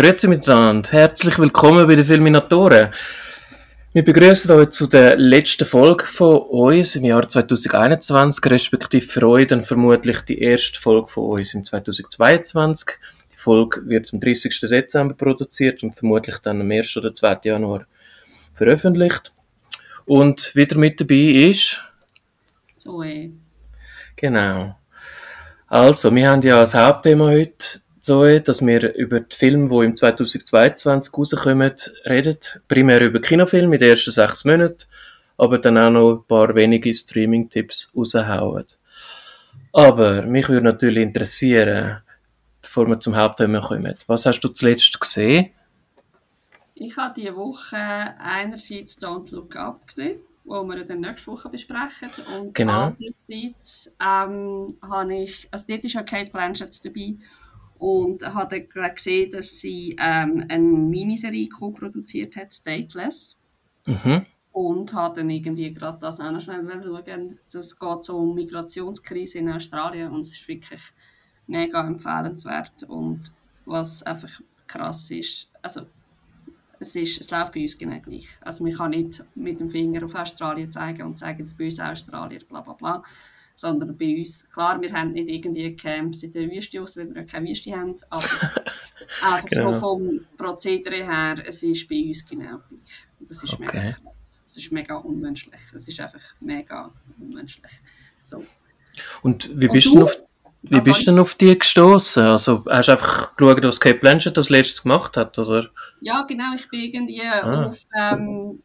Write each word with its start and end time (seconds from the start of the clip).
Grüezi 0.00 0.28
miteinander, 0.28 0.92
herzlich 0.92 1.40
willkommen 1.40 1.84
bei 1.88 1.96
den 1.96 2.04
Filminatoren. 2.04 2.90
Wir 3.92 4.04
begrüßen 4.04 4.48
euch 4.52 4.70
zu 4.70 4.86
der 4.86 5.16
letzten 5.16 5.64
Folge 5.64 6.04
von 6.04 6.36
uns 6.36 6.94
im 6.94 7.04
Jahr 7.04 7.28
2021, 7.28 8.48
respektive 8.48 9.04
für 9.04 9.28
euch 9.28 9.48
dann 9.48 9.64
vermutlich 9.64 10.20
die 10.20 10.38
erste 10.38 10.80
Folge 10.80 11.08
von 11.08 11.24
uns 11.30 11.52
im 11.52 11.64
2022. 11.64 12.96
Die 13.32 13.36
Folge 13.36 13.88
wird 13.88 14.14
am 14.14 14.20
30. 14.20 14.60
Dezember 14.70 15.14
produziert 15.14 15.82
und 15.82 15.96
vermutlich 15.96 16.38
dann 16.38 16.60
am 16.60 16.70
1. 16.70 16.96
oder 16.96 17.12
2. 17.12 17.40
Januar 17.42 17.84
veröffentlicht. 18.54 19.32
Und 20.06 20.54
wieder 20.54 20.78
mit 20.78 21.00
dabei 21.00 21.48
ist... 21.48 21.82
Zoe. 22.76 23.32
Genau. 24.14 24.78
Also, 25.66 26.14
wir 26.14 26.30
haben 26.30 26.42
ja 26.42 26.60
als 26.60 26.74
Hauptthema 26.74 27.30
heute 27.30 27.80
Zoe, 28.08 28.40
dass 28.40 28.64
wir 28.64 28.94
über 28.94 29.20
die 29.20 29.36
Filme, 29.36 29.68
die 29.68 29.84
im 29.84 29.94
2022 29.94 31.12
rauskommen, 31.12 31.74
reden. 32.06 32.38
Primär 32.66 33.02
über 33.02 33.20
Kinofilme 33.20 33.76
in 33.76 33.80
den 33.80 33.90
ersten 33.90 34.12
sechs 34.12 34.46
Monaten, 34.46 34.84
aber 35.36 35.58
dann 35.58 35.76
auch 35.76 35.90
noch 35.90 36.12
ein 36.14 36.24
paar 36.26 36.54
wenige 36.54 36.94
Streaming-Tipps 36.94 37.92
raushauen. 37.94 38.64
Aber 39.74 40.22
mich 40.22 40.48
würde 40.48 40.64
natürlich 40.64 41.02
interessieren, 41.02 42.00
bevor 42.62 42.86
wir 42.88 42.98
zum 42.98 43.14
Hauptthema 43.14 43.60
kommen, 43.60 43.94
was 44.06 44.24
hast 44.24 44.40
du 44.40 44.48
zuletzt 44.48 44.98
gesehen? 44.98 45.50
Ich 46.74 46.96
habe 46.96 47.12
diese 47.14 47.36
Woche 47.36 47.76
einerseits 47.76 48.98
Don't 49.02 49.34
Look 49.34 49.54
Up 49.56 49.86
gesehen, 49.86 50.20
wo 50.44 50.64
wir 50.64 50.82
dann 50.84 51.00
nächste 51.00 51.30
Woche 51.30 51.50
besprechen. 51.50 52.08
Und 52.34 52.54
Genau. 52.54 52.94
andererseits 53.28 53.94
ähm, 54.00 54.78
habe 54.80 55.14
ich, 55.14 55.46
also 55.50 55.66
dort 55.68 55.84
ist 55.84 55.92
ja 55.92 56.02
Kate 56.02 56.30
Blanchett 56.30 56.82
dabei 56.84 57.16
und 57.78 58.26
habe 58.34 58.66
dann 58.68 58.94
gesehen, 58.94 59.30
dass 59.30 59.60
sie 59.60 59.96
ähm, 59.98 60.44
eine 60.48 60.62
Miniserie 60.62 61.48
co-produziert 61.48 62.36
hat, 62.36 62.52
Stateless. 62.52 63.38
Mhm. 63.86 64.26
Und 64.50 64.92
habe 64.92 65.20
dann 65.20 65.30
irgendwie 65.30 65.72
gerade 65.72 65.98
das 66.00 66.18
auch 66.18 66.32
noch 66.32 66.40
schnell 66.40 66.66
schauen. 66.66 67.38
Das 67.52 67.78
geht 67.78 68.04
so 68.04 68.18
um 68.18 68.34
Migrationskrise 68.34 69.38
in 69.38 69.50
Australien 69.50 70.10
und 70.10 70.22
es 70.22 70.32
ist 70.32 70.48
wirklich 70.48 70.80
mega 71.46 71.86
empfehlenswert. 71.86 72.82
Und 72.84 73.32
was 73.66 74.02
einfach 74.02 74.40
krass 74.66 75.10
ist, 75.12 75.52
also 75.62 75.82
es, 76.80 76.94
ist, 76.96 77.20
es 77.20 77.30
läuft 77.30 77.52
bei 77.52 77.62
uns 77.62 77.78
genau 77.78 78.00
gleich. 78.00 78.28
Also 78.40 78.64
man 78.64 78.72
kann 78.72 78.90
nicht 78.90 79.24
mit 79.34 79.60
dem 79.60 79.70
Finger 79.70 80.04
auf 80.04 80.14
Australien 80.14 80.72
zeigen 80.72 81.02
und 81.02 81.18
sagen, 81.18 81.52
bei 81.56 81.66
uns 81.66 81.78
Australier, 81.78 82.40
bla 82.48 82.60
bla 82.60 82.72
bla. 82.72 83.02
Sondern 83.60 83.96
bei 83.98 84.16
uns, 84.18 84.48
klar, 84.48 84.80
wir 84.80 84.92
haben 84.92 85.10
nicht 85.12 85.28
irgendwie 85.28 85.74
Camps 85.74 86.22
in 86.22 86.30
der 86.30 86.48
Wüste 86.48 86.80
aus, 86.80 86.96
weil 86.96 87.12
wir 87.12 87.24
keine 87.26 87.48
Wüste 87.48 87.72
haben, 87.72 87.92
aber 88.08 88.22
einfach 89.22 89.48
Genau. 89.48 89.72
so 89.72 89.80
vom 89.80 90.20
Prozedere 90.36 91.04
her, 91.04 91.42
es 91.44 91.64
ist 91.64 91.88
bei 91.88 92.04
uns 92.06 92.24
genau 92.24 92.58
gleich. 92.68 93.08
Und 93.18 93.28
das 93.28 93.42
ist 93.42 93.54
Okay. 93.54 93.62
mega 93.64 93.80
krass. 93.90 94.02
Es 94.44 94.56
ist 94.56 94.70
mega 94.70 94.94
unmenschlich. 94.96 95.60
Es 95.74 95.88
ist 95.88 95.98
einfach 96.00 96.20
mega 96.38 96.92
unmenschlich. 97.18 97.72
So. 98.22 98.44
Und 99.22 99.50
wie 99.58 99.66
Und 99.66 99.72
bist 99.72 99.88
du? 99.88 99.94
du 99.96 100.04
auf, 100.04 100.16
wie 100.62 100.74
Also 100.76 100.84
bist 100.84 101.00
du 101.00 101.04
denn 101.06 101.18
auf 101.18 101.34
die 101.34 101.58
gestoßen? 101.58 102.22
Also 102.26 102.64
hast 102.68 102.86
du 102.86 102.92
einfach 102.92 103.34
geschaut, 103.36 103.62
was 103.64 103.80
Kate 103.80 103.98
Blanchett 103.98 104.38
als 104.38 104.50
letztes 104.50 104.82
gemacht 104.84 105.16
hat, 105.16 105.36
oder? 105.36 105.68
Ja, 106.00 106.22
genau, 106.22 106.54
ich 106.54 106.68
bin 106.70 106.80
irgendwie 106.80 107.22
Ah. 107.22 107.66
auf, 107.66 107.78
ähm, 107.98 108.62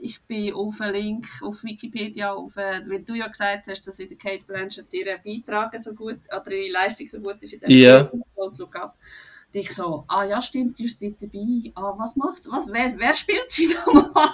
ich 0.00 0.20
bin 0.22 0.54
auf 0.54 0.80
einen 0.80 0.94
Link 0.94 1.26
auf 1.42 1.62
Wikipedia, 1.64 2.32
auf, 2.32 2.56
äh, 2.56 2.82
weil 2.86 3.02
du 3.02 3.14
ja 3.14 3.28
gesagt 3.28 3.66
hast, 3.68 3.86
dass 3.86 3.98
in 3.98 4.08
der 4.08 4.18
Kate 4.18 4.44
Blanchett 4.44 4.92
ihre 4.92 5.18
Beiträge 5.18 5.82
so 5.82 5.92
gut, 5.94 6.18
oder 6.28 6.50
ihre 6.50 6.72
Leistung 6.72 7.06
so 7.06 7.20
gut 7.20 7.36
ist 7.42 7.54
in 7.54 7.60
Look 8.58 8.76
Up. 8.76 8.96
Und 9.52 9.60
ich 9.60 9.74
so, 9.74 10.04
ah 10.06 10.24
ja, 10.24 10.40
stimmt, 10.40 10.78
die 10.78 10.84
ist 10.84 11.02
dort 11.02 11.20
dabei. 11.20 11.72
Ah, 11.74 11.92
was 11.96 12.14
macht 12.14 12.46
was, 12.48 12.68
wer, 12.70 12.96
wer 12.96 13.14
spielt 13.14 13.50
sie 13.50 13.66
nochmal? 13.86 14.28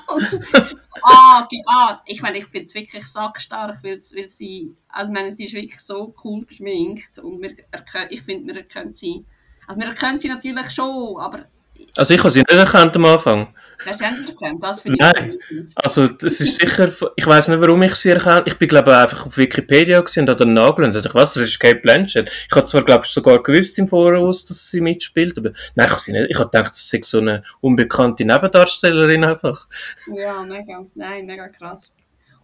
so, 0.51 0.89
ah, 1.03 1.49
ah, 1.67 2.03
ich 2.05 2.21
meine, 2.21 2.39
ich 2.39 2.47
finde 2.47 2.67
es 2.67 2.75
wirklich 2.75 3.07
sackstark, 3.07 3.83
weil, 3.83 4.01
weil 4.15 4.29
sie, 4.29 4.75
also 4.89 5.11
ich 5.11 5.15
meine, 5.15 5.31
sie 5.31 5.47
ist 5.47 5.55
wirklich 5.55 5.81
so 5.81 6.15
cool 6.23 6.45
geschminkt 6.45 7.19
und 7.19 7.41
wir, 7.41 7.55
ich 8.11 8.23
finde, 8.23 8.53
wir 8.53 8.61
erkennen 8.61 8.93
sie, 8.93 9.25
also 9.67 9.81
wir 9.81 9.89
erkennen 9.89 10.19
sie 10.19 10.29
natürlich 10.29 10.71
schon, 10.71 11.19
aber 11.19 11.47
Also 11.97 12.15
ich 12.15 12.21
habe 12.21 12.31
sie 12.31 12.41
nicht 12.41 12.51
erkannt 12.51 12.97
am 12.97 13.05
Anfang. 13.05 13.55
Hast 13.85 14.01
du 14.01 14.07
sie 14.07 14.29
erkannt? 14.29 14.63
Das 14.63 14.81
finde 14.81 14.99
ich 14.99 15.01
Nein. 15.01 15.39
Also 15.77 16.07
das 16.07 16.41
ist 16.41 16.61
sicher, 16.61 16.91
ich 17.17 17.27
weiß 17.27 17.49
nicht, 17.49 17.61
warum 17.61 17.83
ich 17.83 17.95
sie 17.95 18.11
erkannt. 18.11 18.47
Ich 18.47 18.59
bin 18.59 18.69
glaube 18.69 18.91
ich 18.91 18.97
einfach 18.97 19.27
auf 19.27 19.37
Wikipedia 19.37 20.01
und 20.01 20.17
habe 20.17 20.37
dann 20.37 20.55
nachgeschaut 20.55 20.85
und 20.85 20.95
dachte, 20.95 21.15
was, 21.15 21.35
das 21.35 21.45
ist 21.45 21.61
Kate 21.61 21.81
Blanchett. 21.81 22.31
Ich 22.49 22.57
habe 22.57 22.67
zwar 22.67 22.85
glaube 22.85 23.05
ich 23.05 23.11
sogar 23.11 23.43
gewusst 23.43 23.79
im 23.79 23.89
Voraus, 23.89 24.45
dass 24.45 24.71
sie 24.71 24.81
mitspielt, 24.81 25.37
aber 25.39 25.53
nein, 25.75 25.87
ich 25.87 25.93
habe 25.93 26.01
sie 26.01 26.13
nicht. 26.13 26.31
Ich 26.31 26.39
habe 26.39 26.51
gedacht, 26.51 26.71
das 26.71 26.89
sei 26.89 27.01
so 27.03 27.19
eine 27.19 27.43
unbekannte 27.61 28.25
Nebendarstellerin 28.25 29.25
einfach. 29.25 29.67
Ja, 30.15 30.43
mega. 30.43 30.87
Nein, 30.95 31.27
mega 31.27 31.49
krass. 31.49 31.93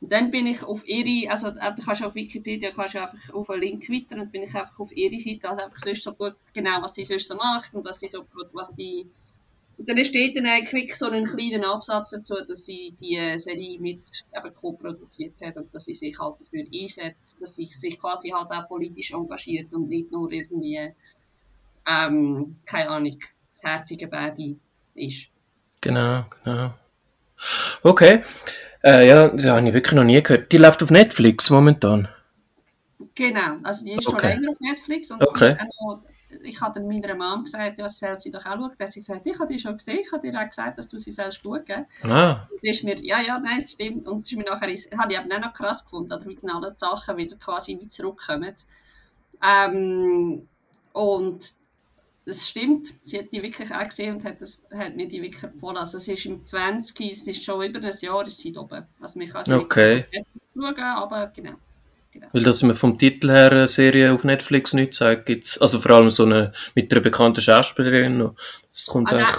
Und 0.02 0.10
dann 0.10 0.32
bin 0.32 0.48
ich 0.48 0.60
auf 0.64 0.86
ihre, 0.86 1.30
also 1.30 1.48
äh, 1.48 1.74
du 1.76 1.84
kannst 1.84 2.02
auf 2.02 2.16
Wikipedia 2.16 2.72
kannst 2.74 2.96
einfach 2.96 3.32
auf 3.32 3.48
einen 3.50 3.62
Link 3.62 3.88
weiter 3.88 4.20
und 4.20 4.32
bin 4.32 4.42
ich 4.42 4.52
einfach 4.52 4.80
auf 4.80 4.90
ihre 4.90 5.18
Seite, 5.20 5.48
also 5.48 5.62
einfach 5.62 5.78
sonst 5.78 6.02
so 6.02 6.12
gut, 6.12 6.34
genau, 6.52 6.82
was 6.82 6.94
sie 6.94 7.04
sonst 7.04 7.28
so 7.28 7.36
macht 7.36 7.72
und 7.72 7.84
was 7.84 8.00
sie 8.00 8.08
so, 8.08 8.26
was 8.52 8.74
sie... 8.74 9.06
Und 9.78 9.88
dann 9.88 10.04
steht 10.04 10.36
dann 10.36 10.46
eigentlich 10.46 10.72
wirklich 10.72 10.96
so 10.96 11.06
einen 11.06 11.24
kleinen 11.26 11.64
Absatz 11.64 12.10
dazu, 12.10 12.36
dass 12.46 12.64
sie 12.66 12.94
die 13.00 13.16
äh, 13.16 13.38
Serie 13.38 13.80
mit 13.80 14.00
eben 14.36 14.54
co-produziert 14.54 15.34
hat 15.42 15.56
und 15.56 15.74
dass 15.74 15.86
sie 15.86 15.94
sich 15.94 16.18
halt 16.18 16.36
dafür 16.40 16.64
einsetzt, 16.72 17.36
dass 17.40 17.54
sie 17.54 17.66
sich 17.66 17.98
quasi 17.98 18.30
halt 18.30 18.50
auch 18.50 18.68
politisch 18.68 19.12
engagiert 19.12 19.72
und 19.72 19.88
nicht 19.88 20.12
nur 20.12 20.30
irgendwie, 20.30 20.92
ähm, 21.88 22.56
keine 22.66 22.90
Ahnung, 22.90 23.18
das 23.54 23.62
herzige 23.62 24.06
Baby 24.06 24.58
ist. 24.94 25.28
Genau, 25.80 26.24
genau. 26.44 26.74
Okay. 27.82 28.22
Äh, 28.84 29.08
ja, 29.08 29.28
das 29.28 29.46
habe 29.46 29.66
ich 29.66 29.74
wirklich 29.74 29.94
noch 29.94 30.04
nie 30.04 30.22
gehört. 30.22 30.52
Die 30.52 30.58
läuft 30.58 30.82
auf 30.82 30.90
Netflix 30.90 31.50
momentan. 31.50 32.08
Genau, 33.14 33.56
also 33.62 33.84
die 33.84 33.92
ist 33.92 34.06
Okay. 34.06 34.20
schon 34.20 34.42
länger 34.42 34.50
auf 34.50 34.60
Netflix 34.60 35.10
und 35.10 35.22
Okay. 35.22 35.38
sie 35.38 35.52
ist 35.52 35.60
auch 35.60 35.96
noch, 35.96 36.02
ich 36.42 36.60
habe 36.60 36.80
dann 36.80 36.88
meiner 36.88 37.14
Mom 37.14 37.44
gesagt, 37.44 37.78
ja, 37.78 37.88
sie 37.88 37.98
soll 37.98 38.20
sie 38.20 38.30
doch 38.30 38.44
auch 38.46 38.56
schauen. 38.56 38.72
Dann 38.78 38.86
hat 38.86 38.92
sie 38.92 39.00
gesagt, 39.00 39.26
ich 39.26 39.38
habe 39.38 39.52
die 39.52 39.60
schon 39.60 39.76
gesehen, 39.76 40.00
ich 40.00 40.12
habe 40.12 40.30
dir 40.30 40.40
auch 40.40 40.48
gesagt, 40.48 40.78
dass 40.78 40.88
du 40.88 40.98
sie 40.98 41.12
sollst 41.12 41.40
schauen. 41.42 41.86
Ah, 42.02 42.46
Und 42.50 42.62
ist 42.62 42.84
mir, 42.84 42.98
ja, 43.04 43.20
ja, 43.20 43.38
nein, 43.38 43.62
das 43.62 43.72
stimmt. 43.72 44.06
Und 44.08 44.20
es 44.20 44.32
ist 44.32 44.38
mir 44.38 44.44
nachher, 44.44 44.68
habe 44.98 45.12
ich 45.12 45.18
eben 45.18 45.32
auch 45.32 45.40
noch 45.40 45.52
krass 45.52 45.84
gefunden, 45.84 46.18
wie 46.26 46.36
dann 46.36 46.50
alle 46.50 46.74
Sachen 46.76 47.16
wieder 47.16 47.36
quasi 47.36 47.78
wie 47.80 47.88
zurückkommen. 47.88 48.54
Ähm, 49.42 50.48
und 50.92 51.54
es 52.24 52.48
stimmt, 52.48 52.94
sie 53.02 53.18
hat 53.18 53.32
die 53.32 53.42
wirklich 53.42 53.72
auch 53.74 53.84
gesehen 53.88 54.16
und 54.16 54.24
hat, 54.24 54.40
das, 54.40 54.60
hat 54.72 54.96
mir 54.96 55.08
die 55.08 55.22
wirklich 55.22 55.42
empfohlen. 55.42 55.76
Also 55.76 55.98
es 55.98 56.08
ist 56.08 56.26
im 56.26 56.46
20, 56.46 57.12
es 57.12 57.26
ist 57.26 57.42
schon 57.44 57.62
über 57.68 57.80
ein 57.80 57.92
Jahr 58.00 58.26
ist 58.26 58.38
sie 58.38 58.52
da 58.52 58.60
oben. 58.60 58.86
Also 59.00 59.18
man 59.18 59.28
kann 59.28 59.44
sie 59.44 59.54
Okay. 59.54 60.06
wirklich 60.10 60.26
schauen, 60.54 60.78
aber 60.78 61.26
genau. 61.28 61.54
Weil 62.32 62.42
das 62.42 62.62
mir 62.62 62.74
vom 62.74 62.98
Titel 62.98 63.30
her 63.30 63.50
eine 63.50 63.68
Serie 63.68 64.12
auf 64.12 64.24
Netflix 64.24 64.72
nicht 64.74 64.94
zeigt, 64.94 65.26
gibt's, 65.26 65.58
also 65.58 65.80
vor 65.80 65.92
allem 65.92 66.10
so 66.10 66.24
eine 66.24 66.52
mit 66.74 66.92
einer 66.92 67.00
bekannten 67.00 67.40
Schauspielerin, 67.40 68.18
noch. 68.18 68.34
das 68.72 68.86
kommt 68.86 69.10
Ah, 69.12 69.16
eigentlich 69.16 69.36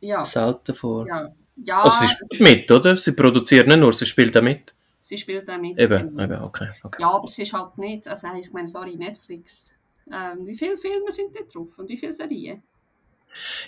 Ja, 0.00 0.24
selten 0.26 0.74
vor. 0.74 1.06
ja. 1.06 1.30
Ja, 1.64 1.82
Also 1.82 2.04
sie 2.04 2.08
spielt 2.12 2.40
mit, 2.42 2.70
oder? 2.70 2.96
Sie 2.98 3.12
produziert 3.12 3.66
nicht 3.66 3.78
nur, 3.78 3.90
sie 3.92 4.04
spielt 4.06 4.36
auch 4.36 4.42
mit. 4.42 4.74
sie 5.02 5.16
spielt 5.16 5.48
auch 5.48 5.56
mit. 5.58 5.78
Eben, 5.78 6.10
genau. 6.16 6.22
eben, 6.24 6.42
okay. 6.42 6.68
okay. 6.82 7.00
Ja, 7.00 7.10
aber 7.12 7.24
es 7.24 7.38
ist 7.38 7.52
halt 7.54 7.78
nicht, 7.78 8.06
also 8.06 8.28
ich 8.38 8.52
meine, 8.52 8.68
sorry, 8.68 8.96
Netflix. 8.96 9.74
Ähm, 10.12 10.46
wie 10.46 10.54
viele 10.54 10.76
Filme 10.76 11.10
sind 11.10 11.34
da 11.34 11.40
drauf 11.50 11.78
und 11.78 11.88
wie 11.88 11.96
viele 11.96 12.12
Serien? 12.12 12.62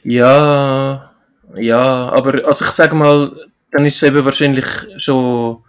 Ja, 0.04 1.12
ja, 1.56 2.08
aber 2.10 2.44
also 2.46 2.64
ich 2.64 2.70
sage 2.72 2.94
mal, 2.94 3.48
dann 3.72 3.86
ist 3.86 3.96
es 3.96 4.02
eben 4.02 4.24
wahrscheinlich 4.24 4.66
schon, 4.98 5.62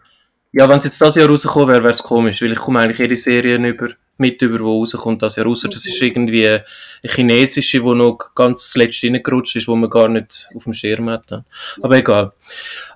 ja, 0.52 0.68
wenn 0.68 0.82
jetzt 0.82 1.00
das 1.00 1.16
Jahr 1.16 1.28
rausgekommen 1.30 1.68
wäre, 1.70 1.84
wäre 1.84 1.94
es 1.94 2.02
komisch, 2.04 2.42
weil 2.42 2.52
ich 2.52 2.58
komme 2.58 2.80
eigentlich 2.80 2.98
jede 2.98 3.16
Serie 3.18 3.56
über, 3.58 3.90
mit 4.18 4.42
über, 4.42 4.58
die 4.58 4.64
rauskommt 4.64 5.22
das 5.22 5.36
Jahr 5.36 5.46
raus. 5.46 5.62
Das 5.62 5.86
ist 5.86 6.02
Mhm. 6.02 6.08
irgendwie 6.08 6.48
eine 6.48 6.64
chinesische, 7.04 7.80
die 7.80 7.96
noch 7.96 8.18
ganz 8.36 8.64
das 8.64 8.76
letzte 8.76 9.08
reingerutscht 9.08 9.56
ist, 9.56 9.68
wo 9.68 9.76
man 9.76 9.90
gar 9.90 10.08
nicht 10.08 10.50
auf 10.56 10.64
dem 10.64 10.74
Schirm 10.74 11.10
hat. 11.10 11.44
Aber 11.82 11.96
egal. 11.98 12.34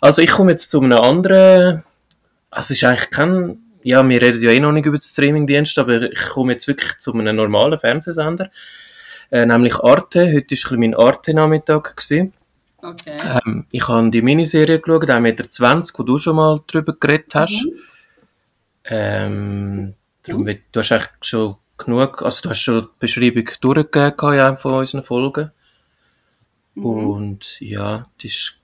Also 0.02 0.22
ich 0.22 0.32
komme 0.32 0.52
jetzt 0.52 0.70
zu 0.70 0.82
einem 0.82 1.00
anderen, 1.00 1.84
also 2.50 2.74
es 2.74 2.82
ist 2.82 2.84
eigentlich 2.84 3.10
kein, 3.12 3.60
ja, 3.84 4.08
wir 4.08 4.22
reden 4.22 4.42
ja 4.42 4.50
eh 4.52 4.60
noch 4.60 4.72
nicht 4.72 4.86
über 4.86 4.98
den 4.98 5.02
Streamingdienst, 5.02 5.78
aber 5.78 6.02
ich 6.04 6.30
komme 6.30 6.54
jetzt 6.54 6.68
wirklich 6.68 6.98
zu 6.98 7.14
einem 7.14 7.36
normalen 7.36 7.80
Fernsehsender, 7.80 8.50
äh, 9.32 9.46
nämlich 9.46 9.76
Arte. 9.76 10.32
Heute 10.34 10.56
war 10.56 10.78
mein 10.78 10.96
Arte-Nachmittag. 10.96 11.96
gewesen. 11.96 12.34
Okay. 12.84 13.18
Ähm, 13.46 13.66
ich 13.72 13.88
habe 13.88 14.10
die 14.12 14.22
Miniserie 14.22 14.80
geschaut, 14.80 15.10
1,20 15.10 15.20
Meter, 15.22 15.46
wo 15.98 16.04
du 16.04 16.18
schon 16.18 16.36
mal 16.36 16.60
drüber 16.68 16.94
geredet 17.00 17.34
hast. 17.34 17.64
Mhm. 17.66 17.80
Ähm, 18.86 19.94
darum, 20.24 20.46
will- 20.46 20.62
du 20.72 20.80
hast 20.82 20.92
eigentlich 20.92 21.10
schon 21.22 21.56
genug, 21.78 22.22
also 22.22 22.44
du 22.44 22.50
hast 22.50 22.60
schon 22.60 22.82
die 22.84 22.88
Beschreibung 23.00 23.50
durchgegeben 23.62 24.34
in 24.34 24.40
einem 24.42 24.58
von 24.58 24.74
unseren 24.74 25.04
Folgen. 25.04 25.52
Mhm. 26.76 26.86
Und 26.86 27.62
ja, 27.62 28.08
das 28.18 28.26
ist 28.26 28.60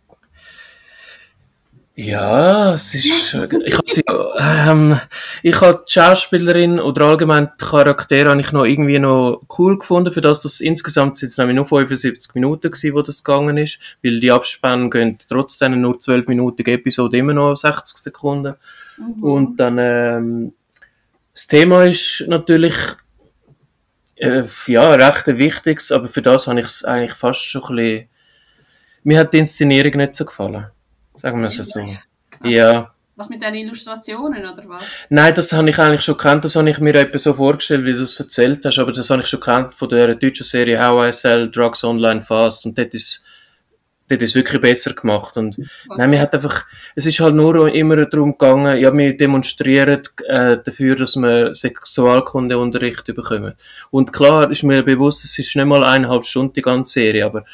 Ja, 2.01 2.75
es 2.75 2.95
ist, 2.95 3.33
ich 3.33 3.33
habe 3.33 3.83
sie, 3.85 4.03
ähm, 4.39 5.01
ich 5.43 5.59
habe 5.59 5.83
die 5.85 5.91
Schauspielerin 5.91 6.79
oder 6.79 7.07
allgemein 7.07 7.51
die 7.59 7.65
Charaktere 7.65 8.29
habe 8.29 8.39
ich 8.39 8.53
noch 8.53 8.63
irgendwie 8.63 8.99
noch 8.99 9.41
cool 9.57 9.77
gefunden, 9.77 10.13
für 10.13 10.21
das, 10.21 10.41
dass 10.41 10.61
insgesamt 10.61 11.17
sind 11.17 11.27
es 11.27 11.37
nämlich 11.37 11.57
nur 11.57 11.65
75 11.65 12.35
Minuten 12.35 12.71
gewesen, 12.71 12.93
wo 12.93 13.01
das 13.01 13.21
gegangen 13.21 13.57
ist, 13.57 13.79
weil 14.01 14.21
die 14.21 14.31
Abspann 14.31 14.89
gehen 14.89 15.17
trotzdem 15.27 15.81
nur 15.81 15.99
12 15.99 16.27
Minuten 16.27 16.65
Episode 16.67 17.17
immer 17.17 17.33
noch 17.33 17.55
60 17.55 17.97
Sekunden. 17.97 18.55
Mhm. 18.95 19.21
Und 19.21 19.59
dann, 19.59 19.77
ähm, 19.77 20.53
das 21.33 21.47
Thema 21.47 21.83
ist 21.83 22.23
natürlich, 22.29 22.77
äh, 24.15 24.43
ja, 24.67 24.93
recht 24.93 25.27
ein 25.27 25.37
wichtiges, 25.37 25.91
aber 25.91 26.07
für 26.07 26.21
das 26.21 26.47
habe 26.47 26.61
ich 26.61 26.67
es 26.67 26.85
eigentlich 26.85 27.13
fast 27.13 27.43
schon 27.43 27.61
ein 27.61 27.75
bisschen, 27.75 28.09
mir 29.03 29.19
hat 29.19 29.33
die 29.33 29.39
Inszenierung 29.39 29.97
nicht 29.97 30.15
so 30.15 30.23
gefallen. 30.23 30.67
Sagen 31.19 31.39
wir 31.41 31.47
es 31.47 31.57
so. 31.57 31.95
Ja. 32.43 32.91
Was 33.15 33.29
mit 33.29 33.43
den 33.43 33.53
Illustrationen 33.53 34.45
oder 34.45 34.63
was? 34.67 34.83
Nein, 35.09 35.33
das 35.35 35.51
habe 35.51 35.69
ich 35.69 35.77
eigentlich 35.77 36.01
schon 36.01 36.17
kennt. 36.17 36.45
Das 36.45 36.55
habe 36.55 36.69
ich 36.69 36.79
mir 36.79 36.95
etwa 36.95 37.19
so 37.19 37.33
vorgestellt, 37.33 37.83
wie 37.85 37.93
du 37.93 38.03
es 38.03 38.17
erzählt 38.17 38.63
hast. 38.65 38.79
Aber 38.79 38.93
das 38.93 39.09
habe 39.09 39.21
ich 39.21 39.27
schon 39.27 39.41
kennt 39.41 39.75
von 39.75 39.89
der 39.89 40.15
deutschen 40.15 40.45
Serie 40.45 40.81
How 40.81 41.09
I 41.09 41.13
Sell 41.13 41.51
Drugs 41.51 41.83
Online 41.83 42.21
Fast. 42.21 42.65
Und 42.65 42.77
dort 42.77 42.93
ist 42.93 43.25
dort 44.09 44.21
ist 44.21 44.35
wirklich 44.35 44.61
besser 44.61 44.93
gemacht. 44.93 45.37
Und 45.37 45.57
okay. 45.57 45.67
nein, 45.97 46.09
mir 46.09 46.21
hat 46.21 46.33
einfach, 46.33 46.65
es 46.95 47.05
ist 47.05 47.19
halt 47.19 47.35
nur 47.35 47.73
immer 47.73 48.05
darum 48.05 48.37
gegangen, 48.37 48.79
ja, 48.79 48.95
wir 48.95 49.15
demonstrieren 49.15 50.01
äh, 50.27 50.57
dafür, 50.57 50.95
dass 50.95 51.15
wir 51.15 51.53
Sexualkundeunterricht 51.55 53.05
bekommen. 53.05 53.53
Und 53.91 54.11
klar 54.11 54.49
ist 54.49 54.63
mir 54.63 54.83
bewusst, 54.83 55.23
es 55.23 55.37
ist 55.37 55.55
nicht 55.55 55.65
mal 55.65 55.83
eineinhalb 55.83 56.25
Stunden 56.25 56.53
die 56.53 56.61
ganze 56.61 56.93
Serie, 56.93 57.25
aber 57.25 57.45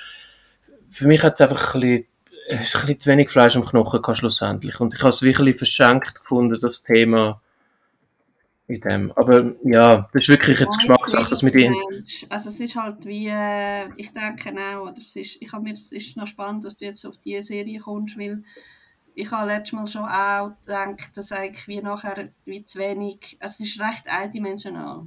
für 0.90 1.08
mich 1.08 1.22
hat 1.24 1.34
es 1.34 1.42
einfach 1.42 1.76
ein 1.76 1.82
bisschen 1.82 2.06
ist 2.48 2.76
ein 2.76 2.82
bisschen 2.82 3.00
zu 3.00 3.10
wenig 3.10 3.30
Fleisch 3.30 3.56
am 3.56 3.66
Knochen 3.66 4.02
gehabt, 4.02 4.18
schlussendlich. 4.18 4.80
Und 4.80 4.94
ich 4.94 5.02
habe 5.02 5.10
es 5.10 5.22
wirklich 5.22 5.58
verschenkt 5.58 6.16
gefunden, 6.16 6.60
das 6.60 6.84
Thema 6.84 7.42
in 8.68 8.82
dem. 8.82 9.12
Aber 9.16 9.54
ja, 9.64 10.08
das 10.12 10.24
ist 10.24 10.30
wirklich 10.30 10.60
jetzt 10.60 10.78
Geschmackssache, 10.78 11.30
dass 11.30 11.42
mit 11.42 11.56
ihnen. 11.56 11.76
Also 12.30 12.50
es 12.50 12.60
ist 12.60 12.76
halt 12.76 13.06
wie, 13.06 13.28
äh, 13.28 13.90
ich 13.96 14.12
denke 14.14 14.52
auch, 14.52 14.84
oder 14.84 14.98
es 14.98 15.16
ist, 15.16 15.38
ich 15.40 15.52
habe 15.54 15.64
mir, 15.64 15.74
es 15.74 15.92
ist 15.92 16.18
noch 16.18 16.28
spannend, 16.28 16.66
dass 16.66 16.76
du 16.78 16.86
jetzt 16.86 17.06
auf 17.06 17.18
diese 17.24 17.44
Serie 17.44 17.80
kommst, 17.80 18.18
weil 18.18 18.44
ich 19.14 19.32
habe 19.32 19.48
letztes 19.48 19.74
Mal 19.74 19.88
schon 19.88 20.06
auch 20.06 20.52
gedacht, 20.66 21.16
dass 21.16 21.32
eigentlich 21.32 21.68
wie 21.68 21.82
nachher 21.82 22.30
wie 22.46 22.64
zu 22.66 22.80
wenig, 22.80 23.38
also 23.40 23.64
es 23.64 23.70
ist 23.70 23.80
recht 23.80 24.08
eindimensional. 24.08 25.04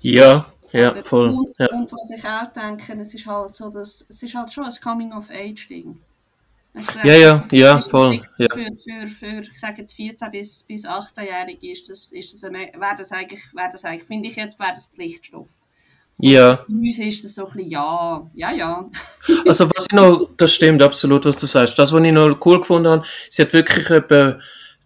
Ja, 0.00 0.46
ja, 0.72 0.92
voll. 1.04 1.28
Und, 1.30 1.58
ja. 1.58 1.70
und 1.72 1.90
was 1.92 2.10
ich 2.10 2.24
auch 2.24 2.52
denke, 2.52 3.00
es 3.00 3.14
ist 3.14 3.26
halt 3.26 3.54
so, 3.54 3.70
dass, 3.70 4.04
es 4.08 4.22
ist 4.22 4.34
halt 4.34 4.52
schon 4.52 4.64
ein 4.64 4.72
Coming-of-Age-Ding. 4.82 6.00
Ja, 7.04 7.14
ja, 7.14 7.48
ja, 7.52 7.82
voll. 7.82 8.20
Ja. 8.36 8.46
Für, 8.52 8.66
für, 8.72 9.06
für, 9.06 9.40
ich 9.42 9.60
sage 9.60 9.82
jetzt 9.82 9.94
14- 9.94 10.30
bis, 10.30 10.64
bis 10.64 10.84
18-Jährige 10.84 11.70
ist 11.70 11.88
das, 11.88 12.10
ist 12.10 12.34
das, 12.34 12.42
eine, 12.42 12.58
wäre 12.58 12.94
das 12.98 13.12
eigentlich, 13.12 13.42
wäre 13.54 13.68
das 13.70 13.84
eigentlich, 13.84 14.04
finde 14.04 14.28
ich 14.28 14.36
jetzt, 14.36 14.58
wäre 14.58 14.70
das 14.70 14.86
Pflichtstoff. 14.86 15.48
Ja. 16.18 16.64
Bei 16.68 16.74
uns 16.74 16.98
ist 16.98 17.24
es 17.24 17.34
so 17.36 17.46
ein 17.46 17.52
bisschen, 17.52 17.70
ja, 17.70 18.30
ja, 18.34 18.52
ja. 18.52 18.90
also 19.46 19.70
was 19.70 19.86
ich 19.88 19.94
noch, 19.94 20.30
das 20.36 20.52
stimmt 20.52 20.82
absolut, 20.82 21.24
was 21.24 21.36
du 21.36 21.46
sagst. 21.46 21.78
Das, 21.78 21.92
was 21.92 22.02
ich 22.02 22.12
noch 22.12 22.38
cool 22.44 22.58
gefunden 22.60 22.88
habe, 22.88 23.06
sie 23.30 23.42
hat 23.42 23.52
wirklich 23.52 23.88
etwa 23.90 24.38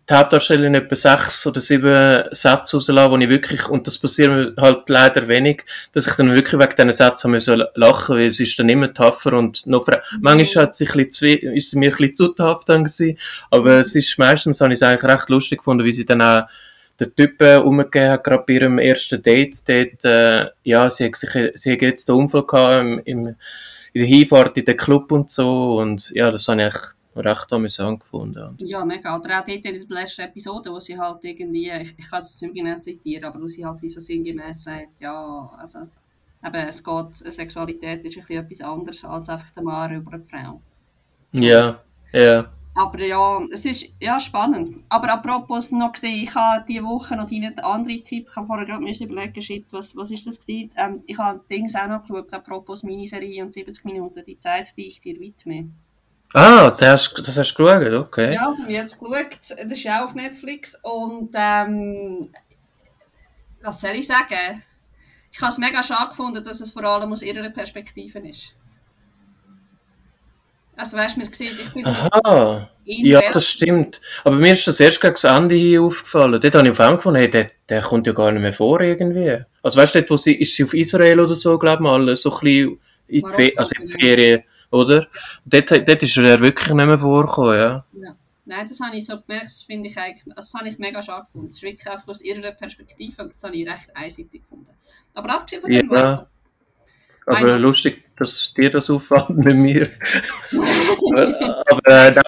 die 0.08 0.14
Hauptdarstellerin 0.14 0.74
etwa 0.74 0.96
sechs 0.96 1.46
oder 1.46 1.60
sieben 1.60 2.24
Sätze 2.32 2.76
rauslassen, 2.76 3.10
wo 3.10 3.16
ich 3.18 3.28
wirklich, 3.28 3.68
und 3.68 3.86
das 3.86 3.98
passiert 3.98 4.30
mir 4.30 4.54
halt 4.56 4.88
leider 4.88 5.28
wenig, 5.28 5.64
dass 5.92 6.06
ich 6.06 6.14
dann 6.14 6.34
wirklich 6.34 6.60
wegen 6.60 6.76
diesen 6.76 6.92
Sätzen 6.92 7.32
lachen 7.32 7.70
musste, 7.74 8.14
weil 8.14 8.26
es 8.26 8.40
ist 8.40 8.58
dann 8.58 8.70
immer 8.70 8.92
tougher 8.92 9.34
und 9.34 9.66
noch 9.66 9.84
frei. 9.84 10.00
Mhm. 10.12 10.18
Manchmal 10.22 10.64
hat 10.64 10.76
sie 10.76 10.86
ein 10.86 10.96
bisschen 10.96 11.10
zu, 11.10 11.28
ist 11.28 11.70
sie 11.70 11.78
mir 11.78 11.90
ein 11.90 11.96
bisschen 11.96 12.14
zu 12.14 12.28
tough 12.28 12.64
dann 12.64 12.84
gewesen, 12.84 13.18
aber 13.50 13.74
mhm. 13.74 13.80
es 13.80 13.94
ist 13.94 14.18
meistens, 14.18 14.60
habe 14.60 14.72
ich 14.72 14.78
es 14.78 14.82
eigentlich 14.82 15.12
recht 15.12 15.28
lustig 15.28 15.58
gefunden, 15.58 15.84
wie 15.84 15.92
sie 15.92 16.06
dann 16.06 16.22
auch 16.22 16.42
den 16.98 17.14
Typen 17.14 17.62
umgegeben 17.62 18.10
hat, 18.10 18.24
gerade 18.24 18.44
bei 18.46 18.54
ihrem 18.54 18.78
ersten 18.78 19.22
Date, 19.22 19.68
dort, 19.68 20.04
äh, 20.04 20.46
ja, 20.64 20.88
sie 20.90 21.04
hat, 21.04 21.16
sich, 21.16 21.30
sie 21.54 21.72
hat 21.72 21.82
jetzt 21.82 22.08
den 22.08 22.16
Unfall 22.16 22.46
gehabt 22.46 22.80
im, 22.80 23.00
im, 23.04 23.26
in 23.26 23.36
der 23.94 24.06
Hinfahrt 24.06 24.56
in 24.56 24.64
den 24.64 24.76
Club 24.76 25.12
und 25.12 25.30
so, 25.30 25.78
und 25.78 26.10
ja, 26.10 26.30
das 26.30 26.48
habe 26.48 26.66
ich 26.66 26.97
recht 27.18 27.52
amüsant 27.52 28.00
gefunden. 28.00 28.56
Ja, 28.58 28.84
mega. 28.84 29.16
Oder 29.16 29.40
auch 29.40 29.44
dort 29.44 29.64
in 29.64 29.88
der 29.88 30.02
letzten 30.02 30.22
Episode, 30.22 30.70
wo 30.70 30.80
sie 30.80 30.98
halt 30.98 31.18
irgendwie, 31.22 31.70
ich, 31.70 31.94
ich 31.96 32.10
kann 32.10 32.22
es 32.22 32.40
nicht 32.40 32.54
genau 32.54 32.78
zitieren, 32.80 33.24
aber 33.24 33.40
wo 33.40 33.48
sie 33.48 33.64
halt 33.64 33.82
wie 33.82 33.88
so 33.88 34.00
sinngemäß 34.00 34.64
sagt, 34.64 35.00
ja, 35.00 35.50
also 35.56 35.80
eben, 36.44 36.68
es 36.68 36.82
geht, 36.82 37.34
Sexualität 37.34 38.04
ist 38.04 38.16
ein 38.16 38.24
bisschen 38.24 38.44
etwas 38.44 38.60
anderes 38.60 39.04
als 39.04 39.28
einfach 39.28 39.50
der 39.50 39.62
Mann 39.62 39.94
über 39.94 40.12
eine 40.12 40.24
Frau. 40.24 40.60
Ja, 41.32 41.80
ja. 42.12 42.50
Aber 42.74 43.04
ja, 43.04 43.40
es 43.50 43.64
ist 43.64 43.92
ja 44.00 44.20
spannend. 44.20 44.84
Aber 44.88 45.12
apropos 45.12 45.72
noch 45.72 45.92
gesehen, 45.92 46.22
ich 46.22 46.34
habe 46.34 46.64
diese 46.68 46.84
Woche 46.84 47.16
noch 47.16 47.28
deinen 47.28 47.58
anderen 47.58 48.04
Tipp, 48.04 48.28
ich 48.30 48.36
habe 48.36 48.46
vorher 48.46 48.66
gerade 48.66 48.84
überlegen, 48.84 49.42
shit, 49.42 49.66
was, 49.72 49.96
was 49.96 50.12
ist 50.12 50.28
das 50.28 50.38
gewesen? 50.38 50.70
Ähm, 50.76 51.02
ich 51.06 51.18
habe 51.18 51.40
Dings 51.50 51.74
auch 51.74 51.88
noch 51.88 52.02
geschaut, 52.02 52.32
apropos 52.32 52.84
Miniserie 52.84 53.42
und 53.42 53.52
70 53.52 53.84
Minuten, 53.84 54.24
die 54.24 54.38
Zeit, 54.38 54.76
die 54.76 54.86
ich 54.86 55.00
dir 55.00 55.18
widme. 55.18 55.70
Ah, 56.34 56.70
das 56.70 56.82
hast, 56.82 57.26
das 57.26 57.38
hast 57.38 57.54
du 57.54 57.64
geschaut, 57.64 57.92
okay. 57.92 58.34
Ja, 58.34 58.48
also 58.48 58.62
ich 58.62 58.64
habe 58.64 58.72
jetzt 58.72 58.98
geschaut, 58.98 59.38
das 59.48 59.78
ist 59.78 59.86
auch 59.86 60.04
auf 60.04 60.14
Netflix 60.14 60.78
und 60.82 61.30
ähm, 61.34 62.30
was 63.62 63.80
soll 63.80 63.92
ich 63.92 64.06
sagen? 64.06 64.62
Ich 65.32 65.40
habe 65.40 65.52
es 65.52 65.58
mega 65.58 65.82
schade 65.82 66.10
gefunden, 66.10 66.44
dass 66.44 66.60
es 66.60 66.70
vor 66.70 66.84
allem 66.84 67.12
aus 67.12 67.22
ihrer 67.22 67.48
Perspektive 67.50 68.18
ist. 68.18 68.54
Also 70.76 70.96
weißt 70.96 71.16
du, 71.16 71.20
mir 71.20 71.28
gesehen, 71.28 71.58
ich 71.60 71.68
finde... 71.70 71.90
Aha, 71.90 72.70
ja, 72.84 73.30
das 73.32 73.46
stimmt. 73.46 74.00
Aber 74.22 74.36
mir 74.36 74.52
ist 74.52 74.66
das 74.66 74.80
erst 74.80 75.00
gegen 75.00 75.14
das 75.14 75.24
Ende 75.24 75.54
hier 75.56 75.82
aufgefallen. 75.82 76.40
Dort 76.40 76.54
habe 76.54 76.68
ich 76.68 76.80
auf 76.80 76.96
gefunden, 76.96 77.18
hey, 77.18 77.30
der, 77.30 77.50
der 77.68 77.82
kommt 77.82 78.06
ja 78.06 78.12
gar 78.12 78.30
nicht 78.30 78.42
mehr 78.42 78.52
vor 78.52 78.80
irgendwie. 78.80 79.44
Also 79.62 79.80
weißt 79.80 79.94
du, 79.94 80.00
dort, 80.00 80.10
wo 80.10 80.16
sie, 80.16 80.34
ist 80.34 80.54
sie 80.54 80.64
auf 80.64 80.74
Israel 80.74 81.20
oder 81.20 81.34
so, 81.34 81.58
glaube 81.58 81.76
ich 81.76 81.80
mal, 81.80 82.16
so 82.16 82.30
ein 82.30 82.40
bisschen 82.40 82.80
in 83.08 83.20
die 83.26 83.32
Fe 83.32 83.52
also 83.56 83.72
in 83.80 83.86
die 83.86 83.92
Ferien 83.92 84.42
oder? 84.70 85.06
Dort, 85.44 85.70
dort 85.70 86.02
ist 86.02 86.16
er 86.16 86.40
wirklich 86.40 86.68
nicht 86.68 86.86
mehr 86.86 86.98
vorgekommen, 86.98 87.56
ja. 87.56 87.84
ja. 87.92 88.16
Nein, 88.44 88.66
das 88.66 88.80
habe 88.80 88.96
ich 88.96 89.04
so 89.04 89.20
gemerkt, 89.20 89.46
das 89.46 89.62
finde 89.62 89.90
ich 89.90 89.98
eigentlich, 89.98 90.34
das 90.34 90.54
habe 90.54 90.68
ich 90.68 90.78
mega 90.78 91.02
schade 91.02 91.26
gefunden. 91.26 91.48
Das 91.48 91.58
ist 91.58 91.62
wirklich 91.62 91.90
einfach 91.90 92.08
aus 92.08 92.22
ihrer 92.22 92.50
Perspektive 92.52 93.22
und 93.22 93.34
das 93.34 93.44
habe 93.44 93.54
ich 93.54 93.68
recht 93.68 93.94
einseitig 93.94 94.42
gefunden. 94.42 94.70
Aber 95.12 95.34
abgesehen 95.34 95.60
von 95.60 95.70
dem 95.70 95.92
ja. 95.92 96.26
Aber 97.26 97.40
Meine... 97.42 97.58
lustig, 97.58 98.04
dass 98.16 98.54
dir 98.54 98.70
das 98.70 98.88
auffällt, 98.88 99.28
mit 99.36 99.54
mir. 99.54 99.90
aber 100.52 101.86
äh, 101.86 102.12
das, 102.12 102.24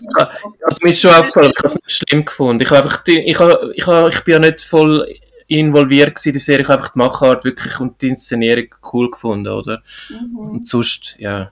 also 0.62 0.78
mir 0.82 0.90
ist 0.90 1.00
schon 1.00 1.10
aufgefallen, 1.10 1.52
ich 1.52 1.58
habe 1.58 1.69
es 1.69 1.75
nicht 1.75 1.90
schlimm 1.90 2.25
gefunden. 2.26 2.62
Ich, 2.62 2.70
einfach, 2.70 3.02
ich, 3.06 3.40
habe, 3.40 3.72
ich, 3.75 3.87
habe, 3.87 4.10
ich 4.10 4.20
bin 4.20 4.32
ja 4.34 4.40
nicht 4.40 4.60
voll 4.60 5.08
involviert 5.46 6.25
in 6.26 6.32
die 6.34 6.38
Serie, 6.38 6.62
ich 6.62 6.69
habe 6.69 6.81
einfach 6.81 6.92
die 6.92 6.98
Machart 6.98 7.44
wirklich 7.44 7.81
und 7.81 8.00
die 8.02 8.08
Inszenierung 8.08 8.66
cool 8.92 9.11
gefunden, 9.11 9.49
oder? 9.49 9.82
Mhm. 10.11 10.37
Und 10.37 10.68
sonst, 10.68 11.16
ja. 11.18 11.50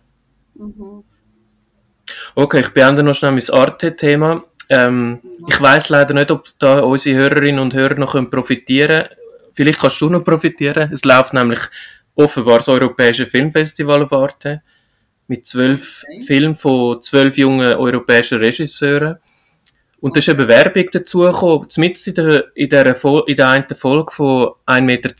Mhm. 0.58 1.04
Okay, 2.34 2.60
ich 2.60 2.70
beende 2.70 3.02
noch 3.02 3.14
schnell 3.14 3.32
mein 3.32 3.50
Arte-Thema. 3.50 4.44
Ähm, 4.68 5.20
ich 5.46 5.60
weiß 5.60 5.88
leider 5.90 6.14
nicht, 6.14 6.30
ob 6.30 6.46
da 6.58 6.80
unsere 6.80 7.18
Hörerinnen 7.18 7.60
und 7.60 7.74
Hörer 7.74 7.94
noch 7.94 8.12
profitieren 8.30 8.88
können. 8.88 9.08
Vielleicht 9.52 9.80
kannst 9.80 10.00
du 10.00 10.08
noch 10.08 10.24
profitieren. 10.24 10.90
Es 10.92 11.04
läuft 11.04 11.32
nämlich 11.32 11.60
offenbar 12.14 12.58
das 12.58 12.68
Europäische 12.68 13.26
Filmfestival 13.26 14.02
auf 14.02 14.12
Arte 14.12 14.62
mit 15.26 15.46
zwölf 15.46 16.04
okay. 16.04 16.22
Filmen 16.22 16.54
von 16.54 17.02
zwölf 17.02 17.36
jungen 17.36 17.74
europäischen 17.74 18.38
Regisseuren. 18.38 19.18
Und 20.00 20.14
da 20.14 20.18
ist 20.18 20.28
eine 20.28 20.38
Bewerbung 20.38 20.86
dazu 20.92 21.20
gekommen, 21.20 21.66
mit 21.76 22.06
in 22.06 22.14
der, 22.14 22.56
in 22.56 22.68
der, 22.68 23.04
in 23.26 23.36
der 23.36 23.48
einen 23.48 23.74
Folge 23.74 24.12
von 24.12 24.52
1,20 24.66 24.80
Meter. 24.82 25.10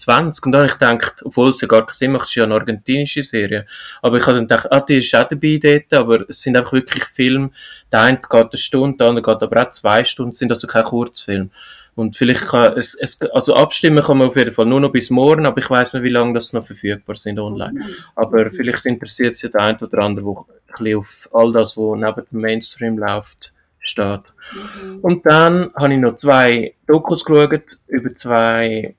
Und 0.44 0.52
dann 0.52 0.60
habe 0.60 0.66
ich 0.66 0.78
gedacht, 0.78 1.22
obwohl 1.24 1.50
es 1.50 1.60
ja 1.60 1.66
gar 1.66 1.84
keinen 1.84 1.94
Sinn 1.94 2.12
macht, 2.12 2.24
es 2.24 2.28
ist 2.28 2.34
ja 2.36 2.44
eine 2.44 2.54
argentinische 2.54 3.24
Serie. 3.24 3.66
Aber 4.02 4.18
ich 4.18 4.26
habe 4.26 4.36
dann 4.36 4.46
gedacht, 4.46 4.68
ah, 4.70 4.80
die 4.80 4.98
ist 4.98 5.14
auch 5.16 5.26
dabei 5.26 5.58
dort, 5.60 5.92
aber 5.94 6.24
es 6.28 6.42
sind 6.42 6.56
einfach 6.56 6.72
wirklich 6.72 7.04
Filme. 7.04 7.50
Der 7.90 8.02
eine 8.02 8.18
geht 8.18 8.32
eine 8.32 8.50
Stunde, 8.56 8.98
der 8.98 9.08
andere 9.08 9.24
geht 9.24 9.42
aber 9.42 9.62
auch 9.62 9.70
zwei 9.70 10.04
Stunden, 10.04 10.32
sind 10.32 10.52
also 10.52 10.68
kein 10.68 10.84
Kurzfilm. 10.84 11.50
Und 11.96 12.16
vielleicht 12.16 12.42
kann 12.42 12.78
es, 12.78 12.94
es, 12.94 13.20
also 13.32 13.56
abstimmen 13.56 14.04
kann 14.04 14.18
man 14.18 14.28
auf 14.28 14.36
jeden 14.36 14.52
Fall 14.52 14.66
nur 14.66 14.80
noch 14.80 14.92
bis 14.92 15.10
morgen, 15.10 15.44
aber 15.44 15.58
ich 15.58 15.68
weiß 15.68 15.94
nicht, 15.94 16.04
wie 16.04 16.10
lange 16.10 16.34
das 16.34 16.52
noch 16.52 16.64
verfügbar 16.64 17.16
sind 17.16 17.40
online. 17.40 17.80
Aber 18.14 18.48
vielleicht 18.50 18.86
interessiert 18.86 19.32
es 19.32 19.42
ja 19.42 19.48
der 19.48 19.62
eine 19.62 19.78
oder 19.80 19.98
andere, 19.98 20.24
der 20.24 20.34
ein 20.34 20.84
bisschen 20.84 20.98
auf 20.98 21.28
all 21.32 21.52
das, 21.52 21.76
was 21.76 21.98
neben 21.98 22.26
dem 22.26 22.40
Mainstream 22.40 22.98
läuft, 22.98 23.52
steht. 23.88 24.22
Mhm. 24.52 25.00
Und 25.00 25.26
dann 25.26 25.72
habe 25.74 25.94
ich 25.94 26.00
noch 26.00 26.16
zwei 26.16 26.74
Dokus 26.86 27.24
geschaut 27.24 27.78
über 27.88 28.14
zwei 28.14 28.94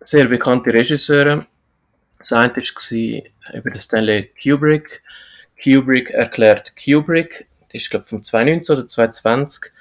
sehr 0.00 0.26
bekannte 0.26 0.72
Regisseure. 0.72 1.46
Das 2.18 2.32
eine 2.32 2.54
war 2.54 3.54
über 3.54 3.70
den 3.70 3.80
Stanley 3.80 4.30
Kubrick. 4.42 5.02
Kubrick 5.62 6.10
erklärt 6.10 6.74
Kubrick. 6.76 7.46
Das 7.72 7.82
ist, 7.82 7.90
glaube 7.90 8.04
ich, 8.04 8.10
vom 8.10 8.22
2019 8.22 8.76
oder 8.76 8.88
2020. 8.88 9.72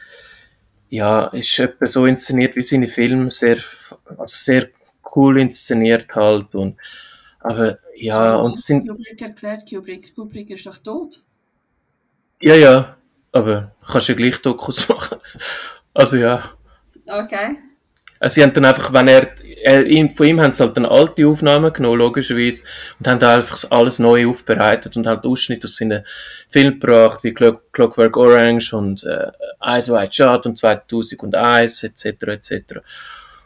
Ja, 0.90 1.28
ist 1.28 1.60
etwa 1.60 1.90
so 1.90 2.06
inszeniert 2.06 2.56
wie 2.56 2.64
seine 2.64 2.88
Filme. 2.88 3.32
Sehr, 3.32 3.58
also 4.18 4.38
sehr 4.38 4.70
cool 5.16 5.40
inszeniert 5.40 6.14
halt. 6.16 6.54
Und, 6.56 6.78
aber 7.40 7.80
ja, 7.96 8.38
so, 8.38 8.44
und 8.44 8.58
sind. 8.58 8.88
Kubrick 8.88 9.22
erklärt 9.22 9.70
Kubrick. 9.70 10.16
Kubrick 10.16 10.50
ist 10.50 10.66
doch 10.66 10.78
tot. 10.78 11.22
Ja, 12.42 12.56
ja. 12.56 12.98
Aber 13.36 13.72
kannst 13.86 14.08
ja 14.08 14.15
gleich 14.15 14.42
Dokus 14.42 14.88
machen. 14.89 15.18
Also 15.94 16.18
ja. 16.18 16.51
Okay. 17.06 17.58
Also 18.18 18.36
sie 18.36 18.44
haben 18.44 18.54
dann 18.54 18.65
einfach, 18.65 18.94
wenn 18.94 19.10
er, 19.10 19.30
er 19.62 20.10
von 20.10 20.25
ihm 20.25 20.42
haben 20.42 20.54
sie 20.54 20.63
halt 20.63 20.77
dann 20.77 20.86
alte 20.86 21.27
Aufnahmen 21.27 21.74
genommen, 21.74 22.00
logischerweise, 22.00 22.63
und 22.98 23.08
haben 23.08 23.20
dann 23.20 23.38
einfach 23.38 23.60
alles 23.72 24.00
neu 24.00 24.27
aufbereitet 24.27 24.96
und 24.96 25.06
halt 25.06 25.25
Ausschnitte 25.25 25.65
aus 25.65 25.75
seinen 25.75 26.06
Filmen 26.50 26.80
gebracht, 26.80 27.24
wie 27.24 27.34
Clock, 27.34 27.74
Clockwork 27.74 28.15
Orange 28.15 28.74
und 28.74 29.04
äh, 29.04 29.32
Eyes 29.62 29.89
Wide 29.89 30.13
Shut 30.13 30.46
und 30.46 30.58
2001, 30.58 31.84
etc., 31.84 32.06
etc. 32.27 32.54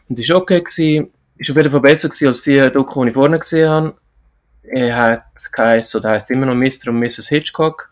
Und 0.08 0.18
das 0.18 0.28
war 0.28 0.36
okay 0.36 0.60
gewesen, 0.60 1.10
ist 1.36 1.50
auf 1.50 1.56
jeden 1.56 1.70
Fall 1.72 1.80
besser 1.80 2.08
gewesen 2.08 2.28
als 2.28 2.42
die 2.42 2.70
Doku, 2.70 3.02
die 3.02 3.08
ich 3.08 3.14
vorne 3.14 3.40
gesehen 3.40 3.68
habe. 3.68 3.94
Er 4.62 4.96
hat 4.96 5.24
geheißen, 5.52 6.00
oder 6.00 6.10
heisst 6.10 6.30
immer 6.30 6.46
noch 6.46 6.54
Mr. 6.54 6.90
und 6.90 7.00
Mrs. 7.00 7.28
Hitchcock. 7.28 7.89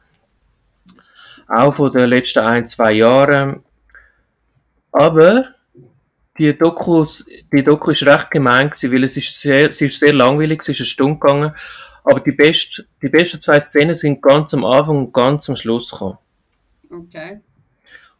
Auch 1.48 1.74
von 1.74 1.90
den 1.90 2.10
letzten 2.10 2.40
ein, 2.40 2.66
zwei 2.66 2.92
Jahren. 2.92 3.62
Aber 4.92 5.46
die 6.38 6.56
Doku, 6.56 7.04
die 7.52 7.64
Doku 7.64 7.90
ist 7.90 8.04
recht 8.04 8.30
gemein 8.30 8.70
gewesen, 8.70 8.92
weil 8.92 9.04
es 9.04 9.16
ist 9.16 9.40
sehr, 9.40 9.74
sie 9.74 9.86
ist 9.86 9.98
sehr 9.98 10.12
langweilig, 10.12 10.60
es 10.62 10.68
ist 10.68 10.80
eine 10.80 10.86
Stunde 10.86 11.18
gegangen. 11.18 11.54
Aber 12.04 12.20
die, 12.20 12.32
best, 12.32 12.86
die 13.02 13.08
besten 13.08 13.40
zwei 13.40 13.60
Szenen 13.60 13.96
sind 13.96 14.22
ganz 14.22 14.54
am 14.54 14.64
Anfang 14.64 14.98
und 14.98 15.12
ganz 15.12 15.48
am 15.48 15.56
Schluss 15.56 15.90
gekommen. 15.90 16.18
Okay. 16.90 17.40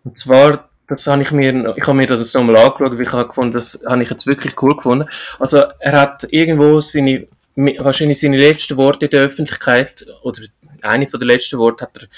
Und 0.05 0.19
zwar, 0.19 0.69
das 0.89 1.07
habe 1.07 1.23
ich 1.23 1.31
mir, 1.31 1.75
ich 1.77 1.87
habe 1.87 1.97
mir 1.97 2.07
das 2.07 2.21
jetzt 2.21 2.35
nochmal 2.35 2.57
angeschaut, 2.57 2.93
weil 2.93 3.03
ich 3.03 3.13
habe 3.13 3.29
gefunden, 3.29 3.55
das 3.55 3.83
habe 3.87 4.03
ich 4.03 4.11
jetzt 4.11 4.27
wirklich 4.27 4.61
cool 4.63 4.77
gefunden. 4.77 5.09
Also, 5.39 5.65
er 5.79 6.01
hat 6.01 6.27
irgendwo 6.31 6.81
seine, 6.81 7.29
wahrscheinlich 7.57 8.21
seine 8.21 8.37
letzten 8.37 8.77
Worte 8.77 9.07
in 9.07 9.11
der 9.11 9.23
Öffentlichkeit, 9.23 10.07
oder 10.23 10.43
eine 10.83 11.07
von 11.07 11.21
den 11.21 11.29
letzten 11.29 11.59
Worte 11.59 11.85
hat 11.85 11.97
er, 11.97 12.09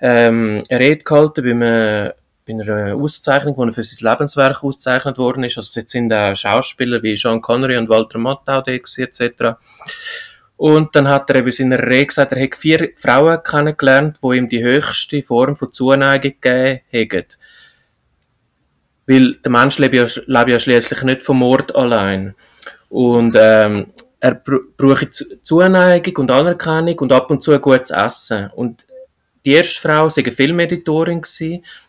ähm, 0.00 0.64
eine 0.68 0.80
Rede 0.80 1.04
gehalten 1.04 1.42
bei 1.42 1.50
einem 1.50 2.12
bei 2.46 2.52
einer 2.52 2.94
Auszeichnung, 2.94 3.56
wo 3.56 3.64
er 3.64 3.72
für 3.72 3.82
sein 3.82 4.08
Lebenswerk 4.08 4.62
ausgezeichnet 4.62 5.18
worden 5.18 5.44
ist. 5.44 5.56
Also 5.56 5.80
jetzt 5.80 5.90
sind 5.90 6.12
auch 6.12 6.36
Schauspieler 6.36 7.02
wie 7.02 7.16
Sean 7.16 7.42
Connery 7.42 7.76
und 7.76 7.88
Walter 7.88 8.18
Matthau 8.18 8.62
da 8.62 8.70
etc. 8.70 9.56
Und 10.56 10.94
dann 10.94 11.08
hat 11.08 11.28
er 11.30 11.36
eben 11.36 11.48
in 11.48 11.52
seiner 11.52 11.82
Rede 11.82 12.06
gesagt, 12.06 12.32
er 12.32 12.38
hätte 12.38 12.56
vier 12.56 12.90
Frauen 12.96 13.42
kennengelernt, 13.42 14.18
die 14.22 14.36
ihm 14.36 14.48
die 14.48 14.62
höchste 14.62 15.22
Form 15.22 15.56
von 15.56 15.72
Zuneigung 15.72 16.34
gegeben 16.40 16.80
haben. 16.92 17.26
Weil 19.06 19.34
der 19.34 19.50
Mensch 19.50 19.78
lebt 19.78 19.94
ja, 19.94 20.06
lebt 20.26 20.48
ja 20.48 20.58
schließlich 20.58 21.02
nicht 21.02 21.22
vom 21.24 21.38
Mord 21.38 21.74
allein. 21.74 22.34
Und 22.88 23.36
ähm, 23.38 23.92
er 24.20 24.34
braucht 24.34 25.24
Zuneigung 25.42 26.16
und 26.16 26.30
Anerkennung 26.30 26.98
und 27.00 27.12
ab 27.12 27.30
und 27.30 27.42
zu 27.42 27.58
gutes 27.60 27.90
Essen. 27.90 28.50
Und 28.54 28.86
die 29.46 29.52
erste 29.52 29.80
Frau 29.80 30.06
war 30.06 30.12
eine 30.14 30.32
Filmeditorin 30.32 31.22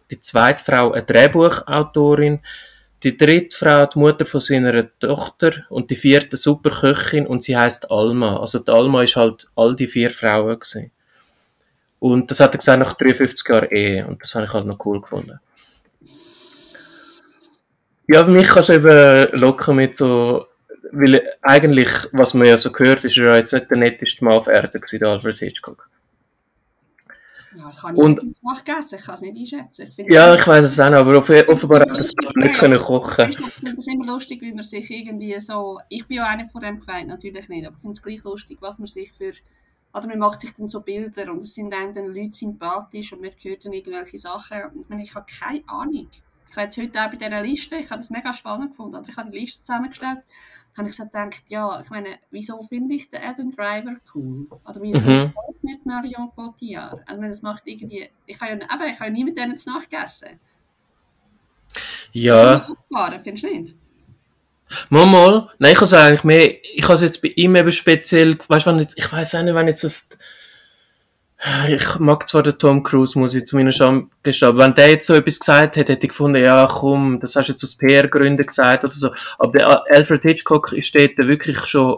die 0.09 0.21
zweite 0.21 0.63
Frau 0.63 0.91
eine 0.91 1.03
Drehbuchautorin, 1.03 2.39
die 3.03 3.17
dritte 3.17 3.57
Frau 3.57 3.85
die 3.87 3.99
Mutter 3.99 4.25
von 4.25 4.39
seiner 4.39 4.87
Tochter 4.99 5.65
und 5.69 5.89
die 5.89 5.95
vierte 5.95 6.29
eine 6.29 6.37
super 6.37 6.69
Köchin 6.69 7.25
und 7.25 7.43
sie 7.43 7.57
heißt 7.57 7.91
Alma. 7.91 8.39
Also 8.39 8.59
die 8.59 8.71
Alma 8.71 9.03
ist 9.03 9.15
halt 9.15 9.49
all 9.55 9.75
die 9.75 9.87
vier 9.87 10.11
Frauen 10.11 10.59
gewesen. 10.59 10.91
Und 11.99 12.29
das 12.29 12.39
hat 12.39 12.53
er 12.53 12.59
gesagt 12.59 12.79
nach 12.79 12.93
53 12.93 13.49
Jahren 13.49 13.69
Ehe 13.71 14.07
und 14.07 14.21
das 14.21 14.35
habe 14.35 14.45
ich 14.45 14.53
halt 14.53 14.67
noch 14.67 14.85
cool 14.85 15.01
gefunden. 15.01 15.39
Ja, 18.07 18.23
für 18.23 18.31
mich 18.31 18.47
kannst 18.47 18.69
du 18.69 18.73
eben 18.73 19.39
locker 19.39 19.73
mit 19.73 19.95
so, 19.95 20.45
weil 20.91 21.21
eigentlich, 21.41 21.89
was 22.11 22.35
man 22.35 22.47
ja 22.47 22.57
so 22.57 22.71
gehört, 22.71 23.03
ist 23.03 23.17
er 23.17 23.25
ja 23.25 23.35
jetzt 23.37 23.51
nicht 23.51 23.69
der 23.69 23.77
netteste 23.77 24.23
Mann 24.23 24.35
auf 24.35 24.47
Erden 24.47 24.79
gewesen, 24.79 25.03
Alfred 25.03 25.39
Hitchcock. 25.39 25.89
Ja, 27.57 27.69
ich 27.71 27.77
kann 27.77 27.93
nicht 27.95 28.03
und, 28.03 28.21
ich 28.23 28.65
kann 28.65 28.79
es 28.79 29.21
nicht 29.21 29.53
einschätzen. 29.53 29.89
Ich 29.97 30.13
ja, 30.13 30.35
ich 30.35 30.45
weiß 30.45 30.65
es 30.65 30.79
auch 30.79 30.91
noch, 30.91 30.99
aber 30.99 31.17
offenbar 31.17 31.81
hat 31.81 31.97
es 31.97 32.13
nicht 32.35 32.59
können 32.59 32.77
kochen. 32.77 33.31
Ich 33.31 33.53
finde 33.55 33.77
es 33.79 33.87
immer 33.87 34.05
lustig, 34.05 34.41
wie 34.41 34.53
man 34.53 34.63
sich 34.63 34.89
irgendwie 34.91 35.39
so, 35.39 35.79
ich 35.89 36.07
bin 36.07 36.17
ja 36.17 36.31
auch 36.31 36.37
nicht 36.37 36.51
von 36.51 36.61
dem 36.61 36.79
gefeit, 36.79 37.07
natürlich 37.07 37.49
nicht, 37.49 37.65
aber 37.65 37.75
ich 37.75 37.81
finde 37.81 37.93
es 37.93 38.01
gleich 38.03 38.23
lustig, 38.23 38.57
was 38.61 38.77
man 38.77 38.85
sich 38.85 39.11
für, 39.11 39.31
oder 39.91 40.07
man 40.07 40.19
macht 40.19 40.41
sich 40.41 40.53
dann 40.53 40.67
so 40.67 40.81
Bilder 40.81 41.31
und 41.31 41.39
es 41.39 41.55
sind 41.55 41.73
einem 41.73 41.93
dann 41.93 42.07
Leute 42.07 42.33
sympathisch 42.33 43.13
und 43.13 43.21
man 43.21 43.31
hört 43.41 43.65
dann 43.65 43.73
irgendwelche 43.73 44.19
Sachen 44.19 44.63
und 44.73 44.81
ich 44.81 44.89
meine, 44.89 45.03
ich 45.03 45.15
habe 45.15 45.25
keine 45.39 45.63
Ahnung. 45.67 46.07
Ich 46.49 46.55
habe 46.55 46.65
jetzt 46.65 46.77
heute 46.77 47.01
auch 47.01 47.09
bei 47.09 47.17
dieser 47.17 47.41
Liste, 47.41 47.75
ich 47.77 47.89
habe 47.89 48.01
das 48.01 48.11
mega 48.11 48.33
spannend 48.33 48.71
gefunden, 48.71 49.03
ich 49.07 49.17
habe 49.17 49.31
die 49.31 49.39
Liste 49.39 49.63
zusammengestellt 49.63 50.19
habe 50.77 50.89
ich 50.89 50.95
so 50.95 51.03
gedacht, 51.03 51.43
ja, 51.47 51.79
ich 51.79 51.89
meine, 51.89 52.19
wieso 52.31 52.61
finde 52.61 52.95
ich 52.95 53.09
den 53.09 53.23
Adam 53.23 53.55
Driver 53.55 53.95
cool? 54.13 54.47
Oder 54.65 54.81
wieso 54.81 55.09
mhm. 55.09 55.33
mit 55.61 55.85
Marion 55.85 56.31
Cotillard? 56.35 57.01
Also 57.05 57.21
wenn 57.21 57.31
es 57.31 57.41
macht 57.41 57.63
irgendwie, 57.65 58.09
ich 58.25 58.37
kann 58.37 58.59
ja, 58.59 58.67
aber 58.69 58.87
ich 58.87 58.97
kann 58.97 59.07
ja 59.07 59.13
nie 59.13 59.23
mit 59.23 59.37
denen 59.37 59.57
zu 59.57 59.71
nachgegessen. 59.71 60.39
Ja. 62.11 62.67
Findest 63.19 63.43
du 63.43 63.47
nicht? 63.47 63.75
Mal, 64.89 65.05
mal. 65.05 65.49
Nein, 65.59 65.71
ich 65.71 65.77
habe 65.77 65.85
es 65.85 65.93
eigentlich 65.93 66.23
mehr, 66.23 66.63
ich 66.63 66.83
habe 66.83 66.95
es 66.95 67.01
jetzt 67.01 67.21
bei 67.21 67.29
ihm 67.29 67.55
eben 67.55 67.71
speziell, 67.71 68.37
weißt 68.47 68.67
du, 68.67 68.87
ich 68.95 69.11
weiß 69.11 69.35
auch 69.35 69.43
nicht, 69.43 69.55
wenn 69.55 69.67
jetzt 69.67 69.83
das 69.83 70.09
ich 71.69 71.99
mag 71.99 72.27
zwar 72.27 72.41
den 72.41 72.57
Tom 72.57 72.81
Cruise, 72.81 73.17
muss 73.17 73.35
ich 73.35 73.45
zu 73.45 73.55
meiner 73.57 73.71
Scham 73.71 74.09
gestehen, 74.23 74.57
wenn 74.57 74.73
der 74.73 74.89
jetzt 74.89 75.07
so 75.07 75.13
etwas 75.13 75.39
gesagt 75.39 75.75
hätte, 75.75 75.93
hätte 75.93 76.07
ich 76.07 76.09
gefunden, 76.09 76.43
ja 76.43 76.67
komm, 76.69 77.19
das 77.19 77.35
hast 77.35 77.47
du 77.47 77.51
jetzt 77.53 77.63
aus 77.63 77.75
PR-Gründen 77.75 78.45
gesagt 78.45 78.83
oder 78.83 78.93
so. 78.93 79.11
Aber 79.37 79.51
der 79.51 79.83
Alfred 79.93 80.23
Hitchcock 80.23 80.73
steht 80.81 81.19
da 81.19 81.27
wirklich 81.27 81.59
schon, 81.65 81.97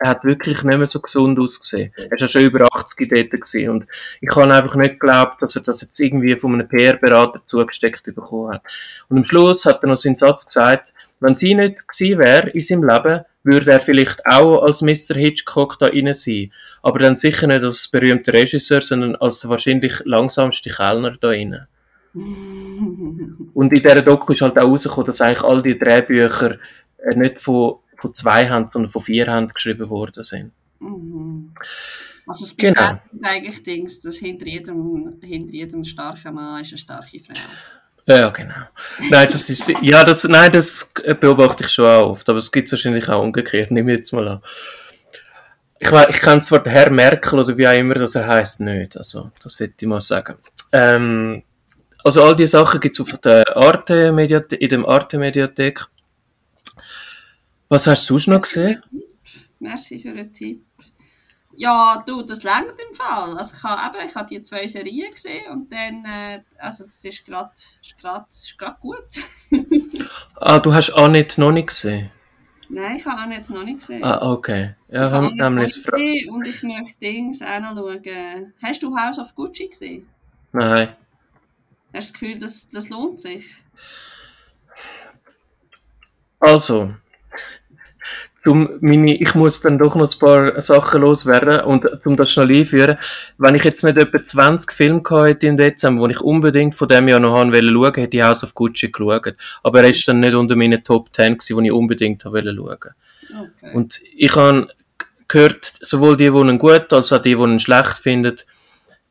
er 0.00 0.10
hat 0.10 0.24
wirklich 0.24 0.64
nicht 0.64 0.78
mehr 0.78 0.88
so 0.88 1.00
gesund 1.00 1.38
ausgesehen. 1.38 1.92
Er 1.96 2.10
ist 2.10 2.20
ja 2.20 2.28
schon 2.28 2.42
über 2.42 2.66
80 2.74 3.08
dort 3.08 3.30
gewesen. 3.30 3.68
und 3.68 3.86
ich 4.20 4.34
habe 4.34 4.52
einfach 4.52 4.74
nicht 4.74 4.98
geglaubt, 4.98 5.40
dass 5.42 5.54
er 5.54 5.62
das 5.62 5.80
jetzt 5.82 6.00
irgendwie 6.00 6.36
von 6.36 6.54
einem 6.54 6.68
PR-Berater 6.68 7.42
zugesteckt 7.44 8.02
bekommen 8.04 8.54
hat. 8.54 8.62
Und 9.08 9.18
am 9.18 9.24
Schluss 9.24 9.64
hat 9.64 9.82
er 9.82 9.88
noch 9.90 9.98
seinen 9.98 10.16
Satz 10.16 10.46
gesagt, 10.46 10.92
wenn 11.20 11.36
sie 11.36 11.54
nicht 11.54 11.86
gewesen 11.86 12.18
wäre 12.18 12.50
in 12.50 12.62
seinem 12.62 12.82
Leben, 12.82 13.20
würde 13.44 13.72
er 13.72 13.80
vielleicht 13.80 14.24
auch 14.26 14.62
als 14.62 14.82
Mr. 14.82 15.16
Hitchcock 15.16 15.78
da 15.78 15.86
rein 15.86 16.12
sein. 16.14 16.52
Aber 16.82 16.98
dann 16.98 17.16
sicher 17.16 17.46
nicht 17.46 17.62
als 17.62 17.88
berühmter 17.88 18.32
Regisseur, 18.32 18.80
sondern 18.80 19.16
als 19.16 19.48
wahrscheinlich 19.48 20.00
langsamste 20.04 20.70
Kellner 20.70 21.16
da 21.20 21.28
rein. 21.28 21.66
Und 22.14 23.72
in 23.72 23.82
dieser 23.82 24.02
Doku 24.02 24.32
ist 24.32 24.42
halt 24.42 24.58
auch 24.58 24.68
rausgekommen, 24.68 25.06
dass 25.06 25.20
eigentlich 25.20 25.42
all 25.42 25.62
die 25.62 25.78
Drehbücher 25.78 26.58
äh, 26.98 27.16
nicht 27.16 27.40
von, 27.40 27.76
von 27.96 28.14
zwei 28.14 28.48
Händen, 28.48 28.68
sondern 28.68 28.90
von 28.90 29.02
vier 29.02 29.32
Händen 29.32 29.54
geschrieben 29.54 29.88
worden 29.88 30.24
sind. 30.24 30.52
Mhm. 30.80 31.54
Also 32.26 32.44
es 32.44 32.56
genau. 32.56 32.98
eigentlich 33.22 33.62
Dings, 33.62 34.00
dass 34.00 34.16
hinter 34.16 34.46
jedem, 34.46 35.18
hinter 35.22 35.52
jedem 35.52 35.84
starken 35.84 36.34
Mann 36.34 36.62
ist 36.62 36.70
eine 36.70 36.78
starke 36.78 37.18
Frau. 37.18 37.34
Ja, 38.06 38.30
genau. 38.30 38.54
Nein, 39.10 39.28
das 39.30 39.48
ist, 39.48 39.72
ja, 39.80 40.04
das, 40.04 40.24
nein, 40.24 40.50
das 40.50 40.92
beobachte 41.20 41.64
ich 41.64 41.70
schon 41.70 41.86
auch 41.86 42.10
oft, 42.10 42.28
aber 42.28 42.38
es 42.38 42.50
gibt 42.50 42.66
es 42.66 42.72
wahrscheinlich 42.72 43.08
auch 43.08 43.22
umgekehrt. 43.22 43.70
Nehme 43.70 43.92
ich 43.92 43.98
jetzt 43.98 44.12
mal 44.12 44.26
an. 44.26 44.42
Ich, 45.78 45.90
ich 45.90 46.20
kenne 46.20 46.40
zwar 46.40 46.62
den 46.62 46.72
Herr 46.72 46.90
Merkel 46.90 47.38
oder 47.38 47.56
wie 47.56 47.66
auch 47.66 47.72
immer 47.72 47.94
das 47.94 48.14
er 48.14 48.26
heißt 48.26 48.60
nicht, 48.60 48.96
also 48.96 49.30
das 49.42 49.58
würde 49.58 49.74
ich 49.78 49.86
mal 49.86 50.00
sagen. 50.00 50.36
Ähm, 50.70 51.42
also 52.04 52.22
all 52.22 52.36
diese 52.36 52.52
Sachen 52.52 52.80
gibt 52.80 52.98
es 52.98 53.00
auf 53.00 53.18
der 53.20 53.56
Arte 53.56 54.12
Mediathek, 54.12 54.60
in 54.60 54.68
dem 54.68 54.86
Arte 54.86 55.18
Mediathek. 55.18 55.84
Was 57.68 57.86
hast 57.86 58.08
du 58.08 58.18
sonst 58.18 58.26
noch 58.28 58.42
gesehen? 58.42 58.82
Merci 59.58 60.00
für 60.00 60.12
den 60.12 60.32
Tipp. 60.32 60.64
Ja, 61.56 62.02
du, 62.06 62.22
das 62.22 62.42
längt 62.42 62.74
im 62.88 62.94
Fall. 62.94 63.36
Also 63.36 63.54
ich 63.56 63.62
habe 63.62 63.98
eben, 63.98 64.08
ich 64.08 64.14
habe 64.14 64.28
die 64.28 64.42
zwei 64.42 64.66
Serien 64.66 65.10
gesehen 65.10 65.50
und 65.50 65.72
dann, 65.72 66.04
äh, 66.04 66.42
also 66.58 66.84
das 66.84 67.04
ist 67.04 67.24
gerade, 67.24 67.52
gut. 68.80 68.98
ah, 70.36 70.58
du 70.58 70.72
hast 70.72 70.90
Annette 70.90 71.40
noch 71.40 71.52
nicht 71.52 71.68
gesehen? 71.68 72.10
Nein, 72.68 72.96
ich 72.96 73.04
habe 73.04 73.20
Annette 73.20 73.52
noch 73.52 73.64
nicht 73.64 73.80
gesehen. 73.80 74.02
Ah, 74.02 74.32
okay. 74.32 74.74
Ja, 74.88 75.06
ich 75.06 75.12
habe 75.12 75.34
nämlich 75.34 75.74
Fra 75.74 75.96
Und 75.96 76.46
ich 76.46 76.62
möchte 76.62 76.98
Dings 77.00 77.42
auch 77.42 77.60
noch 77.60 77.76
schauen. 77.76 78.54
Hast 78.62 78.82
du 78.82 78.96
House 78.96 79.18
of 79.18 79.34
Gucci 79.34 79.68
gesehen? 79.68 80.08
Nein. 80.52 80.96
Hast 81.92 82.08
du 82.08 82.12
das 82.12 82.12
Gefühl, 82.14 82.38
das, 82.38 82.68
das 82.70 82.88
lohnt 82.88 83.20
sich? 83.20 83.44
Also, 86.40 86.94
zum 88.42 88.70
meine, 88.80 89.14
ich 89.14 89.36
muss 89.36 89.60
dann 89.60 89.78
doch 89.78 89.94
noch 89.94 90.12
ein 90.12 90.18
paar 90.18 90.60
Sachen 90.62 91.02
loswerden 91.02 91.60
und 91.60 92.02
zum 92.02 92.16
das 92.16 92.32
schnell 92.32 92.50
einführen. 92.50 92.98
Wenn 93.38 93.54
ich 93.54 93.62
jetzt 93.62 93.84
nicht 93.84 93.96
etwa 93.96 94.20
20 94.20 94.72
Filme 94.72 95.00
hatte 95.08 95.46
im 95.46 95.56
Dezember, 95.56 96.08
die 96.08 96.14
ich 96.14 96.20
unbedingt 96.20 96.74
von 96.74 96.88
dem 96.88 97.06
Jahr 97.06 97.20
noch 97.20 97.38
haben 97.38 97.52
wollte 97.52 98.00
hätte 98.00 98.16
ich 98.16 98.22
House 98.24 98.42
of 98.42 98.52
Gucci 98.52 98.90
geschaut. 98.90 99.36
Aber 99.62 99.84
er 99.84 99.90
ist 99.90 100.08
dann 100.08 100.18
nicht 100.18 100.34
unter 100.34 100.56
meinen 100.56 100.82
Top 100.82 101.14
10 101.14 101.38
gewesen, 101.38 101.62
die 101.62 101.68
ich 101.68 101.72
unbedingt 101.72 102.24
wollte 102.24 102.52
schauen. 102.52 102.94
Okay. 103.30 103.74
Und 103.74 104.00
ich 104.16 104.34
habe 104.34 104.66
gehört, 105.28 105.64
sowohl 105.64 106.16
die, 106.16 106.28
die 106.28 106.36
ihn 106.36 106.58
gut, 106.58 106.92
als 106.92 107.12
auch 107.12 107.22
die, 107.22 107.36
die 107.36 107.40
ihn 107.40 107.60
schlecht 107.60 107.98
finden, 107.98 108.38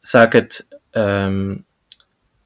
sagen, 0.01 0.50
ähm, 0.91 1.63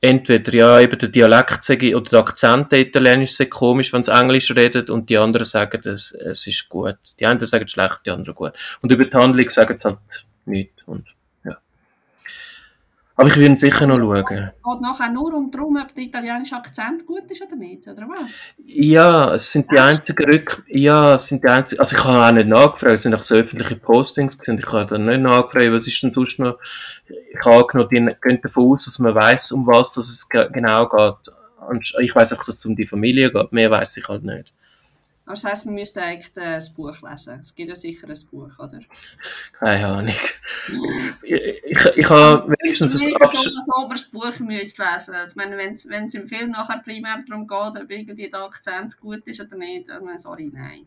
entweder 0.02 0.54
ja 0.54 0.80
eben 0.80 0.98
der 0.98 1.10
Dialekt 1.10 1.64
sei, 1.64 1.96
oder 1.96 2.10
der 2.10 2.20
Akzent 2.20 2.72
der 2.72 2.80
Italienisch 2.80 3.36
sei 3.36 3.46
komisch, 3.46 3.94
wenn 3.94 4.04
sie 4.04 4.12
Englisch 4.12 4.56
redet 4.56 4.90
und 4.90 5.10
die 5.10 5.18
anderen 5.18 5.46
sagen, 5.46 5.82
es, 5.86 6.12
es 6.12 6.46
ist 6.48 6.70
gut. 6.70 6.98
Die 7.20 7.26
einen 7.26 7.40
sagen 7.40 7.68
schlecht, 7.68 8.02
die 8.06 8.12
anderen 8.12 8.36
gut. 8.36 8.54
Und 8.82 8.92
über 8.92 9.06
die 9.06 9.14
Handlung 9.14 9.50
sagen 9.52 9.78
sie 9.78 9.88
halt 9.88 10.26
nichts. 10.46 10.84
Und. 10.86 11.15
Aber 13.18 13.30
ich 13.30 13.38
würde 13.38 13.58
sicher 13.58 13.88
noch 13.88 13.98
schauen. 13.98 14.26
Es 14.28 14.64
geht 14.64 14.82
nachher 14.82 15.10
nur 15.10 15.34
um 15.34 15.50
darum, 15.50 15.78
ob 15.78 15.96
der 15.96 16.04
italienische 16.04 16.56
Akzent 16.56 17.06
gut 17.06 17.24
ist 17.30 17.42
oder 17.42 17.56
nicht, 17.56 17.88
oder 17.88 18.02
was? 18.10 18.32
Ja, 18.66 19.36
es 19.36 19.52
sind 19.54 19.72
die 19.72 19.80
einzigen 19.80 20.30
Rück... 20.30 20.64
Ja, 20.68 21.16
es 21.16 21.28
sind 21.28 21.42
die 21.44 21.48
einzigen... 21.48 21.80
Also 21.80 21.96
ich 21.96 22.04
habe 22.04 22.26
auch 22.26 22.32
nicht 22.34 22.50
nachgefragt, 22.50 22.98
es 22.98 23.04
sind 23.04 23.16
auch 23.16 23.24
so 23.24 23.36
öffentliche 23.36 23.78
Postings 23.78 24.38
gewesen. 24.38 24.60
Ich 24.60 24.68
habe 24.70 24.88
dann 24.88 25.06
nicht 25.06 25.22
nachgefragt, 25.22 25.72
was 25.72 25.88
ist 25.88 26.04
denn 26.04 26.12
sonst 26.12 26.40
noch... 26.40 26.58
Ich 27.08 27.46
habe 27.46 27.64
angenommen, 27.64 27.90
die 27.90 28.28
gehen 28.28 28.42
davon 28.42 28.74
aus, 28.74 28.84
dass 28.84 29.00
man 29.00 29.16
weiß, 29.16 29.54
um 29.54 29.66
was 29.66 29.96
es 29.96 30.28
genau 30.28 30.90
geht. 30.90 31.34
Und 31.70 31.96
ich 32.02 32.14
weiß 32.14 32.34
auch, 32.34 32.44
dass 32.44 32.58
es 32.58 32.66
um 32.66 32.76
die 32.76 32.86
Familie 32.86 33.32
geht. 33.32 33.52
Mehr 33.54 33.72
weiß 33.72 33.96
ich 33.96 34.08
halt 34.10 34.24
nicht. 34.24 34.54
Also 35.28 35.42
das 35.42 35.52
heisst, 35.52 35.66
wir 35.66 35.72
müssten 35.72 36.00
eigentlich 36.00 36.32
das 36.34 36.72
Buch 36.72 37.02
lesen. 37.02 37.40
Es 37.42 37.56
gibt 37.56 37.70
ja 37.70 37.76
sicher 37.76 38.08
ein 38.08 38.20
Buch, 38.30 38.52
oder? 38.60 38.80
Keine 39.54 39.88
Ahnung. 39.88 40.14
ich, 41.24 41.64
ich, 41.66 41.86
ich 41.96 42.10
habe 42.10 42.54
wenigstens 42.60 43.04
ein 43.04 43.16
Absch... 43.16 43.48
Ich 43.48 43.54
ob 43.74 43.88
man 43.88 43.90
das 43.90 44.06
Buch 44.06 44.40
müsste 44.40 44.84
lesen 44.84 45.16
also, 45.16 45.34
meine, 45.36 45.58
Wenn 45.58 46.06
es 46.06 46.14
im 46.14 46.28
Film 46.28 46.52
nachher 46.52 46.78
primär 46.84 47.24
darum 47.28 47.48
geht, 47.48 47.82
ob 47.82 47.90
irgendwie 47.90 48.30
der 48.30 48.42
Akzent 48.42 49.00
gut 49.00 49.26
ist 49.26 49.42
oder 49.42 49.58
nicht, 49.58 49.90
dann 49.90 50.18
sorry, 50.20 50.52
nein. 50.54 50.86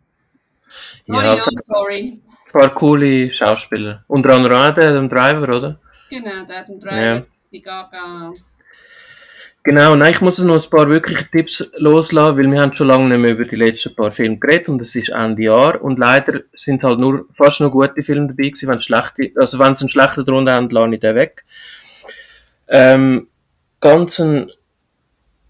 Sorry, 1.07 1.27
ja, 1.27 1.35
no, 1.35 1.61
sorry. 1.61 2.23
Ein 2.47 2.53
paar 2.53 2.75
coole 2.75 3.33
Schauspieler. 3.33 4.05
Unter 4.07 4.35
anderem 4.35 4.57
auch 4.57 4.75
der 4.75 4.91
Adam 4.91 5.09
Driver, 5.09 5.57
oder? 5.57 5.81
Genau, 6.11 6.45
der 6.45 6.59
Adam 6.61 6.79
Driver, 6.79 7.03
ja. 7.03 7.27
die 7.51 7.61
Gaga... 7.61 8.33
Genau, 9.69 9.95
nein, 9.97 10.13
ich 10.13 10.23
muss 10.23 10.39
noch 10.39 10.65
ein 10.65 10.71
paar 10.71 10.89
wirkliche 10.89 11.31
Tipps 11.31 11.71
loslassen, 11.77 12.39
weil 12.39 12.51
wir 12.51 12.63
haben 12.63 12.75
schon 12.75 12.87
lange 12.87 13.07
nicht 13.07 13.19
mehr 13.19 13.33
über 13.33 13.45
die 13.45 13.55
letzten 13.55 13.95
paar 13.95 14.11
Filme 14.11 14.39
geredet 14.39 14.71
und 14.71 14.81
es 14.81 14.97
ist 14.97 15.11
Ende 15.11 15.43
Jahr 15.43 15.83
und 15.83 15.99
leider 15.99 16.41
sind 16.53 16.83
halt 16.83 16.99
nur 16.99 17.27
fast 17.35 17.61
noch 17.61 17.71
gute 17.71 18.03
Filme 18.03 18.29
dabei 18.29 18.49
gewesen, 18.49 18.67
wenn 18.67 18.81
schlechte, 18.81 19.31
also 19.37 19.59
wenn 19.59 19.77
sie 19.77 19.83
einen 19.83 19.91
schlechten 19.91 20.25
drunter 20.25 20.55
haben, 20.55 20.71
lasse 20.71 20.95
ich 20.95 21.01
den 21.01 21.15
weg. 21.17 21.45
Ähm, 22.69 23.29
ganz 23.79 24.19
ein 24.21 24.51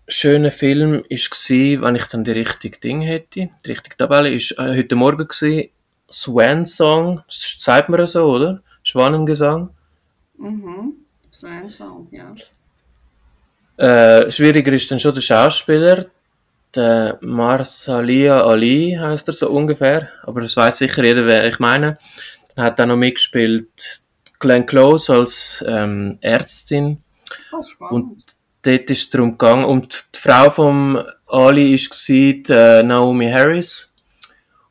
schöner 0.09 0.51
Film 0.51 1.05
ist 1.09 1.31
gsi, 1.31 1.79
wenn 1.81 1.95
ich 1.95 2.07
dann 2.07 2.25
die 2.25 2.33
richtige 2.33 2.81
Ding 2.81 3.03
hätte, 3.03 3.51
die 3.65 3.69
richtige 3.69 3.97
Tabelle, 3.97 4.33
ist 4.33 4.51
äh, 4.59 4.77
heute 4.77 4.97
Morgen 4.97 5.29
gsi, 5.29 5.71
Swan 6.11 6.67
Song, 6.67 7.23
sagt 7.29 7.89
man 7.89 8.05
so, 8.05 8.25
oder? 8.25 8.65
Schwanengesang. 8.83 9.71
Mhm, 10.39 10.95
Swan 11.33 11.71
Song, 11.71 12.09
ja. 12.11 12.35
Äh, 13.79 14.29
schwieriger 14.33 14.73
ist 14.73 14.91
dann 14.91 14.99
schon 14.99 15.15
der 15.15 15.21
Schauspieler. 15.21 16.07
Der 16.75 17.17
Marsalia 17.21 18.43
Ali 18.43 18.99
heißt 19.01 19.29
er 19.29 19.33
so 19.33 19.49
ungefähr. 19.51 20.09
Aber 20.25 20.41
das 20.41 20.57
weiß 20.57 20.79
sicher 20.79 21.05
jeder, 21.05 21.25
wer 21.27 21.47
ich 21.47 21.61
meine. 21.61 21.97
Dann 22.55 22.65
hat 22.65 22.79
er 22.81 22.87
noch 22.87 22.97
mitgespielt 22.97 24.03
Glenn 24.41 24.67
Close 24.67 25.15
als 25.15 25.65
ähm, 25.67 26.19
Ärztin. 26.21 27.03
Oh, 27.53 27.87
und 27.95 28.25
dort 28.63 28.91
ist 28.91 29.03
es 29.03 29.11
darum 29.11 29.39
gegangen. 29.39 29.65
Und 29.65 30.05
die 30.15 30.19
Frau 30.19 30.51
von 30.51 31.05
Ali 31.29 31.77
war 31.77 32.57
äh, 32.57 32.83
Naomi 32.83 33.31
Harris. 33.31 33.95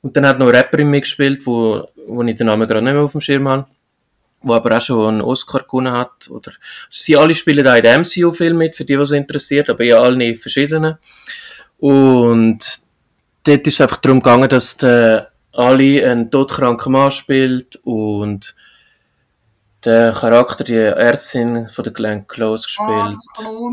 Und 0.01 0.17
dann 0.17 0.27
hat 0.27 0.37
noch 0.37 0.47
eine 0.47 0.57
Rapperin 0.57 0.89
mitgespielt, 0.89 1.45
wo, 1.45 1.87
wo 2.07 2.23
ich 2.23 2.35
den 2.35 2.47
Namen 2.47 2.67
gerade 2.67 2.83
nicht 2.83 2.93
mehr 2.93 3.03
auf 3.03 3.13
dem 3.13 3.21
Schirm 3.21 3.47
habe 3.47 3.67
wo 4.41 4.53
aber 4.53 4.77
auch 4.77 4.81
schon 4.81 5.07
einen 5.07 5.21
Oscar 5.21 5.63
gewonnen 5.63 5.93
hat. 5.93 6.29
Oder, 6.29 6.51
sie 6.89 7.17
alle 7.17 7.35
spielen 7.35 7.65
da 7.65 7.75
in 7.75 7.83
dem 7.83 8.01
MCU-Film 8.01 8.57
mit, 8.57 8.75
für 8.75 8.85
die, 8.85 8.99
was 8.99 9.11
interessiert, 9.11 9.69
aber 9.69 9.83
ja, 9.83 10.01
alle 10.01 10.35
verschiedenen. 10.35 10.97
Und 11.77 12.59
dort 13.43 13.67
ist 13.67 13.73
es 13.75 13.81
einfach 13.81 13.97
darum 13.97 14.21
gegangen, 14.21 14.49
dass 14.49 14.77
der 14.77 15.31
Ali 15.51 16.03
einen 16.03 16.29
todkranken 16.29 16.91
Mann 16.91 17.11
spielt 17.11 17.77
und 17.83 18.55
der 19.85 20.11
Charakter, 20.11 20.63
die 20.63 20.73
Ärztin 20.73 21.69
von 21.71 21.83
der 21.83 21.93
Glenn 21.93 22.27
Close 22.27 22.65
gespielt. 22.65 23.17
Oh, 23.45 23.71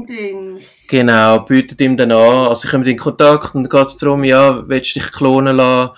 genau, 0.89 1.41
bietet 1.41 1.81
ihm 1.81 1.97
dann 1.97 2.13
an, 2.13 2.47
also 2.47 2.67
ich 2.67 2.71
komme 2.71 2.89
in 2.89 2.99
Kontakt 2.99 3.55
und 3.55 3.65
dann 3.65 3.71
geht 3.71 3.89
es 3.89 3.97
darum, 3.99 4.23
ja, 4.23 4.67
willst 4.69 4.95
du 4.95 5.01
dich 5.01 5.13
klonen 5.13 5.57
lassen? 5.57 5.93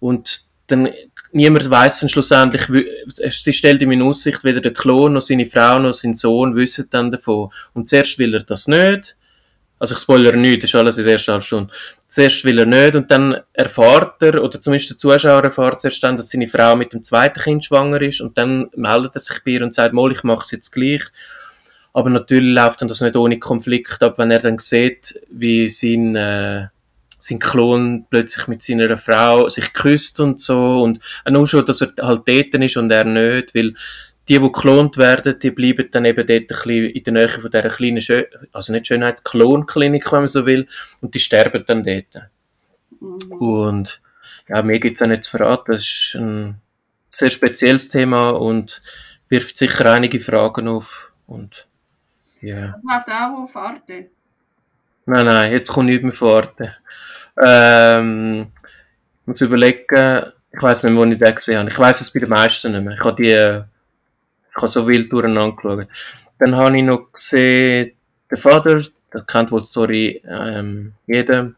Und 0.00 0.44
dann 0.66 0.88
niemand 1.32 1.70
weiß 1.70 2.00
dann 2.00 2.08
schlussendlich, 2.08 2.62
sie 3.28 3.52
stellt 3.52 3.82
ihm 3.82 3.92
in 3.92 4.02
Aussicht, 4.02 4.44
weder 4.44 4.60
der 4.60 4.72
Klon 4.72 5.14
noch 5.14 5.20
seine 5.20 5.46
Frau 5.46 5.78
noch 5.78 5.92
sein 5.92 6.14
Sohn 6.14 6.56
wissen 6.56 6.88
dann 6.90 7.10
davon. 7.10 7.50
Und 7.74 7.88
zuerst 7.88 8.18
will 8.18 8.34
er 8.34 8.42
das 8.42 8.68
nicht. 8.68 9.16
Also 9.78 9.94
ich 9.94 10.00
spoilere 10.02 10.36
nicht, 10.36 10.62
das 10.62 10.70
ist 10.70 10.74
alles 10.74 10.98
in 10.98 11.04
der 11.04 11.14
ersten 11.14 11.32
halben 11.32 11.42
Stunde. 11.42 11.72
Zuerst 12.08 12.44
will 12.44 12.58
er 12.58 12.66
nicht 12.66 12.96
und 12.96 13.10
dann 13.10 13.36
erfahrt 13.54 14.22
er, 14.22 14.42
oder 14.42 14.60
zumindest 14.60 14.90
der 14.90 14.98
Zuschauer 14.98 15.44
erfahrt 15.44 15.80
zuerst 15.80 16.02
dann, 16.04 16.18
dass 16.18 16.28
seine 16.28 16.48
Frau 16.48 16.76
mit 16.76 16.92
dem 16.92 17.02
zweiten 17.02 17.40
Kind 17.40 17.64
schwanger 17.64 18.02
ist 18.02 18.20
und 18.20 18.36
dann 18.36 18.68
meldet 18.76 19.16
er 19.16 19.20
sich 19.20 19.42
bei 19.42 19.52
ihr 19.52 19.62
und 19.62 19.72
sagt, 19.72 19.94
mal, 19.94 20.12
ich 20.12 20.22
mache 20.22 20.42
es 20.42 20.50
jetzt 20.50 20.70
gleich. 20.70 21.04
Aber 21.94 22.10
natürlich 22.10 22.54
läuft 22.54 22.82
dann 22.82 22.88
das 22.88 23.00
nicht 23.00 23.16
ohne 23.16 23.38
Konflikt 23.38 24.02
ab, 24.02 24.18
wenn 24.18 24.30
er 24.30 24.40
dann 24.40 24.58
sieht, 24.58 25.18
wie 25.30 25.68
sein, 25.68 26.14
äh, 26.14 26.66
sein 27.20 27.38
Klon 27.38 28.06
plötzlich 28.10 28.48
mit 28.48 28.62
seiner 28.62 28.98
Frau 28.98 29.48
sich 29.48 29.72
küsst 29.72 30.20
und 30.20 30.40
so 30.40 30.82
und 30.82 31.00
nur 31.28 31.46
schon, 31.46 31.64
dass 31.66 31.82
er 31.82 31.92
halt 32.00 32.22
dort 32.26 32.54
ist 32.54 32.76
und 32.76 32.90
er 32.90 33.04
nicht, 33.04 33.54
weil 33.54 33.74
die, 34.28 34.38
die 34.38 34.40
geklont 34.40 34.96
werden, 34.96 35.38
die 35.38 35.50
bleiben 35.50 35.88
dann 35.90 36.04
eben 36.04 36.26
dort 36.26 36.30
ein 36.30 36.46
bisschen 36.46 36.90
in 36.90 37.04
der 37.04 37.12
Nähe 37.12 37.28
von 37.28 37.50
dieser 37.50 37.68
kleinen, 37.68 38.00
Schö 38.00 38.24
also 38.52 38.72
nicht 38.72 38.86
Schönheitsklonklinik, 38.86 40.12
wenn 40.12 40.20
man 40.20 40.28
so 40.28 40.46
will, 40.46 40.68
und 41.00 41.14
die 41.14 41.20
sterben 41.20 41.64
dann 41.66 41.84
dort. 41.84 42.30
Mhm. 43.00 43.32
Und 43.32 44.00
ja, 44.48 44.62
mir 44.62 44.78
gibt 44.80 44.98
es 44.98 45.02
auch 45.02 45.08
nicht 45.08 45.24
zu 45.24 45.30
verraten, 45.30 45.72
das 45.72 45.80
ist 45.80 46.16
ein 46.16 46.60
sehr 47.12 47.30
spezielles 47.30 47.88
Thema 47.88 48.30
und 48.30 48.82
wirft 49.28 49.58
sicher 49.58 49.92
einige 49.92 50.20
Fragen 50.20 50.68
auf 50.68 51.10
und 51.26 51.66
ja. 52.40 52.80
Läuft 52.82 53.08
auch 53.08 53.42
auf 53.42 53.56
Arte? 53.56 54.10
Nein, 55.12 55.26
nein, 55.26 55.50
jetzt 55.50 55.72
kommt 55.72 55.88
nicht 55.88 56.04
mehr 56.04 56.22
Arte. 56.22 56.76
Ähm, 57.42 58.46
ich 58.52 59.26
muss 59.26 59.40
überlegen, 59.40 60.32
ich 60.52 60.62
weiß 60.62 60.84
nicht, 60.84 60.94
wo 60.96 61.04
ich 61.04 61.18
den 61.18 61.34
gesehen 61.34 61.58
habe. 61.58 61.68
Ich 61.68 61.76
weiß 61.76 62.00
es 62.00 62.12
bei 62.12 62.20
den 62.20 62.28
meisten 62.28 62.70
nicht 62.70 62.84
mehr. 62.84 62.94
Ich 62.94 63.04
habe 63.04 63.20
die, 63.20 63.32
ich 63.32 64.56
habe 64.56 64.68
so 64.68 64.86
wild 64.86 65.10
durcheinander 65.12 65.56
geschaut. 65.56 65.88
Dann 66.38 66.54
habe 66.54 66.76
ich 66.76 66.84
noch 66.84 67.12
gesehen, 67.12 67.90
der 68.30 68.38
Vater, 68.38 68.80
das 69.10 69.26
kennt 69.26 69.50
wohl 69.50 69.66
Story 69.66 70.22
ähm, 70.28 70.92
jeder, 71.08 71.54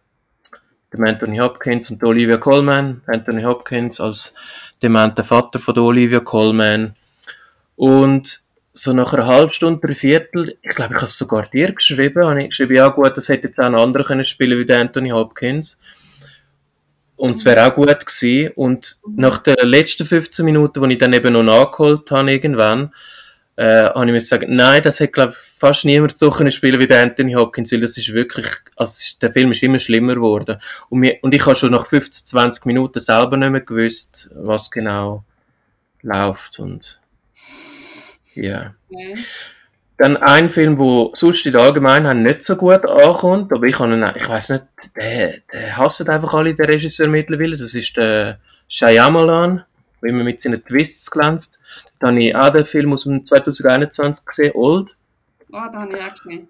dem 0.90 1.04
Anthony 1.04 1.36
Hopkins 1.36 1.90
und 1.90 2.02
Olivia 2.04 2.38
Colman. 2.38 3.02
Anthony 3.06 3.42
Hopkins 3.42 4.00
als 4.00 4.32
dementer 4.82 5.24
Vater 5.24 5.58
von 5.58 5.78
Olivia 5.78 6.20
Colman. 6.20 6.96
Und 7.76 8.40
so 8.74 8.92
nach 8.92 9.12
einer 9.12 9.26
halben 9.26 9.52
Stunde, 9.52 9.86
drei 9.86 9.94
Viertel, 9.94 10.56
ich 10.62 10.70
glaube, 10.70 10.94
ich 10.94 11.00
habe 11.00 11.08
es 11.08 11.18
sogar 11.18 11.46
dir 11.46 11.72
geschrieben, 11.72 12.24
habe 12.24 12.42
ich 12.42 12.50
geschrieben, 12.50 12.74
ja 12.74 12.88
gut, 12.88 13.16
das 13.16 13.28
hätte 13.28 13.48
jetzt 13.48 13.58
auch 13.58 13.66
ein 13.66 13.74
anderer 13.74 14.04
können 14.04 14.24
spielen 14.24 14.66
wie 14.66 14.72
Anthony 14.72 15.10
Hopkins. 15.10 15.78
Und 17.16 17.34
es 17.34 17.44
wäre 17.44 17.66
auch 17.66 17.74
gut 17.74 18.06
gewesen. 18.06 18.52
Und 18.56 18.96
nach 19.06 19.38
den 19.38 19.56
letzten 19.62 20.04
15 20.04 20.44
Minuten, 20.44 20.80
wo 20.80 20.86
ich 20.86 20.98
dann 20.98 21.12
eben 21.12 21.34
noch 21.34 21.42
nachgeholt 21.42 22.10
habe 22.10 22.32
irgendwann, 22.32 22.92
äh, 23.56 23.84
habe 23.84 24.06
ich 24.06 24.12
mir 24.12 24.18
gesagt, 24.18 24.46
nein, 24.48 24.82
das 24.82 24.98
hätte, 24.98 25.12
glaube 25.12 25.32
ich, 25.32 25.36
fast 25.36 25.84
niemand 25.84 26.16
so 26.16 26.30
können 26.30 26.50
spielen 26.50 26.80
wie 26.80 26.92
Anthony 26.92 27.34
Hopkins, 27.34 27.70
weil 27.70 27.80
das 27.80 27.98
ist 27.98 28.12
wirklich, 28.14 28.46
also 28.76 28.98
der 29.20 29.30
Film 29.30 29.52
ist 29.52 29.62
immer 29.62 29.78
schlimmer 29.78 30.14
geworden. 30.14 30.58
Und, 30.88 31.00
mir, 31.00 31.18
und 31.20 31.34
ich 31.34 31.44
habe 31.44 31.54
schon 31.54 31.72
nach 31.72 31.86
15, 31.86 32.26
20 32.26 32.64
Minuten 32.64 32.98
selber 32.98 33.36
nicht 33.36 33.50
mehr 33.50 33.60
gewusst, 33.60 34.30
was 34.34 34.70
genau 34.70 35.24
läuft 36.00 36.58
und 36.58 37.01
ja. 38.34 38.74
Okay. 38.90 39.16
Dann 39.98 40.16
ein 40.16 40.50
Film, 40.50 40.78
wo 40.78 41.12
sonst 41.14 41.46
in 41.46 41.52
der 41.52 41.60
Allgemeinheit 41.60 42.16
nicht 42.16 42.44
so 42.44 42.56
gut 42.56 42.84
ankommt, 42.84 43.52
aber 43.52 43.66
ich 43.66 43.78
habe 43.78 43.92
ihn, 43.92 44.04
ich 44.16 44.28
weiß 44.28 44.50
nicht, 44.50 44.64
der, 44.96 45.38
der 45.52 45.76
hasst 45.76 46.08
einfach 46.08 46.34
alle, 46.34 46.54
der 46.54 46.68
Regisseur 46.68 47.06
mittlerweile. 47.06 47.56
Das 47.56 47.74
ist 47.74 47.96
der 47.96 48.40
Shyamalan, 48.68 49.64
der 50.02 50.08
immer 50.08 50.24
mit 50.24 50.40
seinen 50.40 50.64
Twists 50.64 51.10
glänzt. 51.10 51.60
Dann 52.00 52.16
habe 52.16 52.24
ich 52.24 52.34
auch 52.34 52.50
den 52.50 52.64
Film 52.64 52.92
aus 52.92 53.04
dem 53.04 53.24
2021 53.24 54.26
gesehen, 54.26 54.52
Old. 54.54 54.90
Ah, 55.52 55.66
oh, 55.68 55.70
den 55.70 55.80
habe 55.80 55.98
ich 55.98 56.02
auch 56.02 56.14
gesehen. 56.14 56.48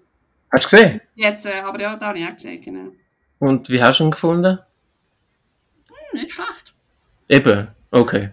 Hast 0.51 0.65
du 0.65 0.69
gesehen? 0.69 1.01
Jetzt, 1.15 1.45
äh, 1.45 1.61
aber 1.63 1.79
ja, 1.79 1.95
den 1.95 2.07
habe 2.07 2.17
ich 2.17 2.25
auch 2.25 2.33
gesehen, 2.33 2.61
genau. 2.63 2.91
Und 3.39 3.69
wie 3.69 3.83
hast 3.83 3.99
du 3.99 4.05
ihn 4.05 4.11
gefunden? 4.11 4.59
Hm, 5.87 6.19
nicht 6.19 6.31
schlecht. 6.31 6.73
Eben, 7.29 7.67
okay. 7.91 8.29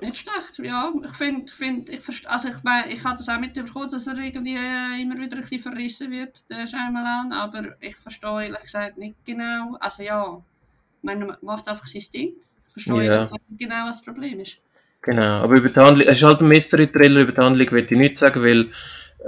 Nicht 0.00 0.16
schlecht, 0.16 0.58
ja. 0.58 0.92
Ich 1.04 1.16
finde, 1.16 1.52
find, 1.52 1.90
ich 1.90 2.00
verstehe, 2.00 2.30
also 2.30 2.48
ich 2.48 2.62
meine, 2.62 2.92
ich 2.92 3.04
habe 3.04 3.18
das 3.18 3.28
auch 3.28 3.38
mitbekommen, 3.38 3.90
dass 3.90 4.06
er 4.06 4.16
irgendwie 4.16 4.56
äh, 4.56 5.00
immer 5.00 5.18
wieder 5.18 5.36
ein 5.36 5.42
bisschen 5.42 5.60
verrissen 5.60 6.10
wird, 6.10 6.42
der 6.50 6.66
Scheinmalan, 6.66 7.32
aber 7.32 7.76
ich 7.80 7.96
verstehe 7.96 8.44
ehrlich 8.44 8.62
gesagt 8.62 8.98
nicht 8.98 9.16
genau, 9.24 9.76
also 9.80 10.02
ja, 10.02 10.40
man 11.02 11.36
macht 11.42 11.68
einfach 11.68 11.86
sein 11.86 12.02
Ding. 12.12 12.32
Ich 12.66 12.72
verstehe 12.72 13.04
ja. 13.04 13.22
nicht 13.24 13.58
genau, 13.58 13.86
was 13.86 13.96
das 13.96 14.04
Problem 14.04 14.40
ist. 14.40 14.58
Genau, 15.02 15.42
aber 15.42 15.56
über 15.56 15.68
die 15.70 15.80
Handlung, 15.80 16.06
es 16.06 16.18
ist 16.18 16.24
halt 16.24 16.40
ein 16.40 16.48
Mystery-Trailer, 16.48 17.22
über 17.22 17.32
die 17.32 17.40
Handlung 17.40 17.70
will 17.70 17.84
ich 17.84 17.90
nichts 17.90 18.20
sagen, 18.20 18.42
weil, 18.42 18.70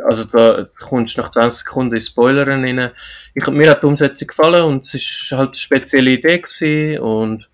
also 0.07 0.25
da 0.25 0.69
kommst 0.81 1.17
du 1.17 1.23
nach 1.23 1.31
20 1.31 1.65
Sekunden 1.65 1.97
in 1.97 2.03
Spoiler 2.03 2.47
rein. 2.47 2.93
Ich, 3.35 3.47
mir 3.47 3.71
hat 3.71 3.83
die 3.83 3.87
Umsetzung 3.87 4.29
gefallen 4.29 4.65
und 4.65 4.95
es 4.95 5.29
war 5.31 5.39
halt 5.39 5.49
eine 5.51 5.57
spezielle 5.57 6.11
Idee 6.11 6.39
gewesen 6.41 6.99
und, 7.01 7.49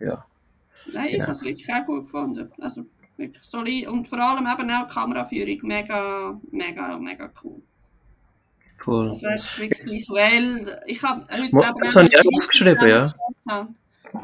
ja. 0.00 0.24
Nein, 0.92 1.06
ich 1.08 1.14
ja. 1.16 1.22
habe 1.22 1.32
es 1.32 1.42
wirklich 1.42 1.68
auch 1.72 1.84
gut 1.84 2.04
gefunden. 2.04 2.50
Also, 2.60 2.84
Wirklich 3.18 3.44
solid. 3.44 3.88
Und 3.88 4.08
vor 4.08 4.18
allem 4.18 4.46
eben 4.46 4.70
auch 4.70 4.86
die 4.88 4.94
Kameraführung 4.94 5.58
mega, 5.64 6.40
mega, 6.50 6.98
mega 6.98 7.30
cool. 7.44 7.60
Cool. 8.86 9.10
Also 9.10 9.26
es 9.28 9.44
ist 9.44 9.58
wirklich 9.60 9.80
visuell. 9.80 10.80
Ich 10.86 11.02
habe 11.02 11.24
heute 11.30 11.54
Mo- 11.54 11.62
eben 11.62 11.78
das 11.80 11.94
habe 11.94 12.08
ich 12.08 12.18
auch 12.18 12.38
aufgeschrieben, 12.38 12.88
ja. 12.88 13.14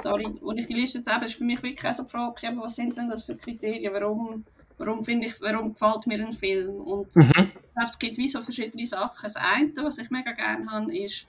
Sorry, 0.02 0.26
und 0.40 0.58
ich 0.58 0.66
die 0.66 0.74
Liste 0.74 0.98
jetzt 0.98 1.08
eben, 1.08 1.22
ist 1.24 1.34
für 1.36 1.44
mich 1.44 1.62
wirklich 1.62 1.86
auch 1.90 1.94
so 1.94 2.02
die 2.02 2.10
Frage, 2.10 2.56
was 2.56 2.76
sind 2.76 2.96
denn 2.96 3.08
das 3.08 3.22
für 3.24 3.36
Kriterien, 3.36 3.92
warum, 3.92 4.44
warum 4.78 5.04
finde 5.04 5.26
ich, 5.26 5.40
warum 5.40 5.74
gefällt 5.74 6.06
mir 6.06 6.24
ein 6.26 6.32
Film? 6.32 6.74
Und 6.80 7.14
Mhm. 7.14 7.30
ich 7.30 7.34
glaube, 7.74 7.88
es 7.88 7.98
gibt 7.98 8.16
wie 8.18 8.28
so 8.28 8.40
verschiedene 8.42 8.86
Sachen. 8.86 9.22
Das 9.22 9.36
eine, 9.36 9.72
was 9.76 9.98
ich 9.98 10.10
mega 10.10 10.32
gerne 10.32 10.66
habe, 10.70 10.96
ist 10.96 11.26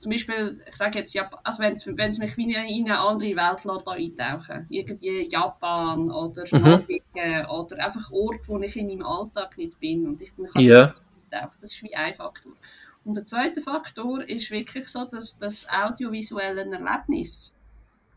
zum 0.00 0.12
Beispiel, 0.12 0.62
ich 0.68 0.76
sage 0.76 0.98
jetzt, 0.98 1.16
also 1.44 1.62
wenn 1.62 1.74
es 1.74 2.18
mich 2.18 2.36
wie 2.36 2.52
in 2.54 2.86
eine 2.86 2.98
andere 2.98 3.36
Welt 3.36 3.64
lässt, 3.64 3.86
da 3.86 3.92
eintauchen 3.92 4.66
Irgendwie 4.68 5.28
Japan 5.30 6.10
oder 6.10 6.44
Mhm. 6.50 6.62
Norwegen 6.62 7.46
oder 7.46 7.84
einfach 7.84 8.10
Orte, 8.10 8.40
wo 8.46 8.58
ich 8.60 8.76
in 8.76 8.86
meinem 8.86 9.04
Alltag 9.04 9.56
nicht 9.58 9.78
bin 9.78 10.06
und 10.06 10.22
ich 10.22 10.36
mich 10.38 10.54
eintauchen. 10.54 11.00
Das 11.30 11.56
ist 11.62 11.82
wie 11.82 11.94
ein 11.94 12.14
Faktor. 12.14 12.52
Und 13.04 13.16
der 13.16 13.24
zweite 13.24 13.60
Faktor 13.60 14.28
ist 14.28 14.50
wirklich 14.50 14.88
so, 14.88 15.04
dass 15.04 15.38
das 15.38 15.66
audiovisuelle 15.68 16.62
Erlebnis 16.70 17.56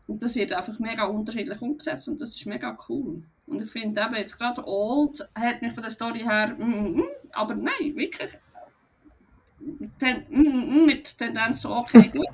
und 0.06 0.22
das 0.22 0.34
wird 0.34 0.52
einfach 0.52 0.78
mega 0.78 1.04
unterschiedlich 1.04 1.60
umgesetzt 1.62 2.08
und 2.08 2.20
das 2.20 2.36
ist 2.36 2.46
mega 2.46 2.76
cool. 2.88 3.22
Und 3.46 3.62
ich 3.62 3.70
finde 3.70 4.02
eben 4.02 4.16
jetzt 4.16 4.38
gerade 4.38 4.66
Old 4.66 5.26
hat 5.34 5.62
mich 5.62 5.72
von 5.72 5.82
der 5.82 5.90
Story 5.90 6.20
her, 6.20 6.54
mm, 6.58 6.62
mm, 6.62 6.96
mm, 6.96 7.04
aber 7.32 7.54
nein, 7.54 7.94
wirklich 7.94 8.36
ten, 9.98 10.24
mm, 10.28 10.82
mm, 10.82 10.86
mit 10.86 11.18
Tendenz 11.18 11.62
so 11.62 11.74
okay 11.74 12.10
gut. 12.12 12.26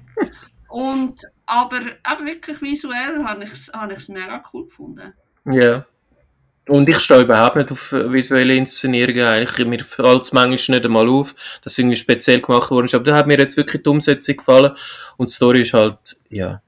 Und, 0.69 1.23
aber 1.47 1.81
eben 1.81 2.27
wirklich 2.27 2.63
visuell 2.63 3.25
habe 3.25 3.45
ich 3.45 3.53
es 3.53 3.71
hab 3.73 3.91
ich's 3.91 4.09
mega 4.09 4.43
cool 4.53 4.67
gefunden. 4.67 5.13
Ja. 5.45 5.85
Und 6.69 6.89
ich 6.89 7.01
stehe 7.01 7.23
überhaupt 7.23 7.57
nicht 7.57 7.73
auf 7.73 7.91
äh, 7.93 8.13
visuelle 8.13 8.55
Inszenierungen. 8.55 9.27
Eigentlich, 9.27 9.67
mir 9.67 9.81
fällt 9.81 10.23
es 10.23 10.33
manchmal 10.33 10.79
nicht 10.79 10.85
einmal 10.85 11.09
auf, 11.09 11.35
dass 11.65 11.77
irgendwie 11.77 11.97
speziell 11.97 12.41
gemacht 12.41 12.71
worden 12.71 12.85
ist. 12.85 12.95
Aber 12.95 13.05
da 13.05 13.17
hat 13.17 13.27
mir 13.27 13.39
jetzt 13.39 13.57
wirklich 13.57 13.83
die 13.83 13.89
Umsetzung 13.89 14.37
gefallen. 14.37 14.77
Und 15.17 15.29
die 15.29 15.33
Story 15.33 15.63
ist 15.63 15.75
halt, 15.75 16.17
ja. 16.29 16.63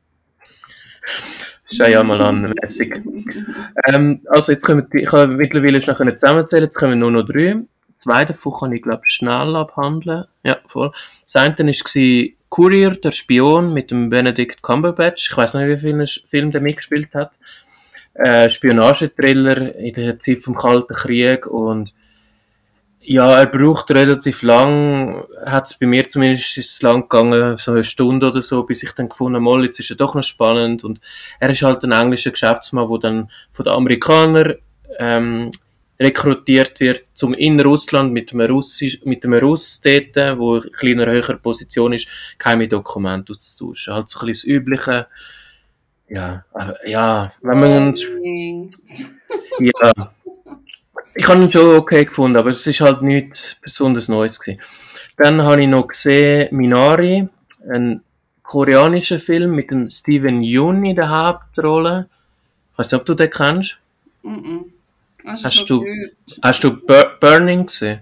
Ist 1.70 1.78
mal 1.78 2.20
anmäßig. 2.20 3.00
Ähm, 3.88 4.20
also 4.28 4.52
jetzt 4.52 4.66
können 4.66 4.86
wir, 4.90 5.02
ich 5.02 5.10
habe 5.10 5.26
mittlerweile 5.28 5.80
schon 5.80 5.94
können 5.94 6.16
zusammenzählen, 6.16 6.64
jetzt 6.64 6.78
kommen 6.78 6.98
nur 6.98 7.10
noch 7.10 7.24
drei. 7.24 7.62
Zwei 8.02 8.24
davon 8.24 8.52
kann 8.52 8.72
ich, 8.72 8.82
glaube 8.82 9.04
schnell 9.06 9.54
abhandeln. 9.54 10.24
Ja, 10.42 10.58
voll. 10.66 10.90
Das 11.22 11.36
eine 11.36 11.56
war 11.56 12.28
Courier, 12.48 12.90
der 12.90 13.12
Spion 13.12 13.72
mit 13.72 13.92
dem 13.92 14.10
Benedict 14.10 14.60
Cumberbatch. 14.60 15.30
Ich 15.30 15.36
weiß 15.36 15.54
nicht, 15.54 15.68
wie 15.68 15.78
viele 15.78 16.04
Film 16.26 16.50
der 16.50 16.60
mitgespielt 16.60 17.14
hat. 17.14 17.38
Äh, 18.14 18.50
Spionagetriller 18.50 19.76
in 19.76 19.94
der 19.94 20.18
Zeit 20.18 20.42
vom 20.42 20.56
Kalten 20.56 20.96
Krieg 20.96 21.46
und 21.46 21.94
ja, 23.00 23.34
er 23.34 23.46
braucht 23.46 23.92
relativ 23.92 24.42
lang, 24.42 25.22
hat 25.46 25.68
es 25.68 25.78
bei 25.78 25.86
mir 25.86 26.08
zumindest 26.08 26.58
ist 26.58 26.82
lang 26.82 27.02
gegangen, 27.02 27.58
so 27.58 27.70
eine 27.70 27.84
Stunde 27.84 28.28
oder 28.30 28.40
so, 28.40 28.64
bis 28.64 28.82
ich 28.82 28.92
dann 28.92 29.10
gefunden 29.10 29.48
habe, 29.48 29.64
jetzt 29.64 29.78
ist 29.78 29.90
er 29.90 29.96
doch 29.96 30.16
noch 30.16 30.24
spannend 30.24 30.82
und 30.82 31.00
er 31.38 31.50
ist 31.50 31.62
halt 31.62 31.84
ein 31.84 31.92
englischer 31.92 32.32
Geschäftsmann, 32.32 32.88
der 32.88 32.98
dann 32.98 33.30
von 33.52 33.64
den 33.64 33.74
Amerikanern 33.74 34.54
ähm, 34.98 35.50
rekrutiert 36.02 36.80
wird, 36.80 37.04
zum 37.14 37.34
in 37.34 37.60
Russland 37.60 38.12
mit 38.12 38.32
einem 38.32 38.50
Russisch, 38.50 39.04
mit 39.04 39.24
einem 39.24 39.40
Russ 39.40 39.80
dort, 39.80 40.38
wo 40.38 40.56
in 40.56 40.72
kleiner 40.72 41.06
höherer 41.06 41.36
Position 41.36 41.92
ist, 41.92 42.08
geheime 42.38 42.68
Dokumente 42.68 43.32
auszutauschen. 43.32 43.94
Halt 43.94 44.10
so 44.10 44.20
ein 44.20 44.26
bisschen 44.26 44.50
das 44.50 44.56
Übliche, 44.56 45.06
ja, 46.08 46.44
äh, 46.54 46.90
ja, 46.90 47.32
wenn 47.40 47.60
man, 47.60 47.96
ja, 49.58 49.92
ich 51.14 51.28
habe 51.28 51.42
ihn 51.42 51.52
schon 51.52 51.76
okay 51.76 52.04
gefunden, 52.04 52.36
aber 52.36 52.50
es 52.50 52.66
ist 52.66 52.80
halt 52.80 53.02
nichts 53.02 53.56
besonders 53.62 54.08
Neues 54.08 54.40
gewesen. 54.40 54.60
Dann 55.16 55.42
habe 55.42 55.62
ich 55.62 55.68
noch 55.68 55.86
gesehen 55.86 56.54
Minari, 56.54 57.28
ein 57.70 58.02
koreanischer 58.42 59.18
Film 59.18 59.54
mit 59.54 59.70
dem 59.70 59.88
Steven 59.88 60.42
Yeun 60.42 60.84
in 60.84 60.96
der 60.96 61.10
Hauptrolle. 61.10 62.08
Ich 62.72 62.78
weiß 62.78 62.92
nicht, 62.92 63.00
ob 63.00 63.06
du 63.06 63.14
den 63.14 63.30
kennst. 63.30 63.78
Mm 64.22 64.34
-mm. 64.34 64.64
Hast, 65.24 65.44
Hast 65.44 65.54
schon 65.56 65.66
du- 65.66 65.80
gehört? 65.84 66.12
Hast 66.42 66.64
du 66.64 66.70
Bur 66.76 67.12
Burning 67.20 67.66
gesehen? 67.66 68.00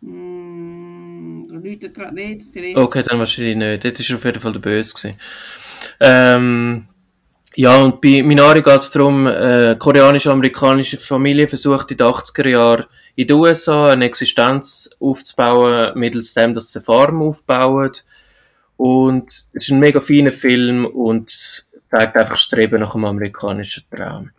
Mm, 0.00 1.48
Leute 1.50 1.90
gerade 1.90 2.14
nicht, 2.14 2.42
vielleicht. 2.52 2.76
Okay, 2.76 3.02
dann 3.02 3.18
wahrscheinlich 3.18 3.56
nicht. 3.56 3.84
Dort 3.84 3.98
war 4.10 4.16
auf 4.16 4.24
jeden 4.24 4.40
Fall 4.40 4.52
der 4.52 4.60
Böse. 4.60 4.94
Gewesen. 4.94 5.16
Ähm, 6.00 6.86
ja, 7.56 7.76
und 7.82 8.00
bei 8.00 8.22
Minari 8.22 8.62
geht 8.62 8.76
es 8.76 8.90
darum, 8.90 9.26
eine 9.26 9.76
koreanisch-amerikanische 9.78 10.98
Familie 10.98 11.48
versucht 11.48 11.90
in 11.90 11.96
den 11.98 12.06
80er 12.06 12.48
Jahren 12.48 12.84
in 13.16 13.26
den 13.26 13.36
USA 13.36 13.88
eine 13.88 14.04
Existenz 14.06 14.88
aufzubauen, 15.00 15.98
mittels 15.98 16.32
dem, 16.32 16.54
dass 16.54 16.72
sie 16.72 16.78
eine 16.78 16.84
Farm 16.84 17.20
aufbauen. 17.22 17.92
Und 18.76 19.26
es 19.28 19.48
ist 19.52 19.70
ein 19.70 19.80
mega 19.80 20.00
feiner 20.00 20.32
Film 20.32 20.86
und 20.86 21.28
zeigt 21.88 22.16
einfach 22.16 22.34
das 22.36 22.40
Streben 22.42 22.80
nach 22.80 22.94
einem 22.94 23.04
amerikanischen 23.04 23.82
Traum. 23.94 24.30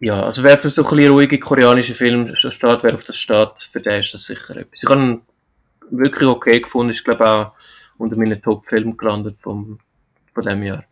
Ja, 0.00 0.22
also 0.22 0.44
wer 0.44 0.56
für 0.58 0.70
so 0.70 0.84
ein 0.84 0.90
bisschen 0.90 1.12
ruhige 1.12 1.40
koreanische 1.40 1.94
Filme 1.94 2.36
steht, 2.36 2.82
wer 2.82 2.94
auf 2.94 3.04
das 3.04 3.16
steht, 3.16 3.60
für 3.60 3.80
den 3.80 4.02
ist 4.02 4.14
das 4.14 4.22
sicher 4.22 4.56
etwas. 4.56 4.82
Ich 4.82 4.88
habe 4.88 5.00
ihn 5.00 5.20
wirklich 5.90 6.28
okay 6.28 6.60
gefunden, 6.60 6.90
ist 6.90 7.04
glaube 7.04 7.26
auch 7.26 7.52
unter 7.98 8.16
meinen 8.16 8.40
Top-Filmen 8.40 8.96
gelandet 8.96 9.40
vom, 9.40 9.80
von 10.32 10.44
dem 10.44 10.62
Jahr. 10.62 10.84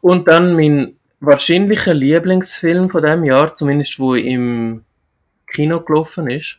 Und 0.00 0.26
dann 0.26 0.56
mein 0.56 0.96
wahrscheinlicher 1.20 1.94
Lieblingsfilm 1.94 2.90
von 2.90 3.02
dem 3.02 3.24
Jahr, 3.24 3.54
zumindest 3.54 3.98
wo 4.00 4.14
im 4.14 4.84
Kino 5.46 5.80
gelaufen 5.80 6.28
ist, 6.28 6.58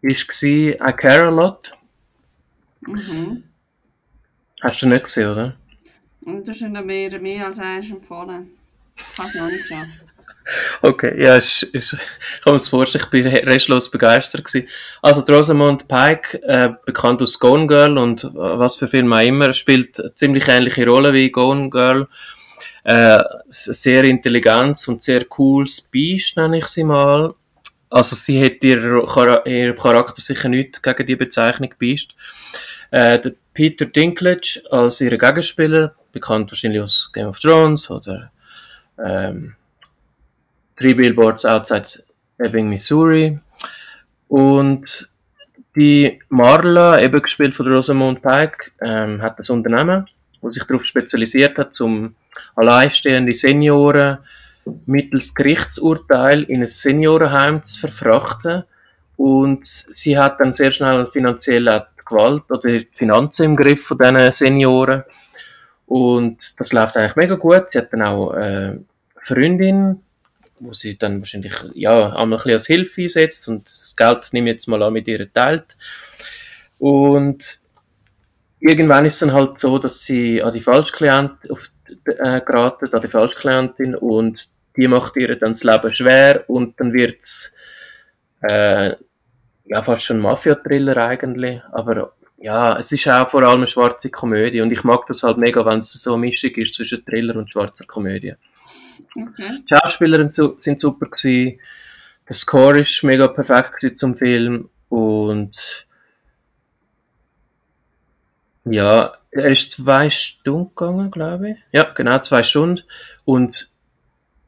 ist 0.00 0.28
gsi 0.28 0.78
Care 0.96 1.26
a 1.26 1.30
Lot. 1.30 1.72
Mhm. 2.86 3.42
Hast 4.62 4.82
du 4.82 4.88
nicht 4.88 5.04
gesehen, 5.04 5.30
oder? 5.30 5.56
Und 6.20 6.46
das 6.46 6.60
ist 6.60 6.68
noch 6.68 6.84
mehr, 6.84 7.18
mehr 7.20 7.46
als 7.46 7.58
eins 7.58 7.90
empfohlen. 7.90 8.50
Ich 8.96 9.18
habe 9.18 9.28
es 9.28 9.34
noch 9.34 9.50
nicht 9.50 9.62
geschafft. 9.62 10.03
Okay, 10.82 11.22
ja, 11.22 11.36
ist, 11.36 11.62
ist, 11.62 11.94
ich 11.94 12.40
kann 12.42 12.52
mir 12.52 12.58
das 12.58 12.68
vorstellen, 12.68 13.04
ich 13.04 13.10
bin 13.10 13.26
restlos 13.26 13.90
begeistert 13.90 14.44
gewesen. 14.44 14.68
Also, 15.00 15.22
Rosamund 15.22 15.88
Pike, 15.88 16.42
äh, 16.42 16.70
bekannt 16.84 17.22
aus 17.22 17.38
Gone 17.38 17.66
Girl 17.66 17.96
und 17.96 18.24
äh, 18.24 18.28
was 18.34 18.76
für 18.76 18.88
Filme 18.88 19.16
auch 19.16 19.22
immer, 19.22 19.52
spielt 19.52 19.98
eine 19.98 20.14
ziemlich 20.14 20.46
ähnliche 20.48 20.86
Rolle 20.86 21.12
wie 21.14 21.30
Gone 21.30 21.70
Girl. 21.70 22.08
Äh, 22.84 23.22
sehr 23.48 24.04
intelligent 24.04 24.86
und 24.88 25.02
sehr 25.02 25.24
cooles 25.24 25.80
Biest, 25.80 26.36
nenne 26.36 26.58
ich 26.58 26.66
sie 26.66 26.84
mal. 26.84 27.34
Also, 27.88 28.14
sie 28.14 28.44
hat 28.44 28.62
ihr, 28.62 28.80
Chara- 29.06 29.46
ihr 29.46 29.74
Charakter 29.74 30.20
sicher 30.20 30.50
nicht 30.50 30.82
gegen 30.82 31.06
die 31.06 31.16
Bezeichnung 31.16 31.72
Biest. 31.78 32.14
Äh, 32.90 33.18
Peter 33.54 33.86
Dinklage 33.86 34.62
als 34.70 35.00
ihr 35.00 35.16
Gegenspieler, 35.16 35.94
bekannt 36.12 36.50
wahrscheinlich 36.50 36.82
aus 36.82 37.10
Game 37.12 37.28
of 37.28 37.40
Thrones 37.40 37.90
oder 37.90 38.30
ähm, 39.02 39.54
Three 40.76 40.94
Billboards 40.94 41.44
Outside 41.44 42.02
Ebbing, 42.38 42.68
Missouri. 42.68 43.38
Und 44.28 45.08
die 45.76 46.20
Marla, 46.28 47.00
eben 47.00 47.20
gespielt 47.20 47.56
von 47.56 47.72
Rosamund 47.72 48.22
Pike, 48.22 48.72
ähm, 48.80 49.22
hat 49.22 49.38
das 49.38 49.50
Unternehmen, 49.50 50.06
das 50.42 50.54
sich 50.54 50.64
darauf 50.64 50.84
spezialisiert 50.84 51.58
hat, 51.58 51.78
um 51.80 52.14
alleinstehende 52.54 53.34
Senioren 53.34 54.18
mittels 54.86 55.34
Gerichtsurteil 55.34 56.44
in 56.44 56.62
ein 56.62 56.68
Seniorenheim 56.68 57.62
zu 57.62 57.80
verfrachten. 57.80 58.64
Und 59.16 59.64
sie 59.64 60.18
hat 60.18 60.40
dann 60.40 60.54
sehr 60.54 60.70
schnell 60.70 61.06
finanziell 61.06 61.68
auch 61.68 61.86
die 61.98 62.04
Gewalt 62.04 62.50
oder 62.50 62.60
die 62.60 62.88
Finanzen 62.92 63.44
im 63.44 63.56
Griff 63.56 63.84
von 63.86 63.98
diesen 63.98 64.32
Senioren. 64.32 65.04
Und 65.86 66.58
das 66.58 66.72
läuft 66.72 66.96
eigentlich 66.96 67.16
mega 67.16 67.34
gut. 67.34 67.70
Sie 67.70 67.78
hat 67.78 67.92
dann 67.92 68.02
auch 68.02 68.32
äh, 68.34 68.36
eine 68.36 68.84
Freundin, 69.22 70.00
wo 70.64 70.72
sie 70.72 70.98
dann 70.98 71.20
wahrscheinlich 71.20 71.52
ja, 71.74 72.14
einmal 72.14 72.24
ein 72.24 72.30
bisschen 72.30 72.52
als 72.52 72.66
Hilfe 72.66 73.02
einsetzt 73.02 73.48
und 73.48 73.66
das 73.66 73.94
Geld 73.96 74.28
nehme 74.32 74.50
ich 74.50 74.54
jetzt 74.54 74.66
mal 74.66 74.82
an 74.82 74.92
mit 74.92 75.06
ihr 75.08 75.32
teilt. 75.32 75.76
Und 76.78 77.60
irgendwann 78.60 79.06
ist 79.06 79.14
es 79.14 79.20
dann 79.20 79.32
halt 79.32 79.58
so, 79.58 79.78
dass 79.78 80.02
sie 80.02 80.42
an 80.42 80.54
die 80.54 80.60
Falschklient 80.60 81.50
auf, 81.50 81.70
äh, 82.04 82.40
geraten, 82.40 82.92
an 82.92 83.02
die 83.02 83.08
Falschklientin 83.08 83.94
und 83.94 84.48
die 84.76 84.88
macht 84.88 85.16
ihr 85.16 85.36
dann 85.36 85.52
das 85.52 85.64
Leben 85.64 85.94
schwer 85.94 86.44
und 86.48 86.80
dann 86.80 86.92
wird 86.92 87.20
es 87.20 87.54
äh, 88.42 88.94
ja, 89.66 89.82
fast 89.82 90.04
schon 90.04 90.18
Mafia-Thriller 90.18 90.96
eigentlich, 90.96 91.62
aber 91.72 92.14
ja, 92.38 92.78
es 92.78 92.92
ist 92.92 93.08
auch 93.08 93.28
vor 93.28 93.42
allem 93.42 93.62
eine 93.62 93.70
schwarze 93.70 94.10
Komödie 94.10 94.60
und 94.60 94.70
ich 94.70 94.84
mag 94.84 95.06
das 95.06 95.22
halt 95.22 95.38
mega, 95.38 95.64
wenn 95.64 95.78
es 95.78 95.92
so 95.92 96.14
eine 96.14 96.20
Mischung 96.20 96.50
ist 96.56 96.74
zwischen 96.74 97.04
Thriller 97.04 97.36
und 97.36 97.50
schwarzer 97.50 97.86
Komödie. 97.86 98.34
Okay. 99.16 99.62
Die 99.68 99.74
Schauspieler 99.74 100.18
sind 100.18 100.32
su- 100.32 100.54
sind 100.58 100.80
super 100.80 101.06
gewesen. 101.06 101.58
Der 102.28 102.34
Score 102.36 102.80
ist 102.80 103.02
mega 103.02 103.28
perfekt 103.28 103.76
gewesen 103.76 103.96
zum 103.96 104.16
Film 104.16 104.68
und 104.88 105.86
ja, 108.64 109.14
er 109.30 109.46
ist 109.50 109.72
zwei 109.72 110.08
Stunden 110.10 110.70
gegangen, 110.74 111.10
glaube 111.10 111.50
ich. 111.50 111.56
Ja, 111.72 111.84
genau, 111.84 112.18
zwei 112.20 112.42
Stunden. 112.42 112.82
Und 113.24 113.68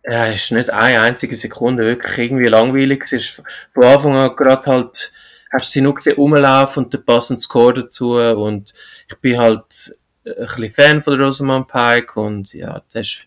es 0.03 0.43
ist 0.45 0.53
nicht 0.53 0.71
eine 0.71 1.01
einzige 1.01 1.37
Sekunde 1.37 1.85
wirklich 1.85 2.17
irgendwie 2.19 2.47
langweilig. 2.49 3.03
Es 3.05 3.13
ist 3.13 3.43
von 3.75 3.85
Anfang 3.85 4.17
an 4.17 4.37
gerade 4.37 4.65
halt, 4.71 5.13
hast 5.53 5.67
du 5.67 5.73
sie 5.73 5.81
nur 5.81 5.95
gesehen 5.95 6.17
rumlaufen 6.17 6.85
und 6.85 6.95
der 6.95 6.99
passende 6.99 7.43
Score 7.43 7.75
dazu 7.75 8.13
und 8.15 8.73
ich 9.09 9.17
bin 9.19 9.39
halt 9.39 9.95
ein 10.25 10.35
bisschen 10.47 10.71
Fan 10.71 11.03
von 11.03 11.21
Rosamund 11.21 11.69
Pike 11.69 12.19
und 12.21 12.53
ja, 12.55 12.83
das 12.93 13.09
ist, 13.09 13.27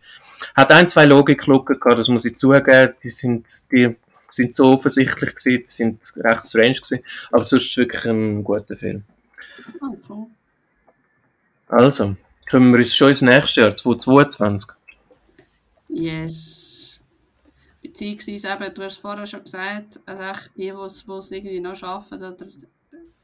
hat 0.55 0.71
ein, 0.71 0.87
zwei 0.87 1.05
Logiklücken 1.05 1.79
gehabt, 1.79 1.99
das 1.99 2.07
muss 2.07 2.25
ich 2.25 2.35
zugeben, 2.35 2.93
die 3.03 3.09
sind, 3.09 3.47
die 3.71 3.95
sind 4.27 4.53
so 4.53 4.67
offensichtlich 4.67 5.35
gewesen, 5.35 5.63
die 5.63 5.71
sind 5.71 6.13
recht 6.17 6.43
strange 6.43 6.75
gewesen, 6.75 6.99
aber 7.31 7.45
sonst 7.45 7.65
ist 7.65 7.71
es 7.71 7.77
wirklich 7.77 8.05
ein 8.05 8.43
guter 8.43 8.77
Film. 8.77 9.03
Okay. 9.81 10.25
Also, 11.67 12.15
kommen 12.49 12.71
wir 12.71 12.79
uns 12.79 12.95
schon 12.95 13.11
ins 13.11 13.21
nächste 13.21 13.61
Jahr, 13.61 13.75
2022. 13.75 14.71
Yes. 15.89 16.99
Beziehungsweise 17.81 18.49
eben, 18.49 18.73
du 18.73 18.83
hast 18.83 18.93
es 18.93 18.99
vorher 18.99 19.25
schon 19.27 19.43
gesagt, 19.43 19.99
also 20.05 20.23
echt 20.23 20.51
die, 20.55 20.71
die 20.71 21.13
es 21.13 21.31
irgendwie 21.31 21.59
noch 21.59 21.81
arbeiten 21.83 22.23
oder 22.23 22.47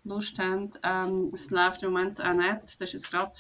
Lust 0.04 0.38
haben, 0.38 0.72
ähm, 0.84 1.32
es 1.34 1.50
läuft 1.50 1.84
im 1.84 1.92
Moment 1.92 2.22
auch 2.22 2.34
nicht. 2.34 2.62
Das 2.66 2.82
ist 2.82 2.94
jetzt 2.94 3.12
gerade 3.12 3.34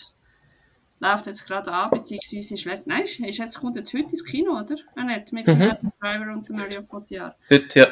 läuft 0.99 1.25
jetzt 1.25 1.45
gerade 1.45 1.71
an, 1.71 1.89
beziehungsweise 1.91 2.53
ist 2.53 2.65
letzt, 2.65 2.87
nein, 2.87 3.03
ist 3.03 3.19
jetzt, 3.19 3.59
kommt 3.59 3.75
jetzt 3.75 3.93
heute 3.93 4.09
ins 4.09 4.23
Kino, 4.23 4.51
oder? 4.51 4.75
Auch 4.95 5.03
nicht, 5.03 5.33
mit 5.33 5.47
mhm. 5.47 5.59
dem 5.59 5.91
Driver 5.99 6.33
und 6.33 6.47
dem 6.47 6.55
Mario 6.55 6.83
Cotillard. 6.83 7.35
Heute, 7.49 7.79
ja. 7.79 7.87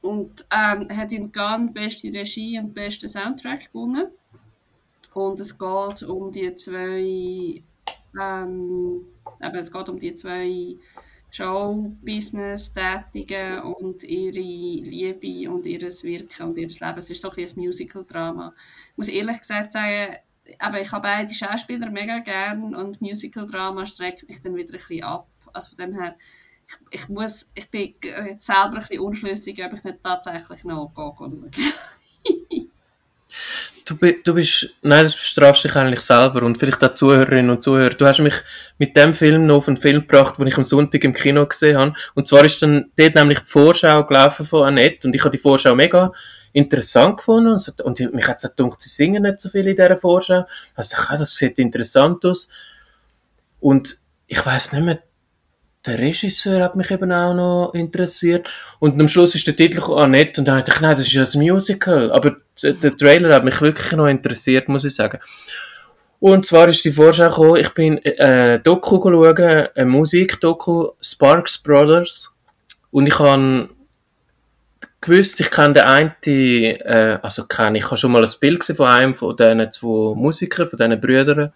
Und 0.00 0.46
ähm, 0.50 0.88
hat 0.94 1.12
in 1.12 1.32
Cannes 1.32 1.72
beste 1.72 2.08
Regie 2.08 2.58
und 2.58 2.74
beste 2.74 3.08
Soundtrack 3.08 3.72
gewonnen. 3.72 4.08
Und 5.14 5.40
es 5.40 5.58
geht 5.58 6.02
um 6.02 6.30
die 6.30 6.54
zwei, 6.56 7.62
ähm, 8.20 9.06
eben, 9.40 9.56
es 9.56 9.72
geht 9.72 9.88
um 9.88 9.98
die 9.98 10.12
zwei 10.14 10.76
Show-Business-Tätigen 11.30 13.60
und 13.60 14.04
ihre 14.04 14.38
Liebe 14.38 15.50
und 15.50 15.64
ihr 15.66 15.80
Wirken 15.80 16.48
und 16.48 16.58
ihr 16.58 16.68
Leben. 16.68 16.98
Es 16.98 17.10
ist 17.10 17.22
so 17.22 17.30
ein, 17.30 17.44
ein 17.44 17.50
Musical-Drama. 17.56 18.54
Ich 18.92 18.96
muss 18.96 19.08
ehrlich 19.08 19.40
gesagt 19.40 19.72
sagen, 19.72 20.16
aber 20.58 20.80
ich 20.80 20.92
habe 20.92 21.02
beide 21.02 21.32
Schauspieler 21.32 21.90
mega 21.90 22.18
gern 22.18 22.74
und 22.74 23.00
Musical-Drama 23.00 23.86
streckt 23.86 24.28
mich 24.28 24.42
dann 24.42 24.56
wieder 24.56 24.74
ein 24.74 24.78
bisschen 24.78 25.04
ab. 25.04 25.28
Also 25.52 25.70
von 25.70 25.78
dem 25.78 25.94
her, 25.94 26.16
ich, 26.90 27.00
ich, 27.00 27.08
muss, 27.08 27.50
ich 27.54 27.70
bin 27.70 27.94
selber 28.38 28.74
ein 28.74 28.80
bisschen 28.80 29.00
unschlüssig, 29.00 29.64
ob 29.64 29.72
ich 29.72 29.84
nicht 29.84 30.02
tatsächlich 30.02 30.64
noch 30.64 30.92
schauen 30.94 31.50
du, 33.84 33.94
du 33.94 34.34
bist, 34.34 34.74
nein, 34.82 35.04
das 35.04 35.16
strafst 35.16 35.64
dich 35.64 35.76
eigentlich 35.76 36.00
selber 36.00 36.42
und 36.42 36.56
vielleicht 36.56 36.82
auch 36.82 36.94
Zuhörerinnen 36.94 37.50
und 37.50 37.62
Zuhörer. 37.62 37.94
Du 37.94 38.06
hast 38.06 38.20
mich 38.20 38.34
mit 38.78 38.96
dem 38.96 39.14
Film 39.14 39.46
noch 39.46 39.56
auf 39.56 39.68
einen 39.68 39.76
Film 39.76 40.00
gebracht, 40.02 40.38
den 40.38 40.46
ich 40.46 40.56
am 40.56 40.64
Sonntag 40.64 41.04
im 41.04 41.14
Kino 41.14 41.46
gesehen 41.46 41.78
habe. 41.78 41.94
Und 42.14 42.26
zwar 42.26 42.44
ist 42.44 42.62
dann 42.62 42.90
dort 42.96 43.14
nämlich 43.14 43.40
die 43.40 43.46
Vorschau 43.46 44.04
gelaufen 44.04 44.46
von 44.46 44.64
Annette 44.66 45.06
und 45.06 45.14
ich 45.14 45.22
habe 45.22 45.36
die 45.36 45.42
Vorschau 45.42 45.74
mega 45.74 46.12
interessant 46.54 47.18
gefunden 47.18 47.52
und, 47.52 47.80
und 47.80 48.14
mich 48.14 48.26
hat 48.26 48.42
es 48.42 48.54
gedacht, 48.54 48.80
sie 48.80 48.88
singen 48.88 49.24
nicht 49.24 49.40
so 49.40 49.50
viel 49.50 49.66
in 49.66 49.76
dieser 49.76 49.96
Vorschau. 49.98 50.46
Also, 50.74 50.96
das 51.10 51.36
sieht 51.36 51.58
interessant 51.58 52.24
aus. 52.24 52.48
Und 53.60 53.98
ich 54.26 54.44
weiß 54.44 54.72
nicht 54.72 54.84
mehr, 54.84 55.02
der 55.84 55.98
Regisseur 55.98 56.62
hat 56.62 56.76
mich 56.76 56.90
eben 56.90 57.12
auch 57.12 57.34
noch 57.34 57.74
interessiert. 57.74 58.48
Und 58.78 58.98
am 58.98 59.08
Schluss 59.08 59.34
ist 59.34 59.46
der 59.46 59.56
Titel 59.56 59.80
auch 59.80 60.06
nett 60.06 60.38
und 60.38 60.46
dann 60.46 60.58
dachte 60.58 60.72
ich, 60.74 60.80
nein, 60.80 60.96
das 60.96 61.00
ist 61.00 61.12
ja 61.12 61.24
ein 61.24 61.46
Musical. 61.46 62.12
Aber 62.12 62.36
der 62.62 62.94
Trailer 62.94 63.34
hat 63.34 63.44
mich 63.44 63.60
wirklich 63.60 63.92
noch 63.92 64.06
interessiert, 64.06 64.68
muss 64.68 64.84
ich 64.84 64.94
sagen. 64.94 65.18
Und 66.20 66.46
zwar 66.46 66.68
ist 66.68 66.84
die 66.84 66.92
Vorschau 66.92 67.28
gekommen, 67.28 67.56
ich 67.56 67.74
bin 67.74 67.98
äh, 67.98 68.60
Doku 68.60 68.98
schauen, 69.02 69.68
eine 69.74 69.86
Musikdoku, 69.86 70.92
Sparks 71.00 71.58
Brothers. 71.58 72.32
Und 72.90 73.08
ich 73.08 73.18
habe 73.18 73.68
gewusst, 75.04 75.40
ich 75.40 75.50
kenne 75.50 75.74
den 75.74 75.84
einen, 75.84 76.14
äh, 76.26 77.18
also 77.22 77.44
kenne 77.44 77.78
ich, 77.78 77.84
habe 77.86 77.96
schon 77.96 78.12
mal 78.12 78.24
ein 78.24 78.30
Bild 78.40 78.60
gesehen 78.60 78.76
von 78.76 78.88
einem 78.88 79.14
von 79.14 79.36
diesen 79.36 79.70
zwei 79.70 80.14
Musikern, 80.14 80.66
von 80.66 80.78
diesen 80.78 81.00
Brüdern. 81.00 81.52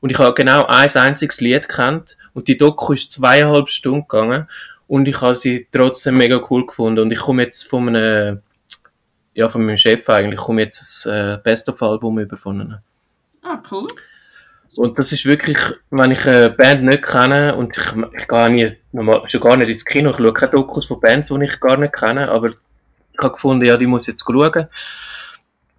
Und 0.00 0.10
ich 0.10 0.18
habe 0.18 0.34
genau 0.34 0.66
ein 0.66 0.90
einziges 0.94 1.40
Lied 1.40 1.68
kennt 1.68 2.16
und 2.32 2.48
die 2.48 2.56
Doku 2.56 2.92
ist 2.92 3.12
zweieinhalb 3.12 3.68
Stunden 3.68 4.06
gegangen 4.08 4.48
und 4.86 5.06
ich 5.06 5.20
habe 5.20 5.34
sie 5.34 5.68
trotzdem 5.70 6.16
mega 6.16 6.40
cool 6.50 6.66
gefunden 6.66 7.00
und 7.00 7.10
ich 7.10 7.18
komme 7.18 7.42
jetzt 7.42 7.68
von 7.68 7.88
einem, 7.88 8.42
ja, 9.34 9.48
von 9.48 9.64
meinem 9.64 9.76
Chef 9.76 10.08
eigentlich, 10.08 10.40
komme 10.40 10.62
jetzt 10.62 10.80
das 10.80 11.06
äh, 11.06 11.38
Best-of-Album 11.42 12.18
über 12.18 12.36
von 12.36 12.60
ihnen. 12.60 12.78
Ah, 13.42 13.62
cool. 13.70 13.86
Und 14.76 14.98
das 14.98 15.12
ist 15.12 15.26
wirklich, 15.26 15.58
wenn 15.90 16.12
ich 16.12 16.24
eine 16.26 16.50
Band 16.50 16.84
nicht 16.84 17.02
kenne 17.02 17.56
und 17.56 17.76
ich, 17.76 17.84
ich 18.16 18.28
gehe 18.28 18.50
nie, 18.50 18.68
schon 19.26 19.40
gar 19.40 19.56
nicht 19.56 19.68
ins 19.68 19.84
Kino, 19.84 20.10
ich 20.10 20.16
schaue 20.16 20.32
keine 20.32 20.52
Dokus 20.52 20.86
von 20.86 21.00
Bands, 21.00 21.28
die 21.28 21.44
ich 21.44 21.60
gar 21.60 21.76
nicht 21.76 21.92
kenne, 21.92 22.30
aber 22.30 22.52
habe 23.22 23.34
gefunden, 23.34 23.64
ja, 23.64 23.76
die 23.76 23.86
muss 23.86 24.06
jetzt 24.06 24.24
schauen 24.24 24.68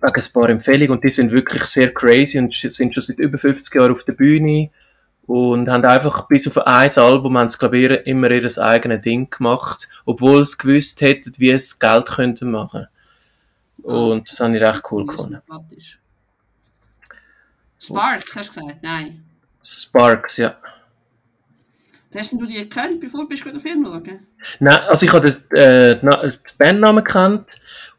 wegen 0.01 0.15
ein 0.15 0.33
paar 0.33 0.49
Empfehlungen 0.49 0.91
und 0.91 1.03
die 1.03 1.09
sind 1.09 1.31
wirklich 1.31 1.63
sehr 1.65 1.93
crazy 1.93 2.39
und 2.39 2.53
sind 2.53 2.93
schon 2.93 3.03
seit 3.03 3.19
über 3.19 3.37
50 3.37 3.73
Jahren 3.75 3.91
auf 3.91 4.03
der 4.03 4.13
Bühne 4.13 4.71
und 5.27 5.69
haben 5.69 5.85
einfach 5.85 6.27
bis 6.27 6.47
auf 6.47 6.57
ein 6.65 6.89
Album 6.89 7.37
haben 7.37 7.49
sie, 7.49 7.57
glaube 7.57 7.77
ich, 7.77 8.07
immer 8.07 8.31
ihr 8.31 8.57
eigenes 8.57 9.03
Ding 9.03 9.29
gemacht, 9.29 9.87
obwohl 10.05 10.43
sie 10.43 10.57
gewusst 10.57 11.01
hätten, 11.01 11.31
wie 11.37 11.51
es 11.51 11.77
Geld 11.77 12.07
könnten 12.07 12.51
machen. 12.51 12.87
Und 13.83 14.29
das 14.29 14.39
habe 14.39 14.55
ich 14.55 14.61
recht 14.61 14.83
cool 14.91 15.05
gefunden. 15.05 15.41
Sparks, 17.79 18.35
hast 18.35 18.55
du 18.55 18.61
gesagt? 18.61 18.83
Nein. 18.83 19.23
Sparks, 19.63 20.37
ja. 20.37 20.55
Hast 22.15 22.33
du 22.33 22.45
die 22.45 22.55
gekannt, 22.55 22.99
bevor 22.99 23.27
du 23.27 23.35
den 23.35 23.59
Film 23.59 23.85
schauen? 23.85 24.27
Nein, 24.59 24.79
also 24.87 25.05
ich 25.05 25.13
habe 25.13 25.31
den, 25.31 25.57
äh, 25.57 25.97
den 25.97 26.33
Bandnamen 26.57 27.03
gekannt 27.03 27.51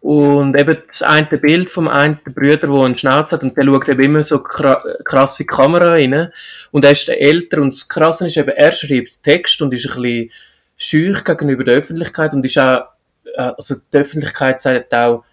und 0.02 0.56
eben 0.56 0.78
das 0.86 1.02
eine 1.02 1.26
Bild 1.26 1.70
vom 1.70 1.88
einen 1.88 2.18
Brüder, 2.24 2.66
der 2.66 2.84
einen 2.84 2.96
Schnauz 2.96 3.32
hat, 3.32 3.42
und 3.42 3.56
der 3.56 3.64
schaut 3.64 3.88
eben 3.88 4.02
immer 4.02 4.24
so 4.24 4.40
krasse 4.40 5.46
Kamera 5.46 5.92
rein. 5.92 6.32
Und 6.72 6.84
er 6.84 6.90
ist 6.90 7.08
älter. 7.08 7.62
Und 7.62 7.72
das 7.72 7.88
Krasse 7.88 8.26
ist 8.26 8.36
eben, 8.36 8.48
er 8.48 8.72
schreibt 8.72 9.22
Text 9.22 9.62
und 9.62 9.72
ist 9.72 9.88
ein 9.88 10.02
bisschen 10.02 10.30
schüch 10.76 11.24
gegenüber 11.24 11.64
der 11.64 11.76
Öffentlichkeit 11.76 12.34
und 12.34 12.44
ist 12.44 12.58
auch, 12.58 12.88
äh, 13.36 13.52
also 13.56 13.76
die 13.92 13.96
Öffentlichkeit 13.96 14.60
sagt 14.60 14.92
auch, 14.92 15.24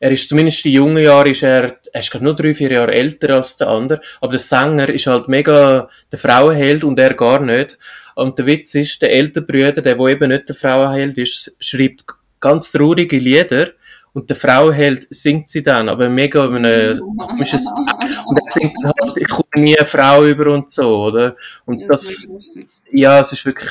er 0.00 0.10
ist 0.12 0.28
zumindest 0.28 0.64
in 0.66 0.72
jungen 0.72 1.02
Jahren, 1.02 1.30
ist 1.30 1.42
er, 1.42 1.78
er 1.92 2.00
ist 2.00 2.10
gerade 2.10 2.24
nur 2.24 2.36
drei, 2.36 2.54
vier 2.54 2.70
Jahre 2.70 2.92
älter 2.92 3.30
als 3.34 3.56
der 3.56 3.68
andere, 3.68 4.00
aber 4.20 4.32
der 4.32 4.40
Sänger 4.40 4.88
ist 4.88 5.06
halt 5.06 5.28
mega 5.28 5.88
der 6.12 6.18
Frauenheld 6.18 6.84
und 6.84 6.98
er 6.98 7.14
gar 7.14 7.40
nicht. 7.40 7.78
Und 8.14 8.38
der 8.38 8.46
Witz 8.46 8.74
ist, 8.74 9.02
der 9.02 9.12
ältere 9.12 9.44
Brüder, 9.44 9.72
der 9.82 9.98
wo 9.98 10.08
eben 10.08 10.28
nicht 10.28 10.48
der 10.48 10.56
Frauenheld 10.56 11.18
ist, 11.18 11.56
schreibt 11.60 12.04
ganz 12.40 12.70
traurige 12.70 13.18
Lieder 13.18 13.70
und 14.12 14.30
der 14.30 14.36
Frauenheld 14.36 15.06
singt 15.10 15.48
sie 15.48 15.62
dann, 15.62 15.88
aber 15.88 16.08
mega 16.08 16.44
in 16.44 16.64
einem 16.64 17.16
komischen 17.18 17.60
Und 18.26 18.40
er 18.44 18.50
singt 18.50 18.74
halt, 18.84 19.16
ich 19.16 19.28
komme 19.28 19.48
nie 19.56 19.76
eine 19.76 19.86
Frau 19.86 20.24
über 20.24 20.52
und 20.52 20.70
so, 20.70 21.04
oder? 21.04 21.36
Und 21.64 21.86
das, 21.88 22.28
ja, 22.90 23.20
es 23.20 23.32
ist 23.32 23.46
wirklich, 23.46 23.70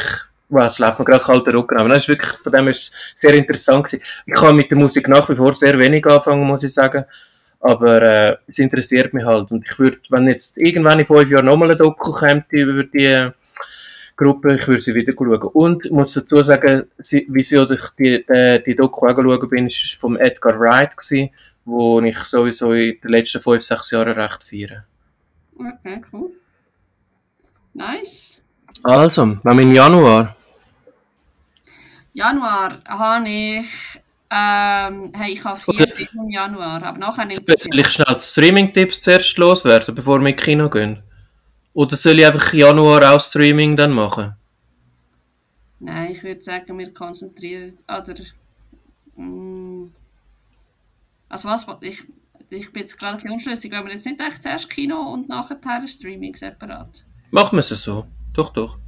wow, 0.49 0.65
jetzt 0.65 0.79
läuft 0.79 0.99
mir 0.99 1.05
gerade 1.05 1.23
kalter 1.23 1.53
Rücken 1.53 1.77
aber 1.77 1.89
das 1.89 1.99
ist 1.99 2.09
wirklich, 2.09 2.31
von 2.31 2.51
dem 2.51 2.67
ist 2.69 2.93
es 2.93 3.21
sehr 3.21 3.33
interessant 3.33 3.85
gewesen. 3.85 4.03
Ich 4.25 4.33
kann 4.33 4.55
mit 4.55 4.69
der 4.69 4.77
Musik 4.77 5.07
nach 5.07 5.27
wie 5.29 5.35
vor 5.35 5.55
sehr 5.55 5.77
wenig 5.77 6.05
anfangen, 6.05 6.45
muss 6.45 6.63
ich 6.63 6.73
sagen. 6.73 7.05
Aber 7.59 8.01
äh, 8.01 8.37
es 8.45 8.59
interessiert 8.59 9.13
mich 9.13 9.25
halt. 9.25 9.51
Und 9.51 9.65
ich 9.65 9.77
würde, 9.79 9.97
wenn 10.09 10.27
jetzt 10.27 10.57
irgendwann 10.57 10.99
in 10.99 11.05
fünf 11.05 11.29
Jahren 11.29 11.45
nochmal 11.45 11.71
ein 11.71 11.77
Doku 11.77 12.11
kommt 12.11 12.45
über 12.51 12.83
die 12.83 13.31
Gruppe, 14.15 14.55
ich 14.55 14.67
würde 14.67 14.81
sie 14.81 14.93
wieder 14.93 15.13
schauen. 15.13 15.41
Und 15.53 15.85
ich 15.85 15.91
muss 15.91 16.13
dazu 16.13 16.41
sagen, 16.43 16.83
sie, 16.97 17.25
wieso 17.29 17.69
ich 17.69 17.81
die, 17.97 18.25
die, 18.25 18.63
die 18.65 18.75
Doku 18.75 19.05
angeschaut 19.05 19.49
bin, 19.49 19.67
ist 19.67 19.95
vom 19.99 20.17
Edgar 20.17 20.59
Wright 20.59 20.95
gewesen, 20.95 21.31
wo 21.65 21.99
ich 22.01 22.17
sowieso 22.19 22.73
in 22.73 22.99
den 23.01 23.11
letzten 23.11 23.41
fünf, 23.41 23.63
sechs 23.63 23.91
Jahren 23.91 24.13
recht 24.13 24.43
feiere. 24.43 24.85
Okay, 25.55 26.01
cool. 26.13 26.31
Nice. 27.73 28.41
Also, 28.83 29.37
wenn 29.43 29.57
wir 29.57 29.63
im 29.63 29.73
Januar. 29.73 30.36
Januar 32.17 32.79
habe 32.87 33.29
ich 33.29 33.69
ähm, 34.31 35.11
hey, 35.15 35.33
ich 35.33 35.43
habe 35.45 35.59
vier 35.59 35.87
Filme 35.87 36.23
im 36.23 36.29
Januar, 36.29 36.81
aber 36.83 36.97
nachher 36.97 37.25
nicht. 37.25 37.41
Soll 37.47 37.79
ich 37.79 37.87
schnell 37.89 38.15
die 38.15 38.21
Streaming-Tipps 38.21 39.03
zuerst 39.03 39.37
loswerden, 39.37 39.93
bevor 39.93 40.19
wir 40.19 40.27
ins 40.29 40.41
Kino 40.41 40.67
gehen? 40.67 41.03
Oder 41.73 41.95
soll 41.95 42.19
ich 42.19 42.25
einfach 42.25 42.51
Januar 42.53 43.13
auch 43.13 43.19
Streaming 43.19 43.77
dann 43.77 43.91
machen? 43.91 44.35
Nein, 45.79 46.11
ich 46.11 46.23
würde 46.23 46.41
sagen, 46.41 46.77
wir 46.79 46.91
konzentrieren. 46.91 47.77
Oder. 47.87 48.15
Mm, 49.15 49.91
also, 51.29 51.47
was. 51.49 51.67
Ich, 51.81 52.01
ich 52.49 52.73
bin 52.73 52.81
jetzt 52.81 52.97
gerade 52.97 53.13
ein 53.13 53.17
bisschen 53.17 53.31
unschlüssig, 53.31 53.71
wenn 53.71 53.85
wir 53.85 53.93
jetzt 53.93 54.07
nicht 54.07 54.19
echt 54.19 54.41
zuerst 54.41 54.69
Kino 54.71 54.99
und 55.13 55.29
nachher 55.29 55.87
Streaming 55.87 56.35
separat. 56.35 57.05
Machen 57.29 57.57
wir 57.57 57.59
es 57.59 57.69
so. 57.69 58.07
Doch, 58.33 58.51
doch. 58.51 58.79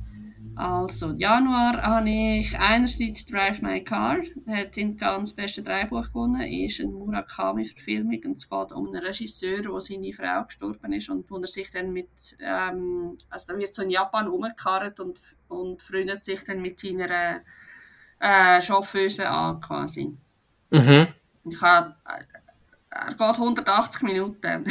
Also, 0.59 1.13
Januar 1.13 1.81
habe 1.83 2.09
ich 2.09 2.59
einerseits 2.59 3.25
Drive 3.25 3.61
My 3.61 3.81
Car, 3.81 4.17
der 4.45 4.57
hat 4.57 4.75
den 4.75 4.97
ganz 4.97 5.31
besten 5.31 5.63
Drehbuch 5.63 6.07
gewonnen, 6.07 6.41
ist 6.41 6.81
eine 6.81 6.89
Murakami-Verfilmung 6.89 8.19
und 8.25 8.35
es 8.35 8.49
geht 8.49 8.73
um 8.73 8.87
einen 8.87 9.01
Regisseur, 9.01 9.63
wo 9.69 9.79
seine 9.79 10.11
Frau 10.11 10.43
gestorben 10.43 10.91
ist 10.91 11.09
und 11.09 11.31
wo 11.31 11.37
er 11.37 11.47
sich 11.47 11.71
dann 11.71 11.93
mit, 11.93 12.09
ähm, 12.41 13.17
also 13.29 13.47
dann 13.47 13.61
wird 13.61 13.73
so 13.73 13.83
in 13.83 13.89
Japan 13.89 14.27
umgekarrt 14.27 14.99
und, 14.99 15.17
und 15.47 15.81
freundet 15.81 16.25
sich 16.25 16.43
dann 16.43 16.61
mit 16.61 16.77
seiner 16.77 17.39
äh, 18.19 18.61
Chauffeuse 18.61 19.29
an 19.29 19.61
quasi. 19.61 20.17
Mhm. 20.71 21.07
Ich 21.45 21.61
habe, 21.61 21.95
äh, 22.03 22.38
er 23.07 23.13
geht 23.13 23.21
180 23.21 24.01
Minuten. 24.03 24.65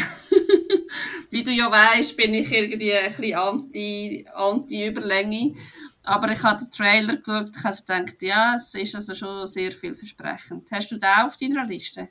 Wie 1.31 1.43
du 1.43 1.51
ja 1.51 1.71
weißt, 1.71 2.17
bin 2.17 2.35
ich 2.35 2.51
irgendwie 2.51 2.95
ein 2.95 3.15
bisschen 3.15 3.37
anti, 3.37 4.27
anti-Überlänge. 4.35 5.55
Aber 6.05 6.31
ich 6.33 6.43
habe 6.43 6.65
den 6.65 6.71
Trailer 6.71 7.17
geschaut 7.17 7.47
und 7.47 7.65
habe 7.65 7.77
gedacht, 7.77 8.23
ja, 8.23 8.55
es 8.55 8.75
ist 8.75 8.95
also 8.95 9.15
schon 9.15 9.47
sehr 9.47 9.73
vielversprechend. 9.73 10.65
Hast 10.71 10.91
du 10.91 10.97
den 10.97 11.25
auf 11.25 11.37
deiner 11.37 11.67
Liste? 11.67 12.09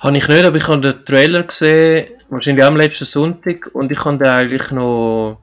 Habe 0.00 0.16
ich 0.18 0.28
nicht, 0.28 0.44
aber 0.44 0.56
ich 0.56 0.68
habe 0.68 0.80
den 0.80 1.04
Trailer 1.04 1.42
gesehen, 1.42 2.14
wahrscheinlich 2.28 2.64
am 2.64 2.76
letzten 2.76 3.04
Sonntag, 3.04 3.70
und 3.74 3.92
ich 3.92 4.04
habe 4.04 4.18
den 4.18 4.26
eigentlich 4.26 4.70
noch, 4.70 5.40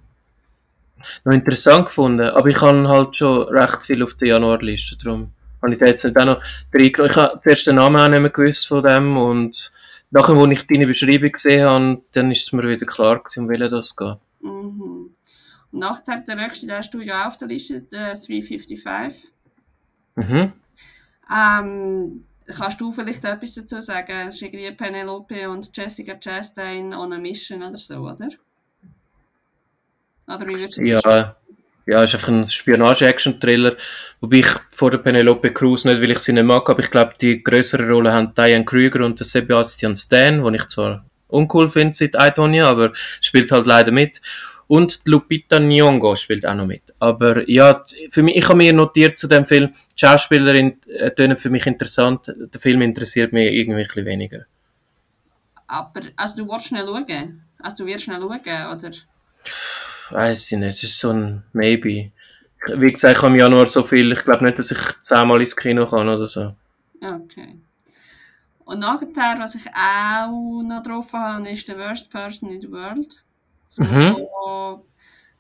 noch 1.24 1.34
interessant 1.34 1.88
gefunden. 1.88 2.30
Aber 2.30 2.48
ich 2.50 2.62
habe 2.62 2.88
halt 2.88 3.18
schon 3.18 3.48
recht 3.50 3.86
viel 3.86 4.04
auf 4.04 4.16
der 4.16 4.30
Januarliste, 4.30 4.98
darum 5.04 5.32
habe 5.68 5.76
ich 5.76 5.82
jetzt 5.82 6.06
nicht 6.06 6.18
auch 6.18 6.26
noch 6.26 6.42
reingenommen. 6.74 7.12
Ich 7.12 7.18
habe 7.18 7.40
zuerst 7.40 7.68
den 7.68 7.76
Namen 7.76 8.00
auch 8.00 8.08
nicht 8.08 8.22
mehr 8.22 8.30
gewusst 8.30 8.68
von 8.68 8.84
dem 8.84 9.18
und 9.18 9.72
nachher, 10.12 10.36
als 10.36 10.52
ich 10.52 10.68
deine 10.68 10.88
Beschreibung 10.88 11.32
gesehen 11.32 11.68
habe, 11.68 12.02
dann 12.12 12.32
ist 12.32 12.44
es 12.44 12.52
mir 12.54 12.68
wieder 12.68 12.86
klar 12.86 13.20
gewesen, 13.20 13.44
um 13.44 13.50
welchen 13.50 13.70
das 13.70 13.96
geht. 13.96 14.18
Mhm. 14.42 15.12
Und 15.72 15.80
nachher, 15.80 16.22
der 16.22 16.36
nächste, 16.36 16.68
den 16.68 16.78
hast 16.78 16.94
du 16.94 17.02
ja 17.02 17.28
auf 17.28 17.38
der 17.38 17.48
Liste, 17.48 17.82
der 17.82 18.14
355. 18.14 19.34
Mhm. 20.16 20.54
Ähm, 21.30 22.24
kannst 22.48 22.82
du 22.82 22.92
vielleicht 22.92 23.26
etwas 23.26 23.54
dazu 23.56 23.82
sagen? 23.82 24.28
Es 24.28 24.36
ist 24.36 24.42
irgendwie 24.42 24.72
Penelope 24.72 25.50
und 25.50 25.76
Jessica 25.76 26.16
Chastain 26.16 26.94
on 26.94 27.14
a 27.14 27.18
Mission 27.18 27.62
oder 27.64 27.78
so, 27.78 27.98
oder? 27.98 28.30
Oder 30.28 30.48
wie 30.48 30.58
würdest 30.58 30.78
du 30.78 30.90
das 30.90 31.04
Ja, 31.04 31.37
ja, 31.88 32.04
ist 32.04 32.14
einfach 32.14 32.28
ein 32.28 32.50
Spionage-Action-Thriller, 32.50 33.76
wobei 34.20 34.38
ich 34.38 34.48
vor 34.72 34.92
der 34.92 34.98
Penelope 35.00 35.52
Cruz 35.54 35.86
nicht, 35.86 36.02
weil 36.02 36.12
ich 36.12 36.20
sie 36.20 36.34
nicht 36.34 36.44
mag, 36.44 36.70
aber 36.70 36.82
ich 36.82 36.92
glaube, 36.92 37.14
die 37.20 37.42
größere 37.42 37.90
Rolle 37.90 38.12
haben 38.14 38.34
Diane 38.36 38.66
Krüger 38.66 39.06
und 39.06 39.24
Sebastian 39.24 39.96
Stan, 39.96 40.44
den 40.44 40.54
ich 40.54 40.68
zwar 40.68 41.06
uncool 41.30 41.70
finde 41.70 41.94
seit 41.94 42.16
I, 42.16 42.60
aber 42.62 42.94
spielt 43.22 43.52
halt 43.52 43.66
leider 43.66 43.92
mit. 43.92 44.22
Und 44.68 45.00
Lupita 45.06 45.58
Nyong'o 45.58 46.18
spielt 46.18 46.46
auch 46.46 46.54
noch 46.54 46.66
mit. 46.66 46.84
Aber 47.00 47.50
ja, 47.50 47.82
für 48.12 48.22
mich, 48.22 48.36
ich 48.36 48.44
habe 48.50 48.58
mir 48.58 48.74
notiert 48.74 49.18
zu 49.18 49.28
dem 49.28 49.46
Film, 49.46 49.74
die 49.74 50.06
Schauspielerin 50.06 50.78
äh, 50.88 51.12
tönen 51.12 51.38
für 51.38 51.50
mich 51.50 51.66
interessant, 51.66 52.34
der 52.36 52.60
Film 52.60 52.82
interessiert 52.82 53.32
mich 53.32 53.50
irgendwie 53.50 53.80
ein 53.80 53.88
bisschen 53.88 54.06
weniger. 54.06 54.46
Aber, 55.68 56.02
also 56.18 56.44
du 56.44 56.52
willst 56.52 56.68
schnell 56.68 56.86
schauen? 56.86 57.44
Also 57.60 57.78
du 57.78 57.86
wirst 57.86 58.04
schnell 58.04 58.20
schauen, 58.20 58.78
oder? 58.78 58.92
Weiß 60.12 60.52
ich 60.52 60.58
nicht, 60.58 60.70
es 60.70 60.84
ist 60.84 61.00
so 61.00 61.12
ein 61.12 61.44
Maybe. 61.54 62.12
Wie 62.76 62.92
gesagt, 62.92 63.18
ich 63.18 63.22
habe 63.24 63.34
im 63.34 63.40
Januar 63.40 63.68
so 63.68 63.84
viel, 63.84 64.12
ich 64.12 64.20
glaube 64.24 64.44
nicht, 64.44 64.58
dass 64.58 64.72
ich 64.72 64.80
zehnmal 65.02 65.42
ins 65.42 65.56
Kino 65.56 65.86
kann 65.86 66.10
oder 66.10 66.28
so. 66.28 66.54
Okay. 67.02 67.56
Und 68.66 68.80
nachher, 68.80 69.40
was 69.40 69.56
ich 69.56 69.66
auch 69.68 70.62
noch 70.64 70.84
drauf 70.84 71.14
habe, 71.14 71.50
ist 71.50 71.68
The 71.68 71.78
Worst 71.78 72.12
Person 72.12 72.52
in 72.52 72.62
the 72.62 72.72
World. 72.72 73.24
So, 73.70 73.84
Mhm. 73.84 74.02
so, 74.18 74.86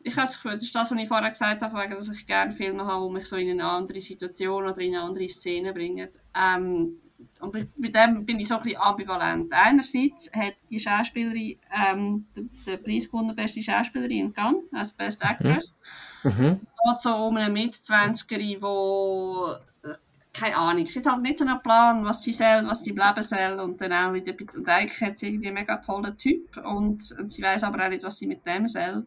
ich 0.01 0.15
habe 0.15 0.27
das 0.27 0.35
Gefühl, 0.35 0.53
das 0.53 0.63
ist 0.63 0.75
das, 0.75 0.91
was 0.91 0.97
ich 0.97 1.07
vorher 1.07 1.31
gesagt 1.31 1.61
habe, 1.61 1.77
wegen, 1.77 1.95
dass 1.95 2.09
ich 2.09 2.25
gerne 2.25 2.53
Filme 2.53 2.85
habe, 2.85 3.07
die 3.07 3.13
mich 3.13 3.25
so 3.25 3.35
in 3.35 3.49
eine 3.49 3.65
andere 3.65 3.99
Situation 3.99 4.63
oder 4.65 4.77
in 4.79 4.95
eine 4.95 5.03
andere 5.03 5.27
Szene 5.27 5.73
bringen. 5.73 6.07
Ähm, 6.33 7.01
und 7.39 7.51
bei 7.51 7.67
bei 7.77 7.89
dem 7.89 8.25
bin 8.25 8.39
ich 8.39 8.47
so 8.47 8.57
ein 8.57 8.63
bisschen 8.63 8.81
ambivalent. 8.81 9.51
Einerseits 9.53 10.31
hat 10.33 10.53
die 10.69 10.79
Schauspielerin 10.79 11.57
ähm, 11.73 12.25
den, 12.35 12.49
den 12.65 12.83
Preis 12.83 13.05
gewonnen, 13.05 13.35
beste 13.35 13.61
Schauspielerin 13.61 14.27
in 14.27 14.33
Cannes, 14.33 14.63
als 14.71 14.93
Best 14.93 15.21
Actress. 15.23 15.75
Mhm. 16.23 16.59
geht 16.59 17.01
so 17.01 17.13
um 17.15 17.37
eine 17.37 17.51
Mit-20erin, 17.51 18.61
wo 18.61 19.47
äh, 19.83 19.95
keine 20.33 20.57
Ahnung, 20.57 20.85
sie 20.85 20.99
hat 20.99 21.11
halt 21.11 21.21
nicht 21.21 21.39
so 21.39 21.45
einen 21.45 21.61
Plan, 21.61 22.03
was 22.05 22.23
sie 22.23 22.33
soll, 22.33 22.65
was 22.65 22.83
sie 22.83 22.91
bleiben 22.91 23.23
soll 23.23 23.59
und 23.59 23.81
dann 23.81 23.93
auch 23.93 24.13
wieder, 24.13 24.33
und 24.55 24.69
eigentlich 24.69 25.01
hat 25.01 25.19
sie 25.19 25.27
irgendwie 25.27 25.47
einen 25.47 25.55
mega 25.55 25.77
tollen 25.77 26.17
Typ 26.17 26.57
und, 26.57 27.11
und 27.17 27.31
sie 27.31 27.41
weiß 27.41 27.63
aber 27.63 27.85
auch 27.85 27.89
nicht, 27.89 28.03
was 28.03 28.17
sie 28.17 28.27
mit 28.27 28.45
dem 28.45 28.67
soll. 28.67 29.05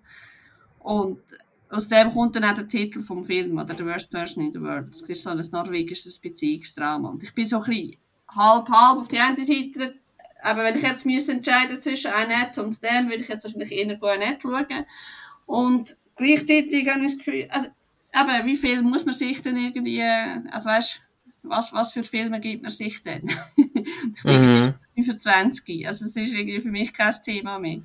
Und 0.81 1.21
aus 1.71 1.89
dem 1.89 2.11
kommt 2.13 2.37
dann 2.37 2.45
auch 2.45 2.55
der 2.55 2.69
Titel 2.69 3.01
vom 3.01 3.25
Film, 3.25 3.59
oder 3.59 3.75
The 3.77 3.85
Worst 3.85 4.11
Person 4.11 4.45
in 4.45 4.53
the 4.53 4.61
World. 4.61 4.89
Das 4.91 5.03
ist 5.03 5.23
so 5.23 5.31
ein 5.31 5.45
norwegisches 5.53 6.19
Beziehungsdrama. 6.19 7.09
Und 7.09 7.23
ich 7.23 7.35
bin 7.35 7.47
so 7.47 7.59
ein 7.59 7.65
bisschen 7.65 7.97
halb-halb 8.29 8.99
auf 8.99 9.09
die 9.09 9.19
eine 9.19 9.45
Seite, 9.45 9.95
aber 10.43 10.65
wenn 10.65 10.77
ich 10.77 10.83
jetzt 10.83 11.07
müsste 11.07 11.33
entscheiden 11.33 11.81
zwischen 11.81 12.13
Annette 12.13 12.63
und 12.63 12.83
dem, 12.83 13.09
würde 13.09 13.23
ich 13.23 13.29
jetzt 13.29 13.45
wahrscheinlich 13.45 13.73
eher 13.73 14.03
Annette 14.03 14.41
schauen. 14.43 14.85
Und 15.47 15.97
gleichzeitig 16.17 16.89
habe 16.89 17.01
ich 17.01 17.07
das 17.07 17.19
Gefühl, 17.19 17.49
also, 17.51 17.69
eben, 18.15 18.47
wie 18.47 18.57
viel 18.57 18.83
muss 18.83 19.05
man 19.05 19.15
sich 19.15 19.43
denn 19.43 19.57
irgendwie, 19.57 20.03
also 20.03 20.69
weißt 20.69 21.03
was, 21.43 21.73
was 21.73 21.93
für 21.93 22.05
Filme 22.05 22.41
gibt 22.41 22.63
man 22.63 22.71
sich 22.71 23.03
denn? 23.03 23.25
ich 23.57 24.23
bin 24.23 24.41
Mhm. 24.41 24.75
25, 24.95 25.87
also 25.87 26.05
es 26.05 26.15
ist 26.15 26.33
irgendwie 26.35 26.61
für 26.61 26.71
mich 26.71 26.93
kein 26.93 27.15
Thema 27.25 27.59
mehr. 27.59 27.81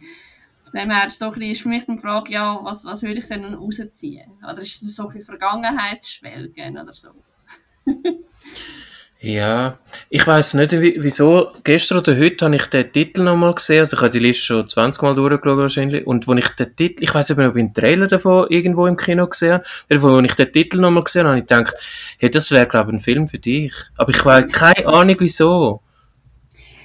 Von 0.72 0.80
dem 0.80 0.92
so 1.10 1.26
ein 1.26 1.32
bisschen, 1.32 1.52
ist 1.52 1.62
für 1.62 1.70
mich 1.70 1.86
die 1.86 1.98
Frage, 1.98 2.32
ja, 2.34 2.60
was, 2.64 2.86
was 2.86 3.02
würde 3.04 3.20
ich 3.20 3.28
denn 3.28 3.54
rausziehen? 3.54 4.32
Oder 4.44 4.60
ist 4.62 4.82
es 4.84 4.96
so 4.96 5.08
ein 5.10 5.22
Vergangenheitsschwelgen 5.22 6.78
oder 6.78 6.94
so? 6.94 7.10
Ja, 9.22 9.80
ich 10.10 10.28
weiß 10.28 10.54
nicht, 10.56 10.72
wie- 10.74 10.98
wieso. 11.00 11.52
Gestern 11.64 11.98
oder 12.00 12.16
heute 12.16 12.46
habe 12.46 12.58
ich 12.58 12.66
den 12.68 12.92
Titel 12.92 13.24
nochmal 13.24 13.56
gesehen. 13.56 13.80
Also 13.80 13.96
ich 13.96 14.02
habe 14.02 14.12
die 14.12 14.20
Liste 14.20 14.44
schon 14.44 14.70
20 14.70 15.02
Mal 15.02 15.16
durchgeschaut 15.16 15.58
wahrscheinlich. 15.58 16.06
Und 16.06 16.28
wo 16.28 16.34
ich 16.34 16.48
den 16.50 16.76
Titel, 16.76 17.02
ich 17.04 17.12
weiß 17.14 17.30
nicht, 17.30 17.40
ob 17.40 17.56
ich 17.56 17.60
einen 17.64 17.74
Trailer 17.74 18.06
davon 18.08 18.46
irgendwo 18.50 18.86
im 18.86 18.98
Kino 18.98 19.26
gesehen 19.26 19.54
habe. 19.54 19.64
Jedenfalls, 19.90 20.14
Wo 20.14 20.20
ich 20.20 20.34
den 20.36 20.52
Titel 20.52 20.80
nochmal 20.80 21.04
gesehen 21.06 21.22
habe, 21.26 21.38
habe 21.38 21.40
ich 21.40 21.48
gedacht, 21.48 21.74
hey, 22.20 22.30
das 22.30 22.52
wäre, 22.52 22.68
glaube 22.68 22.92
ich, 22.92 22.98
ein 22.98 23.00
Film 23.00 23.28
für 23.28 23.40
dich. 23.40 23.74
Aber 23.98 24.12
ich 24.12 24.24
weiß 24.24 24.52
keine 24.52 24.86
Ahnung, 24.88 25.16
wieso. 25.18 25.82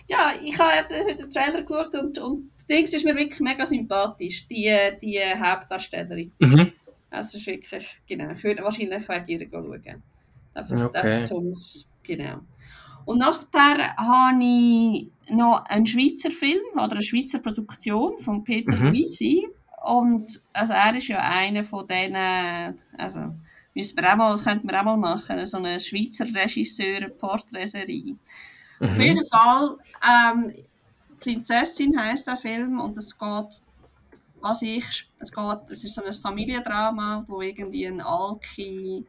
Ja, 0.09 0.33
ich 0.43 0.59
habe 0.59 0.71
heute 0.89 1.17
den 1.17 1.31
Trailer 1.31 1.63
geschaut 1.63 1.95
und, 1.95 2.19
und 2.21 2.50
das 2.71 2.91
Ding 2.91 2.97
ist 2.99 3.05
mir 3.05 3.17
wirklich 3.17 3.41
mega 3.41 3.67
sympathisch, 3.67 4.47
die, 4.49 4.73
die 5.03 5.21
Hauptdarstellerin. 5.21 6.33
Mhm. 6.39 6.73
Also 7.11 7.29
es 7.29 7.35
ist 7.37 7.47
wirklich, 7.47 7.87
genau, 8.07 8.31
ich 8.31 8.45
würde 8.45 8.63
wahrscheinlich 8.63 9.09
wegen 9.09 9.27
ihr 9.29 9.49
schauen. 9.51 10.03
Einfach, 10.55 10.85
Okay. 10.87 10.99
einfach 10.99 11.29
Thomas, 11.29 11.89
genau. 12.03 12.39
Und 13.07 13.19
nachher 13.19 13.97
habe 13.97 14.45
ich 14.45 15.09
noch 15.31 15.65
einen 15.67 15.87
Schweizer 15.87 16.31
Film 16.31 16.61
oder 16.75 16.93
eine 16.93 17.03
Schweizer 17.03 17.39
Produktion 17.41 18.19
von 18.19 18.45
Peter 18.45 18.77
Mhm. 18.77 18.89
Luisi. 18.93 19.49
Und 19.85 20.43
also 20.53 20.73
er 20.75 20.95
ist 20.95 21.09
ja 21.09 21.19
einer 21.21 21.65
von 21.65 21.87
denen, 21.89 22.75
also 22.99 23.35
müssen 23.75 23.97
wir 23.97 24.13
auch 24.13 24.17
mal, 24.17 24.33
das 24.33 24.45
könnten 24.45 24.69
wir 24.69 24.79
auch 24.79 24.85
mal 24.85 24.97
machen, 24.97 25.45
so 25.47 25.57
eine 25.57 25.79
Schweizer 25.81 26.27
Regisseur-Porträtserie. 26.27 28.17
Auf 28.81 28.97
Mhm. 28.97 29.03
jeden 29.03 29.25
Fall, 29.27 29.77
ähm, 30.07 30.53
Prinzessin 31.21 31.99
heißt 31.99 32.27
der 32.27 32.37
Film 32.37 32.81
und 32.81 32.97
es 32.97 33.19
geht, 33.19 33.63
was 34.41 34.63
ich, 34.63 35.09
es 35.19 35.33
geht, 35.33 35.59
es 35.69 35.85
ist 35.85 35.95
so 35.95 36.03
ein 36.03 36.13
Familiendrama, 36.13 37.25
wo 37.29 37.41
irgendwie 37.43 37.87
ein 37.87 38.01
Alki 38.01 39.07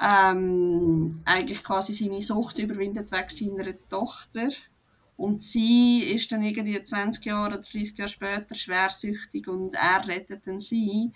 ähm, 0.00 1.20
eigentlich 1.24 1.62
quasi 1.62 1.92
seine 1.92 2.22
Sucht 2.22 2.58
überwindet 2.58 3.12
wegen 3.12 3.28
seiner 3.28 3.88
Tochter. 3.88 4.48
Und 5.16 5.42
sie 5.42 6.00
ist 6.00 6.30
dann 6.30 6.44
irgendwie 6.44 6.80
20 6.82 7.24
Jahre 7.24 7.48
oder 7.48 7.56
30 7.58 7.98
Jahre 7.98 8.08
später 8.08 8.54
schwersüchtig 8.54 9.48
und 9.48 9.74
er 9.74 10.06
rettet 10.06 10.46
dann 10.46 10.60
sie. 10.60 11.10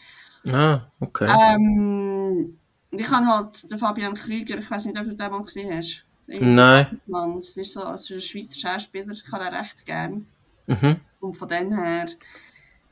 Ah, 0.45 0.89
okay. 0.99 1.27
Ähm, 1.29 2.59
ich 2.91 3.09
habe 3.09 3.27
halt 3.27 3.71
den 3.71 3.79
Fabian 3.79 4.15
Krüger, 4.15 4.59
ich 4.59 4.69
weiß 4.69 4.87
nicht, 4.87 4.99
ob 4.99 5.05
du 5.05 5.15
den 5.15 5.31
mal 5.31 5.45
gesehen 5.45 5.73
hast. 5.73 6.05
Nein. 6.27 7.01
Mann, 7.07 7.37
das 7.37 7.57
ist 7.57 7.75
so 7.75 7.83
also 7.83 8.15
ein 8.15 8.21
Schweizer 8.21 8.59
Schauspieler, 8.59 9.13
ich 9.13 9.25
habe 9.31 9.45
den 9.45 9.55
recht 9.55 9.85
gern. 9.85 10.27
Mhm. 10.67 10.97
Und 11.21 11.37
von 11.37 11.49
dem 11.49 11.73
her, 11.77 12.07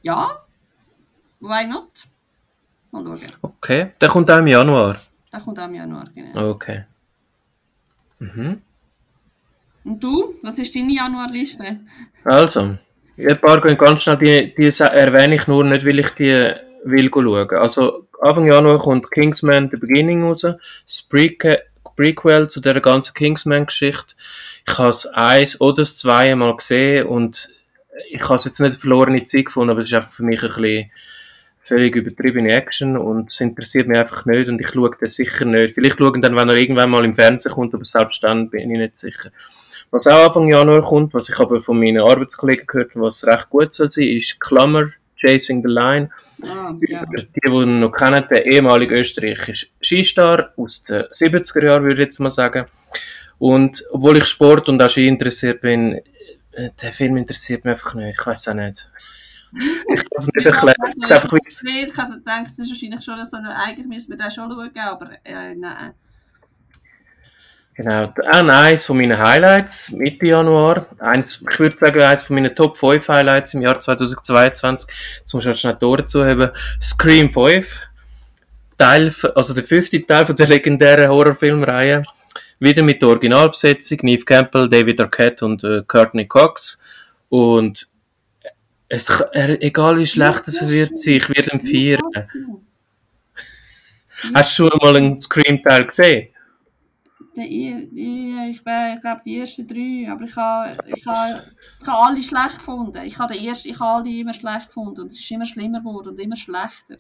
ja, 0.03 0.39
why 1.41 1.67
not? 1.67 2.07
Mal 2.91 3.05
schauen. 3.05 3.39
Okay. 3.43 3.93
Der 4.01 4.09
kommt 4.09 4.31
auch 4.31 4.39
im 4.39 4.47
Januar. 4.47 5.01
Der 5.33 5.41
kommt 5.41 5.59
auch 5.59 5.67
im 5.67 5.75
Januar, 5.75 6.05
genau. 6.15 6.51
Okay. 6.51 6.85
Mhm. 8.19 8.63
Und 9.85 10.03
du, 10.03 10.35
was 10.43 10.59
ist 10.59 10.75
deine 10.75 10.93
Januarliste? 10.93 11.81
Also, 12.25 12.77
ein 13.19 13.41
paar 13.41 13.61
gehen 13.61 13.79
ganz 13.79 14.03
schnell, 14.03 14.19
die, 14.19 14.55
die 14.55 14.83
erwähne 14.83 15.37
ich 15.37 15.47
nur 15.47 15.65
nicht, 15.65 15.87
weil 15.87 16.01
ich 16.01 16.11
die 16.11 16.55
will 16.85 17.11
schauen. 17.11 17.51
Also, 17.53 18.09
Anfang 18.21 18.47
Januar 18.47 18.79
kommt 18.79 19.11
Kingsman 19.11 19.71
The 19.71 19.79
Beginning 19.79 20.23
raus, 20.23 20.47
Preque 21.09 21.63
Prequel 22.01 22.49
zu 22.49 22.61
der 22.61 22.81
ganzen 22.81 23.13
Kingsman-Geschichte. 23.13 24.15
Ich 24.67 24.79
habe 24.79 24.89
es 24.89 25.05
eins 25.05 25.61
oder 25.61 25.83
das 25.83 25.99
zwei 25.99 26.35
mal 26.35 26.57
gesehen 26.57 27.07
und 27.07 27.51
ich 28.11 28.23
habe 28.23 28.37
es 28.37 28.47
jetzt 28.47 28.59
nicht 28.59 28.81
verlorene 28.81 29.23
Zeit 29.25 29.47
gefunden, 29.47 29.71
aber 29.71 29.81
es 29.81 29.87
ist 29.87 29.95
einfach 29.95 30.09
für 30.09 30.23
mich 30.23 30.43
ein 30.43 30.49
bisschen 30.49 30.91
völlig 31.63 31.95
übertriebene 31.95 32.53
Action 32.55 32.97
und 32.97 33.31
es 33.31 33.39
interessiert 33.43 33.87
mich 33.87 33.99
einfach 33.99 34.25
nicht 34.25 34.49
und 34.49 34.59
ich 34.63 34.71
schaue 34.71 34.97
das 34.99 35.15
sicher 35.15 35.45
nicht. 35.45 35.75
Vielleicht 35.75 35.99
schauen 35.99 36.23
dann, 36.23 36.35
wenn 36.37 36.49
er 36.49 36.57
irgendwann 36.57 36.89
mal 36.89 37.05
im 37.05 37.13
Fernsehen 37.13 37.53
kommt, 37.53 37.75
aber 37.75 37.85
selbst 37.85 38.25
dann 38.25 38.49
bin 38.49 38.71
ich 38.71 38.79
nicht 38.79 38.97
sicher. 38.97 39.31
Was 39.91 40.07
auch 40.07 40.25
Anfang 40.29 40.49
Januar 40.49 40.83
kommt, 40.83 41.13
was 41.13 41.29
ich 41.29 41.39
aber 41.39 41.61
von 41.61 41.79
meinen 41.79 42.01
Arbeitskollegen 42.01 42.67
gehört 42.67 42.95
habe, 42.95 43.07
was 43.07 43.27
recht 43.27 43.51
gut 43.51 43.75
soll 43.75 43.91
sein, 43.91 44.09
ist 44.09 44.41
Klammer, 44.41 44.87
Chasing 45.21 45.63
the 45.63 45.69
Line. 45.69 46.11
Ah, 46.43 46.75
ja. 46.87 47.03
Über 47.03 47.23
die, 47.23 47.41
die 47.41 47.49
ihn 47.49 47.81
noch 47.81 47.93
kennen, 47.93 48.25
der 48.31 48.47
ehemalige 48.47 48.95
österreichische 48.99 49.67
Skistar 49.83 50.53
aus 50.57 50.83
den 50.83 51.03
70er 51.05 51.65
Jahren, 51.65 51.83
würde 51.83 51.97
ich 51.97 52.07
jetzt 52.07 52.21
mal 52.21 52.31
sagen. 52.31 52.67
Und 53.39 53.85
obwohl 53.91 54.19
ich 54.19 54.27
Sport 54.27 54.69
und 54.69 54.83
auch 54.83 54.91
Ski 54.91 55.07
interessiert 55.07 55.61
bin, 55.61 56.01
äh, 56.53 56.71
der 56.81 56.93
Film 56.93 57.17
interessiert 57.17 57.65
mich 57.65 57.73
einfach 57.73 57.95
nicht. 57.95 58.19
Ich 58.19 58.27
weiß 58.27 58.49
auch 58.49 58.55
nicht. 58.55 58.91
Ich 59.53 59.99
kann 59.99 60.19
es 60.19 60.31
nicht 60.33 60.47
erklären. 60.47 60.75
Es 60.85 61.63
Ich 61.65 61.99
also 61.99 62.19
gedacht, 62.19 62.43
das 62.45 62.59
ist 62.59 62.71
wahrscheinlich 62.71 63.05
schon 63.05 63.27
so, 63.27 63.37
eigentlich 63.39 63.87
müssen 63.87 64.11
wir 64.11 64.17
den 64.17 64.31
schon 64.31 64.51
schauen, 64.51 64.71
aber 64.77 65.11
äh, 65.25 65.55
nein. 65.55 65.95
Genau. 67.75 68.13
Nein, 68.17 68.51
eins 68.51 68.85
von 68.85 68.99
meinen 68.99 69.19
Highlights 69.19 69.91
Mitte 69.93 70.27
Januar. 70.27 70.87
Eins, 70.99 71.43
ich 71.51 71.59
würde 71.59 71.79
sagen, 71.79 72.01
eins 72.03 72.23
von 72.23 72.37
meinen 72.37 72.55
Top 72.55 72.77
5 72.77 73.09
Highlights 73.09 73.55
im 73.55 73.63
Jahr 73.63 73.81
2022. 73.81 74.89
Jetzt 75.21 75.33
muss 75.33 75.45
ich 75.45 75.47
halt 75.47 75.59
schnell 75.59 75.77
die 75.81 75.85
Ohren 75.87 76.07
zuheben. 76.07 76.51
Scream 76.83 77.31
5. 77.31 77.81
Teil, 78.77 79.13
also 79.35 79.55
der 79.55 79.65
fünfte 79.65 80.07
Teil 80.07 80.27
von 80.27 80.37
der 80.37 80.49
legendären 80.49 81.09
Horrorfilmreihe. 81.09 82.05
Wieder 82.59 82.83
mit 82.83 83.01
der 83.01 83.09
Originalbesetzung. 83.09 83.99
Neve 84.03 84.25
Campbell, 84.25 84.69
David 84.69 85.01
Arquette 85.01 85.45
und 85.45 85.65
äh, 85.65 85.83
Courtney 85.87 86.27
Cox. 86.27 86.81
Und 87.31 87.89
es, 88.89 89.09
er, 89.33 89.63
egal 89.63 89.99
wie 89.99 90.07
schlecht 90.07 90.49
es 90.49 90.67
wird 90.67 90.99
sein, 90.99 91.15
ich 91.15 91.29
werde 91.29 91.53
ihn 91.53 91.61
feiern. 91.61 92.29
Hast 94.35 94.59
du 94.59 94.69
schon 94.69 94.79
mal 94.83 94.97
einen 94.97 95.21
Scream-Teil 95.21 95.87
gesehen? 95.87 96.29
Der, 97.37 97.45
ich, 97.45 97.93
ich, 97.95 98.51
ich, 98.51 98.65
bin- 98.65 98.95
ich 98.95 99.01
glaube 99.01 99.23
die 99.25 99.39
ersten 99.39 99.67
drei, 99.69 100.11
aber 100.11 100.25
ich 100.25 100.37
habe 100.37 100.79
ich 100.87 101.07
habe, 101.07 101.45
ich 101.81 101.87
habe 101.87 101.99
alle 102.07 102.23
schlecht 102.23 102.59
gefunden. 102.59 103.03
Ich 103.05 103.19
habe, 103.19 103.35
den 103.35 103.45
ersten, 103.45 103.69
ich 103.69 103.79
habe 103.81 103.91
alle 104.09 104.11
immer 104.19 104.33
schlecht 104.35 104.67
gefunden 104.69 105.03
und 105.03 105.07
es 105.09 105.21
ist 105.21 105.31
immer 105.31 105.45
schlimmer 105.45 105.79
geworden 105.81 106.09
und 106.09 106.21
immer 106.21 106.37
schlechter. 106.37 106.97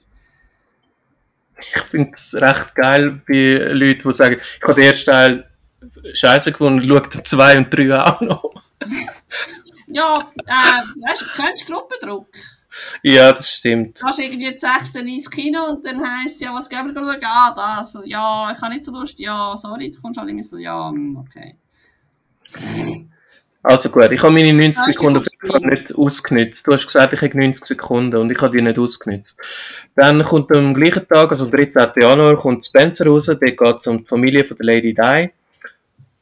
Ich 1.58 1.76
finde 1.90 2.12
es 2.14 2.34
recht 2.34 2.74
geil 2.74 3.20
bei 3.28 3.56
Leuten, 3.72 4.08
die 4.08 4.14
sagen, 4.14 4.40
ich 4.40 4.62
habe 4.62 4.74
den 4.74 4.84
ersten 4.84 5.10
Teil 5.10 5.50
scheiße 6.14 6.52
gefunden, 6.52 6.86
schau 6.86 7.00
den 7.00 7.24
2 7.24 7.58
und 7.58 7.70
3 7.74 7.92
auch 7.98 8.20
noch. 8.22 8.44
Ja, 9.86 10.30
äh, 10.46 10.82
weißt 11.02 11.22
du, 11.22 11.26
kennst 11.34 11.68
du 11.68 11.72
Gruppendruck? 11.74 12.28
Ja, 13.02 13.32
das 13.32 13.50
stimmt. 13.50 14.00
Du 14.00 14.06
hast 14.06 14.18
irgendwie 14.18 14.52
die 14.52 14.58
6. 14.58 14.94
ins 14.94 15.30
Kino 15.30 15.64
und 15.70 15.86
dann 15.86 16.00
heisst 16.00 16.40
ja, 16.40 16.54
was 16.54 16.68
gehen 16.68 16.86
wir 16.86 16.94
schauen? 16.94 17.16
Ah, 17.22 17.54
das. 17.54 17.98
Ja, 18.04 18.52
ich 18.52 18.60
habe 18.60 18.74
nicht 18.74 18.84
so 18.84 18.92
Lust. 18.92 19.18
Ja, 19.18 19.56
sorry, 19.56 19.90
du 19.90 20.00
kommst 20.00 20.20
halt 20.20 20.30
immer 20.30 20.42
so, 20.42 20.56
ja, 20.56 20.88
hm, 20.88 21.16
okay. 21.16 21.56
Also 23.62 23.90
gut, 23.90 24.10
ich 24.10 24.22
habe 24.22 24.32
meine 24.32 24.52
90 24.54 24.74
Danke, 24.74 24.92
Sekunden 24.92 25.18
auf 25.18 25.26
jeden 25.30 25.52
Fall 25.52 25.70
nicht 25.70 25.94
ausgenutzt. 25.94 26.66
Du 26.66 26.72
hast 26.72 26.86
gesagt, 26.86 27.12
ich 27.12 27.20
habe 27.20 27.38
90 27.38 27.64
Sekunden 27.64 28.16
und 28.16 28.30
ich 28.30 28.40
habe 28.40 28.56
die 28.56 28.62
nicht 28.62 28.78
ausgenutzt. 28.78 29.38
Dann 29.94 30.22
kommt 30.24 30.50
am 30.52 30.72
gleichen 30.72 31.06
Tag, 31.06 31.30
also 31.30 31.44
am 31.44 31.50
13. 31.50 31.90
Januar, 32.00 32.36
kommt 32.36 32.64
Spencer 32.64 33.06
raus. 33.06 33.26
Dort 33.26 33.40
geht 33.40 33.60
es 33.60 33.86
um 33.86 33.98
die 33.98 34.04
Familie 34.06 34.44
von 34.46 34.56
der 34.56 34.66
Lady 34.66 34.94
Di. 34.94 35.30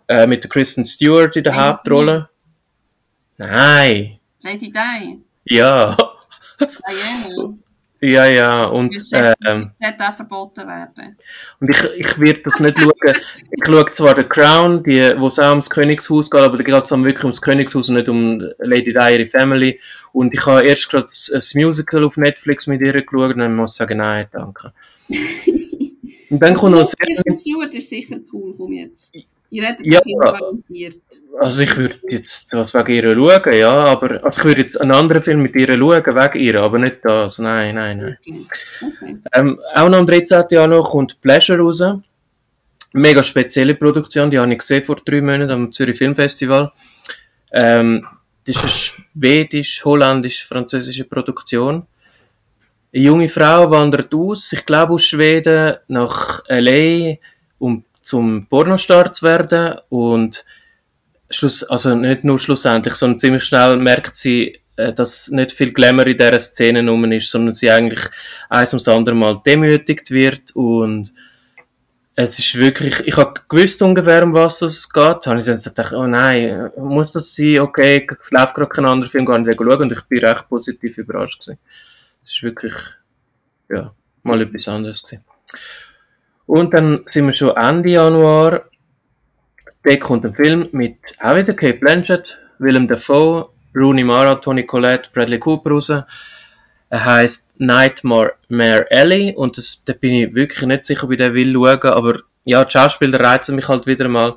Äh, 0.09 0.27
mit 0.27 0.43
der 0.43 0.51
Kristen 0.51 0.85
Stewart 0.85 1.37
in 1.37 1.45
der 1.45 1.55
Hauptrolle. 1.55 2.29
Nein. 3.37 4.19
Lady 4.43 4.73
Di, 4.73 5.21
Ja. 5.45 5.97
Diana, 6.59 7.55
Ja, 8.01 8.27
ja. 8.27 8.65
Und, 8.65 8.95
ähm, 9.13 9.63
das 9.99 10.17
verboten 10.17 10.67
werden. 10.67 11.17
Und 11.61 11.71
ich, 11.71 11.85
ich 11.97 12.19
werde 12.19 12.41
das 12.45 12.61
nicht 12.61 12.79
schauen. 12.81 12.93
Ich 13.51 13.67
schaue 13.67 13.91
zwar 13.91 14.17
The 14.17 14.23
Crown, 14.23 14.85
die, 14.85 15.15
wo 15.19 15.29
es 15.29 15.39
auch 15.39 15.51
ums 15.51 15.69
Königshaus 15.69 16.31
geht, 16.31 16.41
aber 16.41 16.57
da 16.57 16.63
geht 16.63 16.85
es 16.85 16.91
wirklich 16.91 17.25
ums 17.25 17.43
Königshaus 17.43 17.89
und 17.89 17.97
nicht 17.97 18.09
um 18.09 18.41
Lady 18.59 18.93
Di, 18.93 19.13
ihre 19.13 19.27
Family. 19.27 19.81
Und 20.13 20.33
ich 20.33 20.47
habe 20.47 20.67
erst 20.67 20.89
gerade 20.91 21.07
ein 21.07 21.43
Musical 21.55 22.05
auf 22.05 22.17
Netflix 22.17 22.67
mit 22.67 22.81
ihr 22.81 22.93
geschaut 22.93 23.35
und 23.35 23.39
dann 23.39 23.57
muss 23.57 23.73
ich 23.73 23.77
sagen, 23.79 23.99
nein, 23.99 24.27
danke. 24.33 24.73
Und 26.31 26.43
dann 26.43 26.55
kommt 26.55 26.73
noch 26.73 26.81
das 26.81 26.93
ist 26.93 27.89
sicher 27.89 28.19
cool, 28.33 28.55
komm 28.55 28.73
jetzt. 28.75 29.11
Ich 29.51 29.63
rede 29.63 29.79
Ja. 29.83 30.01
ja. 30.05 30.19
garantiert. 30.19 31.03
Also 31.41 31.63
ich 31.63 31.77
würde 31.77 31.95
jetzt 32.09 32.53
was 32.55 32.75
wegen 32.75 32.93
ihr 32.93 33.15
schauen, 33.15 33.55
ja, 33.55 33.71
aber 33.71 34.23
also 34.25 34.41
ich 34.41 34.45
würde 34.45 34.63
jetzt 34.63 34.81
einen 34.81 34.91
anderen 34.91 35.23
Film 35.23 35.41
mit 35.43 35.55
ihr 35.55 35.69
schauen, 35.69 36.05
wegen 36.05 36.43
ihr, 36.43 36.61
aber 36.61 36.79
nicht 36.79 36.99
das, 37.03 37.39
nein, 37.39 37.77
nein, 37.77 37.99
nein. 37.99 38.19
Okay. 38.21 38.47
okay. 38.83 39.17
Ähm, 39.35 39.61
auch 39.75 39.89
noch 39.89 39.99
am 39.99 40.07
13. 40.07 40.45
Januar 40.51 40.83
kommt 40.83 41.21
Pleasure 41.21 41.59
raus. 41.59 41.83
Mega 42.93 43.23
spezielle 43.23 43.75
Produktion, 43.75 44.31
die 44.31 44.39
habe 44.39 44.53
ich 44.53 44.59
gesehen 44.59 44.83
vor 44.83 44.97
drei 44.97 45.21
Monaten 45.21 45.51
am 45.51 45.73
Zürich 45.73 45.99
Filmfestival. 45.99 46.73
Ähm, 47.53 48.07
das 48.45 48.57
ist 48.57 48.63
eine 48.63 48.71
schwedisch-holländisch-französische 49.15 51.05
Produktion. 51.05 51.87
Eine 52.93 53.03
junge 53.03 53.29
Frau 53.29 53.71
wandert 53.71 54.15
aus, 54.15 54.53
ich 54.53 54.65
glaube 54.65 54.95
aus 54.95 55.05
Schweden, 55.05 55.77
nach 55.89 56.43
L.A., 56.49 57.19
um 57.59 57.85
zum 58.09 58.47
Pornostar 58.49 59.13
zu 59.13 59.27
werden 59.27 59.79
und 59.91 60.45
Schluss, 61.31 61.63
also 61.65 61.95
nicht 61.95 62.25
nur 62.25 62.39
schlussendlich, 62.39 62.95
sondern 62.95 63.19
ziemlich 63.19 63.45
schnell 63.45 63.77
merkt 63.77 64.17
sie, 64.17 64.61
äh, 64.77 64.95
dass 64.95 65.29
nicht 65.29 65.53
viel 65.53 65.73
Glamour 65.73 66.07
in 66.07 66.17
dieser 66.17 66.41
Szene 66.41 66.89
rum 66.89 67.05
ist, 67.13 67.31
sondern 67.31 67.53
sie 67.53 67.71
eigentlich 67.71 68.01
eins 68.49 68.73
ums 68.73 68.89
andere 68.89 69.15
Mal 69.15 69.43
demütigt 69.45 70.11
wird 70.11 70.57
und 70.57 71.13
es 72.15 72.39
ist 72.39 72.55
wirklich, 72.57 72.99
ich 73.01 73.17
habe 73.17 73.41
gewusst 73.49 73.81
ungefähr, 73.83 74.25
um 74.25 74.33
was 74.33 74.63
es 74.63 74.91
geht, 74.91 75.27
habe 75.27 75.39
ich 75.39 75.45
dann 75.45 75.57
gedacht, 75.57 75.93
oh 75.93 76.07
nein, 76.07 76.71
muss 76.77 77.13
das 77.13 77.35
sein, 77.35 77.61
okay, 77.61 78.09
ich 78.11 78.31
läuft 78.31 78.55
gerade 78.55 78.71
kein 78.71 78.87
anderer 78.87 79.11
Film, 79.11 79.27
gar 79.27 79.39
nicht 79.39 79.57
schauen 79.57 79.83
und 79.83 79.93
ich 79.93 80.03
bin 80.03 80.25
recht 80.25 80.49
positiv 80.49 80.99
überrascht 80.99 81.41
gewesen. 81.41 81.59
Es 82.23 82.33
ist 82.33 82.43
wirklich, 82.43 82.75
ja, 83.69 83.95
mal 84.23 84.41
etwas 84.41 84.67
anderes 84.67 85.03
gewesen. 85.03 85.25
Und 86.49 86.73
dann 86.73 87.03
sind 87.07 87.27
wir 87.27 87.35
schon 87.35 87.57
Ende 87.57 87.91
Januar, 87.91 88.65
Dort 89.85 90.01
kommt 90.01 90.25
ein 90.25 90.35
Film 90.35 90.69
mit 90.73 90.97
auch 91.21 91.37
wieder 91.37 91.55
Kate 91.55 91.79
Blanchett, 91.79 92.37
Willem 92.59 92.89
Dafoe, 92.89 93.49
Rooney 93.75 94.03
Mara, 94.03 94.35
Tony 94.35 94.67
Collette, 94.67 95.09
Bradley 95.13 95.39
Cooper 95.39 95.71
raus. 95.71 95.91
Er 95.91 97.05
heisst 97.05 97.61
Nightmare 97.61 98.35
Alley 98.91 99.35
und 99.37 99.57
das, 99.57 99.83
da 99.85 99.93
bin 99.93 100.15
ich 100.15 100.35
wirklich 100.35 100.67
nicht 100.67 100.85
sicher, 100.85 101.05
ob 101.05 101.13
ich 101.13 101.19
den 101.19 101.35
will 101.35 101.53
schauen, 101.53 101.93
aber 101.93 102.21
ja, 102.45 102.65
die 102.65 102.71
Schauspieler 102.71 103.21
reizen 103.21 103.55
mich 103.55 103.69
halt 103.69 103.87
wieder 103.87 104.09
mal. 104.09 104.37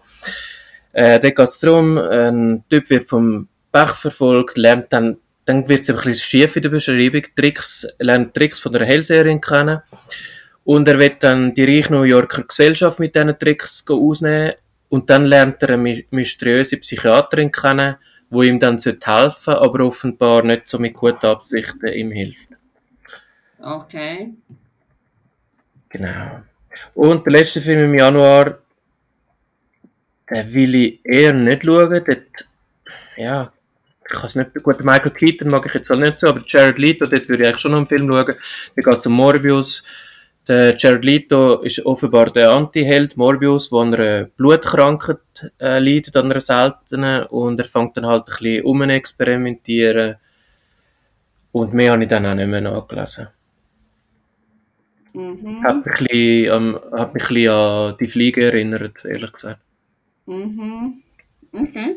Äh, 0.94 1.20
dort 1.20 1.36
geht 1.36 1.48
es 1.48 1.60
darum, 1.60 1.98
ein 1.98 2.64
Typ 2.70 2.90
wird 2.90 3.10
vom 3.10 3.48
Pech 3.72 3.92
verfolgt, 3.92 4.58
lernt 4.58 4.94
dann, 4.94 5.18
dann 5.46 5.68
wird 5.68 5.82
es 5.82 5.90
ein 5.90 5.96
bisschen 5.96 6.16
schief 6.16 6.56
in 6.56 6.62
der 6.62 6.70
Beschreibung, 6.70 7.24
Tricks, 7.36 7.88
lernt 8.00 8.34
Tricks 8.34 8.60
von 8.60 8.74
der 8.74 8.86
Hellseherin 8.86 9.42
kennen 9.42 9.82
und 10.64 10.88
er 10.88 11.00
wird 11.00 11.24
dann 11.24 11.54
die 11.54 11.64
reiche 11.64 11.92
New 11.94 12.04
Yorker 12.04 12.44
Gesellschaft 12.44 13.00
mit 13.00 13.16
diesen 13.16 13.38
Tricks 13.38 13.86
ausnehmen 13.90 14.54
und 14.90 15.10
dann 15.10 15.26
lernt 15.26 15.62
er 15.64 15.70
eine 15.70 15.78
my- 15.78 16.06
mysteriöse 16.12 16.78
Psychiaterin 16.78 17.52
kennen, 17.52 17.96
wo 18.30 18.44
ihm 18.44 18.60
dann 18.60 18.78
helfen 18.78 19.00
sollte, 19.02 19.62
aber 19.62 19.86
offenbar 19.86 20.44
nicht 20.44 20.68
so 20.68 20.80
mit 20.80 20.94
guten 20.94 21.26
Absichten 21.26 21.88
ihm 21.88 22.12
hilft. 22.12 22.50
Okay. 23.60 24.34
Genau. 25.90 26.42
Und 26.94 27.26
der 27.26 27.34
letzte 27.34 27.62
Film 27.62 27.84
im 27.84 27.94
Januar, 27.96 28.60
den 30.30 30.54
will 30.54 30.76
ich 30.76 31.00
eher 31.04 31.34
nicht 31.34 31.66
schauen. 31.66 31.90
Dort, 31.90 32.48
ja, 33.18 33.52
ich 34.06 34.12
kann 34.14 34.26
es 34.26 34.36
nicht 34.36 34.54
gut. 34.64 34.84
Michael 34.84 35.12
Keaton 35.12 35.50
mag 35.50 35.66
ich 35.66 35.74
jetzt 35.74 35.90
halt 35.90 36.00
nicht 36.00 36.20
so, 36.20 36.30
aber 36.30 36.44
Jared 36.48 36.78
Leto, 36.78 37.06
dort 37.06 37.28
würde 37.28 37.44
ich 37.44 37.50
eigentlich 37.50 37.62
schon 37.62 37.72
noch 37.72 37.80
einen 37.80 37.88
Film 37.88 38.08
schauen. 38.08 38.36
Da 38.76 38.82
geht 38.82 39.00
es 39.00 39.06
um 39.06 39.14
Morbius. 39.14 39.84
Der 40.52 41.00
Leto 41.00 41.62
ist 41.62 41.86
offenbar 41.86 42.30
der 42.30 42.52
Anti-Held 42.52 43.16
Morbius, 43.16 43.70
der 43.70 43.80
an 43.80 43.94
einer 43.94 44.24
Blutkrankheit 44.26 45.20
äh, 45.60 45.80
leidet, 45.80 46.18
an 46.18 46.26
einer 46.26 46.42
seltenen. 46.42 47.26
Und 47.28 47.58
er 47.58 47.66
fängt 47.66 47.96
dann 47.96 48.06
halt 48.06 48.24
ein 48.24 48.26
bisschen 48.26 48.66
um 48.66 48.82
experimentieren. 48.82 50.18
Und 51.54 51.74
mehr 51.74 51.94
habe 51.94 52.04
ich 52.04 52.10
dann 52.10 52.26
auch 52.26 52.36
nicht 52.36 52.48
mehr 52.48 52.60
nachgelesen. 52.60 53.30
Mhm. 55.14 55.64
Hat 55.64 55.86
mich, 55.86 56.02
ein 56.02 56.06
bisschen, 56.08 56.54
ähm, 56.54 56.80
hat 56.92 57.14
mich 57.14 57.24
ein 57.24 57.34
bisschen 57.34 57.50
an 57.50 57.98
die 58.02 58.08
Fliege 58.08 58.44
erinnert, 58.44 59.06
ehrlich 59.06 59.32
gesagt. 59.32 59.62
Mhm. 60.26 61.02
Okay. 61.54 61.96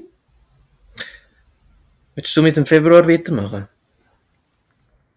Willst 2.14 2.36
du 2.36 2.42
mit 2.42 2.56
dem 2.56 2.66
Februar 2.66 3.08
weitermachen? 3.08 3.66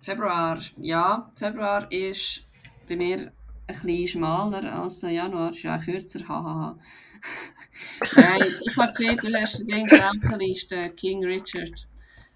Februar. 0.02 0.58
Ja, 0.78 1.32
Februar 1.36 1.92
ist 1.92 2.47
bei 2.88 2.96
mir 2.96 3.18
ein 3.20 3.32
bisschen 3.68 4.08
schmaler 4.08 4.82
als 4.82 5.00
der 5.00 5.12
Januar. 5.12 5.50
Ist 5.50 5.64
ja 5.64 5.76
auch 5.76 5.84
kürzer. 5.84 6.28
Hahaha. 6.28 6.78
Nein, 8.16 8.44
ich 8.68 8.78
habe 8.78 8.92
gesehen, 8.92 9.18
du 9.18 9.34
hast 9.34 9.60
den 9.60 9.68
Ding 9.68 10.02
auf 10.02 10.16
der 10.22 10.38
Liste. 10.38 10.90
King 10.92 11.24
Richard. 11.26 11.88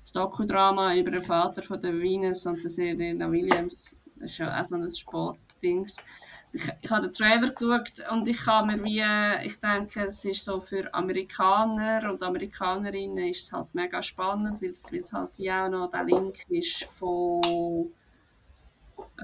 Das 0.02 0.12
Dokudrama 0.12 0.96
über 0.96 1.12
den 1.12 1.22
Vater 1.22 1.64
von 1.64 1.82
der 1.82 1.94
Venus 1.94 2.46
und 2.46 2.64
der 2.64 2.70
Serena 2.70 3.32
Williams. 3.32 3.96
Das 4.16 4.32
ist 4.32 4.38
ja 4.40 4.60
auch 4.60 4.64
so 4.64 4.76
ein 4.76 4.90
Sportdings. 4.90 5.98
Ich, 6.54 6.64
ich 6.82 6.92
habe 6.92 7.08
den 7.08 7.14
Trailer 7.14 7.50
geschaut 7.50 7.94
und 8.12 8.28
ich 8.28 8.38
kann 8.38 8.68
mir 8.68 8.84
wie, 8.84 9.46
ich 9.46 9.60
denke, 9.62 10.04
es 10.04 10.26
ist 10.26 10.44
so 10.44 10.60
für 10.60 10.94
Amerikaner 10.94 12.12
und 12.12 12.22
Amerikanerinnen 12.22 13.30
ist 13.30 13.44
es 13.44 13.54
halt 13.54 13.74
mega 13.74 14.02
spannend, 14.02 14.62
weil 14.62 14.72
es 14.72 15.14
halt 15.14 15.38
wie 15.38 15.50
auch 15.50 15.70
noch 15.70 15.90
der 15.90 16.04
Link 16.04 16.40
ist 16.50 16.84
von, 16.84 17.94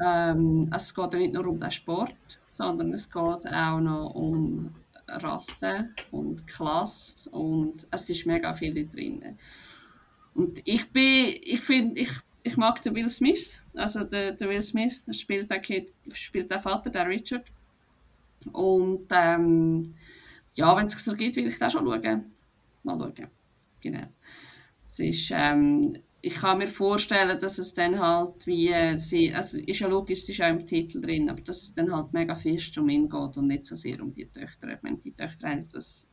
ähm, 0.04 0.72
es 0.76 0.94
geht 0.94 1.14
ja 1.14 1.20
nicht 1.20 1.34
nur 1.34 1.48
um 1.48 1.60
den 1.60 1.72
Sport, 1.72 2.40
sondern 2.54 2.94
es 2.94 3.10
geht 3.10 3.18
auch 3.48 3.80
noch 3.80 4.14
um 4.16 4.74
Rasse 5.08 5.90
und 6.12 6.48
Klasse 6.48 7.30
und 7.30 7.88
es 7.92 8.10
ist 8.10 8.26
mega 8.26 8.54
viel 8.54 8.88
drin. 8.88 9.38
Und 10.34 10.62
ich 10.66 10.92
bin, 10.92 11.36
ich 11.42 11.62
finde, 11.62 12.00
ich, 12.00 12.12
ich 12.44 12.58
mag 12.58 12.82
den 12.84 12.94
Will 12.94 13.10
Smith. 13.10 13.64
Also 13.74 14.04
der, 14.04 14.34
der 14.34 14.50
Will 14.50 14.62
Smith 14.62 15.04
spielt 15.12 15.50
der, 15.50 15.60
Kid, 15.60 15.94
spielt 16.12 16.52
der 16.52 16.60
Vater, 16.60 16.90
der 16.90 17.08
Richard. 17.08 17.46
Und 18.54 19.08
ähm, 19.12 19.96
ja, 20.56 20.76
wenn 20.76 20.88
es 20.88 21.04
so 21.04 21.14
geht, 21.14 21.36
will 21.36 21.48
ich 21.48 21.58
das 21.58 21.74
schon 21.74 21.86
schauen. 21.86 22.32
Mal 22.84 23.00
schauen. 23.00 23.28
Genau. 23.82 24.08
Es 24.90 25.00
ist, 25.00 25.32
ähm, 25.34 25.98
ich 26.22 26.36
kann 26.36 26.58
mir 26.58 26.68
vorstellen, 26.68 27.40
dass 27.40 27.58
es 27.58 27.74
dann 27.74 28.00
halt 28.00 28.46
wie 28.48 28.98
sie, 28.98 29.34
also 29.34 29.58
ist 29.58 29.80
ja 29.80 29.88
logisch, 29.88 30.24
es 30.24 30.30
ist 30.30 30.42
auch 30.42 30.50
im 30.50 30.66
Titel 30.66 31.00
drin, 31.00 31.30
aber 31.30 31.42
dass 31.42 31.62
es 31.62 31.74
dann 31.74 31.94
halt 31.94 32.12
mega 32.14 32.36
fest 32.36 32.78
um 32.78 32.90
ihn 32.90 33.08
geht 33.08 33.38
und 33.38 33.48
nicht 33.48 33.66
so 33.66 33.76
sehr 33.76 34.02
um 34.02 34.12
die 34.12 34.26
Töchter. 34.26 34.68
Ich 34.74 34.82
meine, 34.82 34.98
die 34.98 35.12
Töchter 35.12 35.50
haben 35.50 35.68
das 35.72 36.10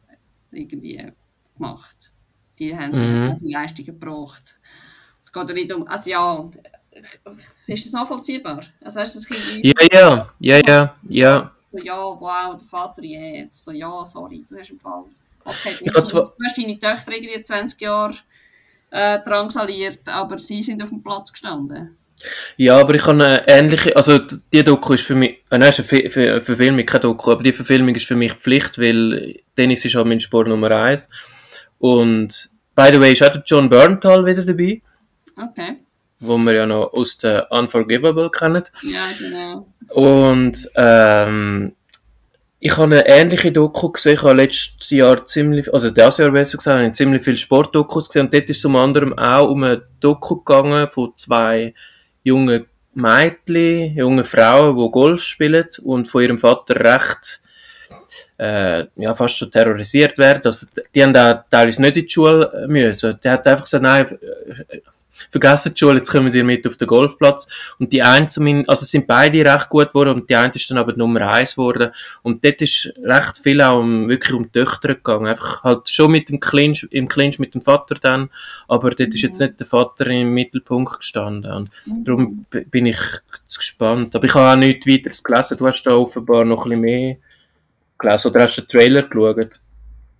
irgendwie 0.53 1.13
gemacht. 1.57 2.13
Die 2.59 2.77
haben 2.77 2.93
mhm. 2.93 3.37
die 3.37 3.53
Leistungen 3.53 3.87
gebracht. 3.87 4.61
Es 5.25 5.33
geht 5.33 5.49
ja 5.49 5.55
nicht 5.55 5.73
um, 5.73 5.87
also 5.89 6.11
ja, 6.11 6.51
ist 7.67 7.87
das 7.87 7.93
nachvollziehbar? 7.93 8.61
Also 8.83 9.01
weißt 9.01 9.15
du, 9.17 9.19
das 9.21 9.29
kind 9.29 9.65
ja, 9.65 9.87
ja, 9.91 10.35
ja, 10.39 10.59
ja, 10.59 10.97
ja. 11.09 11.53
So, 11.73 11.79
ja, 11.79 11.97
wow, 11.97 12.57
der 12.57 12.67
Vater 12.67 13.03
jetzt. 13.03 13.65
So, 13.65 13.73
ja, 13.73 14.05
sorry, 14.05 14.45
du 14.49 14.57
hast 14.57 14.71
im 14.71 14.79
Fall. 14.79 15.05
Okay, 15.45 15.77
du 15.85 15.93
hast, 15.93 16.15
deine, 16.15 16.27
du 16.27 16.45
hast 16.45 16.57
deine 16.57 16.79
Töchter 16.79 17.13
irgendwie 17.13 17.43
20 17.43 17.81
Jahre 17.81 18.15
äh, 18.95 19.19
drangsaliert, 19.25 20.09
aber 20.09 20.39
sie 20.39 20.63
sind 20.63 20.81
auf 20.83 20.91
dem 20.91 21.03
Platz 21.03 21.33
gestanden. 21.33 21.97
Ja, 22.57 22.79
aber 22.79 22.95
ich 22.95 23.05
habe 23.05 23.25
eine 23.25 23.49
ähnliche, 23.49 23.95
also 23.97 24.19
die 24.19 24.63
Doku 24.63 24.95
ist 24.95 25.05
für 25.05 25.17
mich, 25.17 25.43
äh, 25.51 25.59
nein, 25.59 25.71
ist 25.71 25.93
eine 25.93 26.11
Ver 26.11 26.41
Verfilmung, 26.41 26.87
keine 26.87 27.01
Doku, 27.01 27.33
aber 27.33 27.43
die 27.43 27.53
Verfilmung 27.53 27.95
ist 27.97 28.07
für 28.07 28.15
mich 28.15 28.33
Pflicht, 28.35 28.79
weil 28.79 29.41
Tennis 29.57 29.85
ist 29.85 29.97
halt 29.97 30.07
mein 30.07 30.21
Sport 30.21 30.47
Nummer 30.47 30.71
eins. 30.71 31.11
Und 31.79 32.51
by 32.77 32.91
the 32.93 33.01
way 33.01 33.13
ist 33.13 33.23
auch 33.25 33.33
der 33.33 33.43
John 33.45 33.69
Berntal 33.69 34.25
wieder 34.25 34.45
dabei. 34.45 34.81
Okay. 35.37 35.77
Wo 36.21 36.39
wir 36.39 36.55
ja 36.55 36.65
noch 36.65 36.93
aus 36.93 37.19
der 37.19 37.51
Unforgivable 37.51 38.31
kennen. 38.31 38.63
Ja, 38.83 39.07
genau. 39.19 39.67
Und 39.91 40.71
ähm, 40.77 41.75
ich 42.67 42.79
habe 42.79 42.85
eine 42.85 43.07
ähnliche 43.07 43.53
Doku 43.53 43.91
gesehen. 43.91 44.15
Ich 44.15 44.23
habe 44.23 44.37
letztes 44.37 44.89
Jahr 44.89 45.27
ziemlich, 45.27 45.71
also 45.75 45.91
dieses 45.91 46.17
Jahr 46.17 46.31
besser 46.31 46.57
gesagt, 46.57 46.79
habe 46.79 46.87
ich 46.87 46.95
ziemlich 46.95 47.23
viele 47.23 47.37
Sportdokus 47.37 48.09
gesehen. 48.09 48.25
Und 48.25 48.33
dort 48.33 48.49
ist 48.49 48.57
es 48.57 48.65
unter 48.65 48.79
anderem 48.79 49.19
auch 49.19 49.51
um 49.51 49.65
eine 49.65 49.83
Doku 50.01 50.37
gegangen 50.37 50.89
von 50.89 51.13
zwei 51.15 51.75
jungen 52.23 52.65
Mädchen, 52.95 53.95
jungen 53.95 54.25
Frauen, 54.25 54.79
die 54.79 54.91
Golf 54.91 55.21
spielen 55.21 55.67
und 55.83 56.09
von 56.09 56.23
ihrem 56.23 56.39
Vater 56.39 56.77
recht 56.77 57.43
äh, 58.39 58.87
ja, 58.97 59.15
fast 59.15 59.37
schon 59.37 59.51
terrorisiert 59.51 60.17
werden. 60.17 60.41
Also, 60.47 60.67
die 60.95 61.03
haben 61.03 61.13
da 61.13 61.45
teilweise 61.51 61.83
nicht 61.83 61.99
in 61.99 62.05
die 62.07 62.11
Schule 62.11 62.65
müssen. 62.67 63.21
Der 63.23 63.33
hat 63.33 63.47
einfach 63.47 63.65
gesagt, 63.65 63.85
nein, 63.85 64.07
vergessen 65.31 65.75
die 65.75 65.79
Schule, 65.79 65.97
jetzt 65.97 66.11
kommen 66.11 66.33
wir 66.33 66.45
mit 66.45 66.67
auf 66.67 66.77
den 66.77 66.89
Golfplatz. 66.89 67.49
Und 67.79 67.93
die 67.93 68.03
eine 68.03 68.29
zumindest, 68.29 68.71
also 68.71 68.87
sind 68.87 69.07
beide 69.07 69.45
recht 69.45 69.69
gut 69.69 69.89
geworden 69.89 70.15
und 70.15 70.31
die 70.31 70.37
eine 70.37 70.53
ist 70.53 70.71
dann 70.71 70.79
aber 70.79 70.95
Nummer 70.97 71.29
eins 71.29 71.53
geworden. 71.53 71.93
Und 72.23 72.45
dort 72.45 72.63
ist 72.63 72.93
recht 73.03 73.39
viel 73.39 73.61
auch 73.61 73.81
um, 73.81 74.09
wirklich 74.09 74.35
um 74.35 74.45
die 74.45 74.61
Töchter 74.61 74.95
gegangen. 74.95 75.27
Einfach 75.27 75.65
halt 75.65 75.89
schon 75.89 76.11
mit 76.11 76.29
dem 76.29 76.41
Clinch, 76.41 76.87
im 76.91 77.09
Clinch 77.09 77.39
mit 77.39 77.55
dem 77.55 77.63
Vater 77.63 77.95
dann, 77.95 78.31
aber 78.69 78.91
dort 78.91 79.15
ist 79.15 79.23
jetzt 79.23 79.41
nicht 79.41 79.61
der 79.61 79.67
Vater 79.67 80.07
im 80.07 80.33
Mittelpunkt 80.35 80.99
gestanden. 80.99 81.53
Und 81.53 81.71
darum 82.05 82.47
bin 82.51 82.87
ich 82.87 82.99
gespannt. 83.57 84.15
Aber 84.15 84.25
ich 84.25 84.35
habe 84.35 84.53
auch 84.53 84.57
nichts 84.57 84.87
weiteres 84.87 85.23
gelesen. 85.23 85.59
Du 85.59 85.67
hast 85.67 85.83
da 85.85 85.95
offenbar 85.95 86.45
noch 86.45 86.65
ein 86.65 86.71
bisschen 86.71 86.81
mehr 86.81 87.17
gelesen 87.99 88.31
oder 88.31 88.43
hast 88.43 88.57
du 88.57 88.63
den 88.63 88.69
Trailer 88.69 89.03
geschaut? 89.03 89.61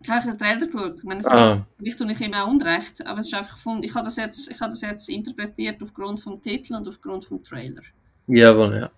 Ich 0.05 0.11
habe 0.11 0.27
den 0.27 0.39
Trailer 0.39 0.67
geschaut. 0.67 0.99
Ich 0.99 1.05
meine, 1.05 1.27
ah. 1.33 1.67
vielleicht 1.79 1.99
tue 1.99 2.13
ich 2.13 2.21
ihm 2.21 2.35
auch 2.35 2.47
Unrecht, 2.47 3.07
aber 3.07 3.21
es 3.21 3.29
ist 3.29 3.35
einfach 3.35 3.57
von, 3.57 3.83
ich 3.83 3.95
habe 3.95 4.05
das 4.05 4.17
jetzt, 4.17 4.51
ich 4.51 4.61
habe 4.61 4.71
das 4.71 4.83
jetzt 4.83 5.09
interpretiert 5.09 5.83
aufgrund 5.83 6.21
vom 6.21 6.43
Titel 6.43 6.75
und 6.75 6.87
aufgrund 6.87 7.25
vom 7.25 7.43
Trailer. 7.43 7.81
Jawohl, 8.27 8.77
ja. 8.77 8.91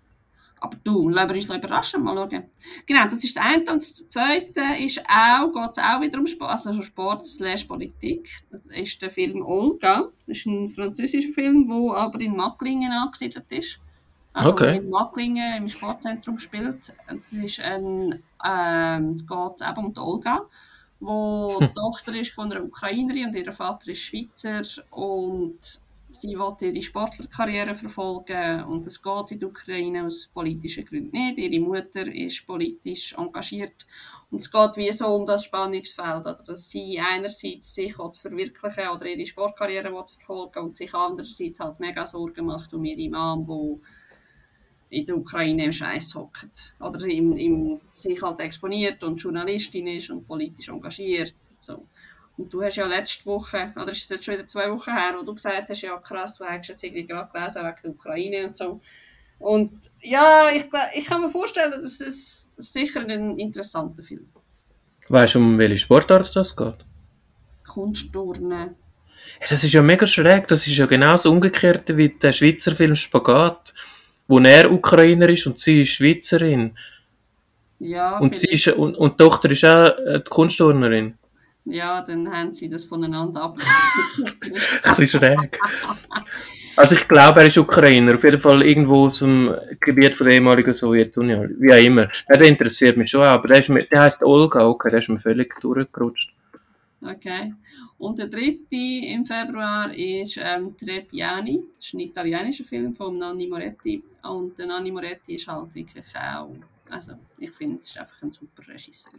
Aber 0.59 0.77
du, 0.83 1.09
lassen 1.09 1.29
wir 1.29 1.37
uns 1.37 1.45
überraschen, 1.45 2.03
mal 2.03 2.17
schauen. 2.17 2.45
Genau, 2.87 3.05
das 3.05 3.23
ist 3.23 3.37
das 3.37 3.45
eine. 3.45 3.61
Und 3.61 3.83
das 3.83 4.09
zweite 4.09 4.63
ist 4.81 5.01
auch, 5.09 5.53
geht 5.53 5.71
es 5.77 5.79
auch 5.79 6.01
wieder 6.01 6.19
um 6.19 6.27
Sport, 6.27 6.51
also 6.51 6.83
Sport 6.83 7.25
slash 7.25 7.65
Politik. 7.65 8.29
Das 8.51 8.61
ist 8.77 9.01
der 9.01 9.11
Film 9.11 9.43
Olga. 9.43 10.09
Das 10.27 10.39
ist 10.39 10.47
ein 10.47 10.69
französischer 10.69 11.33
Film, 11.33 11.69
der 11.69 11.97
aber 11.99 12.21
in 12.21 12.35
Macklingen 12.35 12.91
angesiedelt 12.91 13.47
ist. 13.51 13.79
Also 14.33 14.51
okay. 14.51 14.79
in 14.79 14.91
Macklingen 14.91 15.57
im 15.59 15.69
Sportzentrum 15.69 16.39
spielt. 16.39 16.93
Es 17.07 17.33
ist 17.33 17.61
ein, 17.61 18.23
ähm, 18.45 19.11
es 19.13 19.25
geht 19.25 19.69
eben 19.69 19.87
um 19.87 19.95
die 19.95 20.01
Olga 20.01 20.47
wo 21.07 21.61
hm. 21.61 21.69
die 21.69 21.75
Tochter 21.75 22.15
ist 22.15 22.33
von 22.33 22.53
einer 22.53 22.65
Ukrainerin 22.65 23.27
und 23.27 23.35
ihr 23.35 23.53
Vater 23.53 23.89
ist 23.89 24.01
Schweizer 24.01 24.63
und 24.91 25.81
sie 26.09 26.39
will 26.39 26.57
ihre 26.61 26.83
Sportlerkarriere 26.83 27.75
verfolgen 27.75 28.65
und 28.65 28.87
es 28.87 29.03
geht 29.03 29.31
in 29.33 29.41
der 29.41 29.49
Ukraine 29.49 30.05
aus 30.05 30.29
politischen 30.33 30.85
Gründen 30.85 31.11
nicht. 31.11 31.39
Ihre 31.39 31.65
Mutter 31.65 32.07
ist 32.13 32.47
politisch 32.47 33.15
engagiert 33.15 33.87
und 34.31 34.41
es 34.41 34.51
geht 34.51 34.77
wie 34.77 34.93
so 34.93 35.15
um 35.15 35.27
das 35.27 35.45
Spannungsfeld, 35.45 36.21
oder 36.21 36.43
dass 36.47 36.69
sie 36.69 37.01
einerseits 37.01 37.75
sich 37.75 37.95
verwirklichen 37.95 38.89
oder 38.89 39.07
ihre 39.07 39.27
Sportkarriere 39.27 39.91
verfolgen 39.91 40.65
und 40.65 40.77
sich 40.77 40.95
andererseits 40.95 41.61
halt 41.61 41.81
mega 41.81 42.07
Sorgen 42.07 42.47
macht 42.47 42.73
um 42.75 42.85
ihre 42.85 43.11
Mom, 43.11 43.47
die 43.47 43.87
in 44.91 45.07
der 45.07 45.17
Ukraine 45.17 45.65
im 45.65 45.73
Scheiß 45.73 46.15
hockt. 46.15 46.75
Oder 46.81 47.05
im, 47.07 47.37
im, 47.37 47.81
sich 47.89 48.21
halt 48.23 48.41
exponiert 48.41 49.03
und 49.03 49.17
Journalistin 49.17 49.87
ist 49.87 50.11
und 50.11 50.27
politisch 50.27 50.69
engagiert. 50.69 51.35
So. 51.61 51.87
Und 52.37 52.53
du 52.53 52.63
hast 52.63 52.77
ja 52.77 52.87
letzte 52.87 53.25
Woche, 53.27 53.73
oder 53.75 53.91
ist 53.91 54.03
es 54.03 54.09
jetzt 54.09 54.25
schon 54.25 54.35
wieder 54.35 54.47
zwei 54.47 54.71
Wochen 54.71 54.93
her, 54.93 55.15
wo 55.19 55.25
du 55.25 55.35
gesagt 55.35 55.69
hast, 55.69 55.81
ja 55.81 55.97
krass, 55.97 56.37
du 56.37 56.45
hast 56.45 56.69
jetzt 56.69 56.85
irgendwie 56.85 57.07
gerade 57.07 57.33
gelesen 57.33 57.63
wegen 57.63 57.77
der 57.83 57.91
Ukraine 57.91 58.47
und 58.47 58.57
so. 58.57 58.81
Und 59.39 59.91
ja, 60.03 60.51
ich, 60.51 60.65
ich 60.95 61.05
kann 61.07 61.23
mir 61.23 61.31
vorstellen, 61.31 61.71
dass 61.71 62.01
es 62.01 62.51
sicher 62.57 63.01
ein 63.01 63.39
interessanter 63.39 64.03
Film 64.03 64.27
Weißt 65.09 65.37
du, 65.37 65.39
um 65.39 65.59
welche 65.59 65.79
Sportart 65.79 66.35
das 66.35 66.57
geht? 66.57 66.85
Kunstturnen. 67.67 68.75
Das 69.49 69.63
ist 69.63 69.73
ja 69.73 69.83
mega 69.83 70.07
schräg, 70.07 70.49
das 70.49 70.67
ist 70.67 70.77
ja 70.77 70.87
genauso 70.87 71.31
umgekehrt 71.31 71.97
wie 71.97 72.09
der 72.09 72.33
Schweizer 72.33 72.75
Film 72.75 72.97
Spagat 72.97 73.75
wo 74.29 74.39
er 74.39 74.71
Ukrainer 74.71 75.29
ist 75.29 75.47
und 75.47 75.59
sie 75.59 75.83
ist 75.83 75.91
Schweizerin. 75.91 76.77
Ja, 77.79 78.19
und, 78.19 78.37
sie 78.37 78.49
ist, 78.49 78.69
und, 78.69 78.97
und 78.97 79.21
die 79.21 79.25
Tochter 79.25 79.51
ist 79.51 79.65
auch 79.65 79.99
äh, 80.07 80.21
die 80.21 80.31
Kunstturnerin. 80.31 81.15
Ja, 81.67 82.01
dann 82.01 82.31
haben 82.31 82.55
sie 82.55 82.69
das 82.69 82.85
voneinander 82.85 83.43
ab. 83.43 83.59
Ein 84.85 84.97
bisschen 84.97 85.21
schräg. 85.21 85.59
Also 86.77 86.95
ich 86.95 87.09
glaube, 87.09 87.41
er 87.41 87.47
ist 87.47 87.59
Ukrainer, 87.59 88.15
auf 88.15 88.23
jeden 88.23 88.41
Fall 88.41 88.63
irgendwo 88.63 89.07
aus 89.07 89.21
dem 89.21 89.53
Gebiet 89.81 90.15
von 90.15 90.27
der 90.27 90.37
ehemaligen 90.37 90.75
Sowjetunion, 90.75 91.57
wie 91.59 91.73
auch 91.73 91.83
immer. 91.83 92.09
Der 92.29 92.43
interessiert 92.43 92.97
mich 92.97 93.11
schon, 93.11 93.27
aber 93.27 93.49
der, 93.49 93.59
ist 93.59 93.71
mir, 93.71 93.85
der 93.85 94.03
heißt 94.03 94.23
Olga, 94.23 94.67
okay, 94.67 94.91
der 94.91 95.01
ist 95.01 95.09
mir 95.09 95.19
völlig 95.19 95.59
durchgerutscht. 95.61 96.35
Okay. 97.07 97.55
Und 97.99 98.19
der 98.19 98.27
dritte 98.27 98.77
im 98.77 99.25
Februar 99.25 99.95
ist 99.95 100.39
ähm, 100.43 100.77
Trepiani. 100.77 101.63
Das 101.77 101.87
ist 101.87 101.95
ein 101.95 102.01
italienischer 102.01 102.65
Film 102.65 102.95
von 102.95 103.19
Nanni 103.19 103.47
Moretti. 103.47 104.03
Und 104.23 104.59
der 104.59 104.67
Nanni 104.67 104.91
Moretti 104.91 105.35
ist 105.35 105.47
halt 105.47 105.75
wirklich 105.75 106.07
auch, 106.17 106.51
also 106.91 107.13
ich 107.39 107.53
finde, 107.53 107.81
es 107.81 107.89
ist 107.89 107.99
einfach 107.99 108.23
ein 108.23 108.33
super 108.33 108.67
Regisseur. 108.67 109.13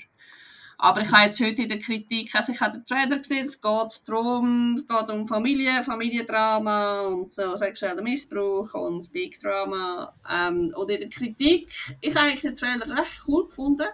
Aber 0.79 1.01
ich 1.01 1.11
habe 1.11 1.25
jetzt 1.25 1.41
heute 1.41 1.63
in 1.63 1.69
der 1.69 1.79
Kritik, 1.79 2.35
also 2.35 2.53
ich 2.53 2.61
habe 2.61 2.77
den 2.77 2.85
Trailer 2.85 3.17
gesehen, 3.17 3.45
es 3.45 3.59
geht 3.59 4.07
darum, 4.07 4.75
es 4.75 4.85
geht 4.85 5.09
um 5.09 5.25
Familie, 5.25 5.81
Familiendrama 5.81 7.07
und 7.07 7.33
so 7.33 7.55
sexuellen 7.55 8.03
Missbrauch 8.03 8.75
und 8.75 9.11
Big 9.11 9.39
Drama. 9.39 10.13
Ähm, 10.29 10.71
und 10.75 10.91
in 10.91 10.99
der 10.99 11.09
Kritik, 11.09 11.67
ich 11.99 12.15
habe 12.15 12.27
eigentlich 12.27 12.41
den 12.41 12.55
Trailer 12.55 12.95
recht 12.95 13.21
cool 13.27 13.45
gefunden. 13.45 13.87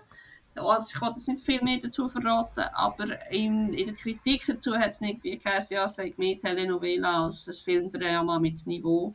Also 0.55 0.87
ich 0.93 1.01
wollte 1.01 1.17
jetzt 1.17 1.27
nicht 1.27 1.45
viel 1.45 1.63
mehr 1.63 1.79
dazu 1.81 2.07
verraten, 2.07 2.65
aber 2.73 3.31
in, 3.31 3.73
in 3.73 3.87
der 3.87 3.95
Kritik 3.95 4.43
dazu 4.45 4.75
hat 4.75 4.89
es 4.91 5.01
nicht 5.01 5.21
geheißen, 5.23 5.75
ja, 5.75 5.85
es 5.85 5.95
sei 5.95 6.13
mehr 6.17 6.39
Telenovela 6.39 7.25
als 7.25 7.47
ein 7.47 7.53
Filmdrama 7.53 8.39
mit 8.39 8.65
Niveau. 8.67 9.13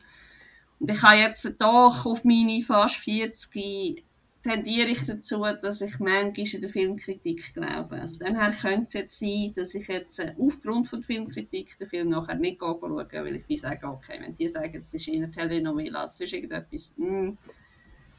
Und 0.79 0.89
ich 0.89 1.01
habe 1.01 1.17
jetzt 1.17 1.55
doch 1.59 2.05
auf 2.05 2.23
meine 2.23 2.61
fast 2.61 2.95
40 2.95 4.03
tendiere 4.43 4.89
ich 4.89 5.05
dazu, 5.05 5.43
dass 5.61 5.81
ich 5.81 5.99
manchmal 5.99 6.47
in 6.47 6.61
der 6.61 6.69
Filmkritik 6.69 7.53
glaube. 7.53 7.99
Also 7.99 8.15
daher 8.17 8.51
könnte 8.51 8.85
es 8.85 8.93
jetzt 8.93 9.19
sein, 9.19 9.53
dass 9.55 9.75
ich 9.75 9.87
jetzt 9.87 10.19
äh, 10.19 10.33
aufgrund 10.39 10.87
von 10.87 11.01
der 11.01 11.07
Filmkritik 11.07 11.77
den 11.77 11.87
Film 11.87 12.09
nachher 12.09 12.35
nicht 12.35 12.59
schaue, 12.59 12.81
weil 12.81 13.35
ich 13.35 13.49
wie 13.49 13.57
sage, 13.57 13.87
okay, 13.87 14.19
wenn 14.21 14.35
die 14.35 14.47
sagen, 14.47 14.77
es 14.77 14.93
ist 14.93 15.07
eher 15.07 15.29
Telenovela, 15.29 16.05
es 16.05 16.19
ist 16.19 16.33
irgendetwas, 16.33 16.95
mm, 16.97 17.31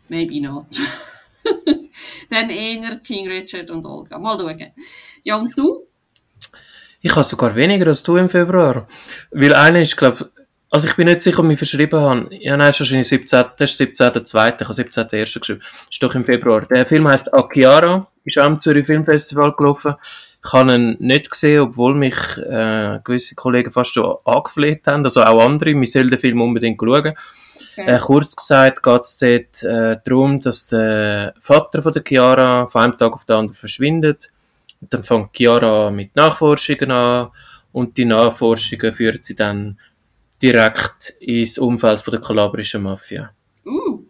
maybe 0.08 0.40
not. 0.42 0.78
Dann 2.30 2.50
eher 2.50 2.96
King 2.96 3.28
Richard 3.28 3.70
und 3.70 3.84
Olga. 3.84 4.18
Mal 4.18 4.38
schauen. 4.38 4.72
Ja, 5.22 5.36
und 5.36 5.56
du? 5.56 5.86
Ich 7.00 7.14
habe 7.14 7.24
sogar 7.24 7.54
weniger 7.56 7.86
als 7.86 8.02
du 8.02 8.16
im 8.16 8.28
Februar. 8.28 8.86
Weil 9.30 9.54
einer 9.54 9.80
ist, 9.80 9.96
glaube 9.96 10.30
also 10.72 10.86
ich 10.86 10.94
bin 10.94 11.06
nicht 11.06 11.22
sicher, 11.22 11.40
ob 11.40 11.46
ich 11.46 11.48
mich 11.48 11.58
verschrieben 11.58 12.00
habe. 12.00 12.28
Ja, 12.30 12.56
nein, 12.56 12.70
ist 12.70 12.78
wahrscheinlich 12.78 13.08
17. 13.08 13.44
Das 13.58 13.72
ist 13.72 13.80
17.2. 13.80 14.22
Ich 14.22 14.36
habe 14.36 14.54
17.1. 14.54 15.40
geschrieben. 15.40 15.60
Das 15.60 15.88
ist 15.90 16.02
doch 16.02 16.14
im 16.14 16.24
Februar. 16.24 16.62
Der 16.66 16.86
Film 16.86 17.08
heißt 17.08 17.34
Akiara. 17.34 18.06
Ist 18.24 18.38
auch 18.38 18.46
im 18.46 18.60
Zürich 18.60 18.86
Filmfestival 18.86 19.52
gelaufen. 19.56 19.94
Ich 20.44 20.52
habe 20.52 20.72
ihn 20.74 20.96
nicht 21.00 21.28
gesehen, 21.28 21.62
obwohl 21.62 21.94
mich 21.94 22.16
äh, 22.38 23.00
gewisse 23.02 23.34
Kollegen 23.34 23.72
fast 23.72 23.94
schon 23.94 24.16
angefleht 24.24 24.86
haben. 24.86 25.02
Also 25.02 25.22
auch 25.22 25.44
andere. 25.44 25.74
Wir 25.74 25.86
sollen 25.88 26.08
den 26.08 26.18
Film 26.20 26.40
unbedingt 26.40 26.80
schauen. 26.80 27.14
Okay. 27.76 27.90
Äh, 27.90 27.98
kurz 27.98 28.36
gesagt 28.36 28.82
geht 28.82 29.02
es 29.02 29.18
dort 29.18 29.62
äh, 29.62 29.98
darum, 30.04 30.36
dass 30.38 30.66
der 30.66 31.34
Vater 31.40 31.82
von 31.82 31.92
der 31.92 32.02
Chiara 32.06 32.66
von 32.66 32.82
einem 32.82 32.98
Tag 32.98 33.12
auf 33.12 33.24
den 33.24 33.36
anderen 33.36 33.56
verschwindet. 33.56 34.30
Und 34.80 34.92
dann 34.92 35.04
fängt 35.04 35.32
Chiara 35.36 35.90
mit 35.90 36.16
Nachforschungen 36.16 36.90
an 36.90 37.30
und 37.72 37.96
die 37.96 38.04
Nachforschungen 38.04 38.92
führen 38.92 39.20
sie 39.22 39.36
dann 39.36 39.78
direkt 40.42 41.14
ins 41.20 41.58
Umfeld 41.58 42.00
von 42.00 42.12
der 42.12 42.20
kalabrischen 42.20 42.82
Mafia. 42.82 43.30
Uh. 43.64 44.02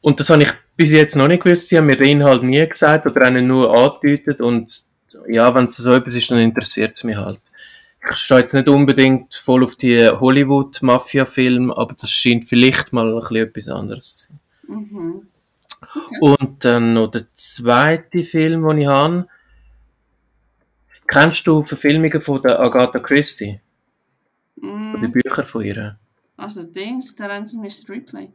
Und 0.00 0.20
das 0.20 0.30
habe 0.30 0.44
ich 0.44 0.52
bis 0.76 0.92
jetzt 0.92 1.16
noch 1.16 1.28
nicht 1.28 1.42
gewusst. 1.42 1.68
Sie 1.68 1.76
haben 1.76 1.86
mir 1.86 1.96
den 1.96 2.20
Inhalt 2.20 2.42
nie 2.42 2.66
gesagt 2.66 3.06
oder 3.06 3.22
einen 3.22 3.46
nur 3.46 3.76
angedeutet. 3.76 4.40
Und 4.40 4.84
ja, 5.26 5.52
wenn 5.54 5.66
es 5.66 5.76
so 5.76 5.92
etwas 5.92 6.14
ist, 6.14 6.30
dann 6.30 6.38
interessiert 6.38 6.94
es 6.94 7.04
mich 7.04 7.16
halt. 7.16 7.40
Ich 8.10 8.16
stehe 8.16 8.40
jetzt 8.40 8.54
nicht 8.54 8.68
unbedingt 8.68 9.34
voll 9.34 9.64
auf 9.64 9.76
die 9.76 10.08
Hollywood-Mafia-Filme, 10.08 11.76
aber 11.76 11.94
das 11.94 12.10
scheint 12.10 12.44
vielleicht 12.44 12.92
mal 12.92 13.12
ein 13.12 13.20
bisschen 13.20 13.36
etwas 13.36 13.68
anderes 13.68 14.16
zu 14.16 14.28
sein. 14.28 14.40
Mhm. 14.68 15.28
Okay. 15.80 16.18
Und 16.20 16.64
dann 16.64 16.94
noch 16.94 17.08
der 17.08 17.26
zweite 17.34 18.22
Film, 18.22 18.66
den 18.66 18.78
ich 18.78 18.86
habe. 18.86 19.28
Kennst 21.06 21.46
du 21.46 21.64
Verfilmungen 21.64 22.20
von 22.20 22.42
der 22.42 22.58
Agatha 22.60 22.98
Christie? 22.98 23.60
Mm. 24.56 25.00
Die 25.00 25.08
Bücher 25.08 25.44
von 25.44 25.64
ihr. 25.64 25.98
Also 26.36 26.64
Dings, 26.64 27.14
Talent 27.14 27.54
Miss 27.54 27.88
Ripley. 27.88 28.32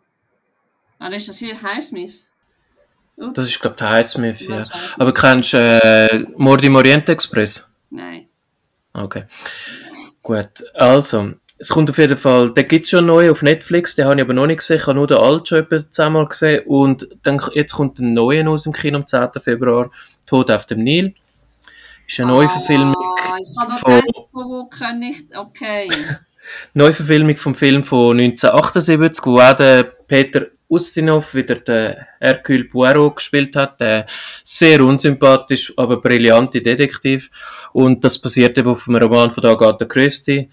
Ah, 0.98 1.10
ist 1.10 1.30
das 1.30 1.38
hier 1.38 1.62
Highsmith? 1.62 2.32
Ups. 3.18 3.34
Das 3.34 3.46
ist, 3.46 3.60
glaube 3.60 3.76
ich, 3.78 3.84
Highsmith, 3.84 4.42
ja. 4.42 4.62
ja. 4.62 4.66
Aber 4.98 5.14
kennst 5.14 5.54
du 5.54 5.58
äh, 5.58 6.26
Mord 6.38 6.64
im 6.64 6.76
Orient 6.76 7.08
Express? 7.10 7.70
Nein. 7.90 8.28
Okay. 8.94 9.24
Gut, 10.22 10.64
also, 10.74 11.34
es 11.58 11.70
kommt 11.70 11.89
auf 11.89 11.98
jeden 11.98 12.18
Fall, 12.18 12.54
den 12.54 12.68
gibt 12.68 12.86
es 12.86 12.91
schon 12.91 13.06
neu 13.06 13.32
auf 13.32 13.41
Netflix, 13.41 13.96
den 13.96 14.06
habe 14.06 14.16
ich 14.16 14.22
aber 14.22 14.34
noch 14.34 14.48
nicht 14.48 14.60
gesehen, 14.60 14.78
ich 14.78 14.88
habe 14.88 14.96
nur 14.96 15.08
den 15.08 15.18
alten 15.18 15.46
schon 15.46 15.60
etwa 15.60 15.89
zehnmal 15.89 16.28
gesehen 16.28 16.64
und 16.66 17.08
dann, 17.24 17.41
jetzt 17.54 17.74
kommt 17.74 18.00
ein 18.00 18.14
neuer 18.14 18.48
aus 18.50 18.64
dem 18.64 18.74
Kino 18.74 18.98
am 19.00 19.08
10. 19.08 19.30
Februar, 19.41 19.89
Tod 20.26 20.52
auf 20.52 20.66
dem 20.66 20.84
Nil. 20.84 21.14
Ist 22.08 22.20
eine 22.20 22.32
Neuverfilmung 22.32 22.96
ah, 22.96 23.38
ich 23.39 23.58
habe 23.58 23.72
von... 23.72 24.02
Wo 24.32 24.66
kann 24.68 25.02
ich... 25.02 25.26
Okay. 25.36 25.88
Neuverfilmung 26.74 27.38
vom 27.38 27.56
Film 27.56 27.84
von 27.84 28.20
1978, 28.20 29.26
wo 29.26 29.39
auch 29.39 29.54
der 29.54 29.84
Peter 29.84 30.48
Ustinov 30.74 31.36
wieder 31.36 31.56
der 31.56 32.08
Hercule 32.20 32.66
Poirot 32.66 33.18
gespielt 33.18 33.56
hat, 33.56 33.80
der 33.80 34.08
sehr 34.44 34.84
unsympathisch, 34.84 35.74
aber 35.78 36.02
brillante 36.02 36.62
Detektiv. 36.62 37.30
Und 37.74 38.04
das 38.04 38.20
basiert 38.20 38.58
eben 38.58 38.70
auf 38.70 38.88
einem 38.88 39.02
Roman 39.02 39.32
von 39.32 39.46
Agatha 39.46 39.86
Christie. 39.86 40.50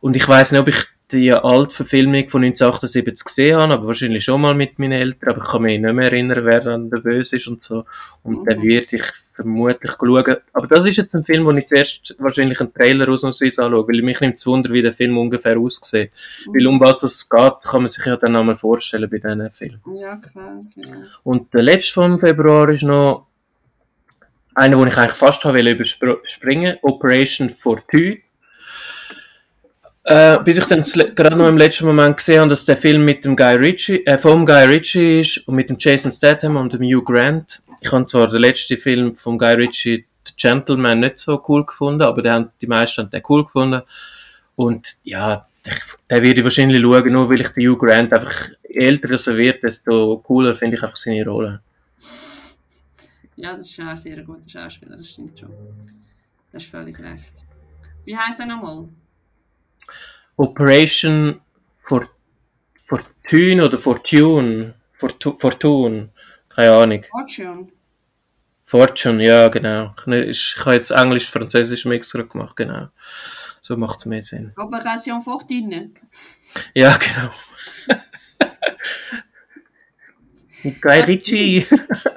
Und 0.00 0.16
ich 0.16 0.28
weiß 0.28 0.52
nicht, 0.52 0.60
ob 0.60 0.68
ich 0.68 0.84
die 1.12 1.32
Altverfilmung 1.32 2.28
von 2.28 2.42
1978 2.42 3.24
gesehen 3.24 3.58
habe, 3.58 3.74
aber 3.74 3.86
wahrscheinlich 3.86 4.24
schon 4.24 4.40
mal 4.40 4.54
mit 4.54 4.78
meinen 4.78 4.92
Eltern, 4.92 5.30
aber 5.30 5.42
ich 5.42 5.50
kann 5.50 5.62
mich 5.62 5.80
nicht 5.80 5.94
mehr 5.94 6.12
erinnern, 6.12 6.44
wer 6.44 6.60
dann 6.60 6.90
der 6.90 6.98
Böse 6.98 7.36
ist 7.36 7.46
und 7.46 7.62
so. 7.62 7.84
Und 8.22 8.40
mhm. 8.40 8.44
dann 8.44 8.62
werde 8.62 8.96
ich 8.96 9.04
vermutlich 9.36 9.92
schauen. 9.92 10.36
Aber 10.52 10.66
das 10.66 10.86
ist 10.86 10.96
jetzt 10.96 11.14
ein 11.14 11.24
Film, 11.24 11.44
wo 11.44 11.52
ich 11.52 11.66
zuerst 11.66 12.16
wahrscheinlich 12.18 12.60
einen 12.60 12.74
Trailer 12.74 13.08
ausnahmsweise 13.08 13.64
anschaue, 13.64 13.86
weil 13.86 14.02
mich 14.02 14.20
nimmt 14.20 14.36
es 14.36 14.46
Wunder, 14.46 14.70
wie 14.70 14.82
der 14.82 14.92
Film 14.92 15.16
ungefähr 15.16 15.58
aussieht. 15.58 16.10
Mhm. 16.46 16.54
Weil 16.54 16.66
um 16.66 16.80
was 16.80 17.02
es 17.02 17.28
geht, 17.28 17.60
kann 17.62 17.82
man 17.82 17.90
sich 17.90 18.04
ja 18.04 18.16
dann 18.16 18.36
einmal 18.36 18.56
vorstellen 18.56 19.08
bei 19.08 19.18
diesen 19.18 19.50
Filmen. 19.50 19.80
Ja, 19.96 20.16
klar. 20.16 20.64
Ja. 20.74 20.94
Und 21.22 21.54
der 21.54 21.62
letzte 21.62 21.92
vom 21.92 22.18
Februar 22.18 22.68
ist 22.70 22.82
noch 22.82 23.26
einer, 24.54 24.78
den 24.78 24.88
ich 24.88 24.96
eigentlich 24.96 25.16
fast 25.16 25.44
habe 25.44 25.60
überspringen 25.60 26.78
Operation 26.82 27.50
Fortune 27.50 28.18
äh, 30.06 30.38
bis 30.44 30.58
ich 30.58 30.66
dann 30.66 30.84
gerade 31.16 31.34
noch 31.36 31.48
im 31.48 31.58
letzten 31.58 31.84
Moment 31.84 32.16
gesehen 32.16 32.40
habe, 32.40 32.50
dass 32.50 32.64
der 32.64 32.76
Film 32.76 33.04
mit 33.04 33.24
dem 33.24 33.34
Guy 33.34 33.56
Ritchie, 33.56 34.06
äh, 34.06 34.16
vom 34.16 34.46
Guy 34.46 34.64
Ritchie 34.64 35.20
ist 35.20 35.38
und 35.48 35.56
mit 35.56 35.68
dem 35.68 35.76
Jason 35.80 36.12
Statham 36.12 36.56
und 36.56 36.72
dem 36.72 36.82
Hugh 36.82 37.02
Grant. 37.02 37.60
Ich 37.86 37.92
habe 37.92 38.04
zwar 38.04 38.26
den 38.26 38.40
letzten 38.40 38.78
Film 38.78 39.14
vom 39.14 39.38
Guy 39.38 39.54
Ritchie, 39.54 40.04
The 40.26 40.32
Gentleman, 40.36 40.98
nicht 40.98 41.18
so 41.18 41.40
cool 41.46 41.64
gefunden, 41.64 42.02
aber 42.02 42.20
den 42.20 42.32
haben, 42.32 42.50
die 42.60 42.66
meisten 42.66 43.02
haben 43.02 43.10
den 43.10 43.22
cool 43.28 43.44
gefunden. 43.44 43.82
Und 44.56 44.96
ja, 45.04 45.46
den 46.10 46.22
werde 46.22 46.40
ich 46.40 46.42
wahrscheinlich 46.42 46.80
schauen, 46.80 47.12
nur 47.12 47.30
weil 47.30 47.42
ich 47.42 47.48
den 47.50 47.68
Hugh 47.68 47.78
Grant 47.78 48.12
einfach 48.12 48.48
älter 48.64 49.10
er 49.10 49.36
wird, 49.36 49.62
desto 49.62 50.18
cooler 50.18 50.56
finde 50.56 50.76
ich 50.76 50.82
einfach 50.82 50.96
seine 50.96 51.24
Rolle. 51.24 51.62
Ja, 53.36 53.56
das 53.56 53.70
ist 53.70 53.78
ein 53.78 53.96
sehr 53.96 54.20
guter 54.24 54.48
Schauspieler, 54.48 54.96
das 54.96 55.08
stimmt 55.08 55.38
schon. 55.38 55.50
Das 56.50 56.64
ist 56.64 56.70
völlig 56.70 56.98
recht. 56.98 57.34
Wie 58.04 58.16
heißt 58.16 58.40
er 58.40 58.46
nochmal? 58.46 58.88
Operation 60.36 61.40
Fortune 61.78 63.64
oder 63.64 63.78
Fortune, 63.78 64.74
Fortune, 64.92 66.10
keine 66.48 66.72
Ahnung. 66.72 67.04
Fortune. 67.04 67.68
Fortune, 68.66 69.24
ja, 69.24 69.46
genau. 69.48 69.94
Ich, 70.06 70.56
habe 70.58 70.74
jetzt 70.74 70.90
Englisch, 70.90 71.30
Französisch 71.30 71.84
Mix 71.84 72.10
gemacht, 72.10 72.56
genau. 72.56 72.88
So 73.62 73.76
macht 73.76 73.98
es 73.98 74.06
mehr 74.06 74.22
Sinn. 74.22 74.52
Operation 74.56 75.20
Fortune. 75.20 75.92
Ja, 76.74 76.98
genau. 76.98 77.30
Mit 80.64 80.82
Guy 80.82 81.00
Ritchie. 81.00 81.66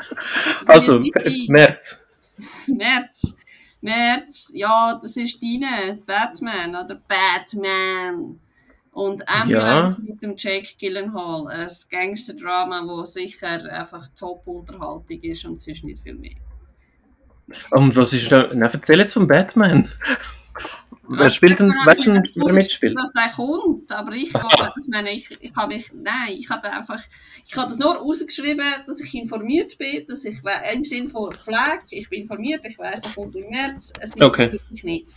also, 0.66 1.04
März. 1.48 2.00
März. 2.66 3.36
März, 3.82 4.52
ja, 4.56 5.00
das 5.02 5.18
ist 5.18 5.42
deine, 5.42 6.00
Batman 6.06 6.76
oder 6.76 6.96
Batman. 6.96 8.40
Und 9.00 9.24
Ambulance 9.30 9.98
ja. 10.02 10.10
mit 10.10 10.22
dem 10.22 10.34
Jake 10.36 10.68
Gyllenhaal, 10.78 11.48
ein 11.48 11.70
Gangsterdrama, 11.90 12.86
wo 12.86 13.06
sicher 13.06 13.64
einfach 13.72 14.10
Top-Unterhaltung 14.20 15.22
ist 15.22 15.46
und 15.46 15.56
es 15.56 15.68
ist 15.68 15.86
nicht 15.86 16.04
viel 16.04 16.16
mehr. 16.16 16.36
Und 17.72 17.96
was 17.96 18.12
ist 18.12 18.30
da? 18.30 18.50
Na, 18.54 18.66
erzähl 18.66 19.00
jetzt 19.00 19.14
vom 19.14 19.26
Batman. 19.26 19.90
Wer 21.08 21.30
spielt 21.30 21.62
denn, 21.62 21.70
weißt 21.70 22.08
du, 22.08 22.12
wer 22.12 22.54
mitspielt? 22.54 22.98
Was 22.98 23.14
da 23.14 23.30
kommt, 23.30 23.90
aber 23.90 24.12
ich, 24.12 24.34
ich 24.34 24.88
meine, 24.90 25.12
ich, 25.12 25.30
ich 25.40 25.56
habe 25.56 25.74
mich, 25.74 25.92
nein, 25.94 26.36
ich 26.38 26.50
hatte 26.50 26.70
einfach, 26.70 27.00
ich 27.48 27.56
habe 27.56 27.70
das 27.70 27.80
nur 27.80 27.96
rausgeschrieben, 27.96 28.66
dass 28.86 29.00
ich 29.00 29.16
informiert 29.16 29.78
bin, 29.78 30.06
dass 30.08 30.26
ich 30.26 30.40
im 30.74 30.84
Sinne 30.84 31.08
von 31.08 31.32
Flag, 31.32 31.84
ich 31.90 32.10
bin 32.10 32.24
informiert, 32.24 32.66
ich 32.66 32.78
weiß, 32.78 33.00
er 33.02 33.12
kommt 33.12 33.34
im 33.38 33.50
März, 33.50 33.94
es 34.02 34.10
ist 34.10 34.22
okay. 34.22 34.52
wirklich 34.52 34.84
nicht. 34.84 35.16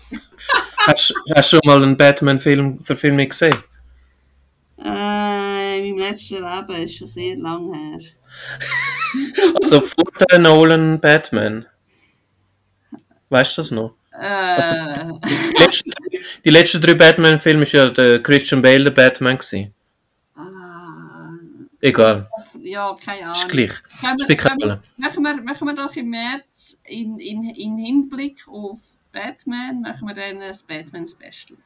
hast, 0.86 1.14
hast 1.34 1.52
du 1.52 1.56
schon 1.56 1.60
mal 1.64 1.82
einen 1.82 1.96
Batman-Film 1.96 2.78
Verfilmung 2.84 3.28
gesehen? 3.28 3.56
Äh, 4.84 5.78
in 5.78 5.96
meinem 5.96 5.98
letzten 5.98 6.42
Leben 6.42 6.82
ist 6.82 6.96
schon 6.96 7.06
sehr 7.06 7.36
lang 7.36 7.72
her. 7.72 7.98
also 9.62 9.80
vor 9.80 10.04
der 10.28 10.38
Nolan 10.38 11.00
Batman. 11.00 11.66
Weißt 13.28 13.56
du 13.56 13.62
das 13.62 13.70
noch? 13.70 13.94
Also, 14.12 14.76
äh. 14.76 14.92
die, 14.94 15.62
letzten, 15.62 15.90
die 16.44 16.50
letzten 16.50 16.80
drei 16.82 16.94
Batman-Filme 16.94 17.64
war 17.64 17.72
ja 17.72 17.86
der 17.86 18.22
Christian 18.22 18.60
Bale 18.60 18.84
der 18.84 18.90
Batman. 18.90 19.38
Gewesen. 19.38 19.72
Ah. 20.36 21.30
Egal. 21.80 22.28
Ja, 22.60 22.94
keine 23.02 23.22
Ahnung. 23.22 23.32
Ist 23.32 23.48
gleich. 23.48 23.72
Spielt 24.22 24.38
keine 24.38 24.56
Rolle. 24.60 24.82
Machen 24.96 25.22
wir, 25.22 25.40
machen 25.42 25.68
wir 25.68 25.74
doch 25.74 25.94
im 25.96 26.10
März 26.10 26.80
in, 26.84 27.18
in, 27.18 27.44
in 27.44 27.78
Hinblick 27.78 28.46
auf 28.48 28.98
Batman, 29.12 29.80
machen 29.80 30.08
wir 30.08 30.14
dann 30.14 30.42
ein 30.42 30.54
Batman-Special. 30.66 31.58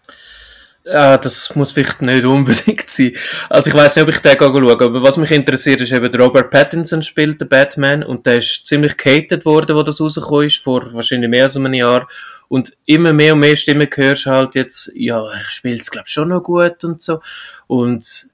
Ja, 0.89 1.19
das 1.19 1.53
muss 1.57 1.73
vielleicht 1.73 2.01
nicht 2.01 2.25
unbedingt 2.25 2.89
sein. 2.91 3.13
Also 3.51 3.71
ich 3.71 3.77
weiß 3.77 3.97
nicht, 3.97 4.05
ob 4.05 4.09
ich 4.09 4.19
den 4.21 4.39
schaue, 4.39 4.73
aber 4.73 5.03
was 5.03 5.17
mich 5.17 5.33
interessiert 5.33 5.81
ist 5.81 5.91
eben, 5.91 6.15
Robert 6.15 6.49
Pattinson 6.53 7.03
spielt 7.03 7.41
den 7.41 7.49
Batman 7.49 8.05
und 8.05 8.25
der 8.25 8.39
ist 8.39 8.69
ziemlich 8.69 8.97
gehatet 8.97 9.45
worden, 9.45 9.75
wo 9.75 9.83
das 9.83 10.01
rausgekommen 10.01 10.47
ist, 10.47 10.63
vor 10.63 10.95
wahrscheinlich 10.95 11.29
mehr 11.29 11.45
als 11.45 11.57
einem 11.57 11.75
Jahr. 11.75 12.09
Und 12.47 12.77
immer 12.85 13.13
mehr 13.13 13.35
und 13.35 13.41
mehr 13.41 13.57
Stimmen 13.57 13.89
hörst 13.93 14.27
halt 14.27 14.55
jetzt, 14.55 14.93
ja, 14.95 15.29
er 15.29 15.45
spielt 15.49 15.81
es 15.81 15.91
glaube 15.91 16.07
schon 16.07 16.29
noch 16.29 16.45
gut 16.45 16.85
und 16.85 17.03
so. 17.03 17.21
Und 17.67 18.29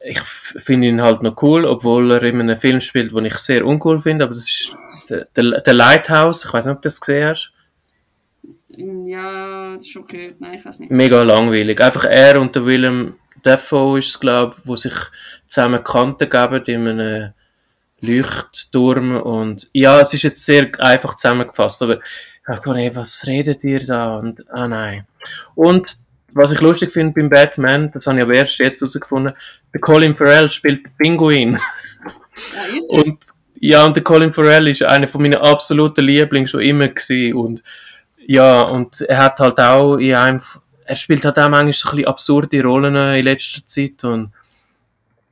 ich 0.00 0.20
finde 0.20 0.88
ihn 0.88 1.02
halt 1.02 1.22
noch 1.22 1.42
cool, 1.42 1.66
obwohl 1.66 2.12
er 2.12 2.22
in 2.22 2.40
einem 2.40 2.58
Film 2.58 2.80
spielt, 2.80 3.14
den 3.14 3.26
ich 3.26 3.36
sehr 3.36 3.66
uncool 3.66 4.00
finde, 4.00 4.24
aber 4.24 4.32
das 4.32 4.44
ist 4.44 4.76
der, 5.10 5.26
der, 5.36 5.60
der 5.60 5.74
Lighthouse, 5.74 6.46
ich 6.46 6.52
weiß 6.52 6.64
nicht, 6.64 6.76
ob 6.76 6.80
du 6.80 6.86
das 6.86 6.98
gesehen 6.98 7.28
hast. 7.28 7.52
Ja, 8.76 9.74
das 9.74 9.84
ist 9.84 9.90
schon 9.92 10.06
gehört. 10.06 10.40
Nein, 10.40 10.54
ich 10.54 10.64
weiß 10.64 10.80
nicht. 10.80 10.90
Mega 10.90 11.22
langweilig. 11.22 11.80
Einfach 11.80 12.04
er 12.04 12.40
und 12.40 12.54
der 12.56 12.64
Willem 12.66 13.14
Dafoe 13.42 13.98
ist 13.98 14.08
es, 14.08 14.20
glaube 14.20 14.54
ich, 14.58 14.66
wo 14.66 14.76
sich 14.76 14.94
zusammen 15.46 15.82
Kanten 15.84 16.30
geben 16.30 16.62
in 16.66 16.88
einem 16.88 17.32
Leuchtturm 18.00 19.16
und 19.20 19.68
ja, 19.72 20.00
es 20.00 20.12
ist 20.14 20.22
jetzt 20.24 20.44
sehr 20.44 20.68
einfach 20.80 21.14
zusammengefasst, 21.16 21.82
aber 21.82 21.98
ich 21.98 22.48
habe 22.48 22.60
gedacht, 22.74 22.96
was 22.96 23.24
redet 23.26 23.62
ihr 23.64 23.80
da? 23.80 24.16
Und, 24.18 24.44
ah 24.50 24.66
nein. 24.66 25.06
Und 25.54 25.96
was 26.32 26.50
ich 26.52 26.60
lustig 26.60 26.90
finde 26.90 27.12
beim 27.14 27.28
Batman, 27.30 27.90
das 27.92 28.06
habe 28.06 28.18
ich 28.18 28.24
aber 28.24 28.34
erst 28.34 28.58
jetzt 28.58 28.80
herausgefunden, 28.80 29.34
der 29.72 29.80
Colin 29.80 30.14
Farrell 30.16 30.50
spielt 30.50 30.96
Pinguin. 30.98 31.58
Ja, 32.54 32.62
ich- 32.74 32.82
Und 32.88 33.18
ja, 33.60 33.84
und 33.84 33.94
der 33.94 34.02
Colin 34.02 34.32
Farrell 34.32 34.66
ist 34.68 34.82
einer 34.82 35.06
von 35.06 35.20
meinen 35.22 35.36
absoluten 35.36 36.02
Lieblingen 36.04 36.46
schon 36.48 36.62
immer 36.62 36.88
gewesen. 36.88 37.34
Und 37.34 37.62
ja, 38.26 38.62
und 38.62 39.00
er 39.02 39.18
hat 39.18 39.40
halt 39.40 39.58
auch 39.60 39.96
in 39.96 40.14
einem, 40.14 40.40
er 40.84 40.96
spielt 40.96 41.24
halt 41.24 41.38
auch 41.38 41.48
manchmal 41.48 41.72
so 41.72 41.88
ein 41.88 41.96
bisschen 41.96 42.08
absurde 42.08 42.62
Rollen 42.62 42.96
in 42.96 43.24
letzter 43.24 43.66
Zeit 43.66 44.04
und 44.04 44.32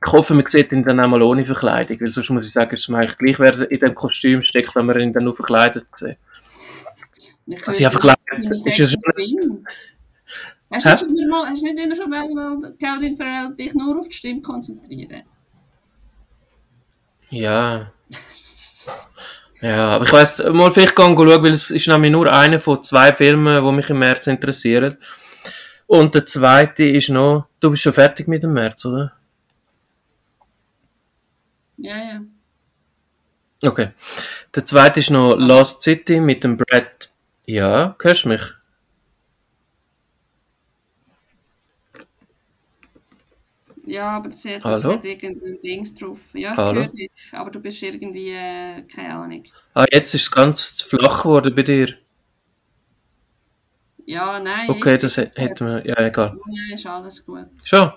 ich 0.03 0.11
hoffe, 0.11 0.33
man 0.33 0.47
sieht 0.47 0.71
ihn 0.71 0.83
dann 0.83 0.99
auch 0.99 1.07
mal 1.07 1.21
ohne 1.21 1.45
Verkleidung, 1.45 2.01
weil 2.01 2.11
sonst 2.11 2.29
muss 2.31 2.47
ich 2.47 2.53
sagen, 2.53 2.73
es 2.73 2.81
ist 2.81 2.89
mir 2.89 2.97
eigentlich 2.97 3.17
gleich, 3.17 3.39
wer 3.39 3.69
in 3.69 3.79
dem 3.79 3.93
Kostüm 3.93 4.41
steckt, 4.41 4.75
wenn 4.75 4.87
man 4.87 4.99
ihn 4.99 5.13
dann 5.13 5.25
nur 5.25 5.35
verkleidet 5.35 5.85
sieht. 5.93 6.17
Ich 7.45 7.67
Also 7.67 7.83
ja, 7.83 7.89
verkleidet 7.89 8.21
Meine 8.31 8.55
ist 8.55 8.63
sechste 8.63 8.87
schon-. 8.87 9.65
Hast 10.71 11.03
du 11.03 11.11
nicht, 11.11 11.21
immer 11.21 11.45
hast 11.47 11.61
nicht 11.61 11.79
immer 11.79 11.95
schon 11.95 12.77
Calvin 12.79 13.17
Farrell, 13.17 13.53
dich 13.55 13.73
nur 13.73 13.99
auf 13.99 14.07
die 14.07 14.15
Stimme 14.15 14.41
konzentrieren? 14.41 15.23
Ja. 17.29 17.91
Ja, 19.61 19.89
aber 19.89 20.05
ich 20.05 20.11
weiss, 20.11 20.43
mal 20.51 20.71
vielleicht 20.71 20.95
gehen 20.95 21.15
schauen, 21.15 21.43
weil 21.43 21.53
es 21.53 21.69
ist 21.69 21.87
nämlich 21.87 22.11
nur 22.11 22.31
einer 22.31 22.59
von 22.59 22.83
zwei 22.83 23.13
Filmen, 23.13 23.63
die 23.63 23.71
mich 23.71 23.89
im 23.89 23.99
März 23.99 24.25
interessieren. 24.27 24.97
Und 25.85 26.15
der 26.15 26.25
zweite 26.25 26.85
ist 26.85 27.09
noch, 27.09 27.47
du 27.59 27.69
bist 27.69 27.83
schon 27.83 27.93
fertig 27.93 28.27
mit 28.27 28.41
dem 28.43 28.53
März, 28.53 28.85
oder? 28.85 29.13
Ja, 31.77 31.97
ja. 31.97 32.21
Okay. 33.63 33.89
Der 34.55 34.65
zweite 34.65 34.99
ist 34.99 35.11
noch 35.11 35.35
Lost 35.35 35.83
City 35.83 36.19
mit 36.19 36.43
dem 36.43 36.57
Brad. 36.57 37.09
Ja, 37.45 37.95
hörst 38.01 38.25
du 38.25 38.29
mich? 38.29 38.41
Ja, 43.85 44.17
aber 44.17 44.29
das 44.29 44.43
das 44.43 44.85
hat 44.85 45.03
irgendein 45.05 45.59
Dings 45.61 45.93
drauf. 45.95 46.33
Ja, 46.33 46.51
ich 46.53 46.57
Hallo? 46.57 46.81
höre 46.81 46.87
dich, 46.89 47.09
aber 47.31 47.49
du 47.49 47.59
bist 47.59 47.81
irgendwie, 47.81 48.29
äh, 48.31 48.83
keine 48.83 49.15
Ahnung. 49.15 49.43
Ah, 49.73 49.85
jetzt 49.91 50.13
ist 50.13 50.23
es 50.23 50.31
ganz 50.31 50.81
flach 50.83 51.23
geworden 51.23 51.55
bei 51.55 51.63
dir. 51.63 51.95
Ja, 54.05 54.39
nein. 54.39 54.69
Okay, 54.69 54.97
das 54.97 55.17
hä- 55.17 55.31
hätten 55.35 55.65
wir. 55.67 55.85
Ja, 55.87 55.99
egal. 56.05 56.37
Ja, 56.49 56.75
ist 56.75 56.85
alles 56.85 57.25
gut. 57.25 57.45
Schon? 57.63 57.91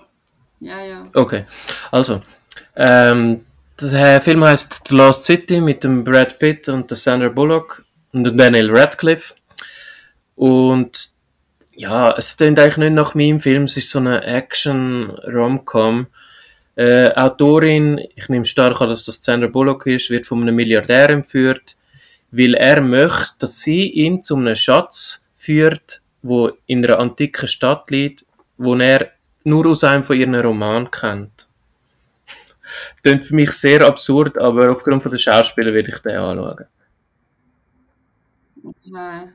Ja, 0.59 0.81
ja. 0.83 1.03
Okay. 1.13 1.45
Also, 1.91 2.21
ähm, 2.75 3.45
der 3.81 4.21
Film 4.21 4.43
heißt 4.43 4.87
The 4.87 4.95
Lost 4.95 5.25
City 5.25 5.59
mit 5.59 5.83
dem 5.83 6.03
Brad 6.03 6.39
Pitt 6.39 6.69
und 6.69 6.89
der 6.89 6.97
Sandra 6.97 7.29
Bullock 7.29 7.83
und 8.13 8.23
dem 8.23 8.37
Daniel 8.37 8.75
Radcliffe. 8.75 9.33
Und 10.35 11.11
ja, 11.75 12.11
es 12.17 12.37
klingt 12.37 12.59
eigentlich 12.59 12.77
nicht 12.77 12.93
nach 12.93 13.15
meinem 13.15 13.39
Film, 13.39 13.63
es 13.63 13.77
ist 13.77 13.91
so 13.91 13.99
eine 13.99 14.23
Action-Rom-Com. 14.23 16.07
Äh, 16.75 17.11
Autorin, 17.13 18.01
ich 18.15 18.27
nehme 18.29 18.45
stark 18.45 18.81
an, 18.81 18.89
dass 18.89 19.05
das 19.05 19.23
Sandra 19.23 19.47
Bullock 19.47 19.85
ist, 19.87 20.09
wird 20.09 20.25
von 20.25 20.41
einem 20.41 20.55
Milliardär 20.55 21.09
entführt, 21.09 21.77
weil 22.31 22.53
er 22.53 22.81
möchte, 22.81 23.35
dass 23.39 23.61
sie 23.61 23.89
ihn 23.89 24.23
zu 24.23 24.35
einem 24.35 24.55
Schatz 24.55 25.29
führt, 25.35 26.01
wo 26.21 26.51
in 26.65 26.83
einer 26.83 26.99
antiken 26.99 27.47
Stadt 27.47 27.89
liegt, 27.91 28.25
wo 28.57 28.75
er 28.75 29.11
nur 29.43 29.67
aus 29.67 29.83
einem 29.83 30.03
von 30.03 30.17
ihren 30.17 30.35
Romanen 30.35 30.91
kennt. 30.91 31.47
Klingt 33.03 33.21
für 33.21 33.35
mich 33.35 33.51
sehr 33.51 33.81
absurd, 33.85 34.37
aber 34.37 34.71
aufgrund 34.71 35.03
von 35.03 35.11
der 35.11 35.19
Schauspieler 35.19 35.73
werde 35.73 35.89
ich 35.89 35.99
den 35.99 36.17
anschauen. 36.17 36.65
Äh, 38.87 39.27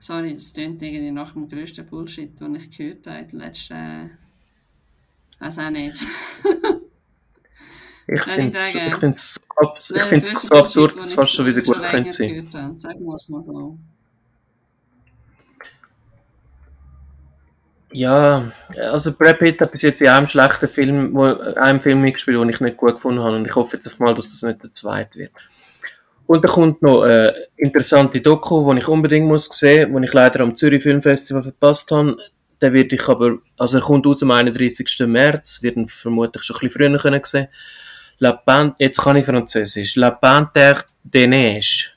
sorry, 0.00 0.34
das 0.34 0.52
klingt 0.52 0.82
irgendwie 0.82 1.10
nach 1.10 1.32
dem 1.32 1.48
grössten 1.48 1.86
Bullshit, 1.86 2.38
den 2.40 2.56
ich 2.56 2.76
gehört 2.76 3.06
habe 3.06 3.20
in 3.20 3.28
den 3.28 3.38
letzten... 3.38 3.74
Äh, 3.74 4.08
weiß 5.38 5.58
auch 5.58 5.70
nicht. 5.70 6.02
Ich 8.08 8.22
finde 8.24 8.52
es 8.52 8.66
ich 8.66 8.96
find's 8.96 9.34
so, 9.34 9.40
abs 9.56 9.90
ich 9.90 10.02
find's 10.02 10.46
so 10.46 10.54
absurd, 10.56 10.96
dass 10.96 11.04
es 11.04 11.14
fast 11.14 11.32
schon 11.32 11.46
wieder 11.46 11.62
gut 11.62 11.82
könnte 11.82 12.10
sein. 12.10 12.50
Sagen 12.50 13.04
wir 13.04 13.14
es 13.14 13.28
mal 13.28 13.44
so. 13.44 13.78
Ja, 17.92 18.52
also 18.76 19.12
Brad 19.12 19.40
Pitt 19.40 19.60
hat 19.60 19.72
bis 19.72 19.82
jetzt 19.82 20.00
in 20.00 20.08
einem 20.08 20.28
schlechten 20.28 20.68
Film, 20.68 21.12
wo, 21.12 21.24
einem 21.24 21.80
Film 21.80 22.00
mitgespielt, 22.02 22.40
den 22.40 22.48
ich 22.48 22.60
nicht 22.60 22.76
gut 22.76 22.94
gefunden 22.94 23.20
habe 23.20 23.36
und 23.36 23.46
ich 23.46 23.54
hoffe 23.54 23.76
jetzt 23.76 23.86
einfach 23.86 23.98
mal, 23.98 24.14
dass 24.14 24.30
das 24.30 24.42
nicht 24.42 24.62
der 24.62 24.72
zweite 24.72 25.18
wird. 25.18 25.32
Und 26.30 26.44
da 26.44 26.48
kommt 26.48 26.80
noch 26.80 27.02
eine 27.02 27.34
interessante 27.56 28.20
Doku, 28.20 28.72
die 28.72 28.78
ich 28.78 28.86
unbedingt 28.86 29.26
muss 29.26 29.46
sehen, 29.46 29.92
die 29.92 30.04
ich 30.04 30.12
leider 30.12 30.38
am 30.44 30.54
Zürich 30.54 30.80
Filmfestival 30.80 31.42
verpasst 31.42 31.90
habe. 31.90 32.18
Der 32.60 32.72
wird 32.72 32.92
ich 32.92 33.08
aber, 33.08 33.38
also 33.58 33.78
er 33.78 33.82
kommt 33.82 34.06
aus 34.06 34.22
am 34.22 34.30
31. 34.30 35.08
März, 35.08 35.60
wird 35.60 35.74
ihn 35.74 35.88
vermutlich 35.88 36.44
schon 36.44 36.54
ein 36.54 36.68
bisschen 36.68 37.00
früher 37.00 37.20
sehen. 37.24 37.48
La 38.20 38.30
Pan 38.30 38.76
jetzt 38.78 39.00
kann 39.00 39.16
ich 39.16 39.26
Französisch. 39.26 39.96
La 39.96 40.10
Panthère 40.10 40.84
des 41.02 41.26
Neiges. 41.26 41.88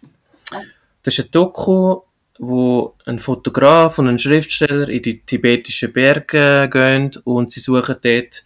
Das 1.03 1.19
ist 1.19 1.25
ein 1.25 1.31
Doku, 1.31 2.01
wo 2.39 2.95
ein 3.05 3.19
Fotograf 3.19 3.99
und 3.99 4.07
ein 4.07 4.17
Schriftsteller 4.17 4.89
in 4.89 5.03
die 5.03 5.19
tibetischen 5.19 5.93
Berge 5.93 6.67
gehen 6.71 7.11
und 7.23 7.51
sie 7.51 7.59
suchen 7.59 7.97
dort 8.01 8.43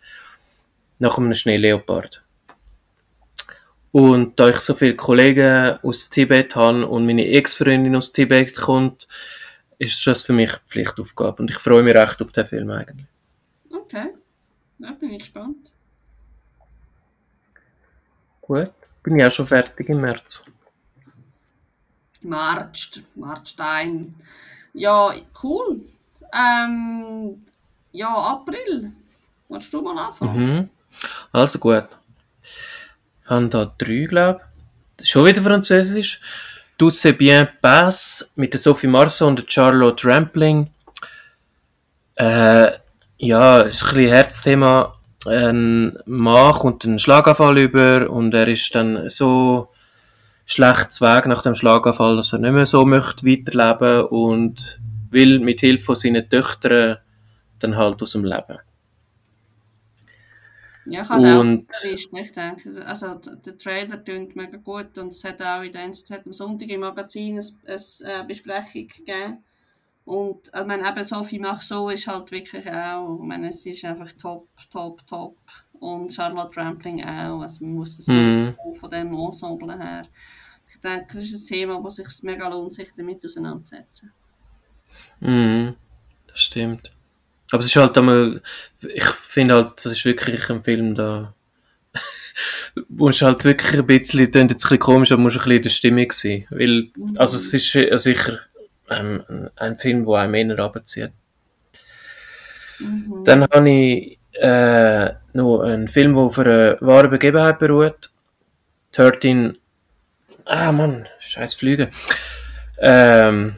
nach 1.00 1.18
einem 1.18 1.34
Schneeleopard. 1.34 2.27
Und 3.92 4.40
da 4.40 4.50
ich 4.50 4.60
so 4.60 4.74
viele 4.74 4.96
Kollegen 4.96 5.80
aus 5.82 6.10
Tibet 6.10 6.56
habe 6.56 6.88
und 6.88 7.06
meine 7.06 7.26
Ex-Freundin 7.26 7.96
aus 7.96 8.12
Tibet 8.12 8.56
kommt, 8.56 9.08
ist 9.80 10.06
das 10.06 10.24
für 10.24 10.34
mich 10.34 10.52
Pflichtaufgabe. 10.68 11.42
Und 11.42 11.52
ich 11.52 11.58
freue 11.58 11.84
mich 11.84 11.96
recht 11.96 12.22
auf 12.22 12.32
den 12.32 12.46
Film 12.46 12.70
eigentlich. 12.72 13.08
Okay. 13.72 14.10
Ja, 14.80 14.92
bin 14.92 15.12
ich 15.12 15.20
gespannt. 15.20 15.72
Gut, 18.42 18.72
bin 19.04 19.20
ich 19.20 19.26
auch 19.26 19.32
schon 19.32 19.48
fertig 19.48 19.90
im 19.90 20.02
März. 20.02 20.46
Marcht, 22.22 23.02
Marchtstein. 23.16 24.16
Ja, 24.74 25.14
cool. 25.44 25.82
Ähm, 26.34 27.46
ja, 27.92 28.14
April. 28.14 28.92
Willst 29.50 29.74
du 29.74 29.82
mal 29.82 29.98
anfangen? 29.98 30.56
Mhm. 30.56 30.70
Also 31.32 31.60
gut. 31.60 31.88
Ich 33.28 33.32
habe 33.32 33.50
da 33.50 33.74
drei, 33.78 34.06
glaube 34.06 34.40
ich. 35.02 35.10
Schon 35.10 35.26
wieder 35.26 35.42
Französisch. 35.42 36.22
Tout 36.78 36.92
c'est 36.92 37.12
bien 37.12 37.46
passe 37.62 38.30
mit 38.38 38.54
der 38.54 38.60
Sophie 38.60 38.88
Marceau 38.88 39.28
und 39.28 39.40
der 39.40 39.46
Charlotte 39.50 40.08
Rampling. 40.08 40.70
Äh, 42.16 42.72
ja, 43.18 43.62
ist 43.62 43.84
ein 43.84 43.96
bisschen 43.96 44.14
Herzthema. 44.14 44.96
Ein 45.26 46.00
Mann 46.06 46.54
kommt 46.54 46.86
einen 46.86 47.00
Schlaganfall 47.00 47.58
über 47.58 48.10
und 48.10 48.34
er 48.34 48.48
ist 48.48 48.74
dann 48.74 49.10
so 49.10 49.74
schlecht 50.46 51.02
Weg 51.02 51.26
nach 51.26 51.42
dem 51.42 51.56
Schlaganfall, 51.56 52.16
dass 52.16 52.32
er 52.32 52.40
nicht 52.40 52.54
mehr 52.54 52.66
so 52.66 52.86
möchte 52.86 53.26
weiterleben 53.26 54.06
und 54.06 54.80
will 55.10 55.40
mit 55.40 55.60
Hilfe 55.60 55.84
von 55.84 55.96
seinen 55.96 56.30
Töchtern 56.30 57.00
dann 57.60 57.76
halt 57.76 58.02
aus 58.02 58.14
dem 58.14 58.24
Leben. 58.24 58.60
Ja, 60.90 61.02
ich 61.04 61.10
habe 61.10 61.40
Und- 61.40 61.70
auch 61.70 62.20
ich 62.20 62.32
denke, 62.32 62.86
also 62.86 63.16
der 63.16 63.58
Trailer 63.58 63.98
klingt 63.98 64.36
mega 64.36 64.58
gut 64.58 64.98
und 64.98 65.10
es 65.14 65.24
hat 65.24 65.42
auch 65.42 65.62
in 65.62 65.74
der 65.74 65.84
NZZ 65.84 66.12
am 66.26 66.34
Sonntag 66.34 66.70
im 66.70 66.80
Magazin 66.82 67.40
eine, 67.40 67.76
äh, 67.76 68.24
Besprechung 68.26 68.88
gegeben. 68.88 69.44
Und 70.06 70.48
ich 70.48 70.66
meine, 70.66 70.88
eben 70.88 71.04
Sophie 71.04 71.40
Marceau 71.40 71.90
ist 71.90 72.08
halt 72.08 72.32
wirklich 72.32 72.66
auch, 72.72 73.20
ich 73.20 73.28
meine, 73.28 73.52
sie 73.52 73.72
ist 73.72 73.84
einfach 73.84 74.12
top, 74.14 74.48
top, 74.72 75.06
top. 75.06 75.36
Und 75.80 76.14
Charlotte 76.14 76.56
Rampling 76.60 77.04
auch, 77.04 77.42
also 77.42 77.66
man 77.66 77.76
muss 77.76 77.98
das 77.98 78.08
Mhm. 78.08 78.56
von 78.80 78.90
dem 78.90 79.14
Ensemble 79.14 79.78
her. 79.78 80.08
Ich 80.70 80.80
denke, 80.80 81.08
das 81.18 81.24
ist 81.24 81.44
ein 81.44 81.48
Thema, 81.48 81.84
wo 81.84 81.90
sich 81.90 82.08
mega 82.24 82.48
lohnt, 82.48 82.74
sich 82.74 82.90
damit 82.96 83.24
auseinanderzusetzen. 83.26 84.12
Mhm, 85.20 85.76
das 86.28 86.40
stimmt. 86.40 86.92
Aber 87.52 87.60
es 87.60 87.68
ist 87.68 87.76
halt 87.76 87.98
einmal, 87.98 88.42
ich 88.82 89.06
finde 89.06 89.56
halt, 89.56 89.74
das 89.78 89.86
ist 89.88 90.06
wirklich 90.06 90.50
ein 90.50 90.64
Film 90.64 90.96
da. 90.96 91.34
musst 92.90 93.22
halt 93.22 93.44
wirklich 93.46 93.80
ein 93.80 93.88
bisschen, 93.88 94.32
klingt 94.32 94.52
jetzt 94.52 94.66
ein 94.66 94.70
bisschen 94.70 94.80
komisch, 94.80 95.12
aber 95.12 95.22
musst 95.22 95.38
ein 95.38 95.40
bisschen 95.40 95.56
in 95.56 95.62
der 95.62 95.70
Stimmung 95.70 96.12
sein. 96.12 96.46
Weil, 96.50 96.90
also 97.16 97.38
es 97.38 97.54
ist 97.54 98.04
sicher 98.04 98.40
ähm, 98.90 99.50
ein 99.56 99.78
Film, 99.78 100.06
der 100.06 100.16
einem 100.16 100.34
eher 100.34 100.60
runterzieht. 100.60 101.12
Mhm. 102.80 103.24
Dann 103.24 103.44
habe 103.44 103.70
ich 103.70 104.20
äh, 104.34 105.14
noch 105.34 105.62
ein 105.62 105.88
Film, 105.88 106.14
der 106.14 106.24
auf 106.24 106.40
einer 106.40 106.78
wahren 106.82 107.10
Begebenheit 107.10 107.60
beruht. 107.60 108.12
13. 108.94 109.58
Ah, 110.46 110.72
Mann, 110.72 111.08
scheiß 111.20 111.56
Flüge. 111.56 111.90
Ähm, 112.80 113.56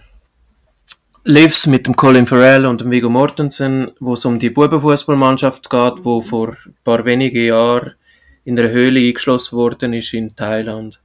Lives 1.29 1.67
mit 1.67 1.85
dem 1.85 1.95
Colin 1.95 2.25
Farrell 2.25 2.65
und 2.65 2.81
dem 2.81 2.89
Viggo 2.89 3.07
Mortensen, 3.07 3.91
wo 3.99 4.13
es 4.13 4.25
um 4.25 4.39
die 4.39 4.49
Bubenfußballmannschaft 4.49 5.69
geht, 5.69 6.03
wo 6.03 6.23
vor 6.23 6.57
ein 6.65 6.75
paar 6.83 7.05
wenigen 7.05 7.45
Jahren 7.45 7.93
in 8.45 8.57
einer 8.57 8.69
Höhle 8.69 8.99
eingeschlossen 8.99 9.55
worden 9.55 9.93
ist 9.93 10.11
in 10.15 10.35
Thailand. 10.35 10.99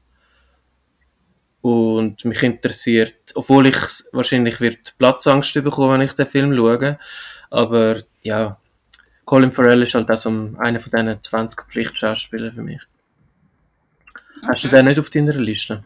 Und 1.60 2.24
mich 2.24 2.42
interessiert, 2.42 3.16
obwohl 3.34 3.66
ich 3.66 3.76
wahrscheinlich 4.12 4.62
wird 4.62 4.96
Platzangst 4.96 5.52
bekommen, 5.62 5.92
wenn 5.92 6.06
ich 6.06 6.14
den 6.14 6.26
Film 6.26 6.56
schaue, 6.56 6.98
aber 7.50 7.98
ja, 8.22 8.56
Colin 9.26 9.52
Farrell 9.52 9.82
ist 9.82 9.94
halt 9.94 10.10
auch 10.10 10.18
so 10.18 10.30
einer 10.30 10.80
von 10.80 10.90
diesen 10.90 11.20
20 11.20 11.68
Pflichtschauspielern 11.68 12.54
für 12.54 12.62
mich. 12.62 12.80
Okay. 14.08 14.46
Hast 14.46 14.64
du 14.64 14.68
den 14.68 14.86
nicht 14.86 14.98
auf 14.98 15.10
deiner 15.10 15.34
Liste? 15.34 15.84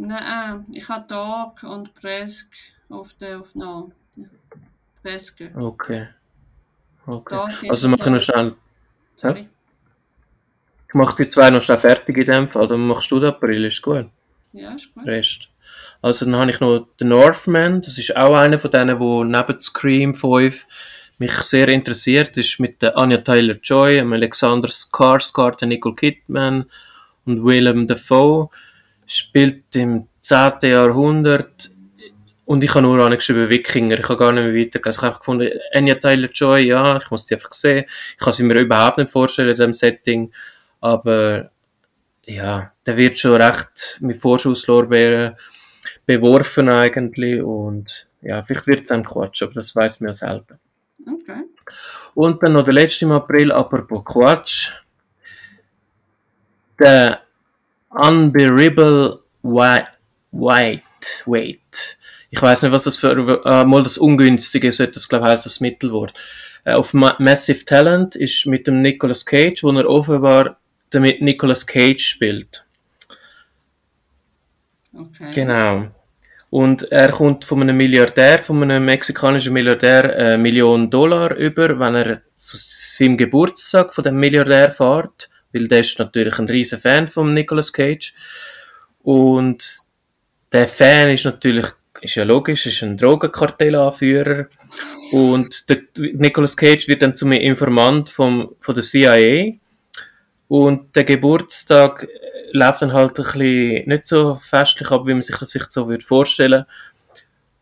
Nein, 0.00 0.64
ich 0.72 0.88
habe 0.88 1.08
Dog 1.08 1.64
und 1.64 1.92
Presk 1.94 2.46
auf 2.88 3.14
der 3.14 3.40
auf 3.40 3.54
no. 3.54 3.90
Preske. 5.02 5.50
Okay. 5.56 6.08
Okay. 7.04 7.68
also 7.68 7.88
wir 7.88 7.98
können 7.98 8.20
schnell. 8.20 8.54
Sorry. 9.16 9.48
Ich 10.86 10.94
mache 10.94 11.16
die 11.16 11.28
zwei 11.28 11.50
noch 11.50 11.64
schnell 11.64 11.78
fertig 11.78 12.16
in 12.16 12.26
dem 12.26 12.48
Fall, 12.48 12.68
dann 12.68 12.86
machst 12.86 13.10
du 13.10 13.18
den 13.18 13.30
April, 13.30 13.64
ist 13.64 13.82
gut. 13.82 14.06
Ja, 14.52 14.74
ist 14.74 14.94
gut. 14.94 15.06
Rest. 15.06 15.48
Also 16.00 16.26
dann 16.26 16.36
habe 16.36 16.50
ich 16.50 16.60
noch 16.60 16.86
The 16.98 17.04
Northman, 17.04 17.82
das 17.82 17.98
ist 17.98 18.16
auch 18.16 18.36
einer 18.36 18.58
von 18.58 18.70
denen, 18.70 19.00
wo 19.00 19.24
neben 19.24 19.58
Scream 19.58 20.14
5 20.14 20.64
mich 21.18 21.32
sehr 21.42 21.68
interessiert, 21.68 22.30
das 22.30 22.46
ist 22.46 22.60
mit 22.60 22.80
der 22.80 22.96
Anya 22.96 23.18
Taylor-Joy, 23.18 24.00
Alexander 24.00 24.68
Skarsgård, 24.68 25.66
Nicole 25.66 25.96
Kidman 25.96 26.66
und 27.26 27.44
Willem 27.44 27.88
Dafoe. 27.88 28.48
Spielt 29.10 29.74
im 29.74 30.06
10. 30.20 30.52
Jahrhundert 30.62 31.70
und 32.44 32.62
ich 32.62 32.70
habe 32.70 32.82
nur 32.82 33.02
angeschrieben 33.04 33.48
Wikinger, 33.48 33.98
ich 33.98 34.08
habe 34.08 34.18
gar 34.18 34.32
nicht 34.32 34.44
mehr 34.44 34.54
weitergelesen. 34.54 34.90
Ich 34.90 34.96
habe 34.98 35.06
einfach 35.08 35.20
gefunden, 35.20 35.50
Anya 35.72 35.94
Taylor-Joy, 35.94 36.66
ja, 36.66 36.98
ich 36.98 37.10
muss 37.10 37.26
die 37.26 37.34
einfach 37.34 37.52
sehen. 37.52 37.86
Ich 38.12 38.18
kann 38.18 38.32
sie 38.32 38.42
mir 38.42 38.60
überhaupt 38.60 38.98
nicht 38.98 39.10
vorstellen 39.10 39.48
in 39.48 39.56
diesem 39.56 39.72
Setting, 39.72 40.32
aber 40.80 41.50
ja, 42.26 42.72
der 42.84 42.96
wird 42.96 43.18
schon 43.18 43.40
recht 43.40 43.98
mit 44.00 44.20
Vorschusslorbeeren 44.20 45.36
beworfen 46.06 46.68
eigentlich 46.68 47.42
und 47.42 48.08
ja, 48.22 48.42
vielleicht 48.42 48.66
wird 48.66 48.82
es 48.82 48.90
ein 48.90 49.04
Quatsch, 49.04 49.42
aber 49.42 49.54
das 49.54 49.74
weiß 49.74 50.00
man 50.00 50.08
ja 50.08 50.14
selten. 50.14 50.58
Okay. 51.06 51.44
Und 52.14 52.42
dann 52.42 52.54
noch 52.54 52.64
der 52.64 52.74
letzte 52.74 53.04
im 53.06 53.12
April, 53.12 53.52
apropos 53.52 54.04
Quatsch. 54.04 54.72
Der 56.78 57.20
Unbearable 57.90 59.20
White, 59.42 59.92
Wait. 61.26 61.98
Ich 62.30 62.42
weiß 62.42 62.62
nicht, 62.62 62.72
was 62.72 62.84
das 62.84 62.98
für, 62.98 63.42
äh, 63.44 63.64
mal 63.64 63.82
das 63.82 63.96
Ungünstige 63.96 64.70
sollte 64.70 64.92
das, 64.92 65.08
glaube 65.08 65.24
ich, 65.24 65.32
heißt 65.32 65.46
das 65.46 65.60
Mittelwort. 65.60 66.12
Äh, 66.64 66.74
auf 66.74 66.92
Ma 66.92 67.16
Massive 67.18 67.64
Talent 67.64 68.16
ist 68.16 68.46
mit 68.46 68.66
dem 68.66 68.82
Nicolas 68.82 69.24
Cage, 69.24 69.62
wo 69.62 69.70
er 69.70 69.88
offenbar 69.88 70.58
damit 70.90 71.22
Nicolas 71.22 71.66
Cage 71.66 72.04
spielt. 72.04 72.64
Okay. 74.92 75.30
Genau. 75.34 75.88
Und 76.50 76.90
er 76.90 77.10
kommt 77.12 77.44
von 77.44 77.60
einem 77.60 77.76
Milliardär, 77.76 78.42
von 78.42 78.62
einem 78.62 78.84
mexikanischen 78.84 79.52
Milliardär, 79.52 80.04
eine 80.04 80.32
äh, 80.32 80.38
Million 80.38 80.90
Dollar 80.90 81.34
über, 81.36 81.78
wenn 81.78 81.94
er 81.94 82.22
zu 82.34 82.56
seinem 82.56 83.16
Geburtstag 83.16 83.94
von 83.94 84.04
dem 84.04 84.18
Milliardär 84.18 84.70
fährt, 84.70 85.28
weil 85.52 85.68
der 85.68 85.80
ist 85.80 85.98
natürlich 85.98 86.38
ein 86.38 86.48
riesen 86.48 86.78
Fan 86.78 87.08
von 87.08 87.34
Nicolas 87.34 87.72
Cage. 87.72 88.14
Und 89.02 89.78
der 90.52 90.68
Fan 90.68 91.12
ist 91.12 91.24
natürlich, 91.24 91.66
ist 92.00 92.14
ja 92.14 92.24
logisch, 92.24 92.66
ist 92.66 92.82
ein 92.82 92.96
Drogenkartellanführer. 92.96 94.46
Und 95.12 95.68
der 95.68 95.78
Nicolas 95.96 96.56
Cage 96.56 96.88
wird 96.88 97.02
dann 97.02 97.14
zum 97.14 97.32
Informant 97.32 98.10
vom, 98.10 98.54
von 98.60 98.74
der 98.74 98.84
CIA. 98.84 99.52
Und 100.48 100.94
der 100.96 101.04
Geburtstag 101.04 102.06
läuft 102.52 102.82
dann 102.82 102.92
halt 102.92 103.18
ein 103.18 103.24
bisschen 103.24 103.88
nicht 103.88 104.06
so 104.06 104.36
festlich 104.36 104.90
ab, 104.90 105.06
wie 105.06 105.12
man 105.12 105.22
sich 105.22 105.36
das 105.36 105.52
vielleicht 105.52 105.72
so 105.72 105.88
würde 105.88 106.04
vorstellen. 106.04 106.64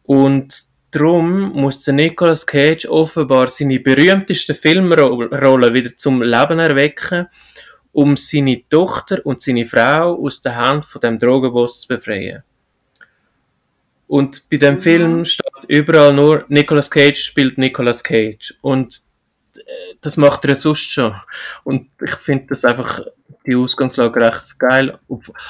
Und 0.04 0.54
darum 0.90 1.52
muss 1.52 1.82
der 1.84 1.94
Nicolas 1.94 2.46
Cage 2.46 2.86
offenbar 2.86 3.48
seine 3.48 3.80
berühmtesten 3.80 4.54
Filmrollen 4.54 5.74
wieder 5.74 5.96
zum 5.96 6.22
Leben 6.22 6.58
erwecken, 6.58 7.26
um 7.96 8.14
seine 8.18 8.60
Tochter 8.68 9.24
und 9.24 9.40
seine 9.40 9.64
Frau 9.64 10.22
aus 10.22 10.42
der 10.42 10.54
Hand 10.54 10.84
von 10.84 11.00
dem 11.00 11.18
Drogenboss 11.18 11.80
zu 11.80 11.88
befreien. 11.88 12.42
Und 14.06 14.46
bei 14.50 14.58
dem 14.58 14.74
mhm. 14.74 14.80
Film 14.80 15.24
steht 15.24 15.64
überall 15.68 16.12
nur 16.12 16.44
Nicolas 16.48 16.90
Cage 16.90 17.18
spielt 17.18 17.56
Nicolas 17.56 18.04
Cage. 18.04 18.52
Und 18.60 19.00
das 20.02 20.18
macht 20.18 20.44
er 20.44 20.56
sonst 20.56 20.90
schon. 20.90 21.14
Und 21.64 21.88
ich 22.04 22.14
finde 22.16 22.48
das 22.50 22.66
einfach 22.66 23.00
die 23.46 23.56
Ausgangslage 23.56 24.20
recht 24.20 24.58
geil. 24.58 24.98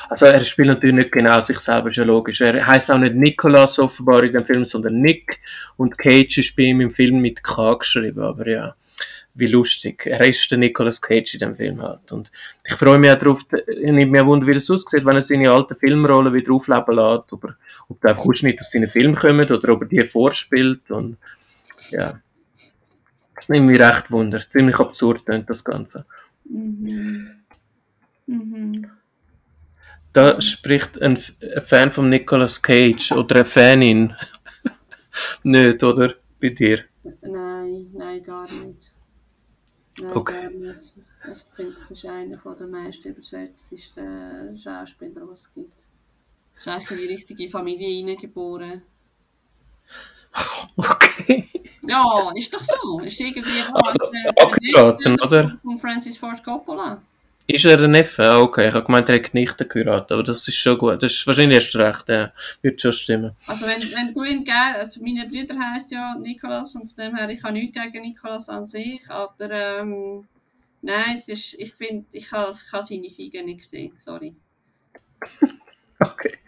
Also 0.09 0.27
er 0.27 0.41
spielt 0.45 0.69
natürlich 0.69 0.95
nicht 0.95 1.13
genau 1.13 1.41
sich 1.41 1.59
selber, 1.59 1.91
ist 1.91 1.97
ja 1.97 2.05
logisch. 2.05 2.41
Er 2.43 2.65
heißt 2.65 2.93
auch 2.93 2.99
nicht 2.99 3.17
Nicolas 3.17 3.81
offenbar 3.81 4.23
in 4.23 4.33
dem 4.33 4.47
Film, 4.47 4.67
sondern 4.67 5.01
Nick. 5.01 5.41
Und 5.77 5.99
Cage 5.99 6.39
ist 6.39 6.55
bei 6.55 6.63
ihm 6.63 6.81
im 6.81 6.93
Film 6.93 7.19
mit 7.19 7.43
K 7.43 7.75
geschrieben, 7.75 8.23
aber 8.23 8.47
ja. 8.47 8.77
Wie 9.39 9.47
lustig. 9.47 10.07
Er 10.07 10.27
ist 10.27 10.51
der 10.51 10.57
Nicolas 10.57 11.01
Cage 11.01 11.35
in 11.35 11.41
dem 11.41 11.57
Film 11.57 11.83
halt. 11.83 12.11
Und 12.11 12.33
ich 12.65 12.73
freue 12.73 12.99
mich 12.99 13.11
auch 13.11 13.19
darauf, 13.19 13.43
ich 13.53 13.93
nehme 13.93 14.07
mir 14.07 14.27
Wunder, 14.27 14.47
wie 14.47 14.53
es 14.53 14.71
aussieht, 14.71 15.05
wenn 15.05 15.17
er 15.17 15.23
seine 15.23 15.51
alten 15.51 15.77
Filmrollen 15.77 16.33
wieder 16.33 16.53
aufleben 16.53 16.97
lässt, 16.97 17.33
ob, 17.33 17.45
er, 17.45 17.57
ob 17.89 18.01
der 18.01 18.19
Ausschnitt 18.19 18.61
aus 18.61 18.71
seinen 18.71 18.89
Filmen 18.89 19.15
kommt 19.15 19.51
oder 19.51 19.75
ob 19.75 19.83
er 19.83 19.89
die 19.89 20.05
vorspielt 20.07 20.91
und 20.91 21.19
ja. 21.91 22.21
Das 23.35 23.51
nimmt 23.51 23.67
mich 23.67 23.79
recht 23.79 24.11
wunder. 24.11 24.41
Ziemlich 24.41 24.79
absurd 24.79 25.27
klingt 25.27 25.51
das 25.51 25.63
Ganze. 25.63 26.07
Mhm. 26.49 27.31
Mhm. 28.27 28.91
Da 30.15 30.41
spricht 30.41 31.01
ein, 31.03 31.19
Fan 31.63 31.93
von 31.93 32.09
Nicolas 32.09 32.63
Cage 32.63 33.13
oder 33.13 33.37
eine 33.37 33.45
Fanin. 33.45 34.15
nicht, 35.43 35.85
oder? 35.85 36.15
Bei 36.41 36.49
dir? 36.49 36.85
Nein, 37.21 37.91
nein, 37.93 38.23
gar 38.23 38.51
nicht. 38.51 38.96
Nein, 39.99 40.13
okay. 40.17 40.51
nicht. 40.51 40.97
Ich 41.25 41.55
finde, 41.55 41.77
das 41.81 41.91
ist 41.91 42.05
einer 42.05 42.37
der 42.37 42.67
meisten 42.67 43.09
übersetztesten 43.09 44.59
Schauspieler, 44.59 45.29
was 45.29 45.41
es 45.43 45.55
gibt. 45.55 45.81
Ist 46.57 46.69
eigentlich 46.69 46.91
in 46.91 46.97
die 46.99 47.15
richtige 47.15 47.51
Familie 47.51 47.89
hineingeboren. 47.89 48.83
Okay. 50.77 51.49
Ja, 51.81 52.31
ist 52.35 52.53
doch 52.53 52.61
so. 52.61 53.01
Ist 53.01 53.19
irgendwie 53.19 53.63
also, 53.73 54.13
abgeraten, 54.39 55.19
oder? 55.21 55.57
Von 55.63 55.79
Francis 55.79 56.19
Ford 56.19 56.45
Coppola. 56.45 57.01
Ist 57.49 57.65
er 57.65 57.81
ein 57.81 57.93
Neffe? 57.93 58.25
Ah, 58.25 58.41
okay. 58.41 58.69
Ich 58.69 58.75
habe 58.75 58.85
gemeint, 58.85 59.09
er 59.09 59.17
hat 59.17 59.33
nicht 59.33 59.57
geheiratet, 59.57 60.11
aber 60.11 60.25
das 60.25 60.49
ist 60.49 60.57
schon 60.57 60.79
gut. 60.79 61.01
Das 61.01 61.13
ist 61.13 61.27
wahrscheinlich 61.29 61.57
erst 61.57 61.77
recht, 61.77 62.09
ja. 62.09 62.33
Wird 62.61 62.81
schon 62.83 62.93
stimmen. 62.93 63.37
Also 63.47 63.67
wenn, 63.67 63.81
wenn 63.93 64.13
du 64.13 64.25
ihn 64.25 64.45
gerne, 64.45 64.79
also 64.79 65.01
meine 65.01 65.29
Brüder 65.29 65.57
heisst 65.57 65.93
ja 65.93 66.17
Nikolas 66.17 66.75
und 66.75 66.89
von 66.89 67.05
dem 67.05 67.17
her, 67.17 67.29
ich 67.29 67.43
habe 67.45 67.53
nichts 67.53 67.81
gegen 67.81 68.03
Nikolas 68.03 68.49
an 68.49 68.67
sich, 68.67 69.09
aber 69.09 69.51
ähm, 69.51 70.27
nein, 70.83 71.15
es 71.15 71.29
ist, 71.29 71.55
ich 71.55 71.73
finde, 71.73 72.07
ich 72.11 72.33
habe, 72.33 72.53
ich 72.53 72.73
habe 72.73 72.85
seine 72.85 73.11
Fiege 73.11 73.45
nicht 73.45 73.61
gesehen, 73.61 73.93
sorry. 74.01 74.35
okay. 76.01 76.39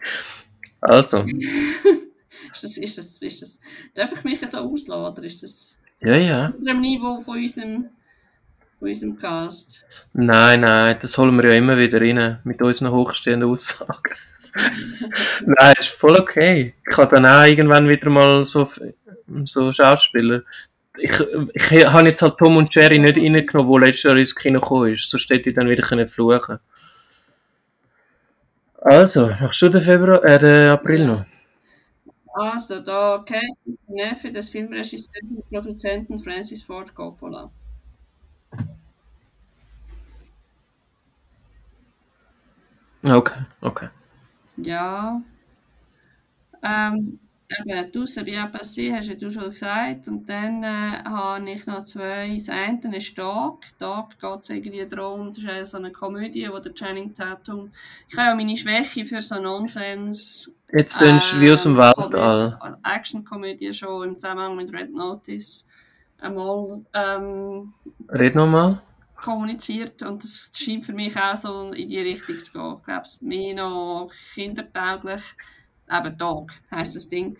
Also. 0.81 1.19
ist 2.53 2.63
das, 2.63 2.77
ist 2.77 2.97
das, 2.97 3.17
ist 3.19 3.41
das, 3.41 3.59
darf 3.93 4.11
ich 4.11 4.23
mich 4.25 4.39
so 4.51 4.57
ausladen, 4.57 5.13
oder 5.13 5.23
ist 5.23 5.43
das 5.43 5.79
ja, 6.01 6.17
ja. 6.17 6.49
auf 6.49 6.63
dem 6.63 6.81
Niveau 6.81 7.19
von 7.19 7.37
unserem 7.37 7.89
von 8.79 8.87
unserem 8.87 9.17
Cast. 9.17 9.85
Nein, 10.13 10.61
nein, 10.61 10.97
das 11.01 11.17
holen 11.17 11.35
wir 11.35 11.49
ja 11.49 11.55
immer 11.55 11.77
wieder 11.77 12.01
rein 12.01 12.39
mit 12.43 12.61
unseren 12.61 12.91
hochstehenden 12.91 13.49
Aussagen. 13.49 14.15
nein, 15.45 15.75
ist 15.77 15.89
voll 15.89 16.19
okay. 16.19 16.73
Ich 16.87 16.95
kann 16.95 17.09
dann 17.09 17.25
auch 17.25 17.45
irgendwann 17.45 17.87
wieder 17.87 18.09
mal 18.09 18.47
so, 18.47 18.67
so 19.45 19.73
Schauspieler. 19.73 20.43
Ich, 20.97 21.11
ich 21.53 21.85
habe 21.85 22.09
jetzt 22.09 22.21
halt 22.21 22.37
Tom 22.37 22.57
und 22.57 22.73
Jerry 22.73 22.99
nicht 22.99 23.17
reingenommen, 23.17 23.67
wo 23.67 23.77
letztes 23.77 24.03
Jahr 24.03 24.17
ins 24.17 24.35
Kino 24.35 24.59
gekommen 24.59 24.93
ist. 24.93 25.09
Sonst 25.09 25.29
hätte 25.29 25.49
ich 25.49 25.55
dann 25.55 25.69
wieder 25.69 25.83
können 25.83 26.07
fluchen 26.07 26.59
Also, 28.81 29.27
machst 29.39 29.61
du 29.61 29.69
den 29.69 29.81
Februar, 29.81 30.23
äh, 30.23 30.39
den 30.39 30.71
April 30.71 31.07
noch? 31.07 31.25
Also, 32.33 32.79
da 32.79 33.23
kennt 33.25 33.57
Neffe 33.87 34.31
des 34.31 34.49
Filmregisseurs 34.49 35.23
und 35.29 35.49
Produzenten 35.49 36.17
Francis 36.19 36.63
Ford 36.63 36.93
Coppola. 36.93 37.51
Okay, 43.09 43.39
okay. 43.61 43.89
Ja. 44.57 45.21
Ähm, 46.61 47.19
eben, 47.47 47.91
«Douce 47.91 48.23
bien 48.23 48.51
passé» 48.51 48.93
hast 48.93 49.07
ja 49.07 49.15
du 49.15 49.31
schon 49.31 49.45
gesagt. 49.45 50.07
Und 50.07 50.29
dann 50.29 50.63
äh, 50.63 51.03
habe 51.03 51.49
ich 51.49 51.65
noch 51.65 51.83
zwei. 51.83 52.37
Das 52.37 52.49
eine 52.49 52.97
ist 52.97 53.17
«Dog». 53.17 53.61
«Dog» 53.79 54.19
geht 54.19 54.39
es 54.41 54.49
irgendwie 54.49 54.85
darum, 54.87 55.33
das 55.33 55.63
ist 55.63 55.71
so 55.71 55.77
eine 55.77 55.91
Komödie, 55.91 56.49
wo 56.51 56.59
der 56.59 56.73
Channing 56.73 57.13
Tatum... 57.13 57.71
Ich 58.07 58.17
habe 58.17 58.29
ja 58.29 58.35
meine 58.35 58.57
Schwäche 58.57 59.05
für 59.05 59.21
so 59.21 59.39
Nonsens... 59.39 60.53
Jetzt 60.71 61.01
du 61.01 61.41
wie 61.41 61.51
aus 61.51 61.63
dem 61.63 61.77
Weltall. 61.77 62.59
Action-Komödie 62.83 63.73
schon 63.73 64.09
im 64.09 64.19
Zusammenhang 64.19 64.55
mit 64.55 64.71
Red 64.71 64.93
Notice 64.93 65.65
einmal 66.21 66.83
ähm, 66.93 67.73
Red 68.09 68.35
nochmal. 68.35 68.81
Kommuniziert 69.21 70.03
und 70.03 70.23
das 70.23 70.51
scheint 70.53 70.85
für 70.85 70.93
mich 70.93 71.15
auch 71.17 71.35
so 71.35 71.71
in 71.71 71.89
die 71.89 71.99
Richtung 71.99 72.37
zu 72.37 72.51
gehen. 72.51 72.75
Ich 72.77 72.83
glaube, 72.83 73.01
es 73.03 73.21
mehr 73.21 73.55
noch 73.55 74.09
kindertauglich. 74.33 75.21
Eben 75.91 76.17
Dog 76.17 76.51
heisst 76.71 76.95
das 76.95 77.09
Ding. 77.09 77.37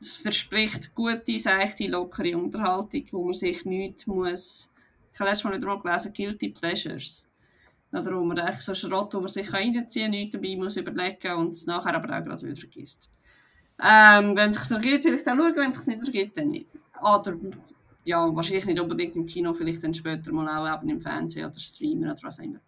Es 0.00 0.16
verspricht 0.16 0.94
gute, 0.94 1.38
seichte, 1.38 1.86
lockere 1.86 2.36
Unterhaltung, 2.36 3.06
wo 3.12 3.24
man 3.24 3.34
sich 3.34 3.64
nicht 3.64 4.06
muss... 4.06 4.68
Ich 5.14 5.20
habe 5.20 5.28
letztes 5.28 5.44
Mal 5.44 5.56
wieder 5.56 5.66
mal 5.66 5.80
gelesen, 5.80 6.12
Guilty 6.12 6.48
Pleasures. 6.48 7.26
Darum 7.92 8.28
man 8.28 8.38
eigentlich 8.38 8.60
so 8.62 8.74
Schrott, 8.74 9.12
wo 9.14 9.20
man 9.20 9.28
sich 9.28 9.52
reinziehen 9.52 10.04
kann, 10.04 10.10
nichts 10.10 10.32
dabei 10.32 10.56
muss 10.56 10.76
überlegen 10.76 11.34
und 11.34 11.50
es 11.50 11.66
nachher 11.66 11.94
aber 11.94 12.06
auch 12.16 12.24
gerade 12.24 12.42
wieder 12.42 12.56
vergisst. 12.56 13.10
Ähm, 13.78 14.34
wenn 14.34 14.50
es 14.50 14.56
sich 14.56 14.70
ergibt, 14.70 15.04
vielleicht 15.04 15.28
auch 15.28 15.36
schauen, 15.36 15.56
wenn 15.56 15.70
es 15.70 15.76
sich 15.76 15.96
nicht 15.96 16.06
ergibt, 16.06 16.38
dann 16.38 16.48
nicht. 16.48 16.68
Oder 17.02 17.36
ja, 18.04 18.34
wahrscheinlich 18.34 18.66
nicht 18.66 18.80
unbedingt 18.80 19.16
im 19.16 19.26
Kino, 19.26 19.52
vielleicht 19.52 19.82
dann 19.82 19.94
später 19.94 20.32
mal 20.32 20.48
auch 20.48 20.78
eben 20.78 20.90
im 20.90 21.00
Fernsehen 21.00 21.46
oder 21.46 21.58
Streamen 21.58 22.10
oder 22.10 22.22
was 22.22 22.38
immer. 22.38 22.60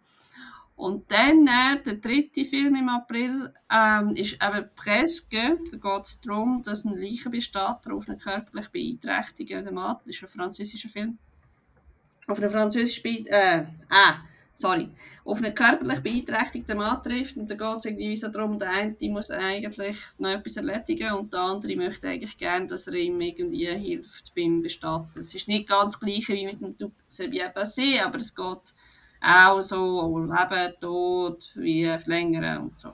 Und 0.77 1.11
dann, 1.13 1.47
äh, 1.47 1.83
der 1.85 1.95
dritte 1.95 2.45
Film 2.45 2.75
im 2.75 2.89
April, 2.89 3.53
ähm, 3.71 4.11
ist 4.11 4.35
eben 4.35 4.69
Presque. 4.75 5.59
Da 5.71 5.77
geht 5.77 6.07
es 6.07 6.21
darum, 6.21 6.63
dass 6.65 6.85
ein 6.85 6.97
Leichenbestatter 6.97 7.95
auf 7.95 8.09
eine 8.09 8.19
körperlich 8.19 8.69
beeinträchtigte 8.71 9.71
Mann, 9.71 9.97
das 10.05 10.17
ist 10.17 10.23
ein 10.25 10.29
französischer 10.29 10.89
Film, 10.89 11.19
auf 12.27 12.39
eine 12.39 12.51
französische, 12.51 13.03
Be 13.03 13.25
äh, 13.29 13.67
ah, 13.89 14.17
sorry, 14.59 14.89
auf 15.25 15.39
einen 15.39 15.55
körperlich 15.55 16.01
beeinträchtigten 16.01 16.77
Mann 16.79 17.03
trifft 17.03 17.37
und 17.37 17.51
dann 17.51 17.59
geht 17.59 17.79
es 17.79 17.85
irgendwie 17.85 18.17
so 18.17 18.29
darum, 18.29 18.59
der 18.59 18.71
eine 18.71 18.97
muss 19.11 19.31
eigentlich 19.31 20.09
noch 20.19 20.31
etwas 20.31 20.57
erledigen 20.57 21.13
und 21.13 21.33
der 21.33 21.41
andere 21.41 21.77
möchte 21.77 22.09
eigentlich 22.09 22.39
gerne, 22.39 22.67
dass 22.67 22.87
er 22.87 22.95
ihm 22.95 23.21
irgendwie 23.21 23.67
hilft 23.67 24.35
beim 24.35 24.63
Bestatten. 24.63 25.21
Es 25.21 25.35
ist 25.35 25.49
nicht 25.49 25.69
ganz 25.69 25.95
das 25.95 26.01
gleiche 26.01 26.35
wie 26.35 26.47
mit 26.47 26.81
dem 26.81 26.93
bien 27.31 27.51
passé, 27.53 28.03
aber 28.03 28.19
es 28.19 28.35
geht 28.35 28.75
auch 29.21 29.63
so 29.63 30.01
um 30.01 30.31
Leben, 30.31 30.75
Tod, 30.81 31.53
wie 31.57 31.85
verlängern 31.99 32.63
und 32.65 32.79
so. 32.79 32.93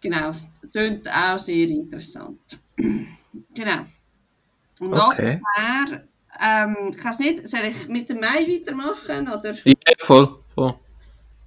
Genau, 0.00 0.28
es 0.30 0.46
klingt 0.72 1.08
auch 1.08 1.38
sehr 1.38 1.68
interessant. 1.68 2.40
genau. 3.54 3.86
Und 4.80 4.90
Okay. 4.92 5.40
nachher, 5.40 6.06
ähm, 6.40 6.96
weiß 7.02 7.18
nicht, 7.20 7.48
soll 7.48 7.62
ich 7.64 7.88
mit 7.88 8.08
dem 8.08 8.20
Mai 8.20 8.46
weitermachen? 8.46 9.28
Oder? 9.28 9.52
Ja, 9.64 9.74
voll. 9.98 10.38
voll. 10.54 10.74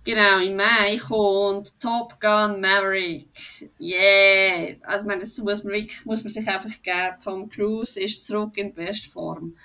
Genau, 0.03 0.39
im 0.39 0.55
Mai 0.55 0.97
kommt 0.97 1.79
Top 1.79 2.19
Gun 2.19 2.61
Maverick. 2.61 3.27
Yeah! 3.79 4.75
Also, 4.83 5.01
ich 5.01 5.07
meine, 5.07 5.21
das 5.21 5.37
muss 5.37 5.63
man, 5.63 5.73
wirklich, 5.73 6.05
muss 6.05 6.23
man 6.23 6.31
sich 6.31 6.47
einfach 6.47 6.81
geben. 6.81 7.15
Tom 7.23 7.49
Cruise 7.49 7.99
ist 7.99 8.25
zurück 8.25 8.57
in 8.57 8.73
Bestform. 8.73 9.55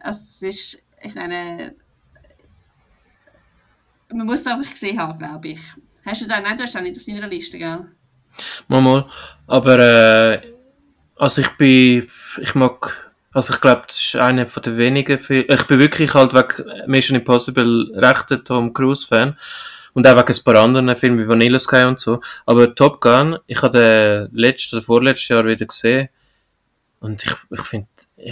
Also, 0.00 0.20
es 0.20 0.42
ist, 0.42 0.84
ich 1.02 1.14
meine, 1.14 1.74
man 4.12 4.26
muss 4.26 4.40
es 4.40 4.46
einfach 4.46 4.70
gesehen 4.70 4.98
haben, 4.98 5.18
glaube 5.18 5.48
ich. 5.48 5.60
Hast 6.04 6.22
du 6.22 6.26
den 6.26 6.42
nicht? 6.42 6.58
Du 6.58 6.62
hast 6.64 6.74
den 6.74 6.82
nicht 6.82 6.96
auf 6.98 7.04
deiner 7.04 7.28
Liste, 7.28 7.58
gell? 7.58 7.86
Mal, 8.68 8.80
mal. 8.80 9.10
Aber, 9.46 9.78
äh, 9.78 10.52
also 11.16 11.42
ich 11.42 11.50
bin, 11.50 12.08
ich 12.40 12.54
mag, 12.54 13.09
also 13.32 13.54
ich 13.54 13.60
glaube, 13.60 13.82
das 13.86 13.96
ist 13.96 14.16
einer 14.16 14.46
von 14.46 14.62
den 14.62 14.76
wenigen 14.76 15.18
Filme, 15.18 15.46
ich 15.48 15.66
bin 15.66 15.78
wirklich 15.78 16.14
halt 16.14 16.34
wegen 16.34 16.90
Mission 16.90 17.18
Impossible 17.18 17.92
rechter 17.94 18.42
Tom 18.42 18.72
Cruise 18.72 19.06
Fan. 19.06 19.36
Und 19.92 20.06
auch 20.06 20.16
wegen 20.16 20.32
ein 20.32 20.44
paar 20.44 20.56
anderen 20.56 20.96
Filmen 20.96 21.18
wie 21.18 21.28
Vanilla 21.28 21.58
Sky 21.58 21.84
und 21.84 21.98
so. 21.98 22.20
Aber 22.46 22.74
Top 22.74 23.00
Gun, 23.00 23.38
ich 23.46 23.60
habe 23.62 23.78
den 23.78 24.28
letztes 24.32 24.74
oder 24.74 24.82
vorletztes 24.82 25.28
Jahr 25.28 25.46
wieder 25.46 25.66
gesehen. 25.66 26.08
Und 27.00 27.24
ich, 27.24 27.34
ich 27.50 27.62
finde, 27.62 27.88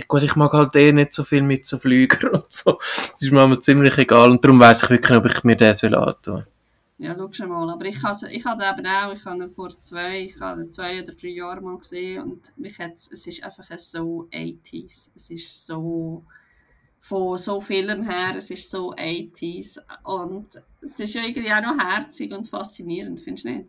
gut, 0.06 0.22
ich 0.22 0.36
mag 0.36 0.52
halt 0.52 0.76
eh 0.76 0.92
nicht 0.92 1.14
so 1.14 1.24
viel 1.24 1.42
mit 1.42 1.66
so 1.66 1.78
Flügern 1.78 2.30
und 2.32 2.52
so. 2.52 2.78
Das 3.10 3.22
ist 3.22 3.32
mir 3.32 3.60
ziemlich 3.60 3.96
egal. 3.98 4.30
Und 4.30 4.44
darum 4.44 4.60
weiss 4.60 4.82
ich 4.82 4.90
wirklich 4.90 5.16
ob 5.16 5.26
ich 5.26 5.44
mir 5.44 5.56
den 5.56 5.74
soll 5.74 5.94
antun. 5.94 6.44
Ja, 6.98 7.16
schau 7.30 7.46
mal. 7.46 7.70
Aber 7.70 7.84
ich 7.84 8.02
habe 8.02 8.30
ich 8.30 8.44
habe 8.44 8.64
eben 8.64 8.86
auch, 8.86 9.12
ich 9.12 9.24
habe 9.24 9.44
ihn 9.44 9.48
vor 9.48 9.70
zwei, 9.82 10.22
ich 10.22 10.40
habe 10.40 10.68
zwei 10.70 11.02
oder 11.02 11.12
drei 11.12 11.28
Jahren 11.28 11.64
mal 11.64 11.78
gesehen 11.78 12.22
und 12.22 12.58
mich 12.58 12.78
hat's, 12.78 13.10
es 13.12 13.26
ist 13.26 13.42
einfach 13.42 13.78
so 13.78 14.28
80s. 14.32 15.10
Es 15.14 15.30
ist 15.30 15.66
so, 15.66 16.24
von 17.00 17.38
so 17.38 17.60
Filmen 17.60 18.02
her, 18.08 18.34
es 18.36 18.50
ist 18.50 18.70
so 18.70 18.92
80s 18.94 19.78
und 20.02 20.60
es 20.80 20.98
ist 20.98 21.14
ja 21.14 21.22
irgendwie 21.22 21.52
auch 21.52 21.62
noch 21.62 21.78
herzig 21.78 22.32
und 22.32 22.48
faszinierend, 22.48 23.20
findest 23.20 23.44
du 23.44 23.50
nicht? 23.50 23.68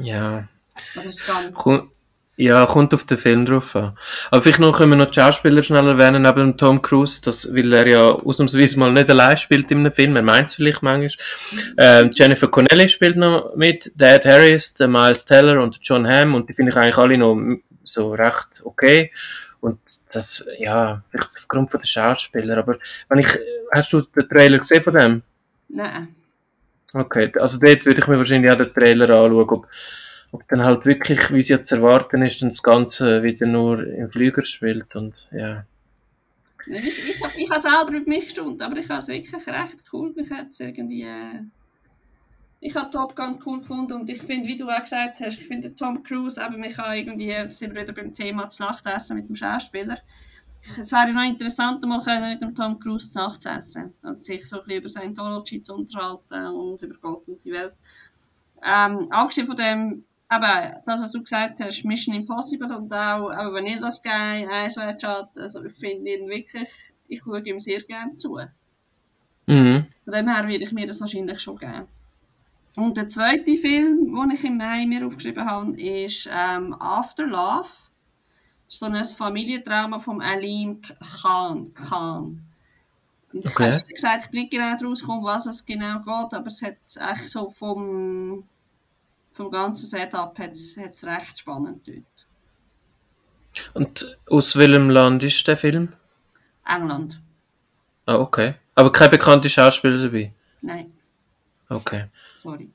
Ja. 0.00 0.48
Aber 0.96 1.06
es 1.06 1.20
ist 1.20 1.26
gar 1.26 1.42
nicht 1.42 1.54
ja, 2.40 2.64
kommt 2.66 2.94
auf 2.94 3.02
den 3.02 3.18
Film 3.18 3.44
drauf 3.44 3.74
an. 3.74 3.98
Aber 4.30 4.42
vielleicht 4.42 4.60
noch 4.60 4.78
können 4.78 4.92
wir 4.92 4.96
noch 4.96 5.10
die 5.10 5.20
Schauspieler 5.20 5.60
schnell 5.64 5.88
erwähnen, 5.88 6.22
neben 6.22 6.56
Tom 6.56 6.80
Cruise, 6.80 7.20
das, 7.20 7.52
weil 7.52 7.72
er 7.72 7.88
ja 7.88 8.04
ausnahmsweise 8.04 8.78
mal 8.78 8.92
nicht 8.92 9.10
allein 9.10 9.36
spielt 9.36 9.72
in 9.72 9.78
einem 9.78 9.90
Film, 9.90 10.14
er 10.14 10.22
meint 10.22 10.46
es 10.46 10.54
vielleicht 10.54 10.80
manchmal. 10.80 11.26
Ähm, 11.76 12.10
Jennifer 12.14 12.46
Connelly 12.46 12.86
spielt 12.88 13.16
noch 13.16 13.56
mit, 13.56 13.90
der 13.96 14.14
Ed 14.14 14.24
Harris, 14.24 14.72
der 14.74 14.86
Miles 14.86 15.24
Teller 15.24 15.60
und 15.60 15.74
der 15.74 15.82
John 15.82 16.06
Hamm 16.06 16.36
und 16.36 16.48
die 16.48 16.52
finde 16.52 16.70
ich 16.70 16.76
eigentlich 16.76 16.96
alle 16.96 17.18
noch 17.18 17.36
so 17.82 18.12
recht 18.14 18.62
okay. 18.62 19.10
Und 19.60 19.80
das, 20.14 20.46
ja, 20.60 21.02
vielleicht 21.10 21.32
aufgrund 21.38 21.72
von 21.72 21.80
den 21.80 21.86
Schauspielern, 21.86 22.60
aber 22.60 22.78
wenn 23.08 23.18
ich, 23.18 23.36
hast 23.72 23.92
du 23.92 24.02
den 24.02 24.28
Trailer 24.28 24.58
gesehen 24.58 24.82
von 24.84 24.94
dem? 24.94 25.22
Nein. 25.70 26.14
Okay, 26.92 27.32
also 27.40 27.58
dort 27.58 27.84
würde 27.84 28.00
ich 28.00 28.06
mir 28.06 28.16
wahrscheinlich 28.16 28.50
auch 28.52 28.56
den 28.56 28.72
Trailer 28.72 29.10
anschauen, 29.10 29.48
ob, 29.50 29.66
ob 30.32 30.46
dann 30.48 30.64
halt 30.64 30.84
wirklich, 30.84 31.32
wie 31.32 31.40
es 31.40 31.48
ja 31.48 31.62
zu 31.62 31.76
erwarten 31.76 32.22
ist, 32.22 32.42
dann 32.42 32.50
das 32.50 32.62
Ganze 32.62 33.22
wieder 33.22 33.46
nur 33.46 33.86
im 33.86 34.10
Flüger 34.10 34.44
spielt 34.44 34.94
und 34.94 35.28
ja. 35.32 35.64
Ich, 36.66 37.08
ich, 37.08 37.20
ich 37.36 37.50
habe 37.50 37.62
selber 37.62 37.90
mit 37.90 38.06
mich 38.06 38.26
gestundet, 38.26 38.62
aber 38.62 38.76
ich 38.76 38.88
habe 38.90 38.98
es 38.98 39.08
wirklich 39.08 39.46
recht 39.46 39.82
cool. 39.92 40.12
Mich 40.14 40.30
hat's 40.30 40.60
irgendwie, 40.60 41.02
äh, 41.02 41.40
ich 42.60 42.74
habe 42.76 42.90
Top 42.90 43.16
Gun 43.16 43.38
cool 43.46 43.60
gefunden 43.60 43.94
und 43.94 44.10
ich 44.10 44.20
finde, 44.20 44.48
wie 44.48 44.56
du 44.56 44.68
auch 44.68 44.82
gesagt 44.82 45.20
hast, 45.20 45.38
ich 45.38 45.46
finde 45.46 45.74
Tom 45.74 46.02
Cruise, 46.02 46.40
eben, 46.44 46.60
mich 46.60 46.74
kann 46.74 46.94
irgendwie, 46.94 47.34
sind 47.50 47.74
wir 47.74 47.82
wieder 47.82 47.94
beim 47.94 48.12
Thema 48.12 48.48
zu 48.48 48.64
Nacht 48.64 48.84
essen 48.86 49.16
mit 49.16 49.28
dem 49.28 49.36
Schauspieler. 49.36 49.98
Es 50.78 50.92
wäre 50.92 51.12
noch 51.12 51.22
interessant, 51.22 51.82
mal 51.86 52.02
können 52.02 52.30
mit 52.30 52.42
dem 52.42 52.54
Tom 52.54 52.78
Cruise 52.78 53.10
zu 53.12 53.18
Nacht 53.18 53.46
essen 53.46 53.94
und 54.02 54.20
sich 54.20 54.46
so 54.46 54.58
ein 54.58 54.64
bisschen 54.64 54.80
über 54.80 54.88
Scientology 54.90 55.62
zu 55.62 55.74
unterhalten 55.74 56.46
und 56.48 56.82
über 56.82 56.96
Gott 57.00 57.28
und 57.28 57.42
die 57.44 57.52
Welt. 57.52 57.72
Ähm, 58.62 59.06
abgesehen 59.10 59.46
von 59.46 59.56
dem, 59.56 60.04
eben, 60.30 60.74
das, 60.86 61.00
was 61.00 61.12
du 61.12 61.22
gesagt 61.22 61.60
hast, 61.60 61.84
Mission 61.84 62.14
Impossible 62.14 62.74
und 62.76 62.92
auch, 62.92 63.30
auch 63.30 63.52
Vanilla 63.52 63.90
Sky, 63.90 64.46
Ice 64.66 64.76
White 64.80 64.98
Shot, 65.00 65.28
also 65.36 65.64
ich 65.64 65.74
finde 65.74 66.14
ihn 66.14 66.28
wirklich, 66.28 66.68
ich 67.08 67.20
schaue 67.20 67.40
ihm 67.40 67.60
sehr 67.60 67.82
gerne 67.82 68.16
zu. 68.16 68.38
Mhm. 69.46 69.86
Von 70.04 70.12
dem 70.12 70.28
her 70.28 70.46
würde 70.46 70.64
ich 70.64 70.72
mir 70.72 70.86
das 70.86 71.00
wahrscheinlich 71.00 71.40
schon 71.40 71.56
geben. 71.58 71.88
Und 72.76 72.96
der 72.96 73.08
zweite 73.08 73.56
Film, 73.56 74.14
den 74.14 74.30
ich 74.30 74.44
im 74.44 74.56
Mai 74.56 74.86
mir 74.86 75.06
aufgeschrieben 75.06 75.44
habe, 75.44 75.72
ist 75.80 76.28
ähm, 76.30 76.74
After 76.78 77.26
Love. 77.26 77.68
Das 78.66 78.74
ist 78.74 78.80
so 78.80 78.86
ein 78.86 79.04
Familiendrama 79.04 79.98
von 79.98 80.20
Alim 80.20 80.80
Khan. 80.82 81.72
Khan. 81.74 82.44
Und 83.32 83.44
ich 83.44 83.50
Okay. 83.50 83.72
habe 83.80 83.92
gesagt, 83.92 84.24
ich 84.26 84.30
bin 84.30 84.40
nicht 84.42 84.52
genau 84.52 84.76
draus 84.76 85.00
gekommen, 85.00 85.24
was 85.24 85.46
es 85.46 85.64
genau 85.64 85.98
geht, 85.98 86.34
aber 86.34 86.46
es 86.46 86.62
hat 86.62 86.76
echt 86.94 87.30
so 87.30 87.50
vom, 87.50 88.44
vom 89.38 89.50
ganzen 89.52 89.86
Setup 89.86 90.36
hat's, 90.38 90.76
hat's 90.76 91.04
recht 91.04 91.38
spannend 91.38 91.86
dort. 91.86 92.26
Und 93.74 94.18
aus 94.28 94.56
welchem 94.56 94.90
Land 94.90 95.22
ist 95.22 95.46
der 95.46 95.56
Film? 95.56 95.92
England. 96.66 97.20
Ah, 98.06 98.16
okay. 98.16 98.54
Aber 98.74 98.90
keine 98.92 99.10
bekannte 99.10 99.48
Schauspieler 99.48 100.02
dabei? 100.02 100.32
Nein, 100.60 100.92
Okay. 101.68 102.06
sorry. 102.42 102.68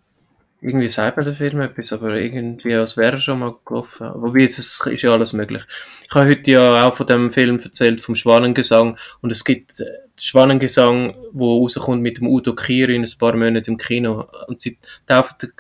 Irgendwie 0.66 0.90
sagt 0.90 1.18
mir 1.18 1.26
der 1.26 1.36
Film 1.36 1.60
etwas, 1.60 1.92
aber 1.92 2.16
irgendwie 2.16 2.74
als 2.74 2.96
wäre 2.96 3.14
er 3.14 3.18
schon 3.18 3.40
mal 3.40 3.56
gelaufen. 3.66 4.10
Wobei, 4.16 4.44
es 4.44 4.58
ist 4.58 4.88
ist 4.88 5.02
ja 5.02 5.12
alles 5.12 5.34
möglich. 5.34 5.64
Ich 6.08 6.16
habe 6.16 6.30
heute 6.30 6.52
ja 6.52 6.88
auch 6.88 6.96
von 6.96 7.06
dem 7.06 7.32
Film 7.32 7.60
erzählt, 7.60 8.00
vom 8.00 8.16
Schwanengesang. 8.16 8.98
Und 9.22 9.32
es 9.32 9.44
gibt 9.44 9.82
äh, 9.82 9.86
Schwanengesang, 10.18 11.16
wo 11.34 11.60
rauskommt 11.60 12.02
mit 12.02 12.20
dem 12.20 12.28
Udo 12.28 12.56
Kier 12.56 12.88
in 12.90 13.04
ein 13.04 13.18
paar 13.20 13.36
Monaten 13.36 13.72
im 13.72 13.78
Kino. 13.78 14.26
Und 14.48 14.62
sie 14.62 14.78
taufen 15.06 15.52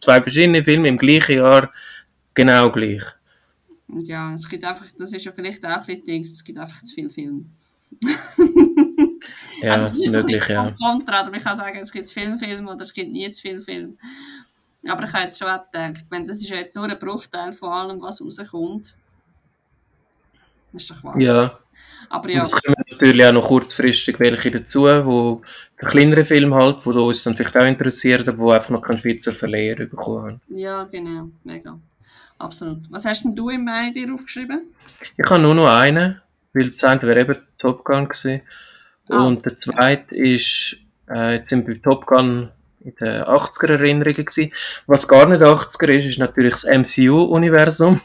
zwei 0.00 0.22
verschiedene 0.22 0.62
Filme 0.62 0.88
im 0.88 0.98
gleichen 0.98 1.38
Jahr 1.38 1.72
genau 2.34 2.70
gleich. 2.70 3.02
Ja, 3.88 4.32
es 4.32 4.48
gibt 4.48 4.64
einfach, 4.64 4.86
das 4.96 5.12
ist 5.12 5.24
ja 5.24 5.32
vielleicht 5.32 5.66
auch 5.66 5.88
ein 5.88 6.02
bisschen 6.02 6.22
es 6.22 6.44
gibt 6.44 6.58
einfach 6.58 6.82
zu 6.82 6.94
viel 6.94 7.10
Film. 7.10 7.50
Ja, 9.62 9.74
also, 9.74 9.88
das 9.88 10.00
ist 10.00 10.12
möglich, 10.12 10.48
ja. 10.48 10.70
Kontra, 10.72 11.22
oder 11.22 11.30
man 11.30 11.42
kann 11.42 11.56
sagen, 11.56 11.78
es 11.78 11.90
gibt 11.90 12.10
viel 12.10 12.36
Film 12.36 12.68
oder 12.68 12.82
es 12.82 12.92
gibt 12.92 13.10
nie 13.10 13.30
zu 13.30 13.42
viel 13.42 13.60
Film. 13.60 13.96
Aber 14.86 15.02
ich 15.02 15.12
habe 15.12 15.24
jetzt 15.24 15.38
schon 15.38 15.48
auch 15.48 15.64
gedacht, 15.70 16.04
wenn 16.10 16.26
das 16.26 16.38
ist 16.38 16.50
ja 16.50 16.56
jetzt 16.56 16.76
nur 16.76 16.84
ein 16.84 16.98
Bruchteil 16.98 17.52
von 17.52 17.70
allem, 17.70 18.00
was 18.00 18.20
rauskommt. 18.20 18.96
Das 20.72 20.82
ist 20.82 20.90
doch 20.90 21.02
wahr. 21.02 21.18
Ja. 21.18 21.58
Aber 22.10 22.28
Und 22.28 22.34
ja, 22.34 22.42
es 22.42 22.52
kommen 22.52 22.76
natürlich 22.90 23.26
auch 23.26 23.32
noch 23.32 23.48
kurzfristig 23.48 24.20
welche 24.20 24.50
dazu, 24.50 24.82
wo 24.82 25.42
der 25.80 25.88
kleinere 25.88 26.24
Film 26.24 26.54
halt, 26.54 26.84
wo 26.84 26.90
uns 26.90 27.24
dann 27.24 27.34
vielleicht 27.34 27.56
auch 27.56 27.64
interessiert, 27.64 28.28
aber 28.28 28.38
wo 28.38 28.50
einfach 28.50 28.70
noch 28.70 28.82
keinen 28.82 29.00
Schweizer 29.00 29.32
Verleiher 29.32 29.76
bekommen 29.76 30.24
haben. 30.24 30.40
ja, 30.48 30.84
genau, 30.84 31.30
mega. 31.44 31.78
Absolut. 32.38 32.90
Was 32.90 33.06
hast 33.06 33.24
denn 33.24 33.34
du 33.34 33.48
im 33.48 33.64
Mai 33.64 33.92
dir 33.92 34.12
aufgeschrieben? 34.12 34.74
Ich 35.16 35.30
habe 35.30 35.42
nur 35.42 35.54
noch 35.54 35.68
einen, 35.68 36.20
weil 36.52 36.70
das 36.70 36.84
eine 36.84 37.02
wäre 37.02 37.20
eben 37.20 37.45
Top 37.58 37.84
Gun 37.84 38.08
gewesen. 38.08 38.42
Ah. 39.08 39.24
Und 39.26 39.44
der 39.44 39.56
zweite 39.56 40.14
ist, 40.14 40.76
äh, 41.08 41.34
jetzt 41.36 41.48
sind 41.48 41.66
wir 41.66 41.74
bei 41.74 41.80
Top 41.80 42.06
Gun 42.06 42.50
in 42.80 42.94
den 42.96 43.22
80er 43.22 43.70
Erinnerungen 43.72 44.24
gewesen. 44.24 44.52
Was 44.86 45.08
gar 45.08 45.28
nicht 45.28 45.40
80er 45.42 45.88
ist, 45.88 46.06
ist 46.06 46.18
natürlich 46.18 46.52
das 46.52 46.64
MCU-Universum. 46.64 48.00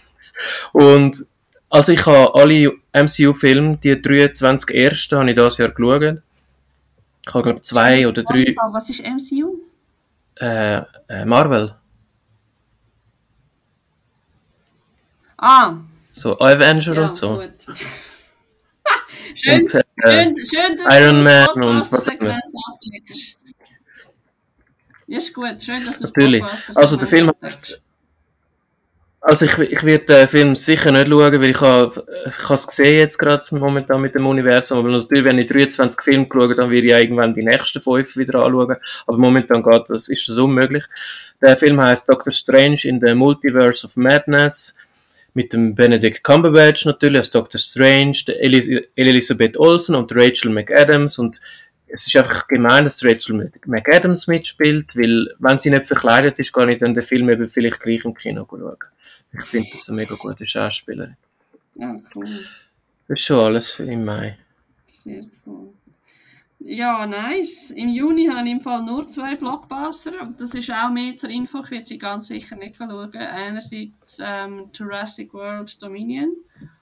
Und 0.74 1.26
also 1.70 1.92
ich 1.92 2.06
habe 2.06 2.34
alle 2.36 2.74
MCU-Filme, 2.94 3.78
die 3.78 4.02
23 4.02 4.76
ersten, 4.76 5.18
habe 5.20 5.30
ich 5.30 5.36
dieses 5.36 5.58
Jahr 5.58 5.70
geschaut. 5.72 6.22
Ich 7.26 7.34
habe, 7.34 7.44
glaube 7.44 7.62
zwei 7.62 8.08
oder 8.08 8.24
drei 8.24 8.56
Was 8.72 8.90
ist 8.90 9.04
MCU? 9.04 9.58
äh, 10.36 10.82
äh, 11.08 11.26
Marvel. 11.26 11.76
Ah, 15.38 15.76
So 16.12 16.38
Avenger 16.40 16.94
ja, 16.96 17.06
und 17.06 17.16
so. 17.16 17.36
gut. 17.38 17.52
schön, 19.42 19.62
Und, 19.62 19.74
äh, 19.74 19.84
schön, 20.08 20.36
schön, 20.48 20.80
Iron 20.90 21.24
Man 21.24 21.48
und 21.64 21.92
was 21.92 22.08
abdeckst. 22.10 23.38
Ja, 25.08 25.18
ist 25.18 25.34
gut. 25.34 25.62
Schön, 25.62 25.86
dass 25.86 25.98
du 25.98 26.06
Natürlich. 26.06 26.44
Also 26.74 26.96
der 26.96 27.08
Film 27.08 27.34
heißt 27.44 27.82
Also 29.20 29.46
ich, 29.46 29.58
ich 29.58 29.84
werde 29.84 30.06
den 30.06 30.28
Film 30.30 30.56
sicher 30.56 30.92
nicht 30.92 31.10
schauen, 31.10 31.42
weil 31.42 31.50
ich 31.50 31.60
habe 31.60 32.06
ich 32.26 32.50
es 32.50 32.68
gesehen 32.68 32.98
jetzt 32.98 33.18
gerade 33.18 33.44
momentan 33.52 34.00
mit 34.00 34.16
dem 34.16 34.26
Universum, 34.26 34.80
aber 34.80 34.90
natürlich, 34.90 35.26
wenn 35.26 35.38
ich 35.38 35.48
23 35.48 36.02
Filme 36.02 36.28
geschaut 36.28 36.58
dann 36.58 36.72
werde 36.72 36.88
ich 36.88 36.92
ja 36.92 37.00
irgendwann 37.00 37.36
die 37.36 37.44
nächsten 37.44 37.82
fünf 37.82 38.16
wieder 38.16 38.36
anschauen, 38.46 38.78
aber 39.06 39.18
momentan 39.18 39.62
geht 39.62 39.84
das, 39.90 40.08
ist 40.08 40.30
das 40.30 40.38
unmöglich. 40.38 40.86
Der 41.42 41.58
Film 41.58 41.82
heißt 41.82 42.08
Doctor 42.08 42.32
Strange 42.32 42.80
in 42.84 43.02
the 43.06 43.14
Multiverse 43.14 43.86
of 43.86 43.98
Madness 43.98 44.76
mit 45.34 45.54
dem 45.54 45.76
Benedict 45.76 46.24
Cumberbatch 46.24 46.86
natürlich 46.86 47.18
als 47.18 47.30
Doctor 47.30 47.60
Strange, 47.60 48.18
der 48.28 48.42
Elis 48.42 48.68
Elisabeth 48.96 49.58
Olsen 49.58 49.96
und 49.96 50.14
Rachel 50.16 50.52
McAdams 50.52 51.18
und 51.18 51.40
es 51.94 52.08
ist 52.08 52.16
einfach 52.16 52.48
gemein, 52.48 52.86
dass 52.86 53.04
Rachel 53.04 53.52
McAdams 53.66 54.28
mitspielt, 54.28 54.96
weil 54.96 55.34
wenn 55.40 55.60
sie 55.60 55.70
nicht 55.70 55.88
verkleidet 55.88 56.40
ist, 56.40 56.54
kann 56.54 56.70
ich 56.70 56.78
dann 56.78 56.94
den 56.94 57.04
Film 57.04 57.30
eben 57.30 57.50
vielleicht 57.50 57.82
gleich 57.82 58.06
im 58.06 58.14
Kino 58.14 58.48
schauen. 58.50 58.78
Ich 59.34 59.46
finde 59.46 59.68
das 59.72 59.90
eine 59.90 59.98
mega 59.98 60.16
gute 60.16 60.48
Schauspielerin. 60.48 61.18
Ja, 61.76 62.02
cool. 62.16 62.46
Das 63.08 63.20
ist 63.20 63.26
schon 63.26 63.40
alles 63.40 63.72
für 63.72 63.84
im 63.84 64.06
Mai. 64.06 64.38
Sehr 64.86 65.26
cool. 65.46 65.74
Ja, 66.64 67.08
nice. 67.08 67.72
Im 67.72 67.90
Juni 67.90 68.28
habe 68.28 68.46
ich 68.46 68.52
im 68.54 68.62
Fall 68.62 68.84
nur 68.84 69.08
zwei 69.08 69.36
Blockbuster. 69.36 70.22
Und 70.22 70.40
das 70.40 70.54
ist 70.54 70.70
auch 70.72 70.92
mehr 70.92 71.18
zur 71.18 71.32
Info. 71.32 71.62
Ich 71.64 71.72
werde 71.72 71.88
sie 71.88 71.98
ganz 71.98 72.28
sicher 72.28 72.56
nicht 72.56 72.76
schauen. 72.76 73.12
Einerseits 73.16 74.20
ähm, 74.24 74.70
Jurassic 74.72 75.34
World 75.34 75.82
Dominion 75.82 76.36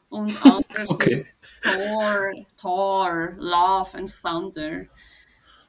und 0.10 0.38
andererseits 0.44 0.92
Okay. 0.92 1.26
Thor, 1.62 2.32
Thor, 2.58 3.30
Love 3.38 3.98
and 3.98 4.14
Thunder. 4.22 4.86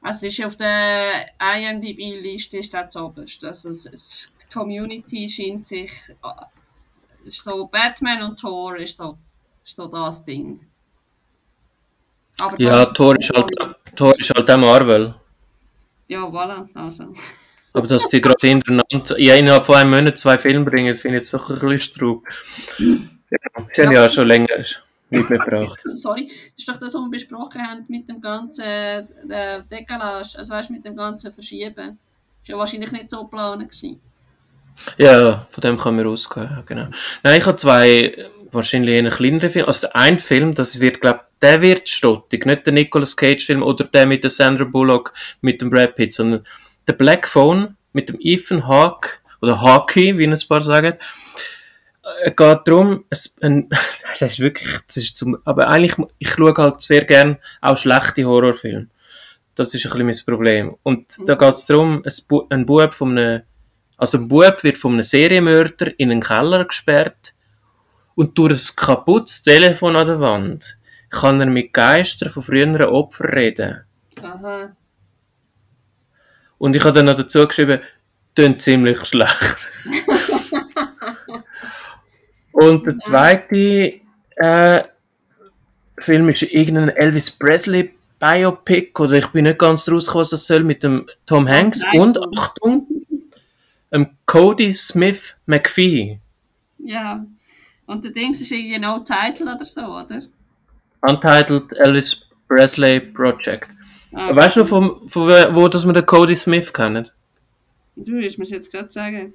Also 0.01 0.27
es 0.27 0.37
ist 0.37 0.45
auf 0.45 0.57
der 0.57 1.27
IMDb-Liste 1.39 2.57
ist 2.57 2.73
das 2.73 2.95
oberst. 2.97 3.45
Also 3.45 3.69
es, 3.69 4.29
die 4.41 4.53
Community 4.53 5.29
scheint 5.29 5.67
sich 5.67 5.91
äh, 6.09 7.29
so 7.29 7.65
Batman 7.67 8.23
und 8.23 8.39
Thor 8.39 8.75
ist 8.75 8.97
so, 8.97 9.17
ist 9.63 9.77
so 9.77 9.87
das 9.87 10.25
Ding. 10.25 10.59
Aber 12.39 12.59
Ja, 12.59 12.85
Thor 12.85 13.17
ist 13.17 13.31
halt, 13.33 13.51
Thor 14.01 14.17
ist 14.17 14.31
halt 14.35 14.49
auch 14.49 14.57
Marvel. 14.57 15.13
Ja, 16.07 16.23
voilà, 16.23 16.67
also. 16.73 17.13
Aber 17.71 17.85
dass 17.85 18.09
die 18.09 18.19
gerade 18.19 18.47
hintereinander, 18.47 19.19
ja, 19.19 19.35
innerhalb 19.35 19.67
von 19.67 19.75
einem 19.75 19.91
Monat 19.91 20.17
zwei 20.17 20.39
Filme 20.39 20.65
bringen, 20.65 20.97
finde 20.97 21.19
ich 21.19 21.23
jetzt 21.25 21.33
doch 21.35 21.51
ein 21.51 21.59
bisschen 21.59 21.79
Strug. 21.81 22.27
Ja, 22.79 23.37
sie 23.71 23.81
haben 23.83 23.91
ja 23.91 24.09
schon 24.09 24.27
länger 24.27 24.57
nicht 24.57 25.29
mehr 25.29 25.37
gebraucht. 25.37 25.79
Sorry, 25.95 26.27
das 26.27 26.57
ist 26.57 26.67
doch 26.67 26.77
das, 26.77 26.95
was 26.95 27.01
wir 27.01 27.11
besprochen 27.11 27.61
haben 27.61 27.85
mit 27.89 28.09
dem 28.09 28.19
ganzen 28.19 28.63
äh, 28.63 29.61
Dekalage, 29.69 30.35
also 30.35 30.51
weißt, 30.51 30.71
mit 30.71 30.83
dem 30.83 30.95
ganzen 30.95 31.31
Verschieben. 31.31 31.99
Ist 32.41 32.49
ja 32.49 32.57
wahrscheinlich 32.57 32.91
nicht 32.91 33.11
so 33.11 33.23
geplant. 33.23 33.69
Ja, 34.97 35.45
von 35.51 35.61
dem 35.61 35.77
kann 35.77 35.95
man 35.95 36.07
ausgehen, 36.07 36.49
ja, 36.49 36.63
genau. 36.65 36.87
Nein, 37.21 37.39
ich 37.39 37.45
habe 37.45 37.55
zwei 37.55 38.31
wahrscheinlich 38.53 38.95
eher 38.95 39.09
kleinere 39.09 39.49
Filme. 39.49 39.67
Also 39.67 39.87
der 39.87 39.95
eine 39.95 40.19
Film, 40.19 40.53
das 40.53 40.79
wird, 40.79 41.01
glaube 41.01 41.21
der 41.41 41.61
wird 41.61 41.89
stottig. 41.89 42.45
Nicht 42.45 42.65
der 42.65 42.73
Nicolas 42.73 43.17
Cage-Film 43.17 43.63
oder 43.63 43.85
der 43.85 44.05
mit 44.05 44.23
der 44.23 44.31
Sandra 44.31 44.63
Bullock 44.63 45.13
mit 45.41 45.61
dem 45.61 45.69
Brad 45.69 45.95
Pitt, 45.95 46.13
sondern 46.13 46.45
der 46.87 46.93
Black 46.93 47.27
Phone 47.27 47.75
mit 47.93 48.09
dem 48.09 48.17
Ethan 48.19 48.67
Hawke 48.67 49.09
oder 49.41 49.59
Hawke, 49.61 50.17
wie 50.17 50.27
ein 50.27 50.37
paar 50.47 50.61
sagen. 50.61 50.97
Es 52.23 52.35
geht 52.35 52.59
darum, 52.65 53.05
es, 53.09 53.35
ein, 53.41 53.69
das 54.19 54.33
ist 54.33 54.39
wirklich, 54.39 54.69
das 54.87 54.97
ist 54.97 55.17
zum, 55.17 55.37
aber 55.45 55.67
eigentlich, 55.67 55.95
ich 56.19 56.29
schaue 56.29 56.53
halt 56.55 56.81
sehr 56.81 57.05
gern 57.05 57.37
auch 57.61 57.77
schlechte 57.77 58.25
Horrorfilme. 58.25 58.87
Das 59.55 59.73
ist 59.73 59.85
ein 59.85 59.91
bisschen 59.91 60.05
mein 60.05 60.37
Problem. 60.37 60.75
Und 60.83 61.07
da 61.27 61.35
geht 61.35 61.53
es 61.53 61.65
darum, 61.65 62.03
ein, 62.05 62.41
ein 62.49 62.65
Bub 62.65 62.93
von 62.93 63.17
einem 63.17 63.41
also 64.01 64.17
ein 64.17 64.27
Bub 64.27 64.63
wird 64.63 64.79
von 64.79 64.93
einem 64.93 65.03
Serienmörder 65.03 65.91
in 65.99 66.09
einen 66.09 66.21
Keller 66.21 66.65
gesperrt 66.65 67.35
und 68.21 68.37
durch 68.37 68.53
ein 68.53 68.75
kaputtes 68.75 69.41
Telefon 69.41 69.95
an 69.95 70.05
der 70.05 70.19
Wand 70.19 70.77
kann 71.09 71.39
er 71.39 71.47
mit 71.47 71.73
Geistern 71.73 72.29
von 72.29 72.43
früheren 72.43 72.79
Opfern 72.83 73.29
reden. 73.31 73.81
Aha. 74.21 74.75
Und 76.59 76.75
ich 76.75 76.83
habe 76.83 76.93
dann 76.93 77.07
noch 77.07 77.15
dazu 77.15 77.47
geschrieben, 77.47 77.79
tönt 78.35 78.61
ziemlich 78.61 79.03
schlecht. 79.05 79.67
und 82.51 82.85
der 82.85 82.99
zweite 82.99 84.01
äh, 84.35 84.83
Film 85.97 86.29
ist 86.29 86.43
irgendein 86.43 86.89
Elvis 86.89 87.31
Presley 87.31 87.91
Biopic 88.19 89.01
oder 89.01 89.13
ich 89.13 89.27
bin 89.29 89.45
nicht 89.45 89.57
ganz 89.57 89.89
rausgekommen, 89.89 90.21
was 90.21 90.29
das 90.29 90.45
soll 90.45 90.63
mit 90.63 90.83
dem 90.83 91.07
Tom 91.25 91.49
Hanks 91.49 91.81
Nein. 91.81 92.01
und 92.01 92.19
Achtung, 92.37 92.85
ähm, 93.91 94.11
Cody 94.27 94.75
Smith 94.75 95.35
McPhee. 95.47 96.19
Ja. 96.77 97.25
Und 97.91 98.05
der 98.05 98.11
Dings 98.13 98.39
ist 98.39 98.49
irgendwie 98.51 98.79
no 98.79 98.99
title 98.99 99.53
oder 99.53 99.65
so, 99.65 99.81
oder? 99.81 100.21
Untitled 101.01 101.73
Elvis 101.73 102.25
Presley 102.47 103.01
Project. 103.01 103.67
Ah, 104.13 104.33
Weißt 104.33 104.55
du, 104.55 104.63
von, 104.63 105.09
von 105.09 105.27
wo, 105.27 105.67
dass 105.67 105.85
wir 105.85 105.91
den 105.91 106.05
Cody 106.05 106.37
Smith 106.37 106.71
kennen? 106.71 107.09
Du 107.97 108.13
willst 108.13 108.39
mir 108.39 108.45
jetzt 108.45 108.71
gerade 108.71 108.89
sagen. 108.89 109.33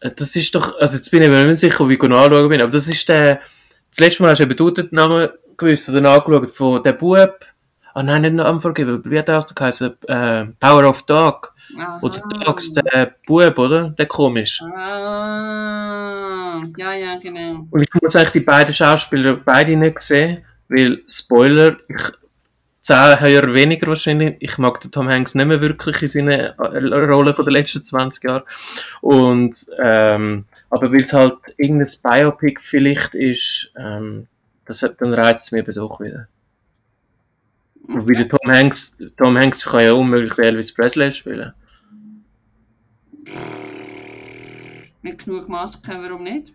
Äh, 0.00 0.10
Das 0.10 0.34
ist 0.34 0.52
doch, 0.56 0.76
also 0.80 0.96
jetzt 0.96 1.08
bin 1.10 1.22
ich 1.22 1.28
mir 1.28 1.46
nicht 1.46 1.60
sicher, 1.60 1.82
ob 1.84 1.90
ich 1.90 2.02
nachschauen 2.02 2.48
bin, 2.48 2.60
aber 2.60 2.72
das 2.72 2.88
ist 2.88 3.08
der, 3.08 3.40
das 3.90 4.00
letzte 4.00 4.24
Mal 4.24 4.32
hast 4.32 4.38
du 4.40 4.44
eben 4.44 4.56
du 4.56 4.70
den 4.72 4.88
Namen 4.90 5.28
gewusst 5.56 5.88
oder 5.88 6.10
angeschaut 6.10 6.50
von 6.50 6.82
der 6.82 6.94
Bub, 6.94 7.46
ah 7.94 8.02
nein, 8.02 8.22
nicht 8.22 8.34
Namen 8.34 8.60
vergeben, 8.60 9.02
wie 9.04 9.18
hat 9.20 9.28
der 9.28 9.38
ausgeheißen? 9.38 9.94
Äh, 10.08 10.46
Power 10.58 10.84
of 10.88 11.04
Dog. 11.04 11.54
Aha. 11.78 11.98
Oder 12.02 12.20
Dogs, 12.44 12.72
der 12.72 13.16
Bub, 13.26 13.58
oder? 13.58 13.90
Der 13.90 14.06
komisch. 14.06 14.62
Ah, 14.62 16.58
ja, 16.76 16.94
ja, 16.94 17.18
genau. 17.18 17.66
Und 17.70 17.82
ich 17.82 17.88
muss 18.00 18.16
eigentlich 18.16 18.30
die 18.32 18.40
beiden 18.40 18.74
Schauspieler 18.74 19.34
beide 19.34 19.76
nicht 19.76 20.00
sehen, 20.00 20.44
weil, 20.68 21.02
Spoiler, 21.06 21.76
ich, 21.88 22.12
zehn 22.86 23.20
höher 23.20 23.52
weniger 23.52 23.88
wahrscheinlich, 23.88 24.36
ich 24.38 24.58
mag 24.58 24.80
den 24.80 24.92
Tom 24.92 25.08
Hanks 25.08 25.34
nicht 25.34 25.46
mehr 25.46 25.60
wirklich 25.60 26.02
in 26.02 26.10
seinen 26.10 26.30
äh, 26.30 26.54
Rollen 26.58 27.34
von 27.34 27.44
den 27.44 27.54
letzten 27.54 27.82
20 27.82 28.24
Jahren. 28.24 28.44
Und, 29.00 29.56
ähm, 29.82 30.44
aber 30.70 30.92
weil 30.92 31.00
es 31.00 31.12
halt 31.12 31.38
irgendein 31.56 31.90
Biopic 32.02 32.60
vielleicht 32.60 33.14
ist, 33.14 33.72
ähm, 33.76 34.28
das, 34.66 34.80
dann 34.80 35.14
reizt 35.14 35.46
es 35.46 35.52
mir 35.52 35.58
eben 35.58 35.74
doch 35.74 36.00
wieder. 36.00 36.28
Und 37.88 38.08
wie 38.08 38.16
der 38.16 38.28
Tom 38.28 38.50
Hanks, 38.50 38.96
Tom 39.16 39.38
Hanks 39.38 39.64
kann 39.64 39.84
ja 39.84 39.92
unmöglich 39.92 40.32
den 40.34 40.44
Elvis 40.44 40.74
Presley 40.74 41.12
spielen. 41.14 41.52
Mit 45.02 45.24
genug 45.24 45.48
Masken, 45.48 46.02
warum 46.02 46.22
nicht? 46.24 46.52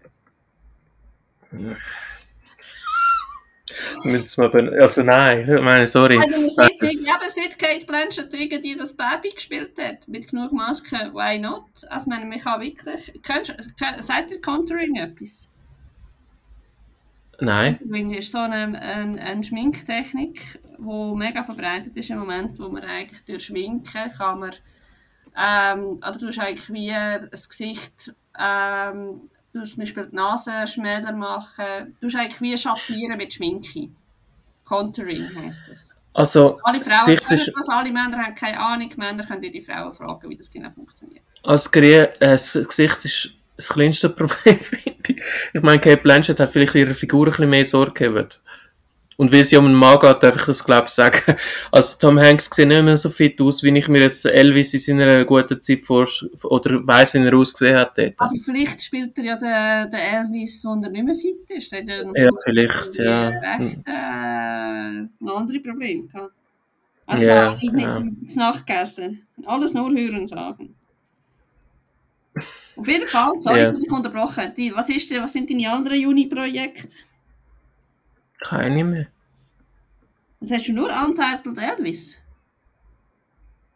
Mal 4.37 4.49
ben- 4.49 4.73
Also 4.81 5.03
nein, 5.03 5.49
ich 5.49 5.61
meine, 5.61 5.87
sorry. 5.87 6.17
Also, 6.17 6.49
seit, 6.49 6.71
Das- 6.81 7.05
ja, 7.05 7.13
aber 7.15 7.31
seit 7.33 7.57
Kate 7.57 7.85
Blanchett 7.85 8.33
irgendwie 8.33 8.75
das 8.75 8.93
Baby 8.95 9.29
gespielt 9.33 9.77
hat, 9.77 10.07
mit 10.07 10.27
genug 10.29 10.51
Masken, 10.51 11.13
why 11.13 11.39
not? 11.39 11.63
Also, 11.89 12.03
ich 12.03 12.07
meine, 12.07 12.25
man 12.25 12.39
kann 12.39 12.61
wirklich. 12.61 13.13
Kennst, 13.23 13.55
kenn, 13.77 14.01
sagt 14.01 14.31
ihr 14.31 14.41
Contouring 14.41 14.95
etwas? 14.97 15.47
Nein. 17.39 17.77
Contouring 17.79 18.11
ist 18.13 18.31
so 18.31 18.39
eine, 18.39 18.79
eine, 18.81 19.21
eine 19.21 19.43
Schminktechnik, 19.43 20.59
die 20.81 21.15
mega 21.15 21.43
verbreitet 21.43 21.95
ist 21.95 22.09
im 22.09 22.19
Moment, 22.19 22.59
wo 22.59 22.69
man 22.69 22.83
eigentlich 22.83 23.23
durch 23.25 23.45
Schminken 23.45 24.11
kann 24.17 24.39
man 24.39 24.51
Ähm, 25.37 25.97
oder 25.97 26.17
du 26.17 26.27
hast 26.27 26.39
eigentlich 26.39 26.73
wie 26.73 26.93
das 27.29 27.47
Gesicht, 27.47 28.13
ähm, 28.37 29.29
du 29.53 29.63
zum 29.63 29.79
Beispiel 29.79 30.07
die 30.07 30.15
Nase 30.15 30.67
schmäler 30.67 31.13
machen, 31.13 31.95
du 32.01 32.07
hast 32.07 32.15
eigentlich 32.15 32.41
wie 32.41 32.57
schattieren 32.57 33.17
mit 33.17 33.33
Schminke. 33.33 33.89
Contouring 34.65 35.29
heisst 35.35 35.61
das. 35.69 35.95
Also, 36.13 36.59
Alle 36.63 36.81
Frauen 36.81 37.17
können 37.17 37.27
das, 37.29 37.69
alle 37.69 37.91
Männer 37.91 38.17
haben 38.17 38.35
keine 38.35 38.59
Ahnung. 38.59 38.91
Männer 38.97 39.25
können 39.25 39.41
die 39.41 39.61
Frauen 39.61 39.93
fragen, 39.93 40.29
wie 40.29 40.35
das 40.35 40.51
genau 40.51 40.69
funktioniert. 40.69 41.23
als 41.43 41.71
Grie 41.71 41.93
äh, 41.93 42.09
das 42.19 42.53
Gesicht 42.53 43.05
ist 43.05 43.31
das 43.55 43.69
kleinste 43.69 44.09
Problem, 44.17 44.59
finde 44.59 44.95
ich. 45.07 45.21
Ich 45.53 45.61
meine, 45.61 45.79
Kate 45.79 46.01
Blanchett 46.01 46.39
hat 46.39 46.51
vielleicht 46.51 46.75
ihrer 46.75 46.93
Figur 46.93 47.27
ein 47.27 47.31
bisschen 47.31 47.49
mehr 47.49 47.65
Sorge 47.65 48.11
gehabt. 48.11 48.41
Und 49.21 49.31
weil 49.31 49.43
sie 49.45 49.55
um 49.55 49.65
einen 49.67 49.75
Mann 49.75 49.99
geht, 49.99 50.23
darf 50.23 50.35
ich 50.35 50.45
das, 50.45 50.63
glaube 50.63 50.85
ich, 50.87 50.93
sagen. 50.93 51.35
Also, 51.71 51.95
Tom 51.99 52.17
Hanks 52.19 52.49
sieht 52.51 52.67
nicht 52.67 52.81
mehr 52.81 52.97
so 52.97 53.11
fit 53.11 53.39
aus, 53.39 53.61
wie 53.61 53.77
ich 53.77 53.87
mir 53.87 53.99
jetzt 53.99 54.25
Elvis 54.25 54.73
in 54.73 54.79
seiner 54.79 55.23
guten 55.25 55.61
Zeit 55.61 55.81
vor 55.81 56.07
oder 56.45 56.87
weiss, 56.87 57.13
wie 57.13 57.19
er 57.19 57.35
ausgesehen 57.37 57.77
hat 57.77 57.95
dort. 57.95 58.15
Aber 58.17 58.33
vielleicht 58.43 58.81
spielt 58.81 59.15
er 59.19 59.23
ja 59.23 59.35
den, 59.35 59.91
den 59.91 59.99
Elvis, 59.99 60.65
wo 60.65 60.69
er 60.71 60.89
nicht 60.89 61.05
mehr 61.05 61.13
fit 61.13 61.37
ist. 61.49 61.71
Hat 61.71 61.87
ja, 61.87 62.01
Ja, 62.15 62.29
vielleicht, 62.43 62.95
ja. 62.95 63.27
Recht, 63.27 63.77
äh, 63.85 65.07
noch 65.23 65.37
andere 65.37 65.59
Probleme 65.59 66.07
gehabt. 66.07 66.33
Also 67.05 67.23
Ja, 67.23 67.51
alle 67.51 67.71
nicht 67.73 67.85
ja. 67.85 68.03
zu 68.27 68.39
Nacht 68.39 68.65
gegessen. 68.65 69.21
Alles 69.45 69.75
nur 69.75 69.91
hören 69.91 70.25
sagen. 70.25 70.73
Auf 72.75 72.87
jeden 72.87 73.07
Fall, 73.07 73.33
sorry, 73.39 73.59
Ja. 73.59 73.65
dass 73.65 73.77
ich 73.77 73.91
unterbrochen 73.91 74.45
habe. 74.45 74.71
Was, 74.73 74.89
ist, 74.89 75.11
was 75.21 75.31
sind 75.33 75.47
deine 75.47 75.69
anderen 75.71 75.99
Juni-Projekte? 75.99 76.87
Keine 78.41 78.83
mehr. 78.83 79.05
Was 80.41 80.51
hast 80.51 80.67
du 80.67 80.73
nur 80.73 80.89
Untitled 80.89 81.57
Elvis? 81.57 82.17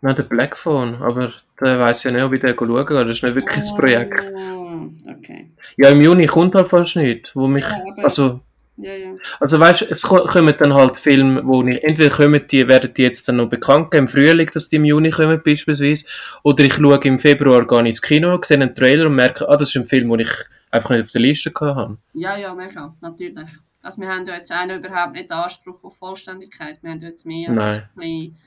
Nein, 0.01 0.15
der 0.15 0.23
Black 0.23 0.57
Phone, 0.57 0.95
aber 1.01 1.31
der 1.61 1.79
weiß 1.79 2.03
ja 2.03 2.11
nicht, 2.11 2.21
ob 2.23 2.33
ich 2.33 2.41
den 2.41 2.55
schauen 2.57 2.85
kann. 2.85 3.07
Das 3.07 3.17
ist 3.17 3.23
nicht 3.23 3.35
wirklich 3.35 3.65
ein 3.65 3.75
Projekt. 3.75 4.23
Oh, 4.35 4.89
okay. 5.09 5.49
Ja, 5.77 5.89
im 5.89 6.01
Juni 6.01 6.27
kommt 6.27 6.53
halt 6.55 6.67
fast 6.67 6.95
nichts, 6.95 7.35
wo 7.35 7.47
mich, 7.47 7.63
Ja, 7.65 8.03
also, 8.03 8.39
Ja, 8.77 8.93
ja. 8.93 9.13
also 9.39 9.59
weißt 9.59 9.81
du, 9.81 9.85
es 9.85 10.01
ko- 10.03 10.25
kommen 10.27 10.53
dann 10.59 10.73
halt 10.73 10.99
Filme, 10.99 11.41
wo 11.45 11.63
ich, 11.63 11.83
entweder 11.83 12.13
kommen 12.15 12.41
die, 12.47 12.67
werden 12.67 12.93
die 12.93 13.03
jetzt 13.03 13.27
dann 13.27 13.37
noch 13.37 13.49
bekannt 13.49 13.89
geben, 13.91 14.05
im 14.05 14.07
Frühling, 14.09 14.49
dass 14.53 14.69
die 14.69 14.75
im 14.75 14.85
Juni 14.85 15.11
kommen 15.11 15.41
beispielsweise, 15.43 16.05
oder 16.43 16.63
ich 16.65 16.73
schaue 16.73 16.99
im 17.03 17.17
Februar 17.19 17.65
gar 17.65 17.81
nicht 17.81 17.93
ins 17.93 18.01
Kino, 18.01 18.39
sehe 18.43 18.57
einen 18.59 18.75
Trailer 18.75 19.05
und 19.07 19.15
merke, 19.15 19.47
ah, 19.47 19.55
das 19.57 19.69
ist 19.69 19.75
ein 19.77 19.85
Film, 19.85 20.09
den 20.09 20.19
ich 20.21 20.31
einfach 20.71 20.89
nicht 20.91 21.03
auf 21.03 21.11
der 21.11 21.21
Liste 21.21 21.51
habe. 21.59 21.97
Ja, 22.13 22.35
ja, 22.37 22.53
mega, 22.53 22.93
natürlich. 23.01 23.49
Also 23.85 24.01
wir 24.01 24.07
haben 24.07 24.25
ja 24.25 24.35
jetzt 24.35 24.51
auch 24.51 24.65
überhaupt 24.65 25.13
nicht 25.13 25.29
den 25.29 25.37
Anspruch 25.37 25.83
auf 25.83 25.97
Vollständigkeit. 25.99 26.81
Wir 26.81 26.89
haben 26.89 27.01
jetzt 27.01 27.23
mehr 27.23 27.51
Nein. 27.51 27.81
ein 27.81 27.89
bisschen 27.95 28.37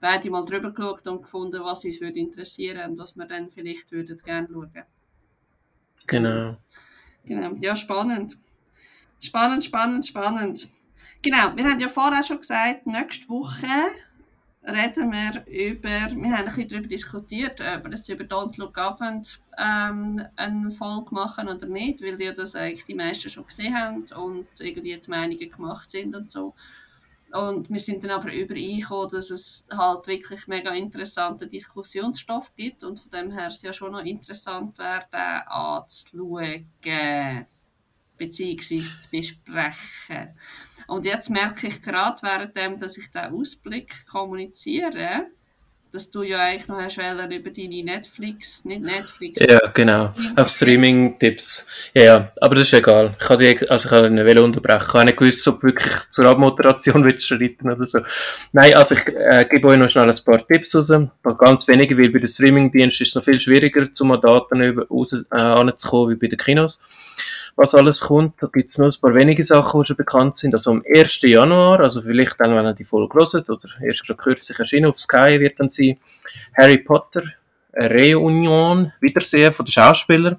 beide 0.00 0.30
mal 0.30 0.42
drüber 0.42 0.70
geschaut 0.72 1.06
und 1.06 1.20
gefunden, 1.20 1.62
was 1.62 1.84
uns 1.84 2.00
würde 2.00 2.18
interessieren 2.18 2.92
und 2.92 2.98
was 2.98 3.14
wir 3.14 3.26
dann 3.26 3.50
vielleicht 3.50 3.92
würden 3.92 4.16
gerne 4.24 4.48
schauen. 4.50 4.72
Genau. 6.06 6.56
Genau, 7.26 7.52
ja, 7.60 7.76
spannend. 7.76 8.38
Spannend, 9.20 9.64
spannend, 9.64 10.06
spannend. 10.06 10.70
Genau, 11.20 11.54
wir 11.54 11.64
haben 11.64 11.80
ja 11.80 11.88
vorher 11.88 12.22
schon 12.22 12.38
gesagt, 12.38 12.86
nächste 12.86 13.28
Woche 13.28 13.66
reden 14.66 15.12
wir 15.12 15.46
über, 15.46 15.88
wir 15.88 16.36
haben 16.36 16.48
ein 16.48 16.54
bisschen 16.54 16.68
darüber 16.68 16.88
diskutiert, 16.88 17.60
ob 17.60 17.84
wir 17.84 18.14
über 18.14 18.24
Don't 18.24 18.58
Look 18.58 18.76
Up 18.78 19.00
und, 19.00 19.40
ähm, 19.58 20.22
eine 20.36 20.70
Folge 20.70 21.14
machen 21.14 21.48
oder 21.48 21.66
nicht, 21.66 22.02
weil 22.02 22.20
ja 22.20 22.32
das 22.32 22.54
eigentlich 22.54 22.84
die 22.84 22.94
meisten 22.94 23.30
schon 23.30 23.46
gesehen 23.46 23.74
haben 23.74 24.06
und 24.16 24.48
irgendwie 24.58 24.98
die 24.98 25.10
Meinungen 25.10 25.50
gemacht 25.50 25.90
sind 25.90 26.14
und 26.14 26.30
so. 26.30 26.54
Und 27.32 27.68
wir 27.70 27.80
sind 27.80 28.04
dann 28.04 28.12
aber 28.12 28.32
übereingekommen, 28.32 29.10
dass 29.10 29.30
es 29.30 29.64
halt 29.70 30.06
wirklich 30.06 30.46
mega 30.46 30.72
interessanten 30.72 31.50
Diskussionsstoff 31.50 32.54
gibt 32.54 32.84
und 32.84 32.98
von 33.00 33.10
dem 33.10 33.30
her 33.30 33.48
es 33.48 33.62
ja 33.62 33.72
schon 33.72 33.92
noch 33.92 34.04
interessant 34.04 34.78
wäre, 34.78 35.04
den 35.12 35.48
anzuschauen 35.48 36.70
beziehungsweise 38.16 38.94
zu 38.94 39.10
besprechen. 39.10 40.34
Und 40.86 41.04
jetzt 41.04 41.30
merke 41.30 41.66
ich 41.66 41.82
gerade, 41.82 42.22
währenddem, 42.22 42.78
dass 42.78 42.96
ich 42.96 43.10
den 43.10 43.32
Ausblick 43.32 44.06
kommuniziere, 44.06 45.26
dass 45.96 46.10
du 46.10 46.22
ja 46.22 46.38
eigentlich 46.40 46.68
noch 46.68 46.78
hast 46.78 46.98
über 46.98 47.50
deine 47.50 47.82
Netflix, 47.82 48.64
nicht 48.64 48.82
Netflix, 48.82 49.40
Ja, 49.40 49.66
genau. 49.68 50.12
Auf 50.36 50.50
Streaming-Tipps. 50.50 51.66
Ja, 51.94 52.02
ja, 52.02 52.32
aber 52.40 52.56
das 52.56 52.68
ist 52.68 52.74
egal. 52.74 53.16
Ich 53.18 53.28
habe 53.28 53.42
die, 53.42 53.70
also 53.70 53.88
ich 53.88 54.04
ihn 54.04 54.14
nicht 54.14 54.38
unterbrechen. 54.38 54.84
Ich 54.86 54.94
habe 54.94 55.04
nicht 55.06 55.16
gewusst, 55.16 55.48
ob 55.48 55.60
du 55.60 55.68
wirklich 55.68 56.10
zur 56.10 56.26
Abmoderation 56.26 57.02
willst 57.04 57.26
schreiten 57.26 57.70
oder 57.70 57.86
so. 57.86 58.00
Nein, 58.52 58.74
also 58.74 58.94
ich 58.94 59.06
äh, 59.08 59.46
gebe 59.48 59.68
euch 59.68 59.78
noch 59.78 59.90
schnell 59.90 60.10
ein 60.10 60.18
paar 60.24 60.46
Tipps 60.46 60.74
raus. 60.74 60.92
Ganz 61.38 61.66
wenige, 61.66 61.96
weil 61.96 62.10
bei 62.10 62.18
den 62.18 62.28
Streaming-Diensten 62.28 63.02
ist 63.02 63.08
es 63.08 63.14
noch 63.14 63.24
viel 63.24 63.40
schwieriger, 63.40 63.90
zum 63.90 64.12
an 64.12 64.20
Daten 64.20 64.60
über, 64.60 64.86
raus, 64.88 65.12
äh, 65.32 65.36
anzukommen, 65.36 66.10
wie 66.10 66.16
bei 66.16 66.26
den 66.26 66.38
Kinos. 66.38 66.82
Was 67.56 67.74
alles 67.74 68.00
kommt, 68.00 68.42
da 68.42 68.48
gibt 68.48 68.68
es 68.68 68.76
nur 68.76 68.88
ein 68.88 69.00
paar 69.00 69.14
wenige 69.14 69.44
Sachen, 69.44 69.80
die 69.80 69.86
schon 69.86 69.96
bekannt 69.96 70.36
sind. 70.36 70.54
Also 70.54 70.72
am 70.72 70.84
1. 70.94 71.22
Januar, 71.22 71.80
also 71.80 72.02
vielleicht 72.02 72.38
dann, 72.38 72.54
wenn 72.54 72.66
ihr 72.66 72.74
die 72.74 72.84
Folge 72.84 73.18
hört, 73.18 73.48
oder 73.48 73.68
erst 73.82 74.06
gerade 74.06 74.22
kürzlich 74.22 74.58
erschienen 74.58 74.90
auf 74.90 74.98
Sky, 74.98 75.40
wird 75.40 75.58
dann 75.58 75.70
sein 75.70 75.96
Harry 76.54 76.76
Potter, 76.76 77.22
eine 77.72 77.94
Reunion, 77.94 78.92
Wiedersehen 79.00 79.52
von 79.52 79.64
den 79.64 79.72
Schauspielern. 79.72 80.36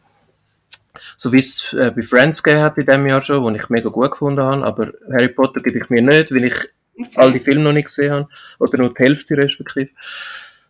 So 1.15 1.31
wie 1.31 1.39
es 1.39 1.73
äh, 1.73 1.91
bei 1.95 2.03
Friends 2.03 2.44
gegeben 2.44 2.64
hat 2.64 2.77
in 2.77 2.85
diesem 2.85 3.07
Jahr 3.07 3.26
schon, 3.26 3.44
wo 3.44 3.49
ich 3.49 3.69
mega 3.69 3.89
gut 3.89 4.11
gefunden 4.11 4.41
habe. 4.41 4.64
Aber 4.64 4.94
Harry 5.11 5.30
Potter 5.30 5.61
gebe 5.61 5.80
ich 5.80 5.89
mir 5.89 6.03
nicht, 6.03 6.31
weil 6.31 6.45
ich 6.45 6.69
all 7.15 7.34
die 7.34 7.39
Filme 7.39 7.64
noch 7.64 7.73
nicht 7.73 7.85
gesehen 7.85 8.14
habe. 8.14 8.27
Oder 8.60 8.77
nur 8.77 8.94
die 8.94 9.03
Hälfte 9.03 9.35
respektive. 9.38 9.89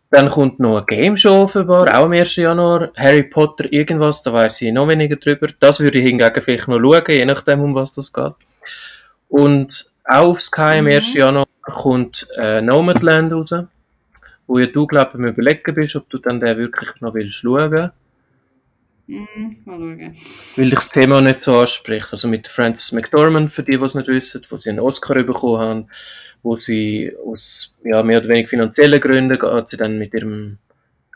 Dann 0.10 0.30
kommt 0.30 0.60
noch 0.60 0.78
eine 0.78 0.86
Game 0.86 1.18
Show 1.18 1.44
offenbar, 1.44 1.88
auch 1.88 2.06
am 2.06 2.14
1. 2.14 2.38
Januar. 2.38 2.92
Harry 2.96 3.24
Potter 3.24 3.72
irgendwas, 3.72 4.24
da 4.24 4.32
weiß 4.32 4.62
ich 4.62 4.72
noch 4.72 4.88
weniger 4.88 5.18
drüber. 5.18 5.48
Das 5.60 5.80
würde 5.82 6.00
ich 6.00 6.06
hingegen 6.06 6.42
vielleicht 6.42 6.68
noch 6.70 6.80
schauen, 6.80 7.04
je 7.08 7.26
nachdem, 7.26 7.62
um 7.62 7.76
was 7.76 7.94
das 7.94 8.14
geht. 8.14 8.34
Und 9.28 9.92
auch 10.06 10.30
auf 10.30 10.42
Sky 10.42 10.78
am 10.78 10.86
Mhm. 10.86 10.92
1. 10.92 11.14
Januar 11.14 11.48
kommt 11.62 12.28
äh, 12.38 12.62
Nomadland 12.62 13.34
raus, 13.34 13.54
wo 14.48 14.60
ja 14.60 14.68
du, 14.68 14.88
glaube 14.88 15.10
ich, 15.10 15.16
am 15.16 15.26
überlegen 15.26 15.76
bist, 15.76 15.96
ob 15.98 16.10
du 16.10 16.18
dann 16.20 16.40
den 16.40 16.58
wirklich 16.58 16.90
noch 17.02 17.14
willst 17.14 17.34
schauen 17.34 17.92
Mhm, 19.08 19.58
mal 19.66 19.78
schauen. 19.78 20.16
weil 20.58 20.66
dich 20.66 20.74
das 20.76 20.90
Thema 20.90 21.22
nicht 21.22 21.40
so 21.42 21.58
anspricht. 21.58 22.08
Also 22.12 22.28
mit 22.28 22.48
Frances 22.48 22.92
McDormand, 22.92 23.52
für 23.54 23.64
die, 23.64 23.78
die 23.78 23.84
es 23.84 23.96
nicht 23.96 24.08
wissen, 24.08 24.42
wo 24.50 24.58
sie 24.58 24.70
einen 24.70 24.80
Oscar 24.80 25.16
bekommen 25.24 25.60
haben, 25.60 25.90
wo 26.44 26.58
sie 26.58 27.14
aus 27.26 27.80
ja, 27.84 28.04
mehr 28.04 28.20
oder 28.20 28.28
weniger 28.30 28.50
finanziellen 28.50 29.00
Gründen 29.02 29.40
geht 29.40 29.70
sie 29.70 29.78
dann 29.78 29.98
mit 29.98 30.14
ihrem 30.14 30.58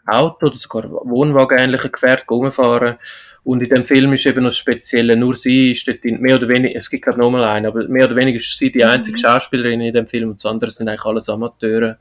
Auto 0.05 0.47
oder 0.47 0.55
sogar 0.55 0.89
Wohnwagen 0.89 1.57
ähnlichen 1.59 1.91
Gefährt 1.91 2.25
rumfahren. 2.29 2.97
Und 3.43 3.61
in 3.63 3.69
dem 3.69 3.85
Film 3.85 4.13
ist 4.13 4.25
eben 4.25 4.43
noch 4.43 4.51
das 4.51 4.57
Spezielle, 4.57 5.17
nur 5.17 5.35
sie 5.35 5.71
ist 5.71 5.87
dort 5.87 6.05
in, 6.05 6.21
mehr 6.21 6.35
oder 6.35 6.47
weniger, 6.47 6.77
es 6.77 6.89
gibt 6.89 7.07
ich 7.07 7.15
nochmal 7.15 7.43
einen, 7.45 7.65
aber 7.65 7.87
mehr 7.87 8.05
oder 8.05 8.15
weniger 8.15 8.37
ist 8.39 8.55
sie 8.57 8.71
die 8.71 8.85
einzige 8.85 9.17
Mhm. 9.17 9.21
Schauspielerin 9.21 9.81
in 9.81 9.93
dem 9.93 10.05
Film 10.05 10.29
und 10.29 10.35
das 10.35 10.45
andere 10.45 10.69
sind 10.69 10.87
eigentlich 10.87 11.05
alles 11.05 11.27
Amateure. 11.27 11.97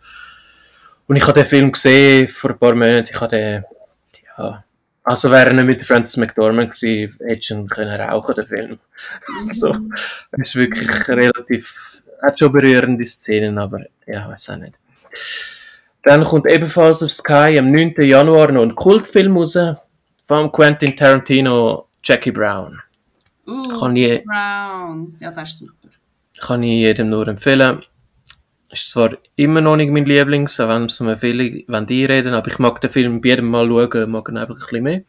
Und 1.07 1.17
ich 1.17 1.23
habe 1.23 1.33
den 1.33 1.47
Film 1.47 1.73
gesehen 1.73 2.29
vor 2.29 2.51
ein 2.51 2.59
paar 2.59 2.75
Monaten, 2.75 3.09
ich 3.11 3.21
habe 3.21 3.37
den, 3.37 3.65
ja, 4.39 4.65
also 5.11 5.29
wäre 5.29 5.51
er 5.51 5.65
mit 5.65 5.85
Frances 5.85 6.17
McDormand 6.17 6.73
gewesen, 6.73 7.17
hättest 7.27 7.51
du 7.51 7.67
können 7.67 8.01
rauchen, 8.01 8.35
den 8.37 8.47
Film. 8.47 8.79
So. 9.51 9.77
Es 10.31 10.51
ist 10.51 10.57
wirklich 10.57 11.09
relativ, 11.09 12.03
hat 12.23 12.39
schon 12.39 12.53
berührende 12.53 13.05
Szenen, 13.05 13.59
aber 13.59 13.81
ja, 14.07 14.29
weiß 14.29 14.51
auch 14.51 14.57
nicht. 14.57 14.75
Dann 16.05 16.23
kommt 16.23 16.47
ebenfalls 16.47 17.03
auf 17.03 17.13
Sky 17.13 17.59
am 17.59 17.73
9. 17.73 17.95
Januar 18.03 18.53
noch 18.53 18.63
ein 18.63 18.77
Kultfilm 18.77 19.37
raus 19.37 19.59
von 20.27 20.53
Quentin 20.53 20.97
Tarantino, 20.97 21.89
Jackie 22.05 22.31
Brown. 22.31 22.81
Uh, 23.49 23.89
ich, 23.95 24.25
Brown. 24.25 25.17
Ja, 25.19 25.33
das 25.33 25.51
ist 25.51 25.59
super. 25.59 25.89
kann 26.41 26.63
ich 26.63 26.71
jedem 26.71 27.11
nur 27.11 27.27
empfehlen. 27.27 27.83
Ist 28.73 28.91
zwar 28.91 29.17
immer 29.35 29.61
noch 29.61 29.77
nicht 29.77 29.91
mein 29.91 30.05
Lieblings, 30.05 30.61
auch 30.61 30.69
wenn 30.69 30.85
es 30.85 31.01
mir 31.01 31.19
viele 31.19 31.65
wenn 31.67 31.87
die 31.87 32.05
reden, 32.05 32.35
aber 32.35 32.49
ich 32.49 32.59
mag 32.59 32.81
den 32.81 32.91
Film 32.91 33.21
bei 33.21 33.31
jedem 33.31 33.47
Mal 33.51 33.67
schauen, 33.67 34.11
mag 34.11 34.29
ihn 34.29 34.37
einfach 34.37 34.55
ein 34.55 34.61
bisschen 34.61 34.83
mehr. 34.85 35.03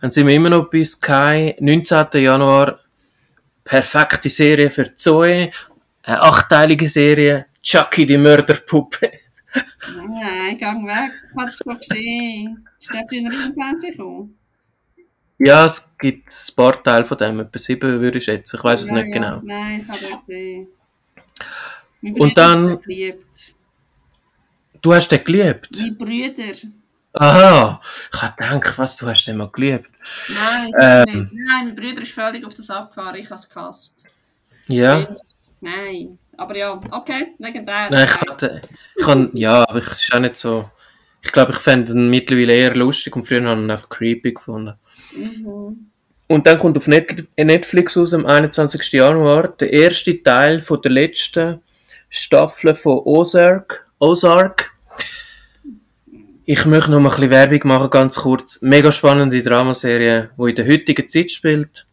Dann 0.00 0.10
sind 0.12 0.26
wir 0.26 0.34
immer 0.34 0.50
noch 0.50 0.70
bei 0.70 0.84
Sky, 0.84 1.56
19. 1.58 2.06
Januar, 2.14 2.78
perfekte 3.64 4.28
Serie 4.28 4.70
für 4.70 4.94
Zoe, 4.94 5.50
eine 6.04 6.22
achtteilige 6.22 6.88
Serie, 6.88 7.46
Chucky 7.62 8.06
die 8.06 8.18
Mörderpuppe. 8.18 9.10
Nein, 9.96 10.58
gang 10.58 10.86
weg. 10.86 11.10
Ich 11.30 11.36
habe 11.36 11.50
es 11.50 11.58
schon 11.58 11.78
gesehen. 11.78 12.68
Ist 12.78 12.92
der 12.92 13.02
früher 13.08 13.32
im 13.32 13.54
Fernsehen 13.54 13.92
gekommen? 13.92 14.38
Ja, 15.38 15.66
es 15.66 15.92
gibt 15.98 16.30
ein 16.30 16.54
paar 16.56 16.82
Teile 16.82 17.04
von 17.04 17.18
dem, 17.18 17.40
etwa 17.40 17.58
sieben 17.58 18.00
würde 18.00 18.18
ich 18.18 18.24
schätzen, 18.24 18.56
ich 18.56 18.64
weiß 18.64 18.82
es 18.82 18.88
Ja, 18.88 18.94
nicht 18.94 19.08
ja. 19.08 19.14
genau. 19.14 19.40
Nein, 19.42 19.80
ich 19.82 19.88
habe 19.88 19.98
den 19.98 20.26
gesehen. 20.26 20.68
Und 22.14 22.36
dann- 22.38 22.80
geliebt. 22.82 23.54
Du 24.82 24.94
hast 24.94 25.08
den 25.08 25.24
geliebt? 25.24 25.68
Mein 25.80 25.96
Brüder. 25.96 26.52
Aha, 27.14 27.80
ich 28.12 28.22
habe 28.22 28.34
gedacht, 28.60 28.78
was, 28.78 28.96
du 28.96 29.06
hast 29.06 29.24
den 29.26 29.38
mal 29.38 29.50
geliebt. 29.50 29.90
Nein, 30.28 30.72
Ähm. 30.78 31.30
Nein, 31.32 31.66
mein 31.66 31.74
Bruder 31.74 32.02
ist 32.02 32.12
völlig 32.12 32.44
auf 32.44 32.54
das 32.54 32.68
abgefahren. 32.70 33.16
Ich 33.16 33.26
habe 33.26 33.36
es 33.40 33.48
gehasst. 33.48 34.04
Ja. 34.68 35.16
Nein. 35.60 36.18
Aber 36.36 36.54
ja, 36.56 36.78
okay, 36.90 37.34
legendär. 37.38 37.88
Nein, 37.90 38.06
ich 38.06 38.30
hatte, 38.30 38.60
ich 38.94 39.06
ja, 39.32 39.66
aber 39.66 39.78
ich 39.78 39.86
ist 39.86 40.12
auch 40.14 40.20
nicht 40.20 40.36
so, 40.36 40.70
Ich 41.22 41.32
glaube, 41.32 41.52
ich 41.52 41.58
fände 41.58 41.92
ihn 41.92 42.10
mittlerweile 42.10 42.54
eher 42.54 42.74
lustig 42.76 43.16
und 43.16 43.26
früher 43.26 43.42
habe 43.42 43.58
ich 43.60 43.64
ihn 43.66 43.70
einfach 43.70 43.88
creepy 43.88 44.32
gefunden. 44.34 44.74
Mhm. 45.16 45.88
Und 46.28 46.46
dann 46.46 46.58
kommt 46.58 46.76
auf 46.76 46.86
Net 46.86 47.26
Netflix 47.36 47.96
aus 47.96 48.12
am 48.12 48.26
21. 48.26 48.92
Januar 48.92 49.48
der 49.48 49.72
erste 49.72 50.22
Teil 50.22 50.60
von 50.60 50.82
der 50.82 50.90
letzten 50.90 51.62
Staffel 52.08 52.74
von 52.74 53.00
Ozark. 53.04 53.86
Ozark. 53.98 54.70
Ich 56.44 56.64
möchte 56.64 56.90
noch 56.90 57.00
mal 57.00 57.10
ein 57.10 57.16
bisschen 57.16 57.30
Werbung 57.30 57.60
machen, 57.64 57.90
ganz 57.90 58.16
kurz. 58.16 58.62
Mega 58.62 58.92
spannende 58.92 59.42
Dramaserie, 59.42 60.30
die 60.38 60.50
in 60.50 60.56
der 60.56 60.66
heutigen 60.66 61.08
Zeit 61.08 61.30
spielt. 61.30 61.86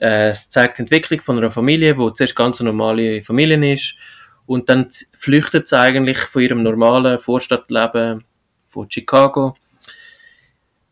Äh, 0.00 0.30
es 0.30 0.50
zeigt 0.50 0.78
die 0.78 0.82
Entwicklung 0.82 1.20
von 1.20 1.38
einer 1.38 1.50
Familie, 1.50 1.94
die 1.94 2.14
zuerst 2.14 2.36
ganz 2.36 2.60
eine 2.60 2.70
normale 2.70 3.22
Familie 3.22 3.74
ist. 3.74 3.96
Und 4.46 4.68
dann 4.68 4.88
flüchtet 5.16 5.68
sie 5.68 5.78
eigentlich 5.78 6.18
von 6.18 6.42
ihrem 6.42 6.62
normalen 6.62 7.18
Vorstadtleben 7.18 8.24
von 8.68 8.90
Chicago 8.90 9.54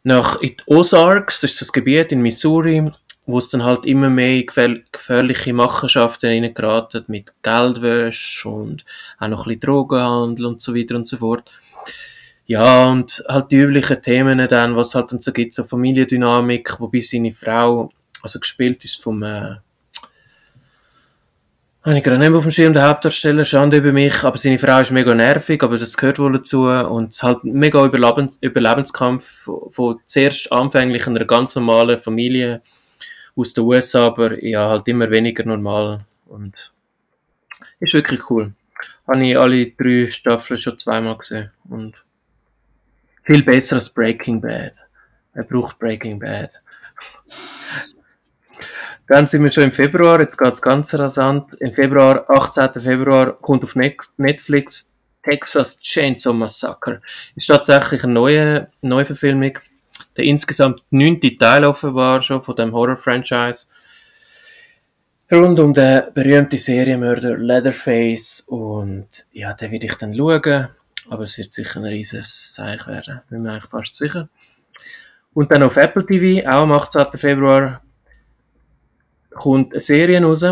nach 0.09 0.41
in 0.41 0.57
die 0.57 0.65
Ozarks, 0.67 1.41
das 1.41 1.53
ist 1.53 1.61
das 1.61 1.73
Gebiet 1.73 2.13
in 2.13 2.23
Missouri, 2.23 2.91
wo 3.29 3.37
es 3.37 3.51
dann 3.51 3.63
halt 3.63 3.85
immer 3.85 4.09
mehr 4.09 4.37
in 4.37 4.47
gefähr 4.47 4.79
gefährliche 4.91 5.53
Machenschaften 5.53 6.31
hineingeraten 6.31 7.05
mit 7.09 7.35
Geldwäsche 7.43 8.49
und 8.49 8.87
auch 9.19 9.29
noch 9.29 9.41
ein 9.41 9.45
bisschen 9.45 9.61
Drogenhandel 9.61 10.47
und 10.47 10.63
so 10.63 10.75
weiter 10.75 10.97
und 10.97 11.07
so 11.07 11.19
fort. 11.19 11.45
Ja, 12.47 12.87
und 12.87 13.23
halt 13.29 13.53
die 13.53 13.59
üblichen 13.59 14.01
Themen 14.01 14.49
dann, 14.49 14.77
was 14.77 14.95
halt 14.95 15.13
dann 15.13 15.21
so 15.21 15.33
gibt, 15.33 15.53
so 15.53 15.65
Familiendynamik, 15.65 16.81
wobei 16.81 17.01
seine 17.01 17.35
Frau, 17.35 17.91
also 18.23 18.41
gespielt 18.41 18.83
ist 18.87 19.03
vom, 19.03 19.23
äh, 19.23 19.57
habe 21.83 21.99
ich 21.99 22.03
gerade 22.03 22.19
nicht 22.19 22.33
auf 22.33 22.45
dem 22.45 22.51
Schirm, 22.51 22.73
der 22.73 22.89
Hauptdarsteller, 22.89 23.45
Schande 23.45 23.77
über 23.77 23.93
mich, 23.93 24.25
aber 24.25 24.39
seine 24.39 24.59
Frau 24.59 24.81
ist 24.81 24.91
mega 24.91 25.15
nervig, 25.15 25.63
aber 25.63 25.77
das 25.77 25.99
gehört 25.99 26.19
wohl 26.19 26.33
dazu 26.33 26.63
und 26.63 27.13
es 27.13 27.23
halt 27.23 27.45
mega 27.45 27.85
Überlebens 27.85 28.39
Überlebenskampf 28.41 29.51
von 29.71 30.01
zuerst 30.07 30.51
anfänglich 30.51 31.07
einer 31.07 31.27
ganz 31.27 31.55
normalen 31.57 32.01
Familie 32.01 32.63
aus 33.39 33.55
den 33.55 33.65
USA, 33.65 34.07
aber 34.07 34.43
ja, 34.45 34.69
halt 34.69 34.89
immer 34.89 35.11
weniger 35.11 35.45
normal 35.45 36.05
und 36.27 36.73
ist 37.81 37.95
wirklich 37.95 38.29
cool. 38.31 38.53
Habe 39.07 39.27
ich 39.27 39.39
alle 39.39 39.67
drei 39.71 40.11
Staffeln 40.11 40.59
schon 40.59 40.79
zweimal 40.79 41.17
gesehen 41.17 41.51
und 41.69 41.95
viel 43.23 43.43
besser 43.45 43.77
als 43.77 43.89
Breaking 43.89 44.41
Bad. 44.41 44.73
Er 45.35 45.45
braucht 45.45 45.79
Breaking 45.79 46.19
Bad. 46.19 46.55
Dann 49.07 49.27
sind 49.27 49.43
wir 49.43 49.53
schon 49.53 49.65
im 49.65 49.73
Februar, 49.73 50.21
jetzt 50.21 50.37
geht 50.37 50.53
es 50.53 50.61
ganz 50.61 50.93
rasant. 50.95 51.55
Im 51.61 51.73
Februar, 51.73 52.29
18. 52.29 52.83
Februar, 52.83 53.33
kommt 53.33 53.65
auf 53.65 53.75
Net- 53.75 54.11
Netflix 54.19 54.93
Texas 55.23 55.81
Chainsaw 55.81 56.35
Massacre. 56.35 57.01
Ist 57.35 57.47
tatsächlich 57.47 58.05
eine 58.05 58.13
neue 58.13 58.71
Neuverfilmung. 58.83 59.59
Der 60.17 60.25
insgesamt 60.25 60.83
neunte 60.91 61.37
Teil 61.37 61.65
offenbar 61.65 62.23
schon 62.23 62.43
von 62.43 62.57
dem 62.57 62.73
Horror-Franchise. 62.73 63.67
Rund 65.31 65.61
um 65.61 65.75
den 65.75 66.03
berühmten 66.15 66.59
Serienmörder 66.59 67.37
Leatherface. 67.37 68.41
Und 68.49 69.27
ja, 69.33 69.53
den 69.55 69.71
werde 69.73 69.87
ich 69.87 69.95
dann 69.95 70.15
schauen. 70.15 70.69
Aber 71.11 71.23
es 71.25 71.39
wird 71.39 71.53
sicher 71.53 71.81
ein 71.81 71.85
riesiges 71.87 72.55
Seich 72.55 72.87
werden. 72.87 73.21
Bin 73.29 73.43
mir 73.43 73.53
eigentlich 73.53 73.71
fast 73.71 73.97
sicher. 73.97 74.29
Und 75.35 75.53
dann 75.53 75.63
auf 75.63 75.77
Apple 75.77 76.05
TV, 76.05 76.47
auch 76.49 76.63
am 76.63 76.73
18. 76.73 77.07
Februar, 77.15 77.83
kommt 79.31 79.73
eine 79.73 79.83
Serie 79.83 80.23
raus. 80.23 80.45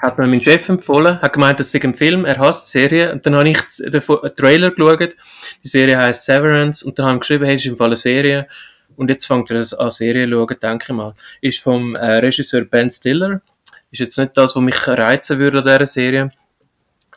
Hat 0.00 0.18
mir 0.18 0.26
mein 0.26 0.42
Chef 0.42 0.68
empfohlen, 0.68 1.20
hat 1.20 1.32
gemeint, 1.34 1.60
das 1.60 1.72
sei 1.72 1.80
ein 1.82 1.92
Film, 1.92 2.24
er 2.24 2.38
hasst 2.38 2.70
Serien. 2.70 3.12
Und 3.12 3.26
dann 3.26 3.36
habe 3.36 3.50
ich 3.50 3.58
den 3.78 4.02
Trailer 4.34 4.70
geschaut. 4.70 5.14
Die 5.62 5.68
Serie 5.68 5.98
heißt 5.98 6.24
Severance. 6.24 6.84
Und 6.84 6.98
dann 6.98 7.06
habe 7.06 7.16
ich 7.16 7.20
geschrieben, 7.20 7.44
hey, 7.44 7.56
ist 7.56 7.66
im 7.66 7.76
Fall 7.76 7.88
eine 7.88 7.96
Serie. 7.96 8.48
Und 8.96 9.10
jetzt 9.10 9.26
fängt 9.26 9.50
er 9.50 9.58
das 9.58 9.74
an, 9.74 9.90
Serien 9.90 10.30
zu 10.30 10.36
schauen, 10.36 10.56
denke 10.62 10.86
ich 10.88 10.94
mal. 10.94 11.14
Ist 11.40 11.60
vom 11.60 11.94
äh, 11.96 12.16
Regisseur 12.16 12.64
Ben 12.64 12.90
Stiller. 12.90 13.42
Ist 13.90 14.00
jetzt 14.00 14.18
nicht 14.18 14.36
das, 14.36 14.56
was 14.56 14.62
mich 14.62 14.88
reizen 14.88 15.38
würde 15.38 15.58
an 15.58 15.64
dieser 15.64 15.86
Serie. 15.86 16.30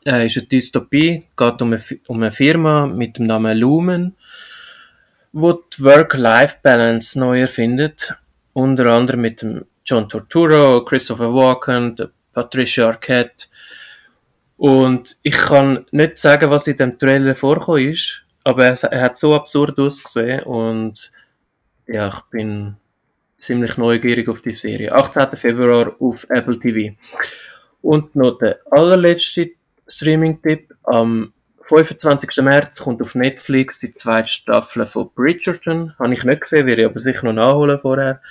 Äh, 0.06 0.26
ist 0.26 0.38
eine 0.38 0.48
Dystopie, 0.48 1.24
geht 1.38 1.62
um 1.62 1.74
eine, 1.74 1.82
um 2.08 2.18
eine 2.18 2.32
Firma 2.32 2.86
mit 2.88 3.18
dem 3.18 3.28
Namen 3.28 3.58
Lumen, 3.58 4.16
wo 5.32 5.54
die 5.54 5.84
Work-Life-Balance 5.84 7.20
neu 7.20 7.42
erfindet. 7.42 8.14
Unter 8.52 8.88
anderem 8.88 9.22
mit 9.22 9.42
dem 9.42 9.66
John 9.86 10.08
Torturo, 10.10 10.84
Christopher 10.84 11.34
Walken, 11.34 11.96
Patricia 12.34 12.88
Arquette. 12.88 13.48
Und 14.58 15.18
ich 15.24 15.38
kann 15.38 15.86
nicht 15.92 16.18
sagen, 16.18 16.50
was 16.50 16.68
in 16.68 16.78
dem 16.78 16.98
Trailer 16.98 17.36
vorgekommen 17.36 17.90
ist, 17.90 18.24
aber 18.44 18.66
er, 18.66 19.02
hat 19.02 19.18
so 19.18 19.36
absurd 19.36 19.80
ausgesehen 19.80 20.44
und 20.44 21.12
ja, 21.88 22.08
ich 22.08 22.22
bin 22.30 22.76
ziemlich 23.36 23.78
neugierig 23.78 24.30
auf 24.30 24.42
die 24.42 24.56
Serie. 24.56 24.94
18. 24.94 25.36
Februar 25.36 25.96
auf 26.00 26.26
Apple 26.30 26.60
TV. 26.60 26.96
Und 27.82 28.16
noch 28.16 28.38
der 28.38 28.60
allerletzte 28.72 29.52
Streaming-Tipp. 29.88 30.74
Am 30.84 31.34
25. 31.64 32.44
März 32.44 32.80
kommt 32.80 33.02
auf 33.02 33.16
Netflix 33.16 33.80
die 33.80 33.92
zweite 33.92 34.30
Staffel 34.30 34.86
von 34.86 35.10
Bridgerton. 35.14 35.98
Habe 35.98 36.14
ich 36.14 36.24
nicht 36.24 36.42
gesehen, 36.42 36.68
werde 36.68 36.84
ich 36.84 36.88
aber 36.88 37.00
sicher 37.00 37.26
noch 37.26 37.34
nachholen 37.34 37.80
vorher. 37.80 38.22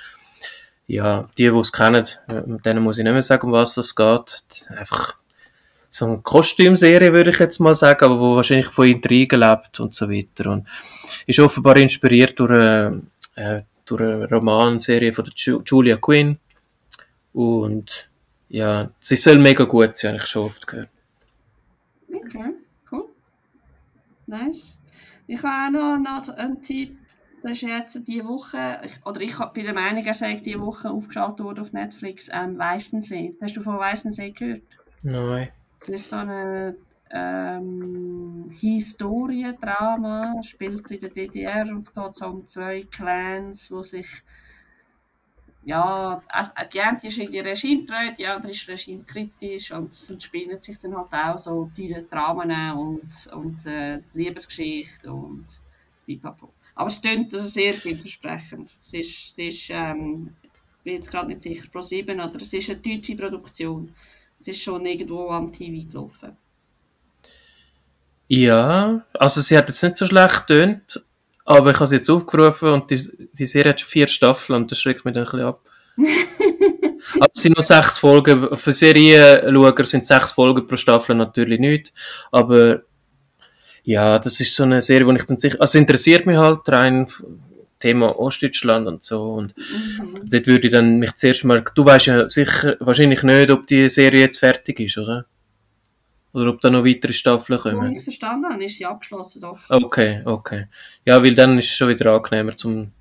Ja, 0.86 1.28
die, 1.38 1.48
die 1.48 1.58
es 1.58 1.72
kennen, 1.72 2.06
äh, 2.28 2.42
denen 2.64 2.82
muss 2.82 2.98
ich 2.98 3.04
nicht 3.04 3.12
mehr 3.12 3.22
sagen, 3.22 3.46
um 3.46 3.52
was 3.52 3.76
es 3.76 3.94
geht. 3.94 4.66
Einfach 4.68 5.14
so 5.88 6.06
eine 6.06 6.18
Kostümserie, 6.18 7.12
würde 7.12 7.30
ich 7.30 7.38
jetzt 7.38 7.60
mal 7.60 7.74
sagen, 7.74 8.04
aber 8.04 8.18
wo 8.18 8.36
wahrscheinlich 8.36 8.66
von 8.66 8.88
Intrigen 8.88 9.40
lebt 9.40 9.78
und 9.78 9.94
so 9.94 10.10
weiter. 10.10 10.50
Und 10.50 10.66
ist 11.26 11.38
offenbar 11.38 11.76
inspiriert 11.76 12.38
durch 12.40 12.50
eine, 12.50 13.02
äh, 13.36 13.62
durch 13.84 14.00
eine 14.00 14.28
Romanserie 14.28 15.12
von 15.12 15.30
Julia 15.36 15.96
Quinn. 15.96 16.38
Und 17.32 18.10
ja, 18.48 18.90
sie 19.00 19.16
soll 19.16 19.38
mega 19.38 19.64
gut 19.64 19.96
sein, 19.96 20.14
habe 20.14 20.22
ich 20.22 20.28
schon 20.28 20.44
oft 20.44 20.66
gehört. 20.66 20.88
Okay, 22.12 22.54
cool. 22.90 23.04
Nice. 24.26 24.80
Ich 25.26 25.42
habe 25.42 25.78
auch 25.78 25.98
noch, 25.98 26.26
noch 26.28 26.36
einen 26.36 26.62
Tipp. 26.62 26.96
Das 27.42 27.52
ist 27.52 27.62
jetzt 27.62 28.06
diese 28.06 28.24
Woche, 28.24 28.80
ich, 28.84 29.04
oder 29.04 29.20
ich 29.20 29.36
bin 29.52 29.64
der 29.64 29.74
Meinung, 29.74 30.04
er 30.04 30.14
sei 30.14 30.34
diese 30.34 30.60
Woche 30.60 30.90
aufgeschaltet 30.90 31.44
worden 31.44 31.60
auf 31.60 31.72
Netflix, 31.72 32.30
ähm, 32.32 32.56
Weißensee. 32.56 33.34
Hast 33.40 33.56
du 33.56 33.60
von 33.60 33.78
Weißensee 33.78 34.30
gehört? 34.30 34.62
Nein. 35.02 35.48
Das 35.80 35.88
ist 35.88 36.10
so 36.10 36.16
ein 36.16 36.76
ähm, 37.10 38.48
Historiendrama, 38.60 40.40
spielt 40.44 40.88
in 40.90 41.00
der 41.00 41.10
DDR 41.10 41.68
und 41.68 41.88
es 41.88 41.92
geht 41.92 42.14
so 42.14 42.26
um 42.26 42.46
zwei 42.46 42.82
Clans, 42.84 43.68
die 43.68 43.82
sich 43.82 44.22
ja, 45.64 46.20
also 46.26 46.50
die 46.72 46.80
eine 46.80 46.98
ist 47.02 47.18
irgendwie 47.18 47.38
regimetreu, 47.38 48.12
die 48.18 48.26
andere 48.26 48.50
ist 48.50 48.68
regimekritisch 48.68 49.70
und 49.72 49.92
es 49.92 50.10
entspinnen 50.10 50.60
sich 50.60 50.78
dann 50.78 50.96
halt 50.96 51.12
auch 51.12 51.38
so 51.38 51.70
die 51.76 51.94
Dramen 52.10 52.72
und, 52.72 53.28
und 53.32 53.64
äh, 53.66 54.00
Liebesgeschichte 54.12 55.12
und 55.12 55.46
pipapo. 56.04 56.52
Aber 56.74 56.88
es 56.88 57.00
klingt 57.00 57.34
also 57.34 57.48
sehr 57.48 57.74
vielversprechend. 57.74 58.70
Es 58.80 58.94
ist, 58.94 59.38
es 59.38 59.38
ist 59.38 59.70
ähm, 59.70 60.30
ich 60.82 60.84
bin 60.84 60.94
jetzt 60.94 61.12
gerade 61.12 61.28
nicht 61.28 61.44
sicher, 61.44 61.68
Pro 61.70 61.80
7 61.80 62.18
oder 62.18 62.40
es 62.40 62.52
ist 62.52 62.68
eine 62.68 62.80
deutsche 62.80 63.14
Produktion. 63.14 63.94
Es 64.40 64.48
ist 64.48 64.62
schon 64.62 64.84
irgendwo 64.84 65.28
am 65.28 65.52
TV 65.52 65.88
gelaufen. 65.88 66.36
Ja, 68.26 69.04
also 69.12 69.40
sie 69.42 69.56
hat 69.56 69.68
jetzt 69.68 69.82
nicht 69.82 69.96
so 69.96 70.06
schlecht 70.06 70.48
tönt, 70.48 71.04
aber 71.44 71.70
ich 71.70 71.76
habe 71.76 71.86
sie 71.86 71.96
jetzt 71.96 72.10
aufgerufen 72.10 72.70
und 72.70 72.90
die, 72.90 73.00
die 73.32 73.46
Serie 73.46 73.70
hat 73.70 73.80
schon 73.80 73.90
vier 73.90 74.08
Staffeln 74.08 74.62
und 74.62 74.72
das 74.72 74.80
schreckt 74.80 75.04
mich 75.04 75.14
dann 75.14 75.24
ein 75.24 75.30
bisschen 75.30 75.46
ab. 75.46 75.60
aber 77.16 77.30
es 77.32 77.42
sind 77.42 77.56
nur 77.56 77.62
sechs 77.62 77.98
Folgen. 77.98 78.56
Für 78.56 78.72
Serienschauer 78.72 79.86
sind 79.86 80.04
sechs 80.04 80.32
Folgen 80.32 80.66
pro 80.66 80.74
Staffel 80.74 81.14
natürlich 81.14 81.60
nicht. 81.60 81.92
Aber 82.32 82.82
ja, 83.84 84.18
das 84.18 84.40
ist 84.40 84.54
so 84.54 84.62
eine 84.64 84.80
Serie, 84.80 85.06
wo 85.06 85.12
ich 85.12 85.24
dann 85.24 85.38
sicher. 85.38 85.60
Also 85.60 85.78
interessiert 85.78 86.26
mich 86.26 86.36
halt 86.36 86.60
rein 86.68 87.06
Thema 87.80 88.16
Ostdeutschland 88.18 88.86
und 88.86 89.02
so. 89.02 89.32
Und 89.34 89.54
Mhm. 89.56 90.20
dort 90.30 90.46
würde 90.46 90.68
ich 90.68 90.72
dann 90.72 90.98
mich 90.98 91.14
zuerst 91.16 91.44
mal. 91.44 91.64
Du 91.74 91.84
weißt 91.84 92.06
ja 92.06 92.28
sicher 92.28 92.76
wahrscheinlich 92.78 93.22
nicht, 93.24 93.50
ob 93.50 93.66
die 93.66 93.88
Serie 93.88 94.20
jetzt 94.20 94.38
fertig 94.38 94.78
ist, 94.80 94.98
oder? 94.98 95.26
Oder 96.32 96.50
ob 96.50 96.60
da 96.60 96.70
noch 96.70 96.84
weitere 96.84 97.12
Staffeln 97.12 97.58
kommen. 97.60 97.90
ich 97.90 97.98
es 97.98 98.04
verstanden 98.04 98.46
habe, 98.48 98.64
ist 98.64 98.78
sie 98.78 98.86
abgeschlossen 98.86 99.42
doch. 99.42 99.58
Okay, 99.68 100.22
okay. 100.24 100.66
Ja, 101.04 101.22
weil 101.22 101.34
dann 101.34 101.58
ist 101.58 101.66
es 101.66 101.76
schon 101.76 101.88
wieder 101.88 102.12
angenehmer, 102.14 102.56
zum 102.56 102.92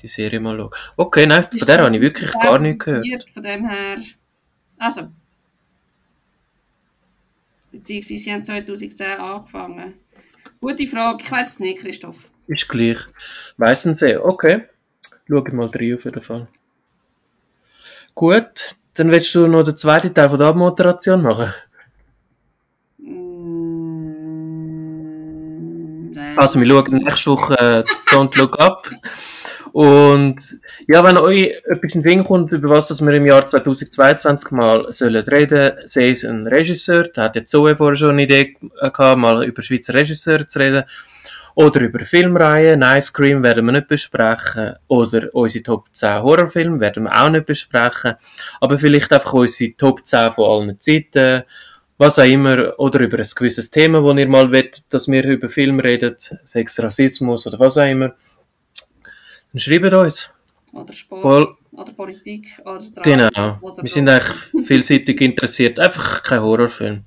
die 0.00 0.08
Serie 0.08 0.40
mal 0.40 0.56
zu 0.56 0.62
schauen. 0.62 0.70
Okay, 0.96 1.26
nein, 1.26 1.42
von 1.42 1.66
der 1.66 1.78
habe 1.84 1.94
ich 1.94 2.02
wirklich 2.02 2.32
gar 2.32 2.58
nichts 2.58 2.84
gehört. 2.84 3.30
Von 3.30 3.42
dem 3.42 3.68
her. 3.68 3.96
Also. 4.78 5.08
Beziehungsweise 7.70 8.18
sie 8.18 8.32
haben 8.32 8.44
2010 8.44 9.06
angefangen. 9.18 9.94
Gute 10.62 10.86
Frage, 10.86 11.18
ich 11.24 11.30
weiß 11.30 11.54
es 11.54 11.58
nicht, 11.58 11.80
Christoph. 11.80 12.30
Ist 12.46 12.68
gleich. 12.68 12.98
Weißensee, 13.56 14.16
okay. 14.16 14.62
Schau 15.28 15.42
mal 15.50 15.66
rein 15.66 15.94
auf 15.96 16.04
jeden 16.04 16.22
Fall. 16.22 16.46
Gut, 18.14 18.76
dann 18.94 19.10
willst 19.10 19.34
du 19.34 19.48
noch 19.48 19.64
den 19.64 19.76
zweiten 19.76 20.14
Teil 20.14 20.30
von 20.30 20.38
der 20.38 20.46
Abmoderation 20.46 21.20
machen? 21.20 21.52
Mm, 22.98 24.12
Nein. 26.12 26.38
Also, 26.38 26.60
wir 26.60 26.68
schauen 26.68 26.94
nächste 26.94 27.30
Woche 27.32 27.54
äh, 27.58 27.82
Don't 28.14 28.38
Look 28.38 28.60
Up. 28.60 28.88
Und 29.72 30.58
ja, 30.86 31.02
wenn 31.02 31.16
euch 31.16 31.54
etwas 31.64 31.94
in 31.94 32.02
den 32.02 32.24
kommt, 32.24 32.52
über 32.52 32.68
was 32.68 33.00
wir 33.00 33.12
im 33.14 33.26
Jahr 33.26 33.48
2022 33.48 34.50
mal 34.50 34.92
sollen 34.92 35.24
reden, 35.24 35.72
sei 35.84 36.10
es 36.10 36.24
ein 36.24 36.46
Regisseur, 36.46 37.04
der 37.04 37.24
hat 37.24 37.36
jetzt 37.36 37.50
Zoe 37.50 37.74
vorher 37.74 37.96
schon 37.96 38.10
eine 38.10 38.24
Idee 38.24 38.54
gehabt, 38.80 39.18
mal 39.18 39.44
über 39.44 39.62
Schweizer 39.62 39.94
Regisseure 39.94 40.46
zu 40.46 40.58
reden, 40.58 40.84
oder 41.54 41.80
über 41.80 42.00
Filmreihen, 42.00 42.80
Nice 42.80 43.06
Scream 43.06 43.42
werden 43.42 43.64
wir 43.64 43.72
nicht 43.72 43.88
besprechen, 43.88 44.74
oder 44.88 45.28
unsere 45.32 45.62
Top 45.62 45.86
10 45.92 46.22
Horrorfilme 46.22 46.80
werden 46.80 47.04
wir 47.04 47.22
auch 47.22 47.30
nicht 47.30 47.46
besprechen, 47.46 48.14
aber 48.60 48.78
vielleicht 48.78 49.12
einfach 49.12 49.32
unsere 49.32 49.74
Top 49.76 50.04
10 50.04 50.32
von 50.32 50.50
allen 50.50 50.80
Zeiten, 50.80 51.44
was 51.96 52.18
auch 52.18 52.24
immer, 52.24 52.78
oder 52.78 53.00
über 53.00 53.18
ein 53.18 53.26
gewisses 53.34 53.70
Thema, 53.70 54.02
wo 54.02 54.12
ihr 54.12 54.28
mal 54.28 54.52
wollt, 54.52 54.82
dass 54.92 55.08
wir 55.08 55.24
über 55.24 55.48
Film 55.48 55.80
reden, 55.80 56.16
Sex, 56.44 56.82
Rassismus 56.82 57.46
oder 57.46 57.58
was 57.58 57.78
auch 57.78 57.88
immer 57.88 58.14
dann 59.52 59.60
schreibt 59.60 59.92
uns. 59.92 60.30
Oder 60.72 60.92
Sport. 60.92 61.22
Voll. 61.22 61.56
Oder 61.72 61.92
Politik. 61.92 62.48
Oder 62.64 62.80
Drama, 62.80 63.02
genau. 63.02 63.58
Oder 63.60 63.82
wir 63.82 63.90
sind 63.90 64.08
eigentlich 64.08 64.36
vielseitig 64.66 65.20
interessiert. 65.20 65.78
Einfach 65.78 66.22
kein 66.22 66.40
Horrorfilm. 66.40 67.04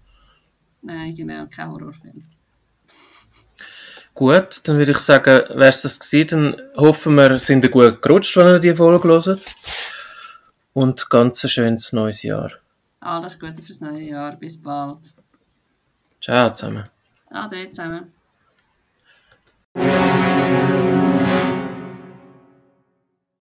Nein, 0.82 1.16
genau, 1.16 1.46
kein 1.48 1.72
Horrorfilm. 1.72 2.24
Gut, 4.14 4.62
dann 4.64 4.78
würde 4.78 4.92
ich 4.94 5.00
sagen, 5.00 5.44
wäre 5.50 5.70
es 5.70 5.82
das 5.82 6.00
gewesen, 6.00 6.28
dann 6.30 6.62
hoffen 6.78 7.16
wir, 7.16 7.38
sind 7.38 7.66
ihr 7.66 7.70
gut 7.70 8.02
gerutscht, 8.02 8.38
wenn 8.38 8.48
ihr 8.48 8.60
die 8.60 8.74
Folge 8.74 9.10
hört. 9.10 9.42
Und 10.74 11.10
ganz 11.10 11.44
ein 11.44 11.50
schönes 11.50 11.92
neues 11.92 12.24
Jahr. 12.24 12.52
Alles 13.02 13.38
Gute 13.38 13.62
fürs 13.62 13.82
neue 13.82 14.04
Jahr, 14.04 14.36
bis 14.38 14.62
bald. 14.62 15.14
Ciao 16.22 16.54
zusammen. 16.54 16.86
Ade 17.30 17.70
zusammen. 17.72 18.14